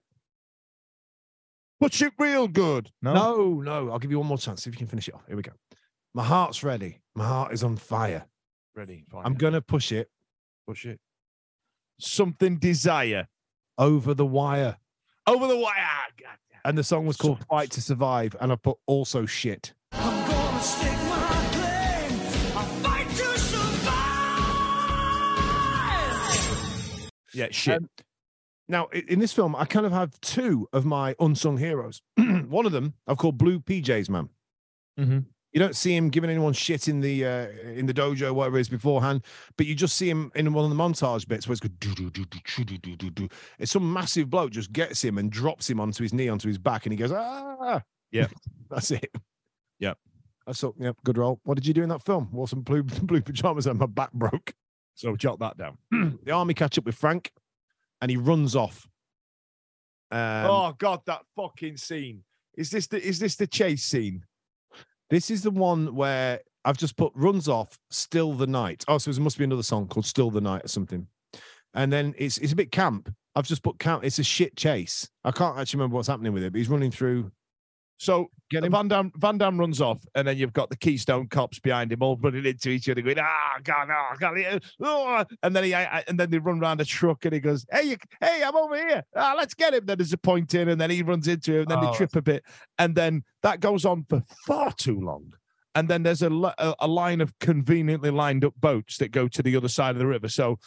Push 1.80 2.02
it 2.02 2.12
real 2.18 2.46
good. 2.48 2.90
No. 3.02 3.12
No, 3.14 3.60
no. 3.60 3.90
I'll 3.90 3.98
give 3.98 4.10
you 4.10 4.18
one 4.18 4.26
more 4.28 4.38
chance. 4.38 4.62
See 4.64 4.70
if 4.70 4.74
you 4.74 4.78
can 4.78 4.86
finish 4.86 5.08
it 5.08 5.14
off. 5.14 5.22
Here 5.26 5.36
we 5.36 5.42
go. 5.42 5.52
My 6.14 6.24
heart's 6.24 6.62
ready. 6.62 7.00
My 7.14 7.24
heart 7.26 7.52
is 7.52 7.62
on 7.62 7.76
fire. 7.76 8.24
Ready. 8.74 9.04
Fine. 9.10 9.22
I'm 9.26 9.34
gonna 9.34 9.60
push 9.60 9.92
it 9.92 10.10
push 10.66 10.86
it. 10.86 10.98
Something 11.98 12.56
desire. 12.58 13.28
over 13.78 14.14
the 14.14 14.24
wire. 14.26 14.76
Over 15.26 15.46
the 15.46 15.56
wire. 15.56 15.74
Ah, 15.78 16.06
God. 16.20 16.36
And 16.64 16.76
the 16.78 16.84
song 16.84 17.06
was 17.06 17.16
called 17.16 17.44
Fight 17.48 17.70
to 17.72 17.80
Survive. 17.82 18.36
And 18.40 18.52
I 18.52 18.56
put 18.56 18.76
also 18.86 19.26
shit. 19.26 19.72
I'm 19.92 20.28
gonna 20.28 20.60
stake 20.62 20.92
my 21.08 21.48
claim. 21.52 22.20
I 22.56 22.64
fight 22.82 23.08
to 23.10 23.38
survive. 26.92 27.10
Yeah, 27.34 27.48
shit. 27.50 27.76
Um, 27.78 27.88
Now, 28.68 28.86
in 28.86 29.18
this 29.18 29.32
film, 29.32 29.54
I 29.56 29.64
kind 29.64 29.84
of 29.86 29.92
have 29.92 30.18
two 30.20 30.68
of 30.72 30.84
my 30.86 31.14
unsung 31.20 31.58
heroes. 31.58 32.00
One 32.16 32.64
of 32.66 32.72
them 32.72 32.94
I've 33.06 33.18
called 33.18 33.36
Blue 33.38 33.58
PJs 33.60 34.08
Man. 34.08 34.28
Mhm. 34.98 35.26
You 35.52 35.60
don't 35.60 35.76
see 35.76 35.94
him 35.94 36.08
giving 36.08 36.30
anyone 36.30 36.54
shit 36.54 36.88
in 36.88 37.00
the 37.00 37.26
uh, 37.26 37.46
in 37.74 37.84
the 37.86 37.92
dojo, 37.92 38.32
whatever 38.32 38.56
it 38.56 38.62
is 38.62 38.68
beforehand, 38.70 39.22
but 39.56 39.66
you 39.66 39.74
just 39.74 39.96
see 39.96 40.08
him 40.08 40.32
in 40.34 40.52
one 40.54 40.64
of 40.64 40.70
the 40.70 40.82
montage 40.82 41.28
bits 41.28 41.46
where 41.46 41.52
it's 41.52 41.60
good. 41.60 43.30
It's 43.58 43.72
some 43.72 43.92
massive 43.92 44.30
bloke 44.30 44.50
just 44.50 44.72
gets 44.72 45.04
him 45.04 45.18
and 45.18 45.30
drops 45.30 45.68
him 45.68 45.78
onto 45.78 46.02
his 46.02 46.14
knee, 46.14 46.28
onto 46.28 46.48
his 46.48 46.58
back, 46.58 46.86
and 46.86 46.92
he 46.92 46.96
goes, 46.96 47.12
ah. 47.12 47.82
Yeah. 48.12 48.26
That's 48.70 48.90
it. 48.92 49.10
Yeah. 49.78 49.94
That's 50.46 50.62
up. 50.62 50.74
Yeah. 50.78 50.92
Good 51.04 51.18
roll. 51.18 51.40
What 51.44 51.54
did 51.54 51.66
you 51.66 51.74
do 51.74 51.82
in 51.82 51.88
that 51.88 52.02
film? 52.02 52.28
Wore 52.30 52.46
some 52.46 52.60
blue 52.60 52.82
blue 52.84 53.22
pajamas 53.22 53.66
and 53.66 53.78
my 53.78 53.86
back 53.86 54.12
broke. 54.12 54.54
So 54.94 55.16
jot 55.16 55.40
that 55.40 55.56
down. 55.56 55.78
the 56.22 56.32
army 56.32 56.54
catch 56.54 56.78
up 56.78 56.84
with 56.84 56.94
Frank 56.94 57.32
and 58.00 58.10
he 58.10 58.16
runs 58.16 58.54
off. 58.54 58.86
Um, 60.10 60.46
oh 60.46 60.74
God, 60.76 61.00
that 61.06 61.22
fucking 61.34 61.78
scene! 61.78 62.22
Is 62.54 62.68
this 62.68 62.86
the 62.86 63.02
is 63.02 63.18
this 63.18 63.36
the 63.36 63.46
chase 63.46 63.82
scene? 63.82 64.26
This 65.12 65.30
is 65.30 65.42
the 65.42 65.50
one 65.50 65.94
where 65.94 66.40
I've 66.64 66.78
just 66.78 66.96
put 66.96 67.12
runs 67.14 67.46
off, 67.46 67.78
still 67.90 68.32
the 68.32 68.46
night. 68.46 68.82
Oh, 68.88 68.96
so 68.96 69.12
there 69.12 69.22
must 69.22 69.36
be 69.36 69.44
another 69.44 69.62
song 69.62 69.86
called 69.86 70.06
Still 70.06 70.30
the 70.30 70.40
Night 70.40 70.64
or 70.64 70.68
something. 70.68 71.06
And 71.74 71.92
then 71.92 72.14
it's 72.16 72.38
it's 72.38 72.54
a 72.54 72.56
bit 72.56 72.72
camp. 72.72 73.14
I've 73.34 73.46
just 73.46 73.62
put 73.62 73.78
camp. 73.78 74.04
It's 74.04 74.18
a 74.18 74.24
shit 74.24 74.56
chase. 74.56 75.10
I 75.22 75.30
can't 75.30 75.58
actually 75.58 75.80
remember 75.80 75.96
what's 75.96 76.08
happening 76.08 76.32
with 76.32 76.42
it, 76.42 76.52
but 76.54 76.56
he's 76.56 76.70
running 76.70 76.90
through. 76.90 77.30
So 78.02 78.30
Get 78.50 78.64
him. 78.64 78.72
Van 78.72 78.88
Damme 78.88 79.12
Van 79.16 79.38
Damme 79.38 79.58
runs 79.58 79.80
off, 79.80 80.04
and 80.16 80.26
then 80.26 80.36
you've 80.36 80.52
got 80.52 80.70
the 80.70 80.76
Keystone 80.76 81.28
cops 81.28 81.60
behind 81.60 81.92
him, 81.92 82.02
all 82.02 82.16
running 82.16 82.44
into 82.44 82.70
each 82.70 82.88
other, 82.88 83.00
going, 83.00 83.18
"Ah, 83.18 83.58
God, 83.62 83.88
oh, 83.90 84.16
God!" 84.18 84.38
yeah, 84.38 84.58
oh," 84.82 85.24
And 85.42 85.54
then 85.54 85.64
he, 85.64 85.72
I, 85.72 86.02
and 86.08 86.18
then 86.18 86.28
they 86.28 86.38
run 86.38 86.58
around 86.60 86.80
a 86.80 86.84
truck, 86.84 87.24
and 87.24 87.32
he 87.32 87.38
goes, 87.38 87.64
"Hey, 87.70 87.90
you, 87.90 87.96
hey, 88.20 88.42
I'm 88.42 88.56
over 88.56 88.76
here. 88.76 89.04
Ah, 89.14 89.34
let's 89.38 89.54
get 89.54 89.72
him." 89.72 89.86
Then 89.86 89.98
there's 89.98 90.12
a 90.12 90.18
point 90.18 90.52
in, 90.52 90.68
and 90.68 90.80
then 90.80 90.90
he 90.90 91.02
runs 91.02 91.28
into 91.28 91.54
him, 91.54 91.60
and 91.60 91.70
then 91.70 91.78
Oh, 91.78 91.92
they 91.92 91.96
trip 91.96 92.16
a 92.16 92.20
bit, 92.22 92.44
and 92.76 92.94
then 92.94 93.22
that 93.42 93.60
goes 93.60 93.84
on 93.84 94.04
for 94.08 94.20
far 94.46 94.72
too 94.72 95.00
long. 95.00 95.32
And 95.76 95.88
then 95.88 96.02
there's 96.02 96.22
a, 96.22 96.30
a 96.30 96.74
a 96.80 96.88
line 96.88 97.20
of 97.20 97.32
conveniently 97.38 98.10
lined 98.10 98.44
up 98.44 98.54
boats 98.60 98.98
that 98.98 99.12
go 99.12 99.28
to 99.28 99.42
the 99.42 99.56
other 99.56 99.68
side 99.68 99.94
of 99.94 100.00
the 100.00 100.08
river. 100.08 100.28
So 100.28 100.58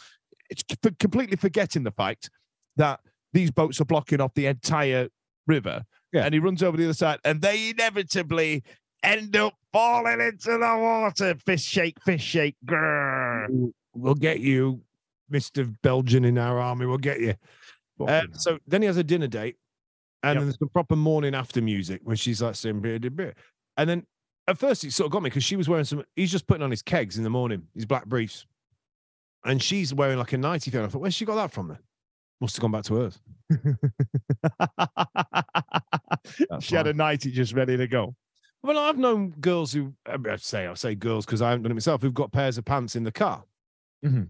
it's 0.48 0.64
completely 0.98 1.36
forgetting 1.36 1.82
the 1.82 1.92
fact 1.92 2.30
that 2.76 3.00
these 3.34 3.50
boats 3.50 3.80
are 3.80 3.84
blocking 3.84 4.22
off 4.22 4.32
the 4.34 4.46
entire 4.46 5.08
river. 5.46 5.84
Yeah. 6.12 6.24
And 6.24 6.32
he 6.34 6.40
runs 6.40 6.62
over 6.62 6.76
the 6.76 6.84
other 6.84 6.94
side, 6.94 7.18
and 7.24 7.40
they 7.42 7.70
inevitably 7.70 8.62
end 9.02 9.36
up 9.36 9.54
falling 9.72 10.20
into 10.20 10.52
the 10.52 10.76
water. 10.78 11.34
Fish 11.44 11.62
shake, 11.64 12.02
fish 12.04 12.22
shake. 12.22 12.56
Grrr. 12.64 13.70
We'll 13.94 14.14
get 14.14 14.40
you, 14.40 14.82
Mister 15.28 15.64
Belgian 15.82 16.24
in 16.24 16.38
our 16.38 16.58
army. 16.58 16.86
We'll 16.86 16.98
get 16.98 17.20
you. 17.20 17.34
Uh, 18.06 18.22
so 18.32 18.58
then 18.66 18.82
he 18.82 18.86
has 18.86 18.96
a 18.98 19.04
dinner 19.04 19.26
date, 19.26 19.56
and 20.22 20.34
Yep. 20.36 20.40
then 20.40 20.46
there's 20.46 20.58
some 20.58 20.68
proper 20.68 20.96
morning 20.96 21.34
after 21.34 21.60
music 21.62 22.00
where 22.04 22.16
she's 22.16 22.42
like 22.42 22.54
saying 22.54 22.80
beer, 22.80 22.98
beer, 22.98 23.10
beer. 23.10 23.34
And 23.76 23.88
then 23.88 24.06
at 24.48 24.58
first 24.58 24.84
it 24.84 24.92
sort 24.92 25.06
of 25.06 25.12
got 25.12 25.22
me 25.22 25.30
because 25.30 25.44
she 25.44 25.56
was 25.56 25.68
wearing 25.68 25.84
some. 25.84 26.04
He's 26.14 26.30
just 26.30 26.46
putting 26.46 26.62
on 26.62 26.70
his 26.70 26.82
kegs 26.82 27.16
in 27.18 27.24
the 27.24 27.30
morning, 27.30 27.62
his 27.74 27.86
black 27.86 28.06
briefs, 28.06 28.46
and 29.44 29.62
she's 29.62 29.92
wearing 29.94 30.18
like 30.18 30.32
a 30.34 30.38
nighty 30.38 30.70
thing. 30.70 30.82
I 30.84 30.88
thought, 30.88 31.00
where's 31.00 31.14
she 31.14 31.24
got 31.24 31.36
that 31.36 31.52
from? 31.52 31.68
Then 31.68 31.78
must 32.38 32.54
have 32.56 32.60
gone 32.60 32.70
back 32.72 32.84
to 32.84 32.94
hers. 32.96 33.18
she 36.60 36.74
had 36.76 36.86
a 36.86 36.92
nightie 36.94 37.30
just 37.30 37.52
ready 37.54 37.76
to 37.76 37.86
go. 37.86 38.14
Well, 38.62 38.78
I've 38.78 38.98
known 38.98 39.30
girls 39.40 39.72
who 39.72 39.94
I 40.06 40.16
say 40.36 40.66
I 40.66 40.74
say 40.74 40.94
girls 40.94 41.24
because 41.26 41.40
I 41.42 41.50
haven't 41.50 41.62
done 41.64 41.72
it 41.72 41.74
myself. 41.76 42.02
Who've 42.02 42.12
got 42.14 42.32
pairs 42.32 42.58
of 42.58 42.64
pants 42.64 42.96
in 42.96 43.04
the 43.04 43.12
car. 43.12 43.44
Mhm. 44.04 44.28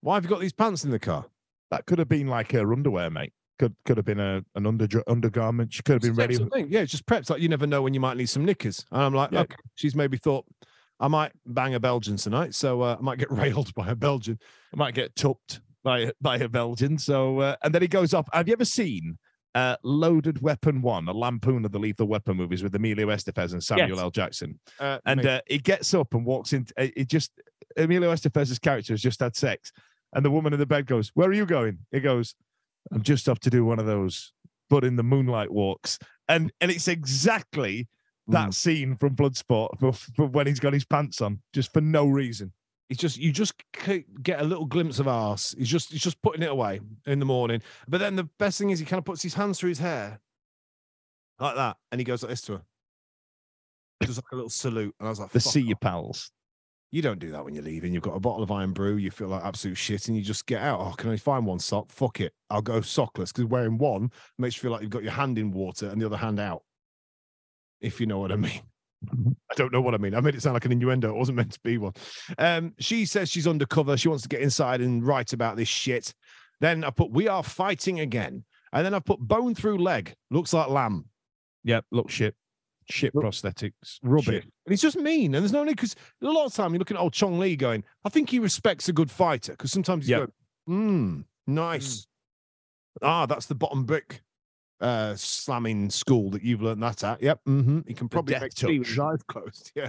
Why 0.00 0.14
have 0.14 0.24
you 0.24 0.30
got 0.30 0.40
these 0.40 0.52
pants 0.52 0.84
in 0.84 0.90
the 0.90 0.98
car? 0.98 1.26
That 1.70 1.86
could 1.86 1.98
have 1.98 2.08
been 2.08 2.26
like 2.26 2.52
her 2.52 2.72
underwear, 2.72 3.10
mate. 3.10 3.32
Could 3.58 3.74
could 3.84 3.96
have 3.96 4.06
been 4.06 4.18
a 4.18 4.42
an 4.56 4.66
under 4.66 4.88
undergarment. 5.06 5.72
She 5.72 5.82
could 5.82 5.94
have 5.94 6.02
been 6.02 6.14
ready. 6.14 6.34
sort 6.34 6.48
of 6.48 6.52
thing. 6.52 6.66
Yeah, 6.70 6.80
it's 6.80 6.90
just 6.90 7.06
preps. 7.06 7.30
Like 7.30 7.40
you 7.40 7.48
never 7.48 7.66
know 7.66 7.82
when 7.82 7.94
you 7.94 8.00
might 8.00 8.16
need 8.16 8.28
some 8.28 8.44
knickers. 8.44 8.84
And 8.90 9.02
I'm 9.02 9.14
like, 9.14 9.30
Yeah. 9.30 9.40
okay, 9.42 9.56
she's 9.76 9.94
maybe 9.94 10.16
thought 10.16 10.44
I 10.98 11.08
might 11.08 11.32
bang 11.46 11.74
a 11.74 11.80
Belgian 11.80 12.16
tonight, 12.16 12.54
so 12.54 12.80
uh, 12.82 12.96
I 12.98 13.02
might 13.02 13.18
get 13.18 13.30
railed 13.30 13.72
by 13.74 13.88
a 13.90 13.94
Belgian. 13.94 14.38
I 14.72 14.76
might 14.76 14.94
get 14.94 15.14
tupped 15.14 15.60
by 15.84 16.10
by 16.20 16.38
a 16.38 16.48
Belgian. 16.48 16.98
So 16.98 17.38
uh, 17.40 17.56
and 17.62 17.72
then 17.74 17.82
he 17.82 17.88
goes 17.88 18.12
off. 18.14 18.26
Have 18.32 18.48
you 18.48 18.52
ever 18.54 18.64
seen 18.64 19.18
uh, 19.54 19.76
Loaded 19.82 20.40
Weapon 20.42 20.80
One, 20.82 21.08
a 21.08 21.12
lampoon 21.12 21.64
of 21.64 21.72
the 21.72 21.78
Lethal 21.78 22.06
Weapon 22.06 22.36
movies 22.36 22.62
with 22.62 22.74
Emilio 22.74 23.08
Estevez 23.08 23.52
and 23.52 23.62
Samuel 23.62 23.90
Yes. 23.90 23.98
L. 23.98 24.10
Jackson? 24.10 24.58
Uh, 24.80 24.98
And 25.04 25.24
uh, 25.26 25.40
he 25.46 25.58
gets 25.58 25.92
up 25.94 26.14
and 26.14 26.24
walks 26.24 26.52
in. 26.52 26.66
uh, 26.78 26.86
It 26.96 27.08
just 27.08 27.32
Emilio 27.76 28.12
Estevez's 28.12 28.58
character 28.58 28.92
has 28.92 29.02
just 29.02 29.20
had 29.20 29.36
sex, 29.36 29.72
and 30.14 30.24
the 30.24 30.30
woman 30.30 30.52
in 30.52 30.58
the 30.58 30.66
bed 30.66 30.86
goes, 30.86 31.10
"Where 31.14 31.28
are 31.28 31.32
you 31.34 31.46
going?" 31.46 31.78
He 31.90 32.00
goes, 32.00 32.34
"I'm 32.92 33.02
just 33.02 33.28
off 33.28 33.40
to 33.40 33.50
do 33.50 33.64
one 33.64 33.78
of 33.78 33.86
those, 33.86 34.32
but 34.70 34.84
in 34.84 34.96
the 34.96 35.02
moonlight 35.02 35.50
walks." 35.50 35.98
And 36.28 36.52
and 36.60 36.70
it's 36.70 36.88
exactly 36.88 37.88
that 38.28 38.50
Mm. 38.50 38.54
scene 38.54 38.96
from 38.96 39.16
Bloodsport 39.16 39.78
for, 39.80 39.92
for 40.16 40.26
when 40.26 40.46
he's 40.46 40.60
got 40.60 40.72
his 40.72 40.84
pants 40.84 41.20
on, 41.20 41.42
just 41.52 41.72
for 41.72 41.80
no 41.80 42.06
reason. 42.06 42.52
It's 42.90 43.00
just 43.00 43.16
you 43.16 43.32
just 43.32 43.54
get 44.22 44.40
a 44.40 44.44
little 44.44 44.66
glimpse 44.66 44.98
of 44.98 45.08
arse. 45.08 45.54
He's 45.56 45.68
just 45.68 45.92
he's 45.92 46.02
just 46.02 46.20
putting 46.22 46.42
it 46.42 46.50
away 46.50 46.80
in 47.06 47.18
the 47.18 47.24
morning. 47.24 47.62
But 47.88 47.98
then 47.98 48.16
the 48.16 48.24
best 48.38 48.58
thing 48.58 48.70
is 48.70 48.78
he 48.78 48.84
kind 48.84 48.98
of 48.98 49.04
puts 49.04 49.22
his 49.22 49.34
hands 49.34 49.58
through 49.58 49.70
his 49.70 49.78
hair 49.78 50.20
like 51.38 51.56
that, 51.56 51.76
and 51.90 52.00
he 52.00 52.04
goes 52.04 52.22
like 52.22 52.30
this 52.30 52.42
to 52.42 52.52
her. 52.54 52.62
Just 54.02 54.18
like 54.18 54.32
a 54.32 54.34
little 54.34 54.50
salute. 54.50 54.94
And 54.98 55.06
I 55.06 55.10
was 55.10 55.20
like, 55.20 55.30
The 55.30 55.40
"Fuck 55.40 55.52
see 55.52 55.60
you 55.60 55.76
pals. 55.76 56.30
You 56.90 57.00
don't 57.00 57.18
do 57.18 57.30
that 57.30 57.44
when 57.44 57.54
you're 57.54 57.64
leaving. 57.64 57.94
You've 57.94 58.02
got 58.02 58.16
a 58.16 58.20
bottle 58.20 58.42
of 58.42 58.50
Irn-Bru. 58.50 58.96
You 58.96 59.10
feel 59.10 59.28
like 59.28 59.42
absolute 59.42 59.76
shit, 59.76 60.08
and 60.08 60.16
you 60.16 60.22
just 60.22 60.44
get 60.44 60.60
out. 60.60 60.80
Oh, 60.80 60.92
can 60.92 61.10
I 61.10 61.16
find 61.16 61.46
one 61.46 61.58
sock? 61.58 61.90
Fuck 61.90 62.20
it. 62.20 62.34
I'll 62.50 62.60
go 62.60 62.80
sockless 62.80 63.32
because 63.32 63.46
wearing 63.46 63.78
one 63.78 64.10
makes 64.38 64.56
you 64.56 64.60
feel 64.60 64.72
like 64.72 64.82
you've 64.82 64.90
got 64.90 65.02
your 65.02 65.12
hand 65.12 65.38
in 65.38 65.52
water 65.52 65.88
and 65.88 66.00
the 66.00 66.06
other 66.06 66.18
hand 66.18 66.38
out. 66.38 66.62
If 67.80 67.98
you 68.00 68.06
know 68.06 68.18
what 68.18 68.30
I 68.30 68.36
mean. 68.36 68.60
I 69.50 69.54
don't 69.54 69.72
know 69.72 69.80
what 69.80 69.94
I 69.94 69.98
mean. 69.98 70.14
I 70.14 70.20
made 70.20 70.34
it 70.34 70.42
sound 70.42 70.54
like 70.54 70.64
an 70.64 70.72
innuendo. 70.72 71.10
It 71.10 71.16
wasn't 71.18 71.36
meant 71.36 71.52
to 71.52 71.60
be 71.62 71.78
one. 71.78 71.92
Um, 72.38 72.74
she 72.78 73.04
says 73.04 73.28
she's 73.30 73.46
undercover. 73.46 73.96
She 73.96 74.08
wants 74.08 74.22
to 74.22 74.28
get 74.28 74.40
inside 74.40 74.80
and 74.80 75.04
write 75.06 75.32
about 75.32 75.56
this 75.56 75.68
shit. 75.68 76.14
Then 76.60 76.84
I 76.84 76.90
put, 76.90 77.10
we 77.10 77.28
are 77.28 77.42
fighting 77.42 78.00
again. 78.00 78.44
And 78.72 78.86
then 78.86 78.94
I 78.94 79.00
put 79.00 79.18
bone 79.18 79.54
through 79.54 79.78
leg. 79.78 80.14
Looks 80.30 80.52
like 80.52 80.68
lamb. 80.68 81.06
Yep, 81.64 81.84
look 81.90 82.10
shit. 82.10 82.34
Shit 82.90 83.14
Look- 83.14 83.24
prosthetics. 83.24 83.98
Rubbish. 84.02 84.26
Shit. 84.26 84.44
And 84.44 84.72
he's 84.72 84.80
just 84.82 84.96
mean. 84.96 85.34
And 85.34 85.42
there's 85.42 85.52
no 85.52 85.64
need 85.64 85.76
because 85.76 85.94
a 86.22 86.26
lot 86.26 86.46
of 86.46 86.54
time 86.54 86.72
you're 86.72 86.78
looking 86.78 86.96
at 86.96 87.00
old 87.00 87.12
Chong 87.12 87.38
Li 87.38 87.54
going, 87.56 87.84
I 88.04 88.08
think 88.08 88.30
he 88.30 88.38
respects 88.38 88.88
a 88.88 88.92
good 88.92 89.10
fighter 89.10 89.52
because 89.52 89.70
sometimes 89.72 90.04
he's 90.04 90.10
Yep. 90.10 90.30
going, 90.66 91.26
hmm, 91.46 91.52
nice. 91.52 92.06
Ah, 93.02 93.26
that's 93.26 93.46
the 93.46 93.54
bottom 93.54 93.84
brick 93.84 94.22
uh 94.82 95.14
slamming 95.16 95.88
school 95.88 96.28
that 96.30 96.42
you've 96.42 96.60
learned 96.60 96.82
that 96.82 97.02
at. 97.04 97.22
Yep. 97.22 97.40
Mm-hmm. 97.48 97.80
He 97.86 97.94
can 97.94 98.08
probably 98.08 98.38
make 98.38 98.52
tea 98.52 98.78
with 98.80 98.88
his 98.88 98.98
eyes 98.98 99.22
closed. 99.28 99.72
Yeah. 99.76 99.88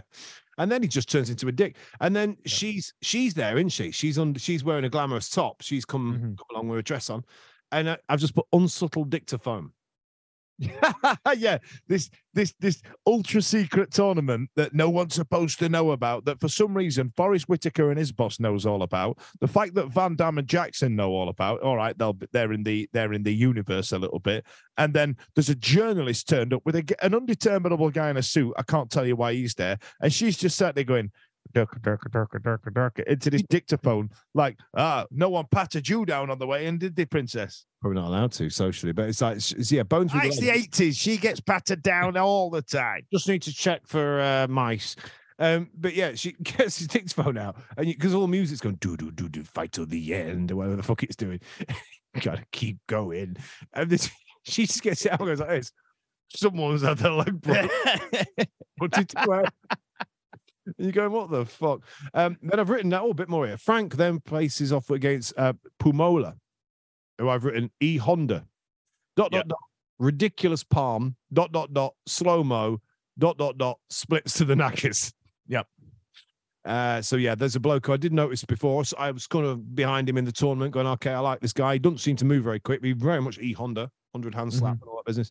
And 0.60 0.72
then 0.72 0.84
he 0.84 0.88
just 0.88 1.10
turns 1.10 1.32
into 1.32 1.48
a 1.48 1.52
dick. 1.52 1.76
And 2.00 2.16
then 2.16 2.38
she's 2.46 2.94
she's 3.02 3.34
there, 3.34 3.58
isn't 3.58 3.70
she? 3.70 3.90
She's 3.92 4.18
on 4.20 4.36
she's 4.36 4.64
wearing 4.64 4.86
a 4.86 4.90
glamorous 4.90 5.30
top. 5.30 5.62
She's 5.62 5.84
come, 5.84 6.14
Mhm. 6.14 6.38
come 6.38 6.46
along 6.52 6.68
with 6.70 6.80
a 6.80 6.84
dress 6.84 7.10
on. 7.10 7.26
And 7.72 7.88
uh, 7.88 7.98
I've 8.08 8.20
just 8.20 8.36
put 8.36 8.46
unsubtle 8.54 9.04
dictaphone. 9.04 9.72
yeah, 11.36 11.58
this 11.88 12.10
this 12.34 12.54
this 12.60 12.82
ultra 13.08 13.42
secret 13.42 13.92
tournament 13.92 14.50
that 14.56 14.74
no 14.74 14.90
one's 14.90 15.16
supposed 15.16 15.60
to 15.60 15.70
know 15.70 15.92
about. 15.92 16.26
That 16.26 16.40
for 16.40 16.48
some 16.48 16.76
reason 16.76 17.12
Forest 17.18 17.50
Whitaker 17.50 17.90
and 17.90 17.98
his 17.98 18.12
boss 18.12 18.40
knows 18.40 18.66
all 18.66 18.84
about. 18.84 19.18
The 19.42 19.48
fact 19.48 19.74
that 19.76 19.88
Van 19.88 20.16
Damme 20.16 20.40
and 20.40 20.48
Jackson 20.48 20.96
know 20.96 21.12
all 21.12 21.30
about. 21.30 21.62
All 21.62 21.76
right, 21.76 21.98
they'll 21.98 22.18
they're 22.32 22.54
in 22.54 22.64
the 22.64 22.88
they're 22.94 23.14
in 23.14 23.24
the 23.24 23.34
universe 23.34 23.92
a 23.92 24.00
little 24.00 24.20
bit. 24.20 24.46
And 24.78 24.94
then 24.94 25.18
there's 25.36 25.50
a 25.50 25.56
journalist 25.56 26.28
turned 26.28 26.54
up 26.54 26.62
with 26.66 26.76
a, 26.76 26.96
an 27.02 27.14
undeterminable 27.14 27.92
guy 27.92 28.10
in 28.10 28.18
a 28.18 28.24
suit. 28.24 28.54
I 28.58 28.64
can't 28.64 28.90
tell 28.90 29.06
you 29.06 29.16
why 29.16 29.34
he's 29.34 29.56
there, 29.56 29.78
and 30.02 30.14
she's 30.14 30.38
just 30.38 30.58
sat 30.58 30.76
there 30.76 30.84
going. 30.84 31.12
Durka, 31.54 31.80
durka, 31.82 32.10
durka, 32.10 32.40
durka, 32.40 32.72
durka, 32.72 33.04
into 33.06 33.30
this 33.30 33.44
dictaphone, 33.44 34.10
like, 34.34 34.58
ah, 34.76 35.06
no 35.12 35.30
one 35.30 35.46
patted 35.52 35.88
you 35.88 36.06
down 36.06 36.30
on 36.30 36.40
the 36.40 36.48
way 36.48 36.66
in, 36.66 36.78
did 36.78 36.96
they, 36.96 37.06
princess? 37.06 37.66
Probably 37.82 38.02
not 38.02 38.08
allowed 38.08 38.32
to 38.34 38.50
socially, 38.50 38.92
but 38.92 39.10
it's 39.10 39.22
like 39.22 39.38
it's, 39.38 39.72
yeah, 39.72 39.84
bone 39.84 40.10
through 40.10 40.22
Ah, 40.22 40.24
the 40.24 40.30
it's 40.30 40.40
the 40.40 40.50
80s. 40.50 40.96
She 40.98 41.18
gets 41.18 41.40
patted 41.40 41.84
down 41.84 42.18
all 42.18 42.50
the 42.50 42.62
time. 42.62 43.02
just 43.12 43.28
need 43.28 43.42
to 43.44 43.54
check 43.54 43.82
for 43.86 44.20
uh, 44.22 44.48
mice. 44.48 44.96
Um, 45.40 45.70
but 45.76 45.94
yeah, 45.94 46.14
she 46.16 46.32
gets 46.44 46.80
his 46.80 46.88
dictaphone 46.88 47.38
out, 47.38 47.58
and 47.78 47.86
because 47.86 48.14
all 48.14 48.22
the 48.22 48.28
music's 48.28 48.62
going 48.62 48.76
do 48.76 48.96
do 48.98 49.12
do 49.12 49.28
do 49.30 49.44
fight 49.44 49.74
till 49.74 49.86
the 49.86 50.14
end 50.14 50.52
or 50.52 50.56
whatever 50.56 50.76
the 50.76 50.84
fuck 50.84 51.04
it's 51.04 51.16
doing. 51.16 51.40
gotta 52.22 52.46
keep 52.52 52.78
going. 52.88 53.38
And 53.74 53.90
this, 53.90 54.10
she 54.44 54.66
just 54.66 54.82
gets 54.82 55.06
it 55.06 55.12
out 55.12 55.20
and 55.20 55.30
goes 55.30 55.40
like 55.40 55.50
this. 55.50 55.72
Someone's 56.36 56.82
had 56.82 56.98
their 56.98 57.12
leg 57.12 57.42
broke. 57.42 57.72
Put 58.78 58.98
it 58.98 59.14
away. 59.18 59.44
And 59.70 59.78
you're 60.78 60.92
going, 60.92 61.12
what 61.12 61.30
the 61.30 61.46
fuck? 61.46 61.82
Um, 62.14 62.38
then 62.42 62.60
I've 62.60 62.70
written 62.70 62.90
that 62.92 63.02
oh, 63.02 63.12
a 63.12 63.14
bit 63.14 63.30
more 63.30 63.46
here. 63.46 63.58
Frank 63.58 63.96
then 63.96 64.20
places 64.20 64.72
off 64.72 64.90
against 64.90 65.34
uh, 65.38 65.54
Pumola, 65.82 66.36
who 67.18 67.30
I've 67.30 67.46
written 67.46 67.72
E 67.80 67.98
Honda. 67.98 68.46
Dot 69.16 69.32
dot 69.32 69.48
dot. 69.48 69.60
Ridiculous 70.00 70.64
palm. 70.64 71.16
Dot 71.32 71.52
dot 71.52 71.74
dot. 71.74 71.94
Slow 72.08 72.44
mo. 72.44 72.82
Dot 73.18 73.38
dot 73.38 73.58
dot. 73.58 73.80
Splits 73.90 74.34
to 74.36 74.46
the 74.46 74.56
knackers. 74.56 75.14
Yep. 75.48 75.68
Uh, 76.66 77.02
so 77.02 77.18
yeah, 77.18 77.36
there's 77.36 77.56
a 77.56 77.60
bloke 77.60 77.90
I 77.90 77.98
did 77.98 78.14
notice 78.14 78.46
before. 78.46 78.86
So 78.86 78.96
I 78.98 79.12
was 79.12 79.28
kind 79.28 79.46
of 79.46 79.76
behind 79.76 80.08
him 80.08 80.18
in 80.18 80.26
the 80.26 80.32
tournament, 80.32 80.74
going, 80.74 80.88
"Okay, 80.88 81.12
I 81.12 81.20
like 81.20 81.42
this 81.42 81.54
guy. 81.54 81.74
He 81.74 81.80
doesn't 81.80 82.00
seem 82.00 82.16
to 82.18 82.26
move 82.26 82.44
very 82.44 82.60
quick. 82.60 82.84
He 82.84 82.94
very 82.94 83.22
much 83.22 83.38
e 83.38 83.52
Honda, 83.54 83.92
hundred 84.14 84.34
hand 84.34 84.54
slap 84.54 84.74
and 84.82 84.84
all 84.90 84.96
that 84.98 85.06
business." 85.06 85.30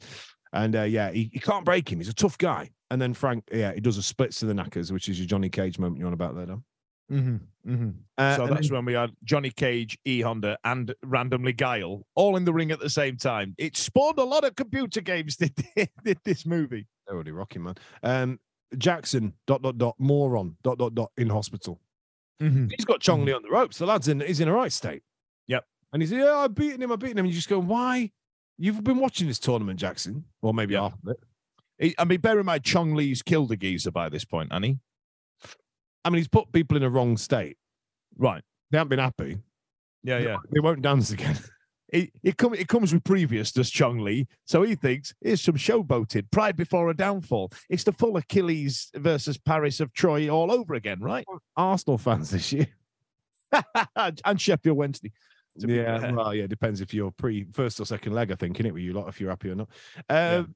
And 0.52 0.76
uh, 0.76 0.82
yeah, 0.82 1.10
he, 1.10 1.30
he 1.32 1.40
can't 1.40 1.64
break 1.64 1.90
him. 1.90 1.98
He's 1.98 2.08
a 2.08 2.14
tough 2.14 2.36
guy. 2.38 2.70
And 2.90 3.00
then 3.00 3.14
Frank, 3.14 3.44
yeah, 3.50 3.72
he 3.72 3.80
does 3.80 3.96
a 3.96 4.02
splits 4.02 4.40
to 4.40 4.46
the 4.46 4.54
knackers, 4.54 4.92
which 4.92 5.08
is 5.08 5.18
your 5.18 5.26
Johnny 5.26 5.48
Cage 5.48 5.78
moment 5.78 5.98
you're 5.98 6.08
on 6.08 6.12
about 6.12 6.36
there, 6.36 6.46
Dom. 6.46 6.64
Mm-hmm, 7.10 7.70
mm-hmm. 7.72 7.90
Uh, 8.18 8.36
so 8.36 8.46
that's 8.46 8.68
then- 8.68 8.76
when 8.76 8.84
we 8.84 8.92
had 8.94 9.10
Johnny 9.24 9.50
Cage, 9.50 9.98
E 10.04 10.20
Honda, 10.20 10.58
and 10.64 10.94
randomly 11.02 11.52
Guile 11.52 12.06
all 12.14 12.36
in 12.36 12.44
the 12.44 12.52
ring 12.52 12.70
at 12.70 12.80
the 12.80 12.90
same 12.90 13.16
time. 13.16 13.54
It 13.58 13.76
spawned 13.76 14.18
a 14.18 14.24
lot 14.24 14.44
of 14.44 14.56
computer 14.56 15.00
games. 15.00 15.36
Did, 15.36 15.54
did 16.04 16.18
this 16.24 16.46
movie? 16.46 16.86
they're 17.06 17.14
already 17.14 17.32
rocking, 17.32 17.62
man. 17.62 17.74
Um, 18.02 18.40
Jackson, 18.78 19.34
dot 19.46 19.62
dot 19.62 19.76
dot, 19.78 19.96
moron, 19.98 20.56
dot 20.62 20.78
dot 20.78 20.94
dot, 20.94 21.12
in 21.16 21.28
hospital. 21.28 21.80
Mm-hmm. 22.42 22.68
He's 22.76 22.84
got 22.84 23.00
Chong 23.00 23.24
Li 23.24 23.32
on 23.32 23.42
the 23.42 23.50
ropes. 23.50 23.78
The 23.78 23.86
lad's 23.86 24.08
in, 24.08 24.20
he's 24.20 24.40
in 24.40 24.48
a 24.48 24.52
right 24.52 24.72
state. 24.72 25.02
Yep. 25.48 25.64
And 25.92 26.02
he's 26.02 26.12
yeah, 26.12 26.36
I've 26.36 26.54
beaten 26.54 26.82
him, 26.82 26.90
I've 26.92 26.98
beaten 26.98 27.18
him. 27.18 27.26
And 27.26 27.32
you 27.32 27.38
just 27.38 27.48
go, 27.48 27.58
why? 27.58 28.10
You've 28.62 28.84
been 28.84 28.98
watching 28.98 29.26
this 29.26 29.40
tournament, 29.40 29.80
Jackson, 29.80 30.24
or 30.40 30.54
maybe 30.54 30.74
Yeah. 30.74 30.82
half 30.82 30.94
of 31.04 31.16
it. 31.80 31.94
I 31.98 32.04
mean, 32.04 32.20
bear 32.20 32.38
in 32.38 32.46
mind, 32.46 32.62
Chong 32.62 32.94
Li's 32.94 33.20
killed 33.20 33.50
a 33.50 33.56
geezer 33.56 33.90
by 33.90 34.08
this 34.08 34.24
point, 34.24 34.52
Annie. 34.52 34.78
I 36.04 36.10
mean, 36.10 36.18
he's 36.18 36.28
put 36.28 36.52
people 36.52 36.76
in 36.76 36.84
a 36.84 36.88
wrong 36.88 37.16
state. 37.16 37.56
Right. 38.16 38.44
They 38.70 38.78
haven't 38.78 38.90
been 38.90 39.00
happy. 39.00 39.38
Yeah, 40.04 40.18
yeah. 40.18 40.36
They 40.52 40.60
won't 40.60 40.80
dance 40.80 41.10
again. 41.10 41.36
It, 41.92 42.10
it, 42.22 42.38
come, 42.38 42.54
it 42.54 42.68
comes 42.68 42.94
with 42.94 43.04
previous, 43.04 43.52
does 43.52 43.68
Chong 43.68 43.98
Lee. 43.98 44.26
So 44.46 44.62
he 44.62 44.76
thinks, 44.76 45.12
here's 45.20 45.42
some 45.42 45.56
showboating, 45.56 46.30
pride 46.30 46.56
before 46.56 46.88
a 46.88 46.96
downfall. 46.96 47.52
It's 47.68 47.84
the 47.84 47.92
full 47.92 48.16
Achilles 48.16 48.90
versus 48.94 49.36
Paris 49.36 49.78
of 49.78 49.92
Troy 49.92 50.30
all 50.30 50.50
over 50.50 50.72
again, 50.72 51.00
right? 51.00 51.26
Arsenal 51.54 51.98
fans 51.98 52.30
this 52.30 52.50
year. 52.50 52.66
and 54.24 54.40
Sheffield 54.40 54.78
Wednesday. 54.78 55.12
Yeah, 55.56 55.98
fair. 55.98 56.14
well, 56.14 56.34
yeah, 56.34 56.46
depends 56.46 56.80
if 56.80 56.94
you're 56.94 57.10
pre 57.10 57.44
first 57.52 57.78
or 57.80 57.84
second 57.86 58.12
leg, 58.14 58.32
I 58.32 58.34
think, 58.36 58.56
innit, 58.56 58.72
with 58.72 58.82
you 58.82 58.92
lot, 58.92 59.08
if 59.08 59.20
you're 59.20 59.30
happy 59.30 59.50
or 59.50 59.54
not. 59.54 59.68
Um, 60.08 60.54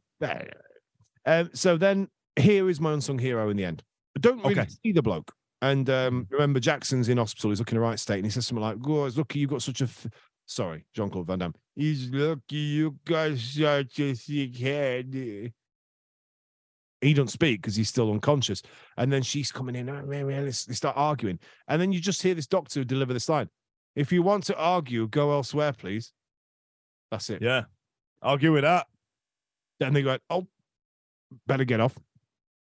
um, 1.27 1.51
so 1.53 1.77
then 1.77 2.09
here 2.37 2.69
is 2.69 2.81
my 2.81 2.93
unsung 2.93 3.19
hero 3.19 3.51
in 3.51 3.57
the 3.57 3.65
end. 3.65 3.83
I 4.17 4.21
don't 4.21 4.39
really 4.39 4.59
Okay. 4.61 4.69
see 4.85 4.93
the 4.93 5.03
bloke. 5.03 5.33
And 5.63 5.89
um, 5.91 6.27
remember, 6.31 6.61
Jackson's 6.61 7.09
in 7.09 7.19
hospital. 7.19 7.51
He's 7.51 7.59
looking 7.59 7.77
in 7.77 7.83
the 7.83 7.87
right 7.89 7.99
state, 7.99 8.17
and 8.19 8.27
he 8.27 8.31
says 8.31 8.47
something 8.47 8.63
like, 8.63 8.77
"Oh, 8.87 9.07
it's 9.07 9.17
lucky 9.17 9.39
you 9.39 9.47
got 9.47 9.63
such 9.63 9.81
a." 9.81 9.85
F-. 9.85 10.07
Sorry, 10.47 10.85
Jean 10.95 11.11
Claude 11.11 11.27
Van 11.27 11.39
Damme. 11.41 11.55
He's 11.75 12.11
lucky 12.11 12.57
you 12.57 12.97
got 13.05 13.37
such 13.39 13.99
a 13.99 14.15
sick 14.15 14.57
head. 14.59 15.13
He 17.01 17.15
don't 17.15 17.31
speak 17.31 17.61
because 17.63 17.75
he's 17.77 17.89
still 17.89 18.11
unconscious. 18.13 18.63
And 18.97 19.13
then 19.13 19.23
she's 19.23 19.51
coming 19.51 19.77
in. 19.77 19.89
"Oh, 19.89 20.05
man, 20.07 20.27
man," 20.27 20.45
They 20.45 20.51
start 20.53 20.97
arguing, 20.97 21.39
and 21.69 21.81
then 21.81 21.91
you 21.93 22.01
just 22.01 22.23
hear 22.23 22.35
this 22.35 22.47
doctor 22.47 22.85
deliver 22.85 23.13
this 23.13 23.29
line: 23.29 23.49
"If 23.97 24.13
you 24.13 24.23
want 24.23 24.45
to 24.45 24.57
argue, 24.57 25.09
go 25.09 25.33
elsewhere, 25.33 25.73
please." 25.73 26.13
That's 27.11 27.29
it. 27.31 27.43
Yeah. 27.43 27.65
Argue 28.23 28.53
with 28.53 28.63
that. 28.63 28.87
Then 29.81 29.93
they 29.93 30.03
go, 30.03 30.19
oh, 30.31 30.47
better 31.47 31.65
get 31.65 31.81
off. 31.81 31.97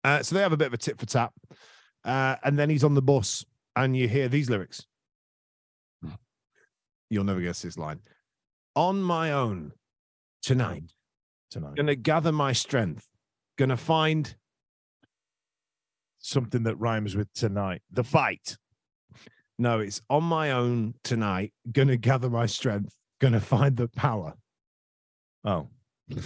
Uh, 0.04 0.22
so 0.22 0.34
they 0.34 0.40
have 0.42 0.52
a 0.52 0.56
bit 0.56 0.66
of 0.68 0.74
a 0.74 0.76
tit 0.78 0.98
for 0.98 1.06
tat. 1.06 1.32
Uh, 2.04 2.36
and 2.44 2.58
then 2.58 2.68
he's 2.70 2.84
on 2.84 2.94
the 2.94 3.02
bus, 3.02 3.44
and 3.74 3.96
you 3.96 4.08
hear 4.08 4.28
these 4.28 4.48
lyrics. 4.50 4.86
You'll 7.10 7.24
never 7.24 7.40
guess 7.40 7.62
this 7.62 7.78
line. 7.78 8.00
On 8.74 9.00
my 9.00 9.32
own 9.32 9.72
tonight, 10.42 10.92
Tonight. 11.50 11.76
gonna 11.76 11.94
gather 11.94 12.32
my 12.32 12.52
strength, 12.52 13.08
gonna 13.56 13.76
find. 13.76 14.34
Something 16.18 16.64
that 16.64 16.74
rhymes 16.76 17.14
with 17.14 17.32
tonight. 17.34 17.82
The 17.92 18.02
fight. 18.02 18.56
No, 19.58 19.80
it's 19.80 20.02
on 20.10 20.24
my 20.24 20.52
own 20.52 20.94
tonight, 21.02 21.52
gonna 21.72 21.96
gather 21.96 22.28
my 22.28 22.46
strength, 22.46 22.94
gonna 23.20 23.40
find 23.40 23.76
the 23.76 23.88
power. 23.88 24.34
Oh. 25.44 25.68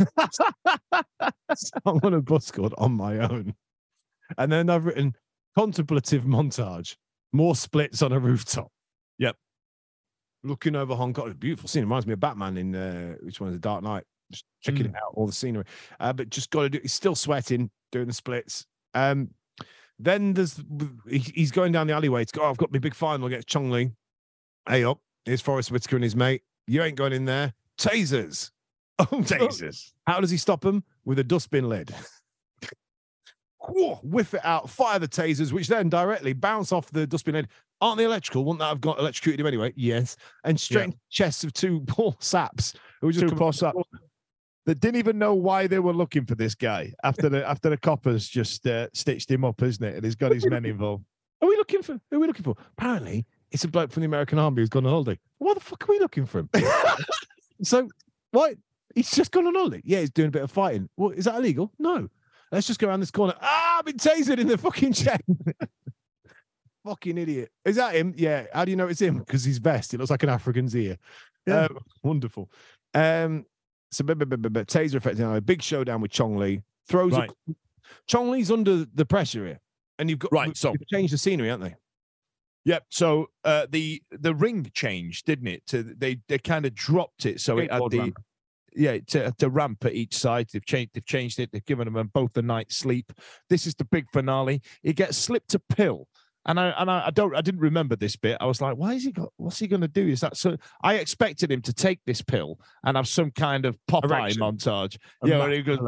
song 1.55 2.01
on 2.03 2.14
a 2.14 2.20
bus 2.20 2.51
called 2.51 2.74
On 2.78 2.93
My 2.93 3.18
Own. 3.18 3.55
And 4.37 4.51
then 4.51 4.68
I've 4.68 4.85
written 4.85 5.14
contemplative 5.57 6.24
montage, 6.24 6.97
more 7.33 7.55
splits 7.55 8.03
on 8.03 8.12
a 8.12 8.18
rooftop. 8.18 8.70
Yep. 9.18 9.37
Looking 10.43 10.76
over 10.76 10.95
Hong 10.95 11.12
Kong. 11.12 11.26
It's 11.26 11.37
beautiful 11.37 11.68
scene. 11.68 11.83
Reminds 11.83 12.07
me 12.07 12.14
of 12.14 12.20
Batman 12.20 12.57
in 12.57 12.74
uh, 12.74 13.14
which 13.22 13.41
one 13.41 13.51
is 13.51 13.57
the 13.57 13.61
Dark 13.61 13.83
Knight. 13.83 14.05
Just 14.31 14.45
checking 14.62 14.87
it 14.87 14.95
out, 14.95 15.12
all 15.14 15.26
the 15.26 15.33
scenery. 15.33 15.64
Uh, 15.99 16.12
but 16.12 16.31
just 16.31 16.51
got 16.51 16.62
to 16.62 16.70
do 16.70 16.78
he's 16.81 16.93
still 16.93 17.14
sweating, 17.14 17.70
doing 17.93 18.07
the 18.07 18.12
splits. 18.12 18.64
Um 18.95 19.31
then 20.03 20.33
there's 20.35 20.63
he's 21.09 21.51
going 21.51 21.73
down 21.73 21.87
the 21.87 21.93
alleyway 21.95 22.25
to 22.25 22.33
go, 22.33 22.43
oh, 22.43 22.51
I've 22.51 22.57
got 22.57 22.73
my 22.73 22.79
big 22.79 22.95
final 22.95 23.27
against 23.27 23.49
Chong 23.49 23.71
Ling. 23.71 23.95
Hey 24.69 24.85
up, 24.85 24.99
here's 25.25 25.41
Forest 25.41 25.71
Whitaker 25.71 25.97
and 25.97 26.03
his 26.05 26.17
mate. 26.17 26.43
You 26.67 26.83
ain't 26.83 26.97
going 26.97 27.13
in 27.13 27.25
there. 27.25 27.53
Tasers. 27.79 28.51
Oh, 28.99 29.05
tasers. 29.11 29.93
how 30.07 30.21
does 30.21 30.31
he 30.31 30.37
stop 30.37 30.61
them? 30.63 30.85
With 31.05 31.19
a 31.19 31.25
dustbin 31.25 31.69
lid. 31.69 31.93
Whoa, 33.63 33.97
whiff 34.03 34.33
it 34.35 34.45
out, 34.45 34.71
fire 34.71 34.99
the 34.99 35.07
tasers, 35.09 35.53
which 35.53 35.69
then 35.69 35.89
directly 35.91 36.33
bounce 36.33 36.73
off 36.73 36.91
the 36.91 37.07
dustbin 37.07 37.35
lid. 37.35 37.49
Aren't 37.83 37.99
they 37.99 38.05
electrical? 38.05 38.45
Wouldn't 38.45 38.61
that 38.61 38.69
have 38.69 38.81
got 38.81 38.99
electrocuted 38.99 39.41
him 39.41 39.47
anyway? 39.47 39.73
Yes. 39.77 40.17
And 40.45 40.59
straight 40.59 40.89
Yeah. 40.91 40.95
chests 41.11 41.45
of 41.45 41.53
two 41.53 41.81
poor 41.87 42.15
saps 42.21 42.75
who 43.01 43.07
were 43.09 43.13
just 43.13 43.29
Two 43.29 43.35
poor 43.37 43.53
saps. 43.53 43.79
That 44.67 44.79
didn't 44.79 44.99
even 44.99 45.19
know 45.19 45.35
why 45.35 45.67
they 45.67 45.79
were 45.79 45.95
looking 45.95 46.27
for 46.27 46.35
this 46.35 46.55
guy 46.55 46.93
after 47.03 47.29
the 47.29 47.49
after 47.49 47.71
the 47.71 47.79
coppers 47.79 48.29
just 48.29 48.67
uh, 48.67 48.89
stitched 48.93 49.31
him 49.31 49.45
up, 49.45 49.63
isn't 49.63 49.83
it? 49.83 49.97
And 49.97 50.05
he's 50.05 50.15
got 50.15 50.33
his 50.33 50.47
men 50.47 50.65
involved. 50.67 51.05
Are 51.41 51.49
we 51.49 51.57
looking 51.57 51.83
for? 51.83 51.99
Who 52.11 52.17
are 52.17 52.21
we 52.21 52.27
looking 52.27 52.45
for? 52.45 52.57
Apparently, 52.77 53.27
it's 53.51 53.65
a 53.65 53.69
bloke 53.69 53.91
from 53.91 54.03
the 54.03 54.07
American 54.07 54.39
Army 54.39 54.61
who's 54.61 54.69
gone 54.69 54.85
on 54.85 54.93
holiday. 54.93 55.19
Why 55.39 55.55
the 55.55 55.61
fuck 55.61 55.89
are 55.89 55.93
we 55.93 55.99
looking 55.99 56.27
for 56.27 56.41
him? 56.41 56.51
so, 57.63 57.89
what? 58.31 58.55
He's 58.95 59.11
just 59.11 59.31
gone 59.31 59.47
on 59.47 59.55
holiday. 59.55 59.81
Yeah, 59.85 60.01
he's 60.01 60.11
doing 60.11 60.29
a 60.29 60.33
bit 60.33 60.43
of 60.43 60.51
fighting. 60.51 60.89
Well, 60.97 61.11
is 61.11 61.25
that 61.25 61.37
illegal? 61.37 61.73
No. 61.79 62.09
Let's 62.53 62.67
just 62.67 62.81
go 62.81 62.89
around 62.89 63.01
this 63.01 63.13
corner. 63.13 63.35
Ah, 63.41 63.79
I've 63.79 63.85
been 63.85 63.97
tasered 63.97 64.41
in 64.41 64.49
the 64.49 64.59
fucking 64.59 64.93
chest. 64.93 65.23
fucking 66.85 67.17
idiot. 67.17 67.51
Is 67.65 67.77
that 67.77 67.95
him? 67.95 68.13
Yeah. 68.17 68.47
How 68.53 68.65
do 68.65 68.73
you 68.73 68.77
know 68.77 68.89
it's 68.89 69.01
him? 69.01 69.19
Because 69.19 69.45
his 69.45 69.59
vest, 69.59 69.95
it 69.95 69.99
looks 69.99 70.11
like 70.11 70.25
an 70.25 70.29
African's 70.29 70.75
ear. 70.75 70.99
Yeah. 71.47 71.67
Um, 71.67 71.79
wonderful. 72.03 72.51
Um, 72.93 73.47
so, 73.91 74.05
but, 74.05 74.18
but, 74.18 74.28
but, 74.28 74.43
but, 74.43 74.53
but 74.53 74.66
taser 74.68 74.95
effect. 74.97 75.18
You 75.18 75.24
know, 75.24 75.34
a 75.34 75.41
big 75.41 75.62
showdown 75.62 76.01
with 76.01 76.11
Chong 76.11 76.36
Li. 76.36 76.62
Throws 76.88 77.12
Right. 77.12 77.30
a, 77.49 77.55
Chong 78.07 78.30
Li's 78.30 78.51
under 78.51 78.84
the 78.95 79.05
pressure 79.05 79.47
here. 79.47 79.61
And 79.99 80.09
you've 80.09 80.18
got 80.18 80.32
Right, 80.32 80.57
so- 80.57 80.72
you've 80.72 80.88
changed 80.88 81.12
the 81.12 81.18
scenery, 81.18 81.49
haven't 81.49 81.68
they? 81.70 81.74
Yep. 82.66 82.84
So 82.91 83.26
uh, 83.45 83.66
the 83.70 84.03
the 84.11 84.34
ring 84.34 84.70
changed, 84.74 85.24
didn't 85.24 85.47
it? 85.49 85.66
To 85.68 85.82
they 85.82 86.20
they 86.28 86.38
kind 86.38 86.66
of 86.66 86.74
dropped 86.74 87.24
it, 87.24 87.41
so 87.41 87.57
it 87.59 87.72
had 87.72 87.80
the 87.91 87.99
ramp. 87.99 88.18
yeah 88.76 88.99
to, 89.09 89.32
to 89.38 89.49
ramp 89.49 89.82
at 89.86 89.95
each 89.95 90.14
side. 90.14 90.49
They've 90.53 90.64
changed 90.64 90.91
they've 90.93 91.07
changed 91.07 91.38
it. 91.41 91.51
They've 91.53 91.64
given 91.64 91.91
them 91.91 92.11
both 92.12 92.36
a 92.36 92.43
night's 92.43 92.76
sleep. 92.76 93.14
This 93.49 93.66
is 93.66 93.74
the 93.76 93.86
big 93.86 94.11
finale. 94.12 94.61
He 94.82 94.93
gets 94.93 95.16
slipped 95.16 95.55
a 95.55 95.59
pill. 95.59 96.07
And 96.47 96.59
I 96.59 96.68
and 96.70 96.91
I, 96.91 97.07
I 97.07 97.11
don't 97.11 97.36
I 97.36 97.43
didn't 97.43 97.61
remember 97.61 97.97
this 97.97 98.16
bit. 98.16 98.38
I 98.41 98.47
was 98.47 98.61
like, 98.61 98.76
why 98.76 98.95
is 98.95 99.05
he 99.05 99.12
got 99.12 99.30
what's 99.36 99.59
he 99.59 99.66
gonna 99.66 99.88
do? 99.88 100.07
Is 100.09 100.20
that 100.20 100.36
so 100.36 100.57
I 100.82 100.95
expected 100.95 101.53
him 101.53 101.61
to 101.62 101.72
take 101.72 102.01
this 102.07 102.22
pill 102.22 102.59
and 102.84 102.97
have 102.97 103.09
some 103.09 103.30
kind 103.30 103.66
of 103.66 103.78
Popeye 103.91 104.05
Erection. 104.05 104.43
montage. 104.43 104.97
A 105.22 105.28
yeah, 105.28 105.38
where 105.38 105.51
he 105.51 105.62
goes, 105.62 105.78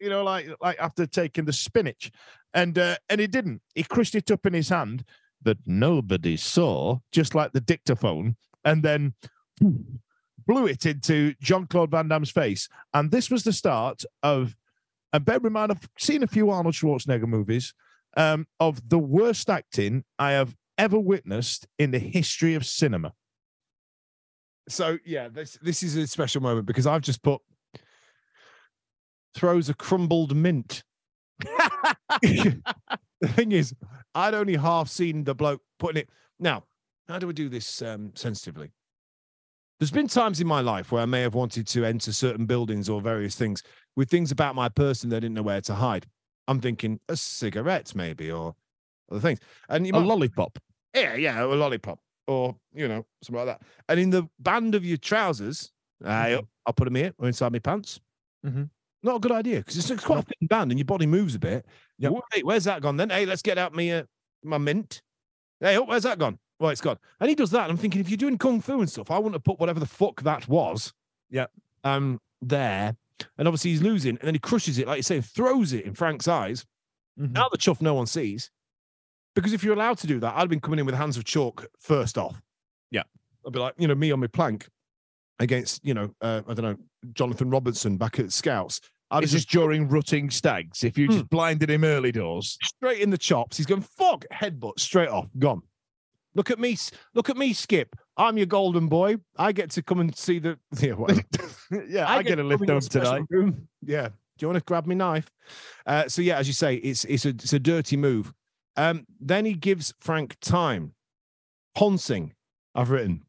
you 0.00 0.10
know, 0.10 0.24
like 0.24 0.48
like 0.60 0.78
after 0.78 1.06
taking 1.06 1.44
the 1.44 1.52
spinach. 1.52 2.10
And 2.52 2.78
uh, 2.78 2.96
and 3.08 3.20
he 3.20 3.26
didn't. 3.26 3.62
He 3.74 3.82
crushed 3.82 4.14
it 4.14 4.30
up 4.30 4.44
in 4.44 4.52
his 4.52 4.68
hand 4.68 5.04
that 5.42 5.58
nobody 5.66 6.36
saw, 6.36 6.98
just 7.12 7.34
like 7.34 7.52
the 7.52 7.60
dictaphone, 7.60 8.36
and 8.64 8.82
then 8.82 9.14
blew 10.46 10.66
it 10.66 10.86
into 10.86 11.34
John 11.40 11.66
Claude 11.66 11.90
Van 11.90 12.08
Damme's 12.08 12.30
face. 12.30 12.68
And 12.92 13.10
this 13.10 13.30
was 13.30 13.44
the 13.44 13.52
start 13.52 14.04
of, 14.22 14.56
and 15.12 15.24
bear 15.24 15.38
in 15.42 15.52
mind, 15.52 15.72
I've 15.72 15.88
seen 15.98 16.22
a 16.22 16.26
few 16.26 16.50
Arnold 16.50 16.74
Schwarzenegger 16.74 17.26
movies, 17.26 17.74
um, 18.16 18.46
of 18.58 18.88
the 18.88 18.98
worst 18.98 19.48
acting 19.48 20.04
I 20.18 20.32
have 20.32 20.56
ever 20.78 20.98
witnessed 20.98 21.66
in 21.78 21.90
the 21.90 21.98
history 21.98 22.54
of 22.54 22.66
cinema. 22.66 23.12
So 24.68 24.98
yeah, 25.04 25.28
this 25.28 25.58
this 25.62 25.82
is 25.82 25.96
a 25.96 26.06
special 26.06 26.42
moment 26.42 26.66
because 26.66 26.86
I've 26.86 27.02
just 27.02 27.22
put 27.22 27.40
throws 29.34 29.68
a 29.68 29.74
crumbled 29.74 30.34
mint. 30.34 30.82
the 32.22 32.62
thing 33.24 33.52
is, 33.52 33.74
I'd 34.14 34.34
only 34.34 34.56
half 34.56 34.88
seen 34.88 35.24
the 35.24 35.34
bloke 35.34 35.62
putting 35.78 36.02
it. 36.02 36.10
Now, 36.38 36.64
how 37.08 37.18
do 37.18 37.26
we 37.26 37.32
do 37.32 37.48
this 37.48 37.82
um, 37.82 38.12
sensitively? 38.14 38.72
There's 39.78 39.90
been 39.90 40.08
times 40.08 40.40
in 40.40 40.46
my 40.46 40.60
life 40.60 40.92
where 40.92 41.02
I 41.02 41.06
may 41.06 41.22
have 41.22 41.34
wanted 41.34 41.66
to 41.68 41.84
enter 41.84 42.12
certain 42.12 42.44
buildings 42.44 42.88
or 42.88 43.00
various 43.00 43.34
things 43.34 43.62
with 43.96 44.10
things 44.10 44.30
about 44.30 44.54
my 44.54 44.68
person 44.68 45.08
that 45.10 45.16
I 45.16 45.20
didn't 45.20 45.34
know 45.34 45.42
where 45.42 45.62
to 45.62 45.74
hide. 45.74 46.06
I'm 46.48 46.60
thinking 46.60 47.00
a 47.08 47.16
cigarette, 47.16 47.94
maybe, 47.94 48.30
or 48.30 48.54
other 49.10 49.20
things. 49.20 49.38
And 49.68 49.86
you 49.86 49.92
A 49.94 50.00
might, 50.00 50.06
lollipop. 50.06 50.58
yeah, 50.94 51.14
yeah, 51.14 51.42
a 51.42 51.46
lollipop, 51.46 51.98
or 52.26 52.56
you 52.72 52.88
know, 52.88 53.06
something 53.22 53.46
like 53.46 53.58
that. 53.58 53.66
And 53.88 54.00
in 54.00 54.10
the 54.10 54.28
band 54.38 54.74
of 54.74 54.84
your 54.84 54.96
trousers, 54.96 55.70
I, 56.04 56.40
I'll 56.66 56.72
put 56.72 56.84
them 56.86 56.94
here 56.96 57.12
or 57.18 57.26
inside 57.26 57.52
my 57.52 57.58
pants. 57.58 58.00
Mhm. 58.44 58.70
Not 59.02 59.16
a 59.16 59.20
good 59.20 59.32
idea 59.32 59.58
because 59.58 59.76
it's 59.90 60.04
quite 60.04 60.18
a 60.20 60.22
thin 60.22 60.46
band 60.48 60.70
and 60.72 60.78
your 60.78 60.84
body 60.84 61.06
moves 61.06 61.34
a 61.34 61.38
bit. 61.38 61.64
Yep. 61.98 62.12
Wait, 62.34 62.44
where's 62.44 62.64
that 62.64 62.82
gone 62.82 62.96
then? 62.96 63.10
Hey, 63.10 63.24
let's 63.26 63.42
get 63.42 63.56
out 63.58 63.72
my 63.74 63.90
uh, 63.90 64.02
my 64.44 64.58
mint. 64.58 65.02
Hey, 65.60 65.76
oh, 65.78 65.84
where's 65.84 66.02
that 66.02 66.18
gone? 66.18 66.38
Well, 66.58 66.70
it's 66.70 66.80
gone. 66.82 66.98
And 67.20 67.28
he 67.30 67.34
does 67.34 67.50
that. 67.52 67.62
And 67.64 67.72
I'm 67.72 67.76
thinking, 67.78 68.00
if 68.02 68.10
you're 68.10 68.16
doing 68.18 68.36
kung 68.36 68.60
fu 68.60 68.80
and 68.80 68.90
stuff, 68.90 69.10
I 69.10 69.16
wouldn't 69.16 69.34
have 69.34 69.44
put 69.44 69.58
whatever 69.58 69.80
the 69.80 69.86
fuck 69.86 70.22
that 70.22 70.46
was. 70.48 70.92
Yeah. 71.30 71.46
Um, 71.84 72.20
there. 72.42 72.96
And 73.38 73.46
obviously 73.48 73.70
he's 73.72 73.82
losing, 73.82 74.10
and 74.18 74.26
then 74.26 74.34
he 74.34 74.38
crushes 74.38 74.78
it, 74.78 74.86
like 74.86 74.98
you 74.98 75.02
say, 75.02 75.20
throws 75.20 75.72
it 75.72 75.84
in 75.84 75.94
Frank's 75.94 76.28
eyes. 76.28 76.64
Mhm. 77.18 77.32
Now 77.32 77.48
the 77.48 77.58
chuff 77.58 77.80
no 77.80 77.94
one 77.94 78.06
sees. 78.06 78.50
Because 79.34 79.52
if 79.52 79.62
you're 79.62 79.74
allowed 79.74 79.98
to 79.98 80.06
do 80.06 80.18
that, 80.20 80.34
I'd 80.34 80.40
have 80.40 80.48
been 80.48 80.60
coming 80.60 80.80
in 80.80 80.86
with 80.86 80.94
hands 80.94 81.16
of 81.16 81.24
chalk 81.24 81.66
first 81.78 82.18
off. 82.18 82.40
Yeah. 82.90 83.02
I'd 83.46 83.52
be 83.52 83.58
like, 83.58 83.74
you 83.78 83.86
know, 83.88 83.94
me 83.94 84.10
on 84.10 84.20
my 84.20 84.26
plank 84.26 84.68
against, 85.38 85.84
you 85.84 85.94
know, 85.94 86.12
uh, 86.20 86.42
I 86.48 86.54
don't 86.54 86.64
know, 86.64 86.76
Jonathan 87.12 87.48
Robertson 87.50 87.96
back 87.96 88.18
at 88.18 88.32
Scouts. 88.32 88.80
I 89.12 89.18
was 89.20 89.32
just 89.32 89.48
during 89.48 89.88
rutting 89.88 90.30
stags. 90.30 90.84
If 90.84 90.96
you 90.98 91.06
Hmm. 91.06 91.12
just 91.12 91.30
blinded 91.30 91.68
him 91.70 91.82
early 91.84 92.12
doors, 92.12 92.58
straight 92.62 93.00
in 93.00 93.10
the 93.10 93.18
chops. 93.18 93.56
He's 93.56 93.66
going, 93.66 93.82
fuck, 93.82 94.24
headbutt, 94.32 94.78
straight 94.78 95.08
off, 95.08 95.28
gone. 95.38 95.62
Look 96.34 96.50
at 96.50 96.60
me, 96.60 96.76
look 97.14 97.28
at 97.28 97.36
me, 97.36 97.52
Skip. 97.52 97.96
I'm 98.20 98.36
your 98.36 98.46
golden 98.46 98.86
boy. 98.88 99.16
I 99.36 99.52
get 99.52 99.70
to 99.72 99.82
come 99.82 100.00
and 100.00 100.16
see 100.16 100.38
the. 100.38 100.58
Yeah, 100.80 100.92
whatever. 100.92 101.22
yeah, 101.88 102.08
I, 102.10 102.22
get 102.22 102.38
a 102.38 102.42
to 102.42 102.44
lift 102.44 102.58
come 102.60 102.64
in 102.64 102.68
your 102.68 102.74
home 102.76 102.80
special 102.82 103.12
tonight. 103.12 103.26
room. 103.30 103.68
Yeah. 103.82 104.08
Do 104.08 104.44
you 104.44 104.48
want 104.48 104.58
to 104.58 104.64
grab 104.64 104.86
me 104.86 104.94
knife? 104.94 105.30
Uh, 105.86 106.08
so 106.08 106.22
yeah, 106.22 106.36
as 106.38 106.46
you 106.46 106.52
say, 106.54 106.76
it's 106.76 107.04
it's 107.06 107.24
a 107.26 107.30
it's 107.30 107.52
a 107.52 107.58
dirty 107.58 107.96
move. 107.96 108.32
Um, 108.76 109.06
then 109.20 109.44
he 109.44 109.54
gives 109.54 109.92
Frank 110.00 110.36
time. 110.40 110.94
Ponsing, 111.76 112.32
I've 112.74 112.90
written. 112.90 113.22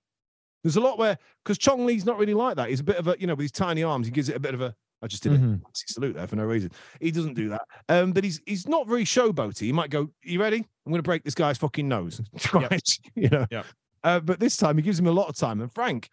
There's 0.63 0.75
a 0.75 0.81
lot 0.81 0.97
where 0.97 1.17
because 1.43 1.57
Chong 1.57 1.85
Li's 1.85 2.05
not 2.05 2.17
really 2.17 2.33
like 2.33 2.55
that. 2.55 2.69
He's 2.69 2.79
a 2.79 2.83
bit 2.83 2.95
of 2.97 3.07
a 3.07 3.15
you 3.19 3.27
know 3.27 3.33
with 3.35 3.43
his 3.43 3.51
tiny 3.51 3.83
arms, 3.83 4.07
he 4.07 4.11
gives 4.11 4.29
it 4.29 4.35
a 4.35 4.39
bit 4.39 4.53
of 4.53 4.61
a. 4.61 4.75
I 5.03 5.07
just 5.07 5.23
did 5.23 5.31
a 5.33 5.37
Mhm. 5.37 5.61
fancy 5.63 5.85
salute 5.87 6.13
there 6.15 6.27
for 6.27 6.35
no 6.35 6.43
reason. 6.45 6.71
He 6.99 7.09
doesn't 7.11 7.33
do 7.33 7.49
that. 7.49 7.61
Um, 7.89 8.11
but 8.13 8.23
he's 8.23 8.39
he's 8.45 8.67
not 8.67 8.87
very 8.87 9.03
showboaty. 9.03 9.59
He 9.61 9.71
might 9.73 9.89
go, 9.89 10.09
"You 10.23 10.39
ready? 10.39 10.57
I'm 10.85 10.91
going 10.91 10.99
to 10.99 11.03
break 11.03 11.23
this 11.23 11.33
guy's 11.35 11.57
fucking 11.57 11.87
nose." 11.87 12.21
Right? 12.53 12.89
You 13.15 13.29
know. 13.29 13.45
Yep. 13.51 13.65
Uh, 14.03 14.19
but 14.19 14.39
this 14.39 14.57
time 14.57 14.77
he 14.77 14.83
gives 14.83 14.99
him 14.99 15.07
a 15.07 15.11
lot 15.11 15.29
of 15.29 15.35
time, 15.35 15.61
and 15.61 15.71
Frank, 15.73 16.09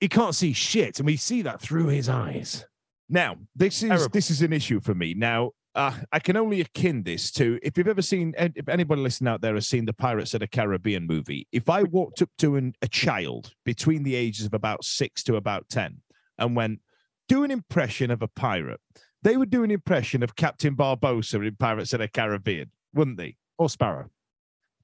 he 0.00 0.08
can't 0.08 0.34
see 0.34 0.52
shit, 0.52 0.98
and 0.98 1.06
we 1.06 1.16
see 1.16 1.42
that 1.42 1.60
through 1.60 1.86
his 1.88 2.08
eyes. 2.08 2.64
Now, 3.08 3.36
this 3.54 3.82
is 3.82 3.90
Terrible. 3.90 4.08
this 4.10 4.30
is 4.30 4.42
an 4.42 4.52
issue 4.52 4.80
for 4.80 4.94
me. 4.94 5.14
Now, 5.14 5.50
uh, 5.74 5.92
I 6.12 6.18
can 6.20 6.36
only 6.36 6.60
akin 6.60 7.02
this 7.02 7.30
to 7.32 7.58
if 7.62 7.76
you've 7.76 7.88
ever 7.88 8.00
seen, 8.02 8.32
if 8.38 8.68
anybody 8.68 9.02
listening 9.02 9.28
out 9.28 9.40
there 9.40 9.54
has 9.54 9.68
seen 9.68 9.84
the 9.84 9.92
Pirates 9.92 10.32
of 10.34 10.40
the 10.40 10.46
Caribbean 10.46 11.06
movie. 11.06 11.46
If 11.52 11.68
I 11.68 11.82
walked 11.82 12.22
up 12.22 12.30
to 12.38 12.56
an, 12.56 12.74
a 12.80 12.88
child 12.88 13.52
between 13.64 14.02
the 14.02 14.14
ages 14.14 14.46
of 14.46 14.54
about 14.54 14.84
six 14.84 15.22
to 15.24 15.36
about 15.36 15.68
ten 15.68 16.00
and 16.38 16.56
went, 16.56 16.80
"Do 17.28 17.44
an 17.44 17.50
impression 17.50 18.10
of 18.10 18.22
a 18.22 18.28
pirate," 18.28 18.80
they 19.22 19.36
would 19.36 19.50
do 19.50 19.64
an 19.64 19.70
impression 19.70 20.22
of 20.22 20.36
Captain 20.36 20.76
Barbossa 20.76 21.46
in 21.46 21.56
Pirates 21.56 21.92
of 21.92 22.00
the 22.00 22.08
Caribbean, 22.08 22.70
wouldn't 22.94 23.16
they? 23.16 23.36
Or 23.58 23.68
Sparrow. 23.68 24.10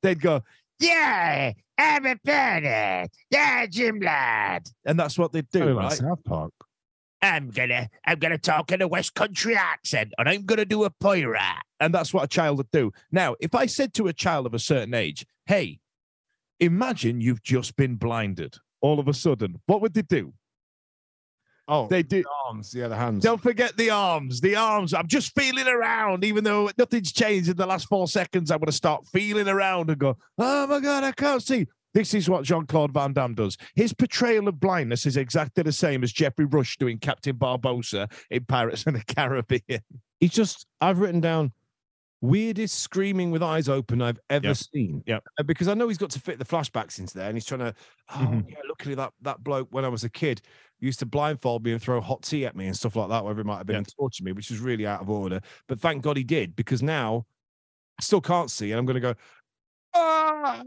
They'd 0.03 0.21
go, 0.21 0.43
Yeah, 0.79 1.53
I'm 1.81 2.05
a 2.05 2.17
pirate. 2.17 3.11
Yeah, 3.31 3.65
Jim 3.67 4.01
lad. 4.01 4.69
and 4.85 5.01
that's 5.01 5.19
what 5.19 5.33
they'd 5.33 5.49
do, 5.51 5.61
Very 5.61 5.73
right? 5.73 5.93
South 5.93 6.23
Park. 6.25 6.53
I'm 7.23 7.49
gonna, 7.51 7.89
I'm 8.07 8.19
gonna 8.19 8.37
talk 8.39 8.71
in 8.71 8.83
a 8.83 8.89
West 8.89 9.15
Country 9.15 9.57
accent, 9.57 10.13
and 10.19 10.29
I'm 10.29 10.45
gonna 10.45 10.67
do 10.67 10.85
a 10.85 10.91
pirate. 10.91 11.41
And 11.81 11.95
that's 11.95 12.13
what 12.13 12.25
a 12.25 12.29
child 12.29 12.59
would 12.59 12.71
do. 12.71 12.93
Now, 13.11 13.35
if 13.41 13.55
I 13.55 13.65
said 13.65 13.95
to 13.95 14.09
a 14.09 14.13
child 14.13 14.45
of 14.45 14.53
a 14.53 14.59
certain 14.59 14.93
age, 14.93 15.25
hey, 15.47 15.79
imagine 16.59 17.23
you've 17.23 17.43
just 17.43 17.77
been 17.77 17.97
blinded 17.97 18.57
all 18.83 19.01
of 19.01 19.09
a 19.09 19.15
sudden, 19.15 19.61
what 19.67 19.81
would 19.81 19.95
they 19.95 20.03
do? 20.03 20.35
Oh, 21.71 21.87
They 21.87 22.03
do. 22.03 22.25
arms, 22.47 22.75
yeah, 22.75 22.89
the 22.89 22.97
hands. 22.97 23.23
Don't 23.23 23.41
forget 23.41 23.77
the 23.77 23.91
arms. 23.91 24.41
The 24.41 24.57
arms. 24.57 24.93
I'm 24.93 25.07
just 25.07 25.33
feeling 25.39 25.69
around, 25.69 26.25
even 26.25 26.43
though 26.43 26.69
nothing's 26.77 27.13
changed 27.13 27.49
in 27.49 27.57
the 27.57 27.65
last 27.67 27.87
four 27.89 28.09
seconds. 28.09 28.51
I'm 28.51 28.59
going 28.59 28.67
to 28.67 28.73
start 28.73 29.07
feeling 29.07 29.47
around 29.49 29.89
and 29.89 29.99
go, 29.99 30.17
oh 30.37 30.67
my 30.67 30.81
God, 30.81 31.05
I 31.05 31.13
can't 31.13 31.43
see. 31.43 31.67
This 31.95 32.13
is 32.15 32.29
what 32.29 32.45
Jean 32.45 32.67
Claude 32.67 32.93
Van 32.93 33.13
Damme 33.13 33.35
does. 33.35 33.57
His 33.75 33.93
portrayal 33.93 34.49
of 34.49 34.59
blindness 34.61 35.07
is 35.07 35.17
exactly 35.17 35.63
the 35.63 35.73
same 35.73 36.03
as 36.03 36.13
Geoffrey 36.13 36.45
Rush 36.45 36.77
doing 36.77 36.99
Captain 36.99 37.37
Barbossa 37.37 38.11
in 38.31 38.45
Pirates 38.45 38.87
of 38.87 38.95
the 38.95 39.05
Caribbean. 39.05 39.81
He's 40.21 40.33
just, 40.33 40.67
I've 40.81 40.99
written 40.99 41.21
down 41.21 41.53
weirdest 42.23 42.79
screaming 42.81 43.31
with 43.31 43.43
eyes 43.43 43.69
open 43.69 44.03
I've 44.03 44.19
ever 44.29 44.49
Yep. 44.49 44.57
seen. 44.57 45.03
Yep. 45.07 45.25
Uh, 45.39 45.43
Because 45.43 45.69
I 45.69 45.75
know 45.75 45.89
he's 45.89 45.99
got 45.99 46.11
to 46.11 46.21
fit 46.21 46.39
the 46.39 46.45
flashbacks 46.45 46.99
into 46.99 47.15
there 47.17 47.29
and 47.29 47.37
he's 47.37 47.47
trying 47.47 47.61
to, 47.61 47.75
oh, 48.11 48.15
Mhm. 48.19 48.51
yeah, 48.51 48.59
luckily 48.69 48.95
that, 48.95 49.13
that 49.23 49.43
bloke 49.43 49.69
when 49.71 49.85
I 49.85 49.89
was 49.89 50.05
a 50.05 50.11
kid 50.11 50.43
used 50.81 50.99
to 51.01 51.07
blindfold 51.07 51.65
me 51.65 51.73
and 51.73 51.81
throw 51.83 52.01
hot 52.01 52.23
tea 52.23 52.45
at 52.47 52.55
me 52.57 52.67
and 52.67 52.77
stuff 52.77 52.97
like 52.97 53.09
that, 53.09 53.23
wherever 53.25 53.41
it 53.41 53.47
might 53.47 53.59
have 53.59 53.67
been, 53.67 53.75
Yeah. 53.75 53.79
and 53.79 53.95
torture 53.97 54.25
me, 54.25 54.33
which 54.33 54.51
was 54.51 54.61
really 54.61 54.87
out 54.87 55.01
of 55.01 55.09
order. 55.11 55.41
But 55.67 55.81
thank 55.81 56.03
God 56.03 56.17
he 56.17 56.25
did 56.25 56.57
because 56.57 56.83
now 56.83 57.27
I 57.99 58.03
still 58.03 58.21
can't 58.21 58.51
see 58.51 58.71
and 58.73 58.79
I'm 58.79 58.87
going 58.87 58.95
to 58.95 59.01
go, 59.01 59.15
ah. 59.95 60.63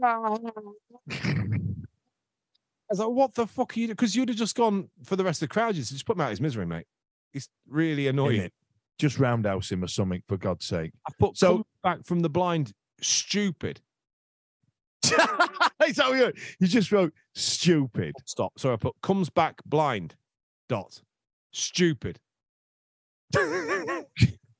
I 2.90 2.90
was 2.90 2.98
like, 2.98 3.08
what 3.08 3.34
the 3.34 3.46
fuck 3.46 3.76
are 3.76 3.80
you? 3.80 3.86
Doing? 3.88 3.94
Because 3.94 4.14
you'd 4.14 4.28
have 4.28 4.38
just 4.38 4.54
gone 4.56 4.90
for 5.04 5.16
the 5.16 5.24
rest 5.24 5.42
of 5.42 5.48
the 5.48 5.52
crowd. 5.52 5.74
Just 5.74 5.90
just 5.92 6.04
put 6.06 6.16
him 6.16 6.20
out 6.20 6.24
of 6.26 6.30
his 6.30 6.40
misery, 6.40 6.66
mate. 6.66 6.86
It's 7.32 7.48
really 7.66 8.06
annoying. 8.08 8.50
Just 8.98 9.18
roundhouse 9.18 9.70
him 9.72 9.82
or 9.82 9.88
something, 9.88 10.22
for 10.28 10.36
God's 10.36 10.66
sake. 10.66 10.92
I 11.08 11.12
put 11.18 11.36
So- 11.36 11.66
back 11.82 12.04
from 12.04 12.20
the 12.20 12.28
blind. 12.30 12.72
Stupid. 13.00 13.80
Is 15.04 15.96
that 15.96 16.10
you, 16.16 16.32
you 16.60 16.66
just 16.66 16.90
wrote 16.92 17.12
stupid. 17.34 18.14
Stop. 18.24 18.58
Sorry, 18.58 18.74
I 18.74 18.76
put 18.76 18.94
comes 19.02 19.28
back 19.28 19.60
blind. 19.66 20.14
Dot. 20.68 21.00
Stupid. 21.52 22.18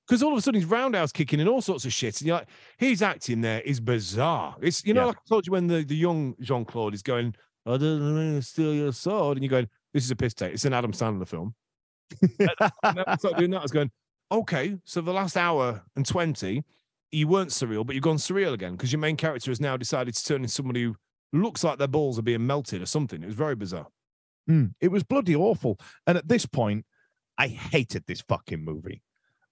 Because 0.06 0.22
all 0.22 0.32
of 0.32 0.38
a 0.38 0.42
sudden 0.42 0.60
he's 0.60 0.68
roundhouse 0.68 1.12
kicking 1.12 1.40
and 1.40 1.48
all 1.48 1.62
sorts 1.62 1.86
of 1.86 1.92
shit, 1.94 2.20
and 2.20 2.28
you're 2.28 2.36
like, 2.36 2.48
his 2.76 3.00
acting 3.00 3.40
there 3.40 3.62
is 3.62 3.80
bizarre. 3.80 4.54
It's 4.60 4.84
you 4.84 4.92
know, 4.92 5.00
Yeah. 5.00 5.06
like 5.06 5.16
I 5.16 5.20
told 5.26 5.46
you 5.46 5.52
when 5.52 5.66
the 5.66 5.82
the 5.82 5.96
young 5.96 6.34
Jean 6.42 6.66
Claude 6.66 6.92
is 6.92 7.02
going, 7.02 7.34
I 7.64 7.78
don't 7.78 8.14
want 8.14 8.36
to 8.36 8.42
steal 8.42 8.74
your 8.74 8.92
sword, 8.92 9.38
and 9.38 9.42
you're 9.44 9.48
going, 9.50 9.66
this 9.94 10.04
is 10.04 10.10
a 10.10 10.16
piss 10.16 10.34
take. 10.34 10.52
It's 10.52 10.66
an 10.66 10.74
Adam 10.74 10.92
Sandler 10.92 11.26
film. 11.26 11.54
Started 13.18 13.38
doing 13.38 13.52
that. 13.52 13.60
I 13.60 13.62
was 13.62 13.70
going, 13.72 13.90
okay, 14.30 14.78
so 14.84 15.00
the 15.00 15.12
last 15.12 15.36
hour 15.36 15.82
and 15.96 16.06
20, 16.06 16.64
you 17.12 17.28
weren't 17.28 17.50
surreal, 17.50 17.86
but 17.86 17.94
you've 17.94 18.02
gone 18.02 18.16
surreal 18.16 18.52
again 18.52 18.72
because 18.72 18.92
your 18.92 18.98
main 18.98 19.16
character 19.16 19.50
has 19.50 19.60
now 19.60 19.76
decided 19.76 20.14
to 20.14 20.24
turn 20.24 20.38
into 20.42 20.48
somebody 20.48 20.84
who 20.84 20.96
looks 21.32 21.62
like 21.64 21.78
their 21.78 21.88
balls 21.88 22.18
are 22.18 22.22
being 22.22 22.46
melted 22.46 22.82
or 22.82 22.86
something. 22.86 23.22
It 23.22 23.26
was 23.26 23.34
very 23.34 23.54
bizarre. 23.54 23.86
Mm, 24.48 24.74
it 24.80 24.88
was 24.88 25.02
bloody 25.02 25.34
awful. 25.34 25.78
And 26.06 26.18
at 26.18 26.28
this 26.28 26.46
point, 26.46 26.84
I 27.38 27.48
hated 27.48 28.04
this 28.06 28.20
fucking 28.22 28.64
movie. 28.64 29.02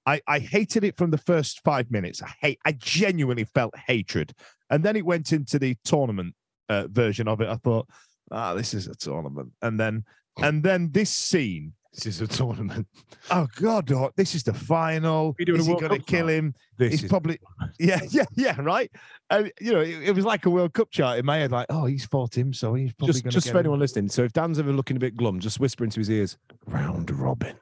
I, 0.05 0.21
I 0.27 0.39
hated 0.41 0.85
it 0.85 0.97
from 0.97 1.11
the 1.11 1.19
first 1.19 1.61
five 1.65 1.91
minutes. 1.91 2.23
I 2.23 2.33
hate. 2.41 2.59
I 2.65 2.73
genuinely 2.73 3.45
felt 3.45 3.77
hatred, 3.77 4.33
and 4.69 4.83
then 4.83 4.97
it 4.97 5.07
went 5.07 5.33
into 5.33 5.59
the 5.59 5.77
tournament 5.85 6.35
uh, 6.69 6.89
version 6.89 7.29
of 7.29 7.41
it. 7.41 7.49
I 7.49 7.55
thought, 7.57 7.89
ah, 8.31 8.55
this 8.55 8.75
is 8.75 8.89
a 8.89 8.97
tournament, 8.97 9.53
and 9.63 9.79
then 9.79 10.05
and 10.39 10.63
then 10.63 10.91
this 10.91 11.11
scene. 11.11 11.75
This 11.93 12.07
is 12.07 12.21
a 12.21 12.27
tournament. 12.27 12.87
Oh 13.31 13.47
God, 13.55 13.91
oh, 13.93 14.11
this 14.17 14.35
is 14.35 14.43
the 14.43 14.53
final. 14.53 15.37
Is 15.39 15.65
he 15.67 15.75
going 15.77 15.91
to 15.91 15.99
kill 16.01 16.27
him? 16.29 16.55
This 16.77 16.91
He's 16.91 17.05
is 17.05 17.09
probably, 17.09 17.39
yeah, 17.79 18.01
yeah, 18.11 18.25
yeah, 18.35 18.61
right. 18.61 18.91
And 19.31 19.53
you 19.61 19.73
know, 19.73 19.81
it, 19.81 20.09
it 20.09 20.15
was 20.15 20.25
like 20.25 20.45
a 20.45 20.51
World 20.51 20.75
Cup 20.75 20.91
chart 20.91 21.21
in 21.21 21.25
my 21.25 21.37
head. 21.39 21.53
Like, 21.53 21.67
oh, 21.71 21.85
he's 21.87 22.05
fought 22.05 22.37
him, 22.37 22.53
so 22.53 22.75
he's 22.75 22.93
probably 22.95 23.13
just, 23.13 23.25
going 23.25 23.31
to 23.31 23.35
just 23.37 23.47
for 23.47 23.53
him. 23.53 23.59
anyone 23.61 23.79
listening. 23.79 24.09
So 24.09 24.25
if 24.25 24.33
Dan's 24.33 24.59
ever 24.59 24.73
looking 24.73 24.97
a 24.97 25.01
bit 25.01 25.17
glum, 25.17 25.39
just 25.39 25.61
whisper 25.61 25.85
into 25.85 26.01
his 26.01 26.11
ears, 26.11 26.37
round 26.67 27.11
robin. 27.13 27.55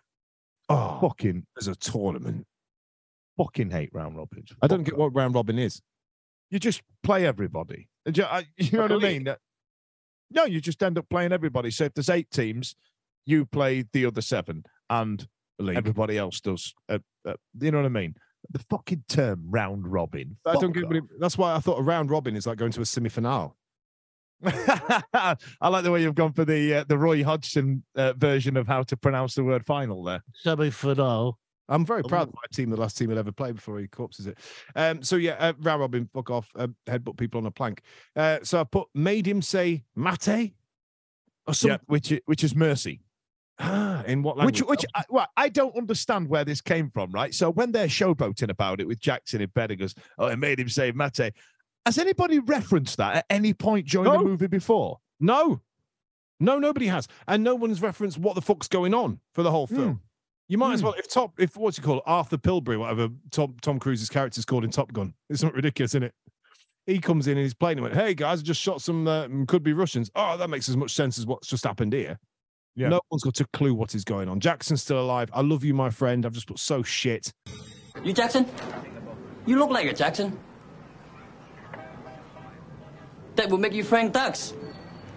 Oh, 0.71 0.99
oh 1.03 1.09
Fucking, 1.09 1.47
there's 1.55 1.69
a 1.69 1.77
tournament. 1.77 2.47
fucking 3.37 3.71
hate 3.71 3.91
round 3.93 4.17
robins. 4.17 4.51
I 4.63 4.67
don't 4.67 4.83
get 4.85 4.97
what 4.97 5.15
round 5.15 5.35
robin 5.35 5.59
is. 5.59 5.83
you 6.51 6.59
just 6.59 6.81
play 7.03 7.27
everybody. 7.27 7.89
And 8.07 8.15
ju- 8.15 8.25
I- 8.25 8.47
You 8.57 8.79
know 8.79 8.83
what 8.87 8.93
I 9.05 9.09
mean? 9.09 9.29
No, 10.33 10.45
you 10.47 10.61
just 10.61 10.83
end 10.83 10.97
up 10.97 11.09
playing 11.11 11.33
everybody. 11.33 11.71
So 11.71 11.85
if 11.85 11.95
there's 11.95 12.09
eight 12.09 12.31
teams, 12.31 12.77
you 13.27 13.47
play 13.47 13.85
the 13.93 14.07
other 14.07 14.21
seven, 14.21 14.65
and 14.89 15.27
league. 15.59 15.77
everybody 15.77 16.19
else 16.19 16.41
does. 16.41 16.75
Uh, 16.89 16.99
uh, 17.27 17.35
you 17.61 17.71
know 17.71 17.79
what 17.79 17.87
I 17.87 17.91
mean? 17.91 18.15
The 18.51 18.61
fucking 18.71 19.05
term 19.09 19.45
round 19.49 19.87
robin. 19.87 20.37
I 20.47 20.55
don't 20.55 20.75
fuck 20.75 20.91
get 20.91 20.97
it, 20.97 21.05
that's 21.19 21.39
why 21.39 21.55
I 21.55 21.61
thought 21.61 21.79
a 21.79 21.83
round 21.83 22.11
robin 22.11 22.37
is 22.37 22.47
like 22.47 22.59
going 22.59 22.73
to 22.73 22.81
a 22.81 22.87
semi 22.87 23.09
finale. 23.09 23.51
I 24.45 25.37
like 25.63 25.85
the 25.85 25.91
way 25.91 26.03
you've 26.03 26.15
gone 26.15 26.33
for 26.33 26.47
the 26.47 26.77
uh, 26.77 26.85
the 26.89 26.97
Roy 26.97 27.23
Hodgson 27.23 27.85
uh, 27.95 28.15
version 28.15 28.57
of 28.57 28.67
how 28.67 28.83
to 28.85 28.97
pronounce 28.97 29.35
the 29.35 29.45
word 29.45 29.67
final 29.67 30.03
there. 30.03 30.23
Semi 30.35 30.71
finale. 30.71 31.33
I'm 31.71 31.87
very 31.87 32.03
proud 32.03 32.29
of 32.29 32.35
my 32.35 32.43
team, 32.53 32.69
the 32.69 32.77
last 32.77 32.99
team 32.99 33.11
he'll 33.11 33.19
ever 33.19 33.31
play 33.31 33.53
before 33.53 33.79
he 33.79 33.87
corpses 33.87 34.27
it. 34.27 34.39
Um, 34.75 35.05
so 35.05 35.15
yeah, 35.15 35.37
uh, 35.39 35.53
round 35.61 35.81
robin, 35.81 36.11
fuck 36.13 36.29
off, 36.29 36.51
uh, 36.57 36.67
headbutt 36.89 37.17
people 37.17 37.39
on 37.39 37.47
a 37.47 37.51
plank. 37.53 37.83
Uh, 38.17 38.39
so 38.43 38.61
I 38.61 38.65
put 38.65 38.89
made 38.93 39.27
him 39.27 39.41
say 39.41 39.85
mate. 39.95 40.55
Or 41.47 41.55
some, 41.55 41.71
yeah, 41.71 41.77
which 41.87 42.13
which 42.27 42.43
is 42.43 42.57
mercy. 42.57 43.01
In 44.07 44.23
what 44.23 44.37
language? 44.39 44.61
Which 44.63 44.69
which 44.69 44.85
I, 44.95 45.05
well, 45.11 45.27
I 45.37 45.49
don't 45.51 45.77
understand 45.77 46.29
where 46.29 46.45
this 46.45 46.61
came 46.61 46.91
from, 46.91 47.13
right? 47.13 47.35
So 47.35 47.51
when 47.51 47.73
they're 47.73 47.87
showboating 47.89 48.49
about 48.49 48.81
it 48.81 48.87
with 48.89 48.99
Jackson 49.01 49.41
in 49.43 49.51
bed, 49.51 49.71
and 49.71 49.81
goes, 49.81 49.95
"Oh, 50.19 50.27
it 50.29 50.39
made 50.39 50.59
him 50.59 50.69
save 50.69 50.97
Mate." 50.97 51.33
Has 51.87 51.99
anybody 51.99 52.39
referenced 52.39 52.97
that 52.99 53.17
at 53.17 53.27
any 53.31 53.53
point 53.55 53.87
during 53.89 54.11
No. 54.11 54.19
the 54.19 54.25
movie 54.25 54.47
before? 54.47 54.99
No, 55.19 55.61
no, 56.39 56.59
nobody 56.59 56.87
has, 56.87 57.07
and 57.29 57.45
no 57.45 57.55
one's 57.55 57.83
referenced 57.83 58.19
what 58.19 58.35
the 58.35 58.43
fuck's 58.43 58.69
going 58.69 58.95
on 58.95 59.21
for 59.35 59.43
the 59.43 59.51
whole 59.51 59.67
film. 59.67 60.01
You 60.49 60.59
might 60.59 60.73
as 60.75 60.81
Hmm. 60.81 60.87
well, 60.87 60.95
if 60.99 61.09
Top, 61.09 61.39
if 61.39 61.57
what's 61.57 61.77
he 61.77 61.83
called, 61.83 62.03
Arthur 62.07 62.39
Pilbury, 62.39 62.79
whatever 62.79 63.09
Tom 63.31 63.57
Tom 63.61 63.79
Cruise's 63.79 64.09
character's 64.09 64.45
called 64.45 64.65
in 64.65 64.71
Top 64.71 64.93
Gun. 64.93 65.15
It's 65.29 65.43
not 65.43 65.55
ridiculous, 65.55 65.93
isn't 65.93 66.05
it? 66.05 66.15
He 66.87 66.99
comes 66.99 67.27
in 67.27 67.37
and 67.37 67.43
he's 67.45 67.55
playing 67.55 67.79
and 67.79 67.83
went, 67.85 67.95
"Hey 67.95 68.15
guys, 68.15 68.41
I 68.41 68.43
just 68.43 68.61
shot 68.61 68.81
some 68.81 69.07
uh, 69.07 69.29
could 69.47 69.63
be 69.63 69.75
Russians." 69.75 70.11
Oh, 70.15 70.37
that 70.39 70.49
makes 70.49 70.69
as 70.69 70.77
much 70.79 70.93
sense 70.95 71.19
as 71.19 71.27
what's 71.27 71.47
just 71.47 71.63
happened 71.65 71.93
here. 71.93 72.19
Yeah. 72.81 72.89
No 72.89 73.03
one's 73.11 73.23
got 73.23 73.39
a 73.41 73.47
clue 73.53 73.75
what 73.75 73.95
is 73.95 74.05
going 74.05 74.31
on. 74.31 74.41
Jackson's 74.41 74.81
still 74.81 74.99
alive. 74.99 75.29
I 75.35 75.43
love 75.43 75.65
you, 75.65 75.75
my 75.75 75.91
friend. 75.91 76.25
I've 76.25 76.33
just 76.33 76.47
put 76.47 76.59
so 76.59 76.83
shit. 76.83 77.31
You 78.03 78.15
Jackson? 78.15 78.47
You 79.45 79.59
look 79.59 79.69
like 79.69 79.87
a 79.87 79.93
Jackson. 79.93 80.39
That 83.37 83.51
would 83.51 83.61
make 83.61 83.75
you 83.75 83.85
Frank 83.85 84.15
Dux. 84.15 84.55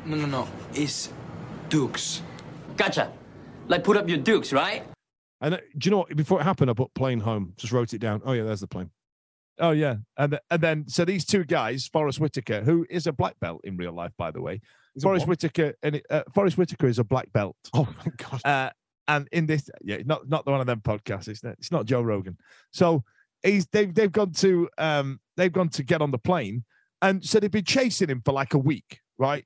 No, 0.05 0.17
no, 0.17 0.25
no. 0.25 0.49
It's 0.73 1.13
Dukes. 1.69 2.21
Gotcha. 2.75 3.13
Like 3.69 3.85
put 3.85 3.95
up 3.95 4.09
your 4.09 4.17
dukes, 4.17 4.51
right? 4.51 4.83
And 5.39 5.53
uh, 5.53 5.57
do 5.77 5.87
you 5.87 5.91
know 5.91 5.97
what? 5.99 6.13
Before 6.17 6.41
it 6.41 6.43
happened, 6.43 6.69
I 6.69 6.73
put 6.73 6.93
plane 6.93 7.21
home. 7.21 7.53
Just 7.55 7.71
wrote 7.71 7.93
it 7.93 7.99
down. 7.99 8.21
Oh 8.25 8.33
yeah, 8.33 8.43
there's 8.43 8.59
the 8.59 8.67
plane. 8.67 8.89
Oh 9.57 9.71
yeah, 9.71 9.97
and 10.17 10.33
th- 10.33 10.41
and 10.51 10.61
then 10.61 10.85
so 10.89 11.05
these 11.05 11.23
two 11.23 11.45
guys, 11.45 11.87
Forest 11.87 12.19
Whitaker, 12.19 12.61
who 12.61 12.85
is 12.89 13.07
a 13.07 13.13
black 13.13 13.39
belt 13.39 13.61
in 13.63 13.77
real 13.77 13.93
life, 13.93 14.11
by 14.17 14.31
the 14.31 14.41
way. 14.41 14.59
It 14.95 15.01
Forest? 15.01 15.27
Whitaker 15.27 15.73
and 15.83 15.95
it- 15.95 16.05
uh, 16.09 16.23
Forest 16.33 16.57
Whitaker 16.57 16.87
is 16.87 16.99
a 16.99 17.03
black 17.03 17.31
belt. 17.33 17.55
Oh 17.73 17.87
my 18.05 18.11
god. 18.17 18.41
Uh, 18.45 18.69
and 19.07 19.27
in 19.31 19.45
this, 19.45 19.69
yeah, 19.83 19.97
not 20.05 20.29
not 20.29 20.45
the 20.45 20.51
one 20.51 20.61
of 20.61 20.67
them 20.67 20.79
podcasts. 20.81 21.27
It's 21.27 21.43
not, 21.43 21.55
it's 21.59 21.71
not 21.71 21.85
Joe 21.85 22.01
Rogan. 22.01 22.37
So 22.71 23.03
he's 23.41 23.67
they've 23.67 23.93
they've 23.93 24.11
gone 24.11 24.31
to 24.33 24.69
um 24.77 25.19
they've 25.35 25.51
gone 25.51 25.69
to 25.69 25.83
get 25.83 26.01
on 26.01 26.11
the 26.11 26.17
plane, 26.17 26.63
and 27.01 27.23
so 27.23 27.39
they've 27.39 27.51
been 27.51 27.65
chasing 27.65 28.09
him 28.09 28.21
for 28.23 28.31
like 28.33 28.53
a 28.53 28.57
week, 28.57 28.99
right? 29.17 29.45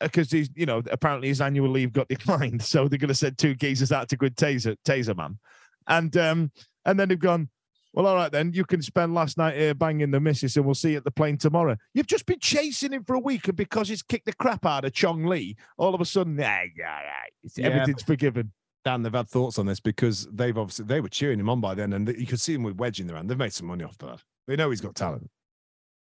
Because 0.00 0.30
he's 0.32 0.50
you 0.56 0.66
know 0.66 0.82
apparently 0.90 1.28
his 1.28 1.40
annual 1.40 1.70
leave 1.70 1.92
got 1.92 2.08
declined, 2.16 2.62
so 2.62 2.88
they're 2.88 2.98
going 2.98 3.08
to 3.08 3.14
send 3.14 3.38
two 3.38 3.54
geezers 3.54 3.92
out 3.92 4.08
to 4.08 4.16
good 4.16 4.36
taser 4.36 4.76
taser 4.84 5.16
man, 5.16 5.38
and 5.86 6.16
um 6.16 6.50
and 6.84 6.98
then 6.98 7.08
they've 7.08 7.18
gone. 7.18 7.48
Well, 7.96 8.06
all 8.06 8.14
right 8.14 8.30
then. 8.30 8.52
You 8.52 8.66
can 8.66 8.82
spend 8.82 9.14
last 9.14 9.38
night 9.38 9.56
here 9.56 9.74
banging 9.74 10.10
the 10.10 10.20
missus, 10.20 10.56
and 10.56 10.66
we'll 10.66 10.74
see 10.74 10.90
you 10.90 10.98
at 10.98 11.04
the 11.04 11.10
plane 11.10 11.38
tomorrow. 11.38 11.76
You've 11.94 12.06
just 12.06 12.26
been 12.26 12.38
chasing 12.38 12.92
him 12.92 13.02
for 13.04 13.14
a 13.16 13.18
week, 13.18 13.48
and 13.48 13.56
because 13.56 13.88
he's 13.88 14.02
kicked 14.02 14.26
the 14.26 14.34
crap 14.34 14.66
out 14.66 14.84
of 14.84 14.92
Chong 14.92 15.24
Li, 15.24 15.56
all 15.78 15.94
of 15.94 16.00
a 16.02 16.04
sudden, 16.04 16.36
yeah, 16.38 16.64
yeah, 16.76 17.00
yeah, 17.02 17.50
Yeah, 17.56 17.66
everything's 17.68 18.02
forgiven. 18.02 18.52
Dan, 18.84 19.02
they've 19.02 19.12
had 19.12 19.28
thoughts 19.28 19.58
on 19.58 19.64
this 19.64 19.80
because 19.80 20.28
they've 20.30 20.56
obviously 20.56 20.84
they 20.84 21.00
were 21.00 21.08
cheering 21.08 21.40
him 21.40 21.48
on 21.48 21.60
by 21.62 21.74
then, 21.74 21.94
and 21.94 22.06
you 22.06 22.26
could 22.26 22.38
see 22.38 22.54
him 22.54 22.62
with 22.62 22.76
Wedge 22.76 23.00
in 23.00 23.06
their 23.06 23.16
hand. 23.16 23.30
They've 23.30 23.38
made 23.38 23.54
some 23.54 23.66
money 23.66 23.82
off 23.82 23.96
that. 23.98 24.22
They 24.46 24.56
know 24.56 24.68
he's 24.70 24.82
got 24.82 24.94
talent. 24.94 25.30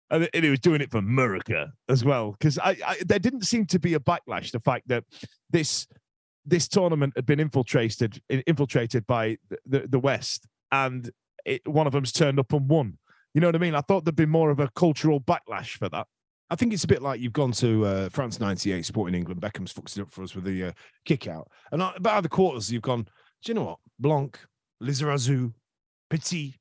and, 0.09 0.29
and 0.33 0.43
he 0.43 0.49
was 0.49 0.59
doing 0.59 0.79
it 0.79 0.89
for 0.89 0.99
America 0.99 1.71
as 1.89 2.05
well. 2.05 2.31
Because 2.31 2.57
I, 2.59 2.77
I, 2.85 2.97
there 3.05 3.19
didn't 3.19 3.43
seem 3.43 3.65
to 3.67 3.79
be 3.79 3.93
a 3.93 3.99
backlash. 3.99 4.51
The 4.51 4.59
fact 4.61 4.87
that 4.87 5.03
this 5.49 5.85
this 6.45 6.67
tournament 6.69 7.13
had 7.15 7.25
been 7.25 7.41
infiltrated 7.41 8.21
infiltrated 8.29 9.05
by 9.05 9.37
the, 9.49 9.57
the, 9.65 9.87
the 9.89 9.99
West, 9.99 10.47
and 10.71 11.11
it, 11.45 11.67
one 11.67 11.87
of 11.87 11.93
them's 11.93 12.11
turned 12.11 12.39
up 12.39 12.53
and 12.53 12.69
won. 12.69 12.97
You 13.33 13.41
know 13.41 13.47
what 13.47 13.55
I 13.55 13.59
mean? 13.59 13.75
I 13.75 13.81
thought 13.81 14.05
there'd 14.05 14.15
be 14.15 14.25
more 14.25 14.51
of 14.51 14.59
a 14.59 14.69
cultural 14.75 15.19
backlash 15.19 15.77
for 15.77 15.89
that. 15.89 16.07
I 16.49 16.55
think 16.55 16.71
it's 16.71 16.83
a 16.83 16.87
bit 16.87 17.01
like 17.01 17.19
you've 17.19 17.33
gone 17.33 17.51
to 17.53 17.85
uh, 17.85 18.09
France 18.09 18.39
'98, 18.39 18.85
supporting 18.85 19.15
England. 19.15 19.41
Beckham's 19.41 19.71
fucked 19.71 19.97
it 19.97 20.01
up 20.01 20.11
for 20.11 20.23
us 20.23 20.35
with 20.35 20.43
the 20.43 20.65
uh, 20.65 20.71
kick 21.05 21.27
out, 21.27 21.49
and 21.71 21.81
about 21.81 22.23
the 22.23 22.29
quarters, 22.29 22.71
you've 22.71 22.83
gone. 22.83 23.03
Do 23.03 23.49
you 23.49 23.53
know 23.55 23.63
what? 23.63 23.79
Blanc, 23.99 24.39
Lizarazu, 24.81 25.53
Petit, 26.09 26.55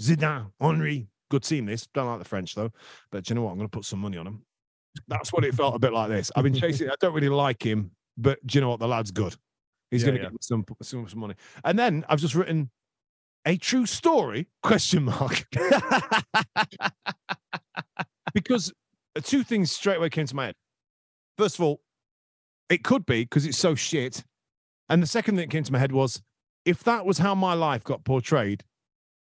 Zidane, 0.00 0.52
Henry. 0.60 1.08
Good 1.30 1.44
team. 1.44 1.66
This 1.66 1.86
don't 1.94 2.06
like 2.06 2.18
the 2.18 2.24
French 2.24 2.54
though, 2.54 2.70
but 3.10 3.24
do 3.24 3.30
you 3.30 3.34
know 3.36 3.42
what? 3.42 3.52
I'm 3.52 3.56
going 3.58 3.68
to 3.68 3.76
put 3.76 3.84
some 3.84 4.00
money 4.00 4.18
on 4.18 4.24
them. 4.24 4.44
That's 5.08 5.32
what 5.32 5.44
it 5.44 5.54
felt 5.54 5.76
a 5.76 5.78
bit 5.78 5.92
like. 5.92 6.08
This. 6.10 6.30
I've 6.34 6.44
been 6.44 6.54
chasing. 6.54 6.90
I 6.90 6.94
don't 7.00 7.14
really 7.14 7.28
like 7.28 7.62
him, 7.62 7.92
but 8.18 8.44
do 8.46 8.58
you 8.58 8.60
know 8.60 8.70
what? 8.70 8.80
The 8.80 8.88
lad's 8.88 9.12
good. 9.12 9.34
He's 9.90 10.02
Yeah, 10.02 10.08
going 10.08 10.18
to 10.18 10.24
yeah. 10.24 10.30
get 10.30 10.44
some, 10.44 10.64
some 10.82 11.08
some 11.08 11.20
money. 11.20 11.34
And 11.64 11.78
then 11.78 12.04
I've 12.08 12.20
just 12.20 12.34
written 12.34 12.70
a 13.46 13.56
true 13.56 13.86
story 13.86 14.48
question 14.62 15.04
mark 15.04 15.46
because 18.34 18.72
two 19.22 19.42
things 19.42 19.70
straight 19.70 19.96
away 19.96 20.10
came 20.10 20.26
to 20.26 20.36
my 20.36 20.46
head. 20.46 20.54
First 21.38 21.58
of 21.58 21.64
all, 21.64 21.80
it 22.68 22.84
could 22.84 23.06
be 23.06 23.22
because 23.22 23.46
it's 23.46 23.58
so 23.58 23.74
shit. 23.74 24.24
And 24.88 25.02
the 25.02 25.06
second 25.06 25.36
thing 25.36 25.46
that 25.46 25.50
came 25.50 25.64
to 25.64 25.72
my 25.72 25.78
head 25.78 25.92
was 25.92 26.22
if 26.64 26.84
that 26.84 27.06
was 27.06 27.18
how 27.18 27.34
my 27.34 27.54
life 27.54 27.84
got 27.84 28.04
portrayed, 28.04 28.64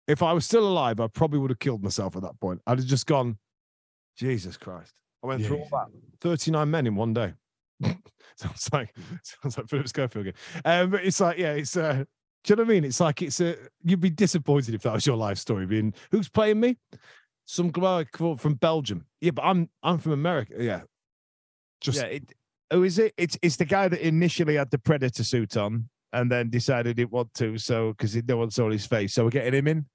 if 0.08 0.24
I 0.24 0.34
was 0.34 0.46
still 0.46 0.68
alive, 0.68 1.00
I 1.00 1.08
probably 1.08 1.40
would 1.40 1.52
have 1.52 1.60
killed 1.60 1.84
myself 1.84 2.16
at 2.16 2.24
that 2.24 2.40
point. 2.40 2.62
I'd 2.68 2.80
have 2.80 2.88
just 2.88 3.06
gone, 3.06 3.38
Jesus 4.18 4.58
Christ. 4.58 4.94
I 5.24 5.28
went 5.28 5.46
through 5.46 5.60
all 5.60 5.68
that. 5.72 5.88
39 6.22 6.70
men 6.70 6.88
in 6.88 6.96
one 6.96 7.14
day. 7.14 7.34
sounds 8.36 8.70
like 8.74 8.94
sounds 9.24 9.58
like 9.58 9.70
Philip 9.70 9.88
Schofield 9.88 10.28
again. 10.28 10.40
Um, 10.66 10.90
but 10.90 11.06
it's 11.06 11.20
like, 11.20 11.38
yeah, 11.38 11.54
it's 11.54 11.78
uh 11.78 12.04
do 12.44 12.54
you 12.54 12.56
know 12.56 12.64
what 12.64 12.70
I 12.70 12.74
mean? 12.74 12.86
It's 12.86 13.00
like 13.00 13.22
it's 13.22 13.42
a 13.42 13.56
you'd 13.84 14.00
be 14.00 14.10
disappointed 14.10 14.74
if 14.74 14.82
that 14.84 14.94
was 14.94 15.06
your 15.06 15.18
life 15.18 15.38
story. 15.38 15.66
Being 15.66 15.94
who's 16.12 16.30
playing 16.30 16.60
me? 16.60 16.78
Some 17.46 17.70
guy 17.70 18.06
from 18.14 18.54
Belgium. 18.56 19.06
Yeah, 19.22 19.32
but 19.32 19.44
I'm 19.44 19.70
I'm 19.84 19.98
from 19.98 20.14
America. 20.14 20.54
Yeah. 20.58 20.82
Just 21.82 22.00
yeah. 22.00 22.08
It, 22.08 22.34
oh, 22.72 22.84
is 22.84 23.00
it? 23.00 23.14
It's 23.18 23.38
it's 23.42 23.56
the 23.56 23.66
guy 23.66 23.88
that 23.88 24.06
initially 24.06 24.56
had 24.56 24.72
the 24.72 24.78
predator 24.78 25.24
suit 25.24 25.58
on 25.58 25.90
and 26.14 26.32
then 26.32 26.50
decided 26.50 26.88
he 26.88 26.94
didn't 26.94 27.12
want 27.12 27.34
to, 27.36 27.58
so 27.58 27.90
because 27.92 28.16
no 28.28 28.38
one 28.38 28.50
saw 28.50 28.70
his 28.70 28.86
face, 28.86 29.14
so 29.14 29.26
we're 29.26 29.30
getting 29.30 29.54
him 29.54 29.68
in. 29.68 29.86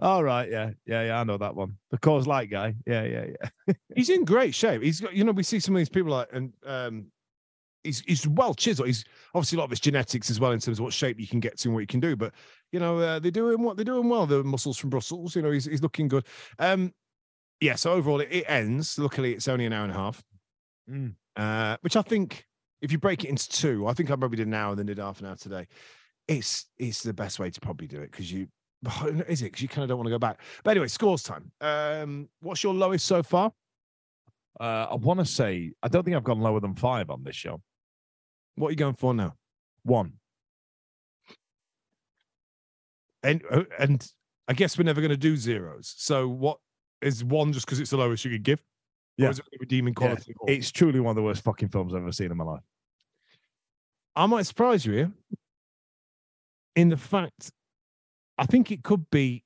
All 0.00 0.22
right, 0.22 0.50
yeah, 0.50 0.70
yeah, 0.84 1.04
yeah. 1.04 1.20
I 1.20 1.24
know 1.24 1.38
that 1.38 1.56
one. 1.56 1.78
The 1.90 1.98
cause 1.98 2.26
light 2.26 2.50
guy. 2.50 2.74
Yeah, 2.86 3.04
yeah, 3.04 3.26
yeah. 3.40 3.74
he's 3.94 4.10
in 4.10 4.24
great 4.24 4.54
shape. 4.54 4.82
He's 4.82 5.00
got, 5.00 5.14
you 5.14 5.24
know, 5.24 5.32
we 5.32 5.42
see 5.42 5.58
some 5.58 5.74
of 5.74 5.78
these 5.78 5.88
people 5.88 6.12
like, 6.12 6.28
and 6.32 6.52
um, 6.66 7.06
he's 7.86 8.00
he's 8.00 8.26
well 8.26 8.54
chiseled. 8.54 8.88
He's 8.88 9.04
obviously 9.34 9.56
a 9.56 9.60
lot 9.60 9.64
of 9.64 9.70
his 9.70 9.80
genetics 9.80 10.30
as 10.30 10.38
well 10.38 10.52
in 10.52 10.60
terms 10.60 10.78
of 10.78 10.84
what 10.84 10.92
shape 10.92 11.18
you 11.18 11.26
can 11.26 11.40
get 11.40 11.58
to 11.58 11.68
and 11.68 11.74
what 11.74 11.80
you 11.80 11.86
can 11.86 12.00
do. 12.00 12.16
But 12.16 12.32
you 12.72 12.80
know, 12.80 12.98
uh, 12.98 13.18
they're 13.18 13.30
doing 13.30 13.62
what 13.62 13.76
they're 13.76 13.84
doing 13.84 14.08
well. 14.08 14.26
The 14.26 14.44
muscles 14.44 14.76
from 14.76 14.90
Brussels. 14.90 15.34
You 15.34 15.42
know, 15.42 15.50
he's 15.50 15.64
he's 15.64 15.82
looking 15.82 16.08
good. 16.08 16.26
Um, 16.58 16.92
yeah. 17.60 17.76
So 17.76 17.92
overall, 17.92 18.20
it, 18.20 18.28
it 18.30 18.44
ends. 18.48 18.98
Luckily, 18.98 19.32
it's 19.32 19.48
only 19.48 19.66
an 19.66 19.72
hour 19.72 19.84
and 19.84 19.92
a 19.92 19.96
half. 19.96 20.22
Mm. 20.90 21.14
Uh, 21.36 21.76
which 21.80 21.96
I 21.96 22.02
think, 22.02 22.44
if 22.80 22.92
you 22.92 22.98
break 22.98 23.24
it 23.24 23.28
into 23.28 23.48
two, 23.48 23.86
I 23.86 23.94
think 23.94 24.10
I 24.10 24.16
probably 24.16 24.36
did 24.36 24.46
an 24.46 24.54
hour 24.54 24.70
and 24.70 24.78
then 24.78 24.86
did 24.86 24.98
half 24.98 25.20
an 25.20 25.26
hour 25.26 25.36
today. 25.36 25.66
It's 26.28 26.66
it's 26.78 27.02
the 27.02 27.14
best 27.14 27.38
way 27.38 27.50
to 27.50 27.60
probably 27.60 27.86
do 27.86 28.00
it 28.00 28.10
because 28.10 28.30
you. 28.30 28.48
Is 29.28 29.42
it? 29.42 29.46
Because 29.46 29.62
you 29.62 29.68
kind 29.68 29.84
of 29.84 29.88
don't 29.88 29.98
want 29.98 30.06
to 30.06 30.10
go 30.10 30.18
back. 30.18 30.40
But 30.62 30.72
anyway, 30.72 30.88
scores 30.88 31.22
time. 31.22 31.50
Um, 31.60 32.28
what's 32.40 32.62
your 32.62 32.74
lowest 32.74 33.06
so 33.06 33.22
far? 33.22 33.52
Uh, 34.58 34.86
I 34.90 34.94
want 34.94 35.20
to 35.20 35.26
say 35.26 35.72
I 35.82 35.88
don't 35.88 36.04
think 36.04 36.16
I've 36.16 36.24
gone 36.24 36.40
lower 36.40 36.60
than 36.60 36.74
five 36.74 37.10
on 37.10 37.22
this 37.22 37.36
show. 37.36 37.60
What 38.56 38.68
are 38.68 38.70
you 38.70 38.76
going 38.76 38.94
for 38.94 39.14
now? 39.14 39.34
One. 39.84 40.14
And 43.22 43.42
uh, 43.50 43.64
and 43.78 44.06
I 44.48 44.52
guess 44.54 44.78
we're 44.78 44.84
never 44.84 45.00
going 45.00 45.10
to 45.10 45.16
do 45.16 45.36
zeros. 45.36 45.94
So 45.96 46.28
what 46.28 46.58
is 47.02 47.24
one 47.24 47.52
just 47.52 47.66
because 47.66 47.80
it's 47.80 47.90
the 47.90 47.96
lowest 47.96 48.24
you 48.24 48.30
could 48.30 48.42
give? 48.44 48.62
Yeah. 49.16 49.28
Or 49.28 49.30
is 49.30 49.38
it 49.38 49.44
redeeming 49.60 49.94
quality? 49.94 50.34
Or- 50.38 50.50
It's 50.50 50.70
truly 50.70 51.00
one 51.00 51.10
of 51.10 51.16
the 51.16 51.22
worst 51.22 51.42
fucking 51.42 51.68
films 51.68 51.94
I've 51.94 52.02
ever 52.02 52.12
seen 52.12 52.30
in 52.30 52.36
my 52.36 52.44
life. 52.44 52.62
I 54.14 54.26
might 54.26 54.46
surprise 54.46 54.86
you 54.86 54.92
here 54.92 55.12
in 56.74 56.88
the 56.88 56.96
fact 56.96 57.50
I 58.38 58.46
think 58.46 58.70
it 58.70 58.82
could 58.82 59.10
be 59.10 59.44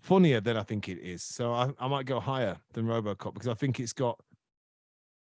funnier 0.00 0.40
than 0.40 0.56
I 0.56 0.62
think 0.62 0.88
it 0.88 0.98
is. 0.98 1.22
So 1.22 1.52
I, 1.52 1.70
I 1.78 1.88
might 1.88 2.06
go 2.06 2.18
higher 2.20 2.56
than 2.72 2.86
Robocop 2.86 3.34
because 3.34 3.48
I 3.48 3.54
think 3.54 3.78
it's 3.78 3.92
got 3.92 4.18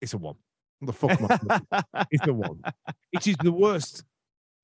it's 0.01 0.15
a 0.15 0.19
one. 0.19 0.37
The 0.83 0.93
fuck 0.93 1.21
am 1.21 1.63
I- 1.71 2.05
it's 2.11 2.27
a 2.27 2.33
one. 2.33 2.63
It 3.13 3.27
is 3.27 3.37
the 3.43 3.53
worst. 3.53 4.05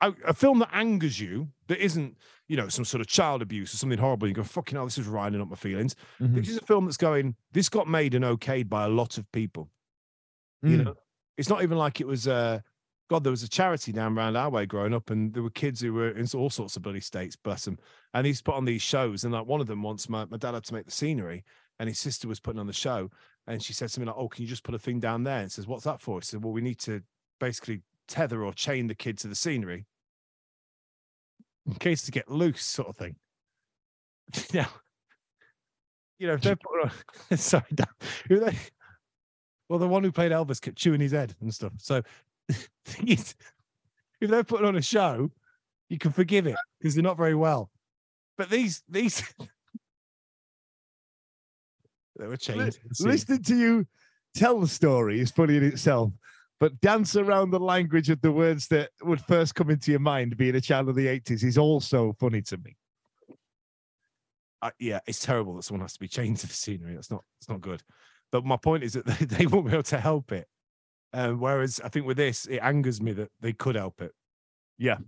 A, 0.02 0.12
a 0.26 0.34
film 0.34 0.58
that 0.58 0.68
angers 0.72 1.18
you, 1.18 1.48
that 1.68 1.82
isn't, 1.82 2.16
you 2.48 2.56
know, 2.56 2.68
some 2.68 2.84
sort 2.84 3.00
of 3.00 3.06
child 3.06 3.40
abuse 3.40 3.72
or 3.72 3.78
something 3.78 3.98
horrible. 3.98 4.28
You 4.28 4.34
go, 4.34 4.44
fucking 4.44 4.76
hell, 4.76 4.84
this 4.84 4.98
is 4.98 5.06
riding 5.06 5.40
up 5.40 5.48
my 5.48 5.56
feelings. 5.56 5.96
Mhm. 6.20 6.34
This 6.34 6.50
is 6.50 6.58
a 6.58 6.64
film 6.66 6.84
that's 6.84 6.98
going, 6.98 7.34
this 7.52 7.68
got 7.70 7.88
made 7.88 8.14
and 8.14 8.24
okayed 8.24 8.68
by 8.68 8.84
a 8.84 8.88
lot 8.88 9.16
of 9.18 9.30
people. 9.32 9.70
You 10.62 10.78
Mm. 10.78 10.84
know, 10.84 10.94
it's 11.38 11.48
not 11.48 11.62
even 11.62 11.78
like 11.78 12.00
it 12.00 12.06
was, 12.06 12.28
uh, 12.28 12.60
God, 13.08 13.24
there 13.24 13.30
was 13.30 13.42
a 13.42 13.48
charity 13.48 13.92
down 13.92 14.18
around 14.18 14.36
our 14.36 14.50
way 14.50 14.66
growing 14.66 14.92
up, 14.92 15.10
and 15.10 15.32
there 15.32 15.42
were 15.42 15.50
kids 15.50 15.80
who 15.80 15.92
were 15.94 16.10
in 16.10 16.26
all 16.34 16.50
sorts 16.50 16.76
of 16.76 16.82
bloody 16.82 17.00
states, 17.00 17.36
bless 17.36 17.64
them. 17.64 17.78
And 18.14 18.26
he's 18.26 18.42
put 18.42 18.54
on 18.56 18.64
these 18.64 18.82
shows. 18.82 19.24
And 19.24 19.32
like 19.32 19.46
one 19.46 19.60
of 19.60 19.66
them 19.66 19.82
once, 19.82 20.08
my, 20.08 20.24
my 20.26 20.36
dad 20.36 20.54
had 20.54 20.64
to 20.64 20.74
make 20.74 20.84
the 20.86 20.90
scenery, 20.90 21.44
and 21.78 21.88
his 21.88 21.98
sister 21.98 22.26
was 22.28 22.40
putting 22.40 22.58
on 22.60 22.66
the 22.66 22.72
show. 22.72 23.10
And 23.46 23.62
she 23.62 23.72
said 23.72 23.90
something 23.90 24.08
like, 24.08 24.16
Oh, 24.16 24.28
can 24.28 24.42
you 24.42 24.48
just 24.48 24.64
put 24.64 24.74
a 24.74 24.78
thing 24.78 25.00
down 25.00 25.22
there? 25.22 25.38
And 25.40 25.52
says, 25.52 25.66
What's 25.66 25.84
that 25.84 26.00
for? 26.00 26.18
He 26.20 26.24
said, 26.24 26.42
Well, 26.42 26.52
we 26.52 26.60
need 26.60 26.78
to 26.80 27.02
basically 27.38 27.82
tether 28.08 28.44
or 28.44 28.52
chain 28.52 28.86
the 28.86 28.94
kid 28.94 29.18
to 29.18 29.28
the 29.28 29.34
scenery 29.34 29.86
in 31.66 31.74
case 31.74 32.02
to 32.02 32.12
get 32.12 32.30
loose, 32.30 32.62
sort 32.64 32.88
of 32.88 32.96
thing. 32.96 33.16
now, 34.54 34.68
you 36.18 36.26
know, 36.26 36.34
if 36.34 36.42
they're 36.42 36.56
on, 36.82 36.90
sorry, 37.36 37.64
Dan, 37.74 37.86
they- 38.28 38.58
well, 39.68 39.78
the 39.80 39.88
one 39.88 40.04
who 40.04 40.12
played 40.12 40.30
Elvis 40.32 40.60
kept 40.60 40.76
chewing 40.76 41.00
his 41.00 41.12
head 41.12 41.34
and 41.40 41.52
stuff. 41.52 41.72
So 41.78 42.02
thing 42.84 43.08
is, 43.08 43.34
if 44.20 44.30
they're 44.30 44.44
putting 44.44 44.66
on 44.66 44.76
a 44.76 44.82
show, 44.82 45.30
you 45.88 45.98
can 45.98 46.12
forgive 46.12 46.46
it 46.46 46.56
because 46.78 46.94
they're 46.94 47.02
not 47.02 47.16
very 47.16 47.34
well. 47.34 47.70
But 48.38 48.50
these 48.50 48.82
these 48.88 49.22
they 52.18 52.26
were 52.26 52.36
changed. 52.36 52.78
Listening 53.00 53.42
to 53.44 53.56
you 53.56 53.86
tell 54.34 54.60
the 54.60 54.68
story 54.68 55.20
is 55.20 55.30
funny 55.30 55.56
in 55.56 55.64
itself, 55.64 56.12
but 56.60 56.78
dance 56.80 57.16
around 57.16 57.50
the 57.50 57.60
language 57.60 58.10
of 58.10 58.20
the 58.20 58.32
words 58.32 58.68
that 58.68 58.90
would 59.02 59.20
first 59.22 59.54
come 59.54 59.70
into 59.70 59.90
your 59.90 60.00
mind 60.00 60.36
being 60.36 60.54
a 60.54 60.60
child 60.60 60.88
of 60.88 60.94
the 60.94 61.06
80s 61.06 61.44
is 61.44 61.58
also 61.58 62.14
funny 62.18 62.42
to 62.42 62.56
me. 62.58 62.76
uh, 64.62 64.70
yeah, 64.78 65.00
it's 65.06 65.20
terrible 65.20 65.54
that 65.56 65.62
someone 65.64 65.82
has 65.82 65.92
to 65.94 66.00
be 66.00 66.08
chained 66.08 66.38
to 66.38 66.46
the 66.46 66.52
scenery. 66.52 66.94
That's 66.94 67.10
not 67.10 67.22
it's 67.40 67.48
not 67.48 67.60
good. 67.60 67.82
But 68.32 68.44
my 68.44 68.56
point 68.56 68.82
is 68.84 68.94
that 68.94 69.06
they, 69.06 69.24
they 69.36 69.46
won't 69.46 69.66
be 69.66 69.72
able 69.72 69.82
to 69.84 70.00
help 70.00 70.32
it. 70.32 70.48
Um, 71.12 71.40
whereas 71.40 71.80
I 71.84 71.88
think 71.88 72.06
with 72.06 72.16
this, 72.16 72.46
it 72.46 72.58
angers 72.58 73.00
me 73.00 73.12
that 73.12 73.30
they 73.40 73.52
could 73.52 73.76
help 73.76 74.00
it. 74.00 74.12
Yeah. 74.78 74.98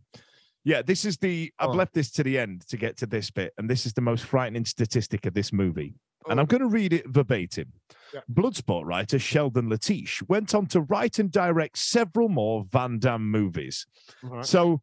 Yeah, 0.64 0.82
this 0.82 1.04
is 1.04 1.16
the 1.18 1.52
I've 1.58 1.70
Oh. 1.70 1.72
left 1.72 1.94
this 1.94 2.10
to 2.12 2.22
the 2.22 2.38
end 2.38 2.66
to 2.68 2.76
get 2.76 2.96
to 2.98 3.06
this 3.06 3.30
bit, 3.30 3.52
and 3.58 3.68
this 3.68 3.86
is 3.86 3.92
the 3.94 4.00
most 4.00 4.24
frightening 4.24 4.64
statistic 4.64 5.24
of 5.26 5.34
this 5.34 5.52
movie. 5.52 5.94
And. 6.30 6.40
I'm 6.40 6.46
going 6.46 6.62
to 6.62 6.68
read 6.68 6.92
it 6.92 7.06
verbatim. 7.08 7.72
Yeah. 8.14 8.20
Bloodsport 8.32 8.84
writer 8.84 9.18
Sheldon 9.18 9.68
Lettich 9.68 10.26
went 10.28 10.54
on 10.54 10.66
to 10.68 10.80
write 10.80 11.18
and 11.18 11.30
direct 11.30 11.76
several 11.78 12.28
more 12.28 12.64
Van 12.70 12.98
Damme 12.98 13.30
movies. 13.30 13.86
So 14.42 14.80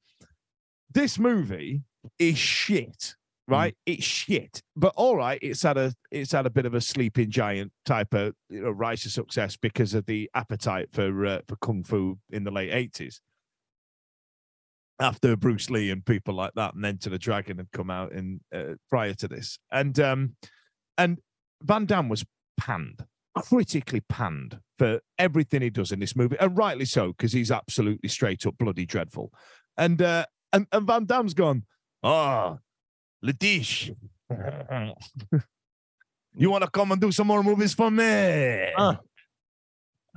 this 0.94 1.18
movie 1.18 1.82
is 2.20 2.38
shit, 2.38 3.16
right? 3.48 3.76
It's 3.86 4.04
shit. 4.04 4.62
But 4.76 4.94
all 4.96 5.16
right, 5.16 5.40
it's 5.42 5.64
had 5.64 5.78
a 5.78 5.94
it's 6.12 6.32
had 6.32 6.46
a 6.46 6.52
bit 6.52 6.66
of 6.66 6.74
a 6.74 6.82
sleeping 6.82 7.32
giant 7.32 7.72
type 7.86 8.14
of 8.14 8.34
you 8.50 8.62
know, 8.62 8.70
rise 8.70 9.02
to 9.04 9.10
success 9.10 9.58
because 9.58 9.94
of 9.94 10.06
the 10.06 10.30
appetite 10.36 10.90
for 10.94 11.26
uh, 11.26 11.40
for 11.48 11.56
kung 11.58 11.84
fu 11.84 12.20
in 12.30 12.44
the 12.44 12.52
late 12.52 12.72
eighties. 12.72 13.22
After 15.00 15.36
Bruce 15.36 15.70
Lee 15.70 15.92
and 15.92 16.06
people 16.06 16.36
like 16.36 16.54
that, 16.56 16.76
and 16.76 16.84
then 16.84 16.98
to 17.00 17.10
the 17.10 17.18
Dragon 17.18 17.58
had 17.58 17.72
come 17.74 17.90
out 17.90 18.14
in 18.14 18.40
uh, 18.54 18.76
prior 18.90 19.14
to 19.16 19.28
this, 19.28 19.60
and 19.72 20.00
um, 20.00 20.36
and 20.98 21.20
Van 21.62 21.86
Damme 21.86 22.10
was 22.10 22.26
panned, 22.58 23.06
critically 23.36 24.02
panned 24.02 24.60
for 24.78 25.02
everything 25.18 25.62
he 25.62 25.70
does 25.70 25.92
in 25.92 26.00
this 26.00 26.16
movie, 26.16 26.38
and 26.40 26.58
rightly 26.58 26.86
so 26.86 27.08
because 27.08 27.34
he's 27.34 27.52
absolutely 27.52 28.10
straight 28.10 28.46
up 28.46 28.58
bloody 28.58 28.86
dreadful. 28.86 29.32
And 29.78 30.02
uh, 30.02 30.26
and, 30.54 30.68
and 30.72 30.88
Van 30.88 31.06
Damme's 31.06 31.34
gone, 31.34 31.64
oh, 32.04 32.60
Lettich, 33.24 33.96
you 36.36 36.50
want 36.50 36.64
to 36.64 36.70
come 36.70 36.92
and 36.92 37.02
do 37.02 37.12
some 37.12 37.28
more 37.28 37.44
movies 37.44 37.74
for 37.74 37.92
me? 37.92 38.72
Ah. 38.78 39.00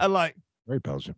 And 0.01 0.13
like, 0.13 0.37
Very 0.67 0.79
Belgian. 0.79 1.17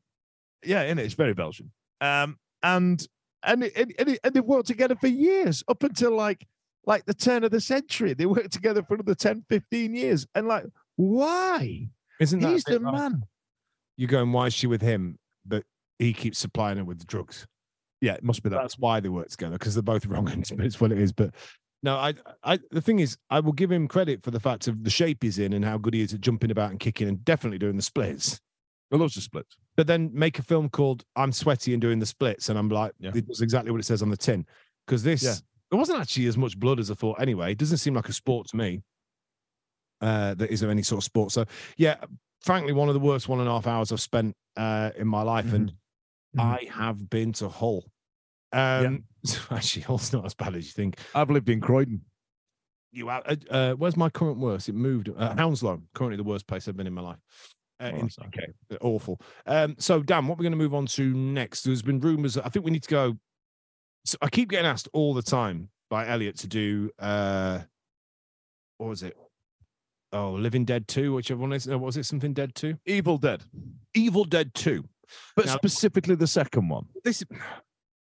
yeah, 0.64 0.82
in 0.84 0.98
it, 0.98 1.04
it's 1.04 1.14
very 1.14 1.34
Belgian. 1.34 1.70
Um, 2.00 2.38
and 2.62 3.06
and 3.42 3.64
it, 3.64 3.72
and, 3.76 3.94
and, 3.98 4.08
it, 4.10 4.20
and 4.24 4.34
they 4.34 4.40
worked 4.40 4.66
together 4.68 4.96
for 4.96 5.06
years 5.08 5.62
up 5.68 5.82
until 5.82 6.14
like 6.14 6.46
like 6.86 7.04
the 7.04 7.14
turn 7.14 7.44
of 7.44 7.50
the 7.50 7.60
century. 7.60 8.14
They 8.14 8.26
worked 8.26 8.52
together 8.52 8.82
for 8.82 8.94
another 8.94 9.14
10, 9.14 9.44
15 9.48 9.94
years. 9.94 10.26
And 10.34 10.46
like, 10.48 10.64
why? 10.96 11.88
Isn't 12.20 12.40
that 12.40 12.52
He's 12.52 12.64
the 12.64 12.78
like- 12.78 12.94
man. 12.94 13.22
You're 13.96 14.08
going, 14.08 14.32
why 14.32 14.46
is 14.46 14.54
she 14.54 14.66
with 14.66 14.80
him? 14.82 15.18
But 15.44 15.64
he 15.98 16.12
keeps 16.14 16.38
supplying 16.38 16.78
her 16.78 16.84
with 16.84 16.98
the 17.00 17.04
drugs. 17.04 17.46
Yeah, 18.00 18.14
it 18.14 18.24
must 18.24 18.42
be 18.42 18.48
that. 18.48 18.56
That's 18.60 18.78
why 18.78 19.00
they 19.00 19.10
work 19.10 19.28
together 19.28 19.58
because 19.58 19.74
they're 19.74 19.82
both 19.82 20.06
wrong. 20.06 20.28
and 20.30 20.50
It's 20.60 20.80
what 20.80 20.90
it 20.92 20.98
is. 20.98 21.12
But 21.12 21.34
no, 21.82 21.96
I, 21.96 22.14
I, 22.42 22.58
the 22.70 22.80
thing 22.80 22.98
is, 23.00 23.18
I 23.28 23.40
will 23.40 23.52
give 23.52 23.70
him 23.70 23.88
credit 23.88 24.22
for 24.22 24.30
the 24.30 24.40
fact 24.40 24.68
of 24.68 24.84
the 24.84 24.90
shape 24.90 25.18
he's 25.22 25.38
in 25.38 25.52
and 25.52 25.64
how 25.64 25.76
good 25.76 25.92
he 25.94 26.00
is 26.00 26.14
at 26.14 26.20
jumping 26.22 26.50
about 26.50 26.70
and 26.70 26.80
kicking 26.80 27.08
and 27.08 27.22
definitely 27.24 27.58
doing 27.58 27.76
the 27.76 27.82
splits. 27.82 28.40
I 28.92 28.96
loves 28.96 29.14
the 29.14 29.20
splits. 29.20 29.56
But 29.76 29.86
then 29.86 30.10
make 30.12 30.38
a 30.38 30.42
film 30.42 30.68
called 30.70 31.04
I'm 31.14 31.30
Sweaty 31.32 31.72
and 31.74 31.80
Doing 31.80 31.98
the 32.00 32.06
Splits, 32.06 32.48
and 32.48 32.58
I'm 32.58 32.68
like, 32.68 32.92
Yeah. 32.98 33.12
it 33.14 33.26
does 33.28 33.40
exactly 33.40 33.70
what 33.70 33.80
it 33.80 33.84
says 33.84 34.02
on 34.02 34.08
the 34.10 34.16
tin. 34.16 34.46
Because 34.86 35.02
this, 35.02 35.22
Yeah. 35.22 35.34
There 35.70 35.78
wasn't 35.78 36.00
actually 36.00 36.26
as 36.26 36.36
much 36.36 36.58
blood 36.58 36.80
as 36.80 36.90
I 36.90 36.94
thought. 36.94 37.20
Anyway, 37.20 37.52
it 37.52 37.58
doesn't 37.58 37.78
seem 37.78 37.94
like 37.94 38.08
a 38.08 38.12
sport 38.12 38.48
to 38.48 38.56
me. 38.56 38.82
Uh, 40.00 40.34
that 40.34 40.50
is 40.50 40.62
of 40.62 40.70
any 40.70 40.82
sort 40.82 40.98
of 40.98 41.04
sport. 41.04 41.30
So 41.30 41.44
yeah, 41.76 41.96
frankly, 42.40 42.72
one 42.72 42.88
of 42.88 42.94
the 42.94 43.00
worst 43.00 43.28
one 43.28 43.38
and 43.40 43.48
a 43.48 43.52
half 43.52 43.66
hours 43.66 43.92
I've 43.92 44.00
spent 44.00 44.34
uh 44.56 44.90
in 44.96 45.06
my 45.06 45.22
life, 45.22 45.52
and 45.52 45.72
Mhm. 46.36 46.40
I 46.40 46.68
have 46.72 47.10
been 47.10 47.32
to 47.34 47.48
Hull. 47.48 47.84
Um, 48.52 49.04
actually, 49.50 49.82
Hull's 49.82 50.12
not 50.12 50.24
as 50.24 50.34
bad 50.34 50.54
as 50.56 50.64
you 50.66 50.72
think. 50.72 50.98
I've 51.14 51.30
lived 51.30 51.48
in 51.48 51.60
Croydon. 51.60 52.02
You 52.92 53.08
are, 53.08 53.22
uh, 53.26 53.36
uh, 53.50 53.72
where's 53.74 53.96
my 53.96 54.08
current 54.10 54.38
worst? 54.38 54.68
It 54.68 54.74
moved. 54.74 55.08
Uh, 55.16 55.34
Hounslow, 55.36 55.82
currently 55.94 56.16
the 56.16 56.24
worst 56.24 56.46
place 56.46 56.66
I've 56.66 56.76
been 56.76 56.86
in 56.86 56.94
my 56.94 57.02
life. 57.02 57.18
Uh, 57.78 57.90
Oh, 57.92 57.96
in 57.96 58.00
that's 58.02 58.16
the 58.16 58.24
UK. 58.24 58.38
They're 58.68 58.78
awful. 58.80 59.20
Um, 59.46 59.74
so 59.78 60.02
Dan, 60.02 60.26
what 60.26 60.38
we're 60.38 60.42
going 60.44 60.52
to 60.52 60.58
move 60.58 60.74
on 60.74 60.86
to 60.86 61.14
next? 61.14 61.62
There's 61.62 61.82
been 61.82 62.00
rumours. 62.00 62.36
I 62.38 62.48
think 62.48 62.64
we 62.64 62.70
need 62.70 62.82
to 62.84 62.90
go. 62.90 63.16
So 64.04 64.16
I 64.22 64.28
keep 64.28 64.48
getting 64.50 64.66
asked 64.66 64.88
all 64.92 65.14
the 65.14 65.22
time 65.22 65.68
by 65.88 66.06
Elliot 66.08 66.38
to 66.38 66.46
do. 66.48 66.90
uh 66.98 67.60
What 68.78 68.88
was 68.88 69.02
it? 69.02 69.16
Oh, 70.12 70.32
Living 70.32 70.64
Dead 70.64 70.88
Two, 70.88 71.14
whichever 71.14 71.40
one 71.40 71.52
is. 71.52 71.68
Uh, 71.68 71.78
was 71.78 71.96
it? 71.96 72.04
Something 72.04 72.32
Dead 72.32 72.54
Two? 72.54 72.76
Evil 72.86 73.18
Dead. 73.18 73.42
Evil 73.94 74.24
Dead 74.24 74.52
Two. 74.54 74.84
But 75.36 75.46
Now- 75.46 75.56
specifically 75.56 76.14
the 76.14 76.26
second 76.26 76.68
one. 76.68 76.86
This 77.04 77.22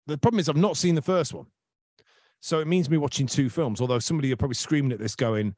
the 0.07 0.19
problem 0.19 0.41
is 0.41 0.49
I've 0.49 0.57
not 0.57 0.77
seen 0.77 0.95
the 0.95 1.03
first 1.03 1.33
one, 1.35 1.47
so 2.41 2.59
it 2.61 2.67
means 2.67 2.89
me 2.91 2.97
watching 2.97 3.27
two 3.27 3.49
films. 3.49 3.81
Although 3.81 3.99
somebody 3.99 4.33
are 4.33 4.37
probably 4.37 4.55
screaming 4.55 4.93
at 4.93 4.99
this, 4.99 5.15
going, 5.15 5.55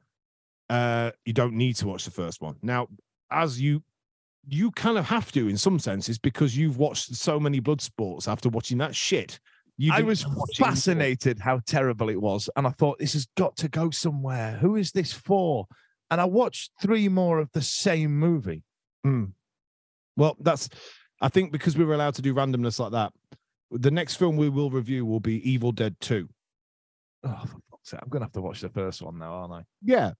uh, 0.69 1.13
"You 1.25 1.33
don't 1.33 1.55
need 1.55 1.77
to 1.77 1.87
watch 1.87 2.05
the 2.05 2.11
first 2.11 2.41
one." 2.41 2.57
Now, 2.63 2.89
as 3.31 3.61
you 3.61 3.83
you 4.49 4.73
kind 4.73 4.99
of 4.99 5.05
have 5.07 5.31
to 5.33 5.49
in 5.49 5.57
some 5.57 5.79
senses 5.79 6.19
because 6.19 6.57
you've 6.57 6.77
watched 6.77 7.15
so 7.15 7.39
many 7.39 7.61
blood 7.61 7.81
sports 7.81 8.27
after 8.27 8.49
watching 8.49 8.79
that 8.79 8.95
shit. 8.97 9.39
You 9.83 9.93
I 9.93 10.03
was 10.03 10.25
watch 10.25 10.31
it 10.33 10.61
anymore. 10.61 10.71
fascinated 10.71 11.39
how 11.41 11.61
terrible 11.67 12.09
it 12.09 12.21
was. 12.21 12.49
And 12.55 12.69
I 12.69 12.71
thought, 12.71 13.01
this 13.01 13.15
has 13.15 13.27
got 13.37 13.57
to 13.57 13.69
go 13.69 13.91
somewhere. 13.91 14.53
Who 14.61 14.77
is 14.77 14.93
this 14.93 15.13
for? 15.13 15.67
And 16.09 16.21
I 16.21 16.25
watched 16.25 16.71
three 16.81 17.09
more 17.09 17.41
of 17.41 17.51
the 17.53 17.63
same 17.63 18.17
movie. 18.17 18.63
Hmm. 19.03 19.25
Well, 20.17 20.37
that's 20.39 20.69
I 21.21 21.29
think 21.31 21.51
because 21.51 21.77
we 21.77 21.85
were 21.85 21.95
allowed 21.95 22.15
to 22.15 22.23
do 22.23 22.33
randomness 22.33 22.79
like 22.79 22.93
that. 22.93 23.13
The 23.73 23.91
next 23.91 24.17
film 24.17 24.37
we 24.37 24.49
will 24.49 24.71
review 24.71 25.05
will 25.05 25.19
be 25.21 25.51
Evil 25.51 25.73
Dead 25.73 25.97
Two. 26.01 26.29
Oh, 27.25 27.41
for 27.41 27.59
fuck's 27.71 27.91
sake. 27.91 28.01
I'm 28.03 28.09
going 28.09 28.21
to 28.21 28.27
have 28.27 28.33
to 28.33 28.41
watch 28.41 28.61
the 28.61 28.69
first 28.69 29.03
one 29.03 29.19
now, 29.19 29.33
aren't 29.33 29.53
I? 29.53 29.63
Yeah. 29.83 30.13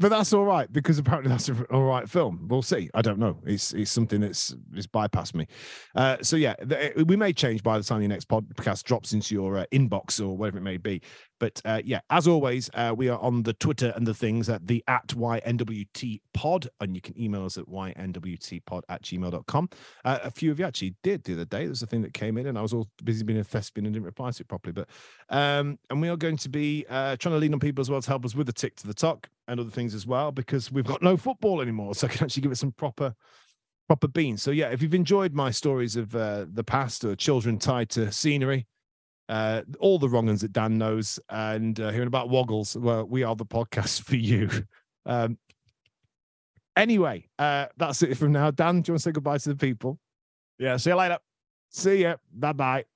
But 0.00 0.08
that's 0.08 0.32
all 0.32 0.46
right 0.46 0.72
because 0.72 0.98
apparently 0.98 1.28
that's 1.28 1.48
an 1.50 1.66
all 1.70 1.84
right 1.84 2.08
film. 2.08 2.46
We'll 2.48 2.62
see. 2.62 2.88
I 2.94 3.02
don't 3.02 3.18
know. 3.18 3.36
It's 3.44 3.74
it's 3.74 3.90
something 3.90 4.22
that's 4.22 4.54
it's 4.72 4.86
bypassed 4.86 5.34
me. 5.34 5.46
Uh, 5.94 6.16
so 6.22 6.36
yeah, 6.36 6.54
the, 6.58 7.04
we 7.06 7.16
may 7.16 7.34
change 7.34 7.62
by 7.62 7.76
the 7.76 7.84
time 7.84 8.00
the 8.00 8.08
next 8.08 8.26
podcast 8.26 8.84
drops 8.84 9.12
into 9.12 9.34
your 9.34 9.58
uh, 9.58 9.66
inbox 9.72 10.18
or 10.18 10.34
whatever 10.38 10.56
it 10.56 10.62
may 10.62 10.78
be. 10.78 11.02
But 11.40 11.60
uh, 11.64 11.80
yeah, 11.84 12.00
as 12.10 12.28
always, 12.28 12.70
uh, 12.74 12.94
we 12.96 13.08
are 13.08 13.18
on 13.18 13.42
the 13.42 13.54
Twitter 13.54 13.92
and 13.96 14.06
the 14.06 14.14
things 14.14 14.48
at 14.48 14.66
the 14.66 14.84
at 14.86 15.08
YNWT 15.08 16.20
pod, 16.34 16.68
and 16.80 16.94
you 16.94 17.00
can 17.00 17.20
email 17.20 17.44
us 17.44 17.58
at 17.58 17.64
YNWTpod 17.64 18.82
at 18.88 19.02
gmail.com. 19.02 19.68
Uh, 20.04 20.18
a 20.22 20.30
few 20.30 20.52
of 20.52 20.60
you 20.60 20.66
actually 20.66 20.94
did 21.02 21.24
the 21.24 21.32
other 21.32 21.46
day. 21.46 21.64
There's 21.64 21.82
a 21.82 21.86
thing 21.86 22.02
that 22.02 22.14
came 22.14 22.38
in, 22.38 22.46
and 22.46 22.56
I 22.56 22.62
was 22.62 22.72
all 22.72 22.88
busy 23.02 23.24
being 23.24 23.40
a 23.40 23.44
thespian 23.44 23.86
and 23.86 23.94
didn't 23.94 24.06
reply 24.06 24.30
to 24.30 24.42
it 24.42 24.48
properly. 24.48 24.72
But 24.72 24.88
um, 25.30 25.78
and 25.88 26.00
we 26.00 26.10
are 26.10 26.16
going 26.16 26.36
to 26.36 26.48
be 26.48 26.84
uh, 26.88 27.16
trying 27.16 27.34
to 27.34 27.38
lean 27.38 27.54
on 27.54 27.60
people 27.60 27.80
as 27.80 27.90
well 27.90 28.02
to 28.02 28.08
help 28.08 28.24
us 28.24 28.34
with 28.34 28.46
the 28.46 28.52
tick 28.52 28.76
to 28.76 28.86
the 28.86 28.94
talk 28.94 29.28
and 29.48 29.58
other 29.58 29.70
things 29.70 29.94
as 29.94 30.06
well 30.06 30.30
because 30.30 30.70
we've 30.70 30.84
got 30.84 31.02
no 31.02 31.16
football 31.16 31.60
anymore, 31.62 31.94
so 31.94 32.06
I 32.06 32.10
can 32.10 32.24
actually 32.24 32.42
give 32.42 32.52
it 32.52 32.58
some 32.58 32.72
proper 32.72 33.14
proper 33.88 34.06
beans. 34.06 34.42
So 34.42 34.52
yeah, 34.52 34.68
if 34.68 34.82
you've 34.82 34.94
enjoyed 34.94 35.34
my 35.34 35.50
stories 35.50 35.96
of 35.96 36.14
uh, 36.14 36.46
the 36.52 36.62
past 36.62 37.04
or 37.04 37.16
children 37.16 37.58
tied 37.58 37.88
to 37.90 38.12
scenery, 38.12 38.68
uh, 39.30 39.62
all 39.78 40.00
the 40.00 40.08
wrong 40.08 40.26
ones 40.26 40.40
that 40.40 40.52
Dan 40.52 40.76
knows, 40.76 41.20
and 41.28 41.78
uh, 41.78 41.90
hearing 41.90 42.08
about 42.08 42.28
Woggles, 42.28 42.76
well, 42.76 43.04
we 43.04 43.22
are 43.22 43.36
the 43.36 43.46
podcast 43.46 44.02
for 44.04 44.16
you. 44.16 44.50
Um, 45.06 45.38
anyway, 46.76 47.28
uh, 47.38 47.66
that's 47.76 48.02
it 48.02 48.16
from 48.16 48.32
now. 48.32 48.50
Dan, 48.50 48.80
do 48.80 48.90
you 48.90 48.92
want 48.94 49.00
to 49.00 49.08
say 49.08 49.12
goodbye 49.12 49.38
to 49.38 49.50
the 49.50 49.56
people? 49.56 50.00
Yeah, 50.58 50.76
see 50.76 50.90
you 50.90 50.96
later. 50.96 51.18
See 51.70 52.02
ya. 52.02 52.16
Bye 52.32 52.52
bye. 52.52 52.89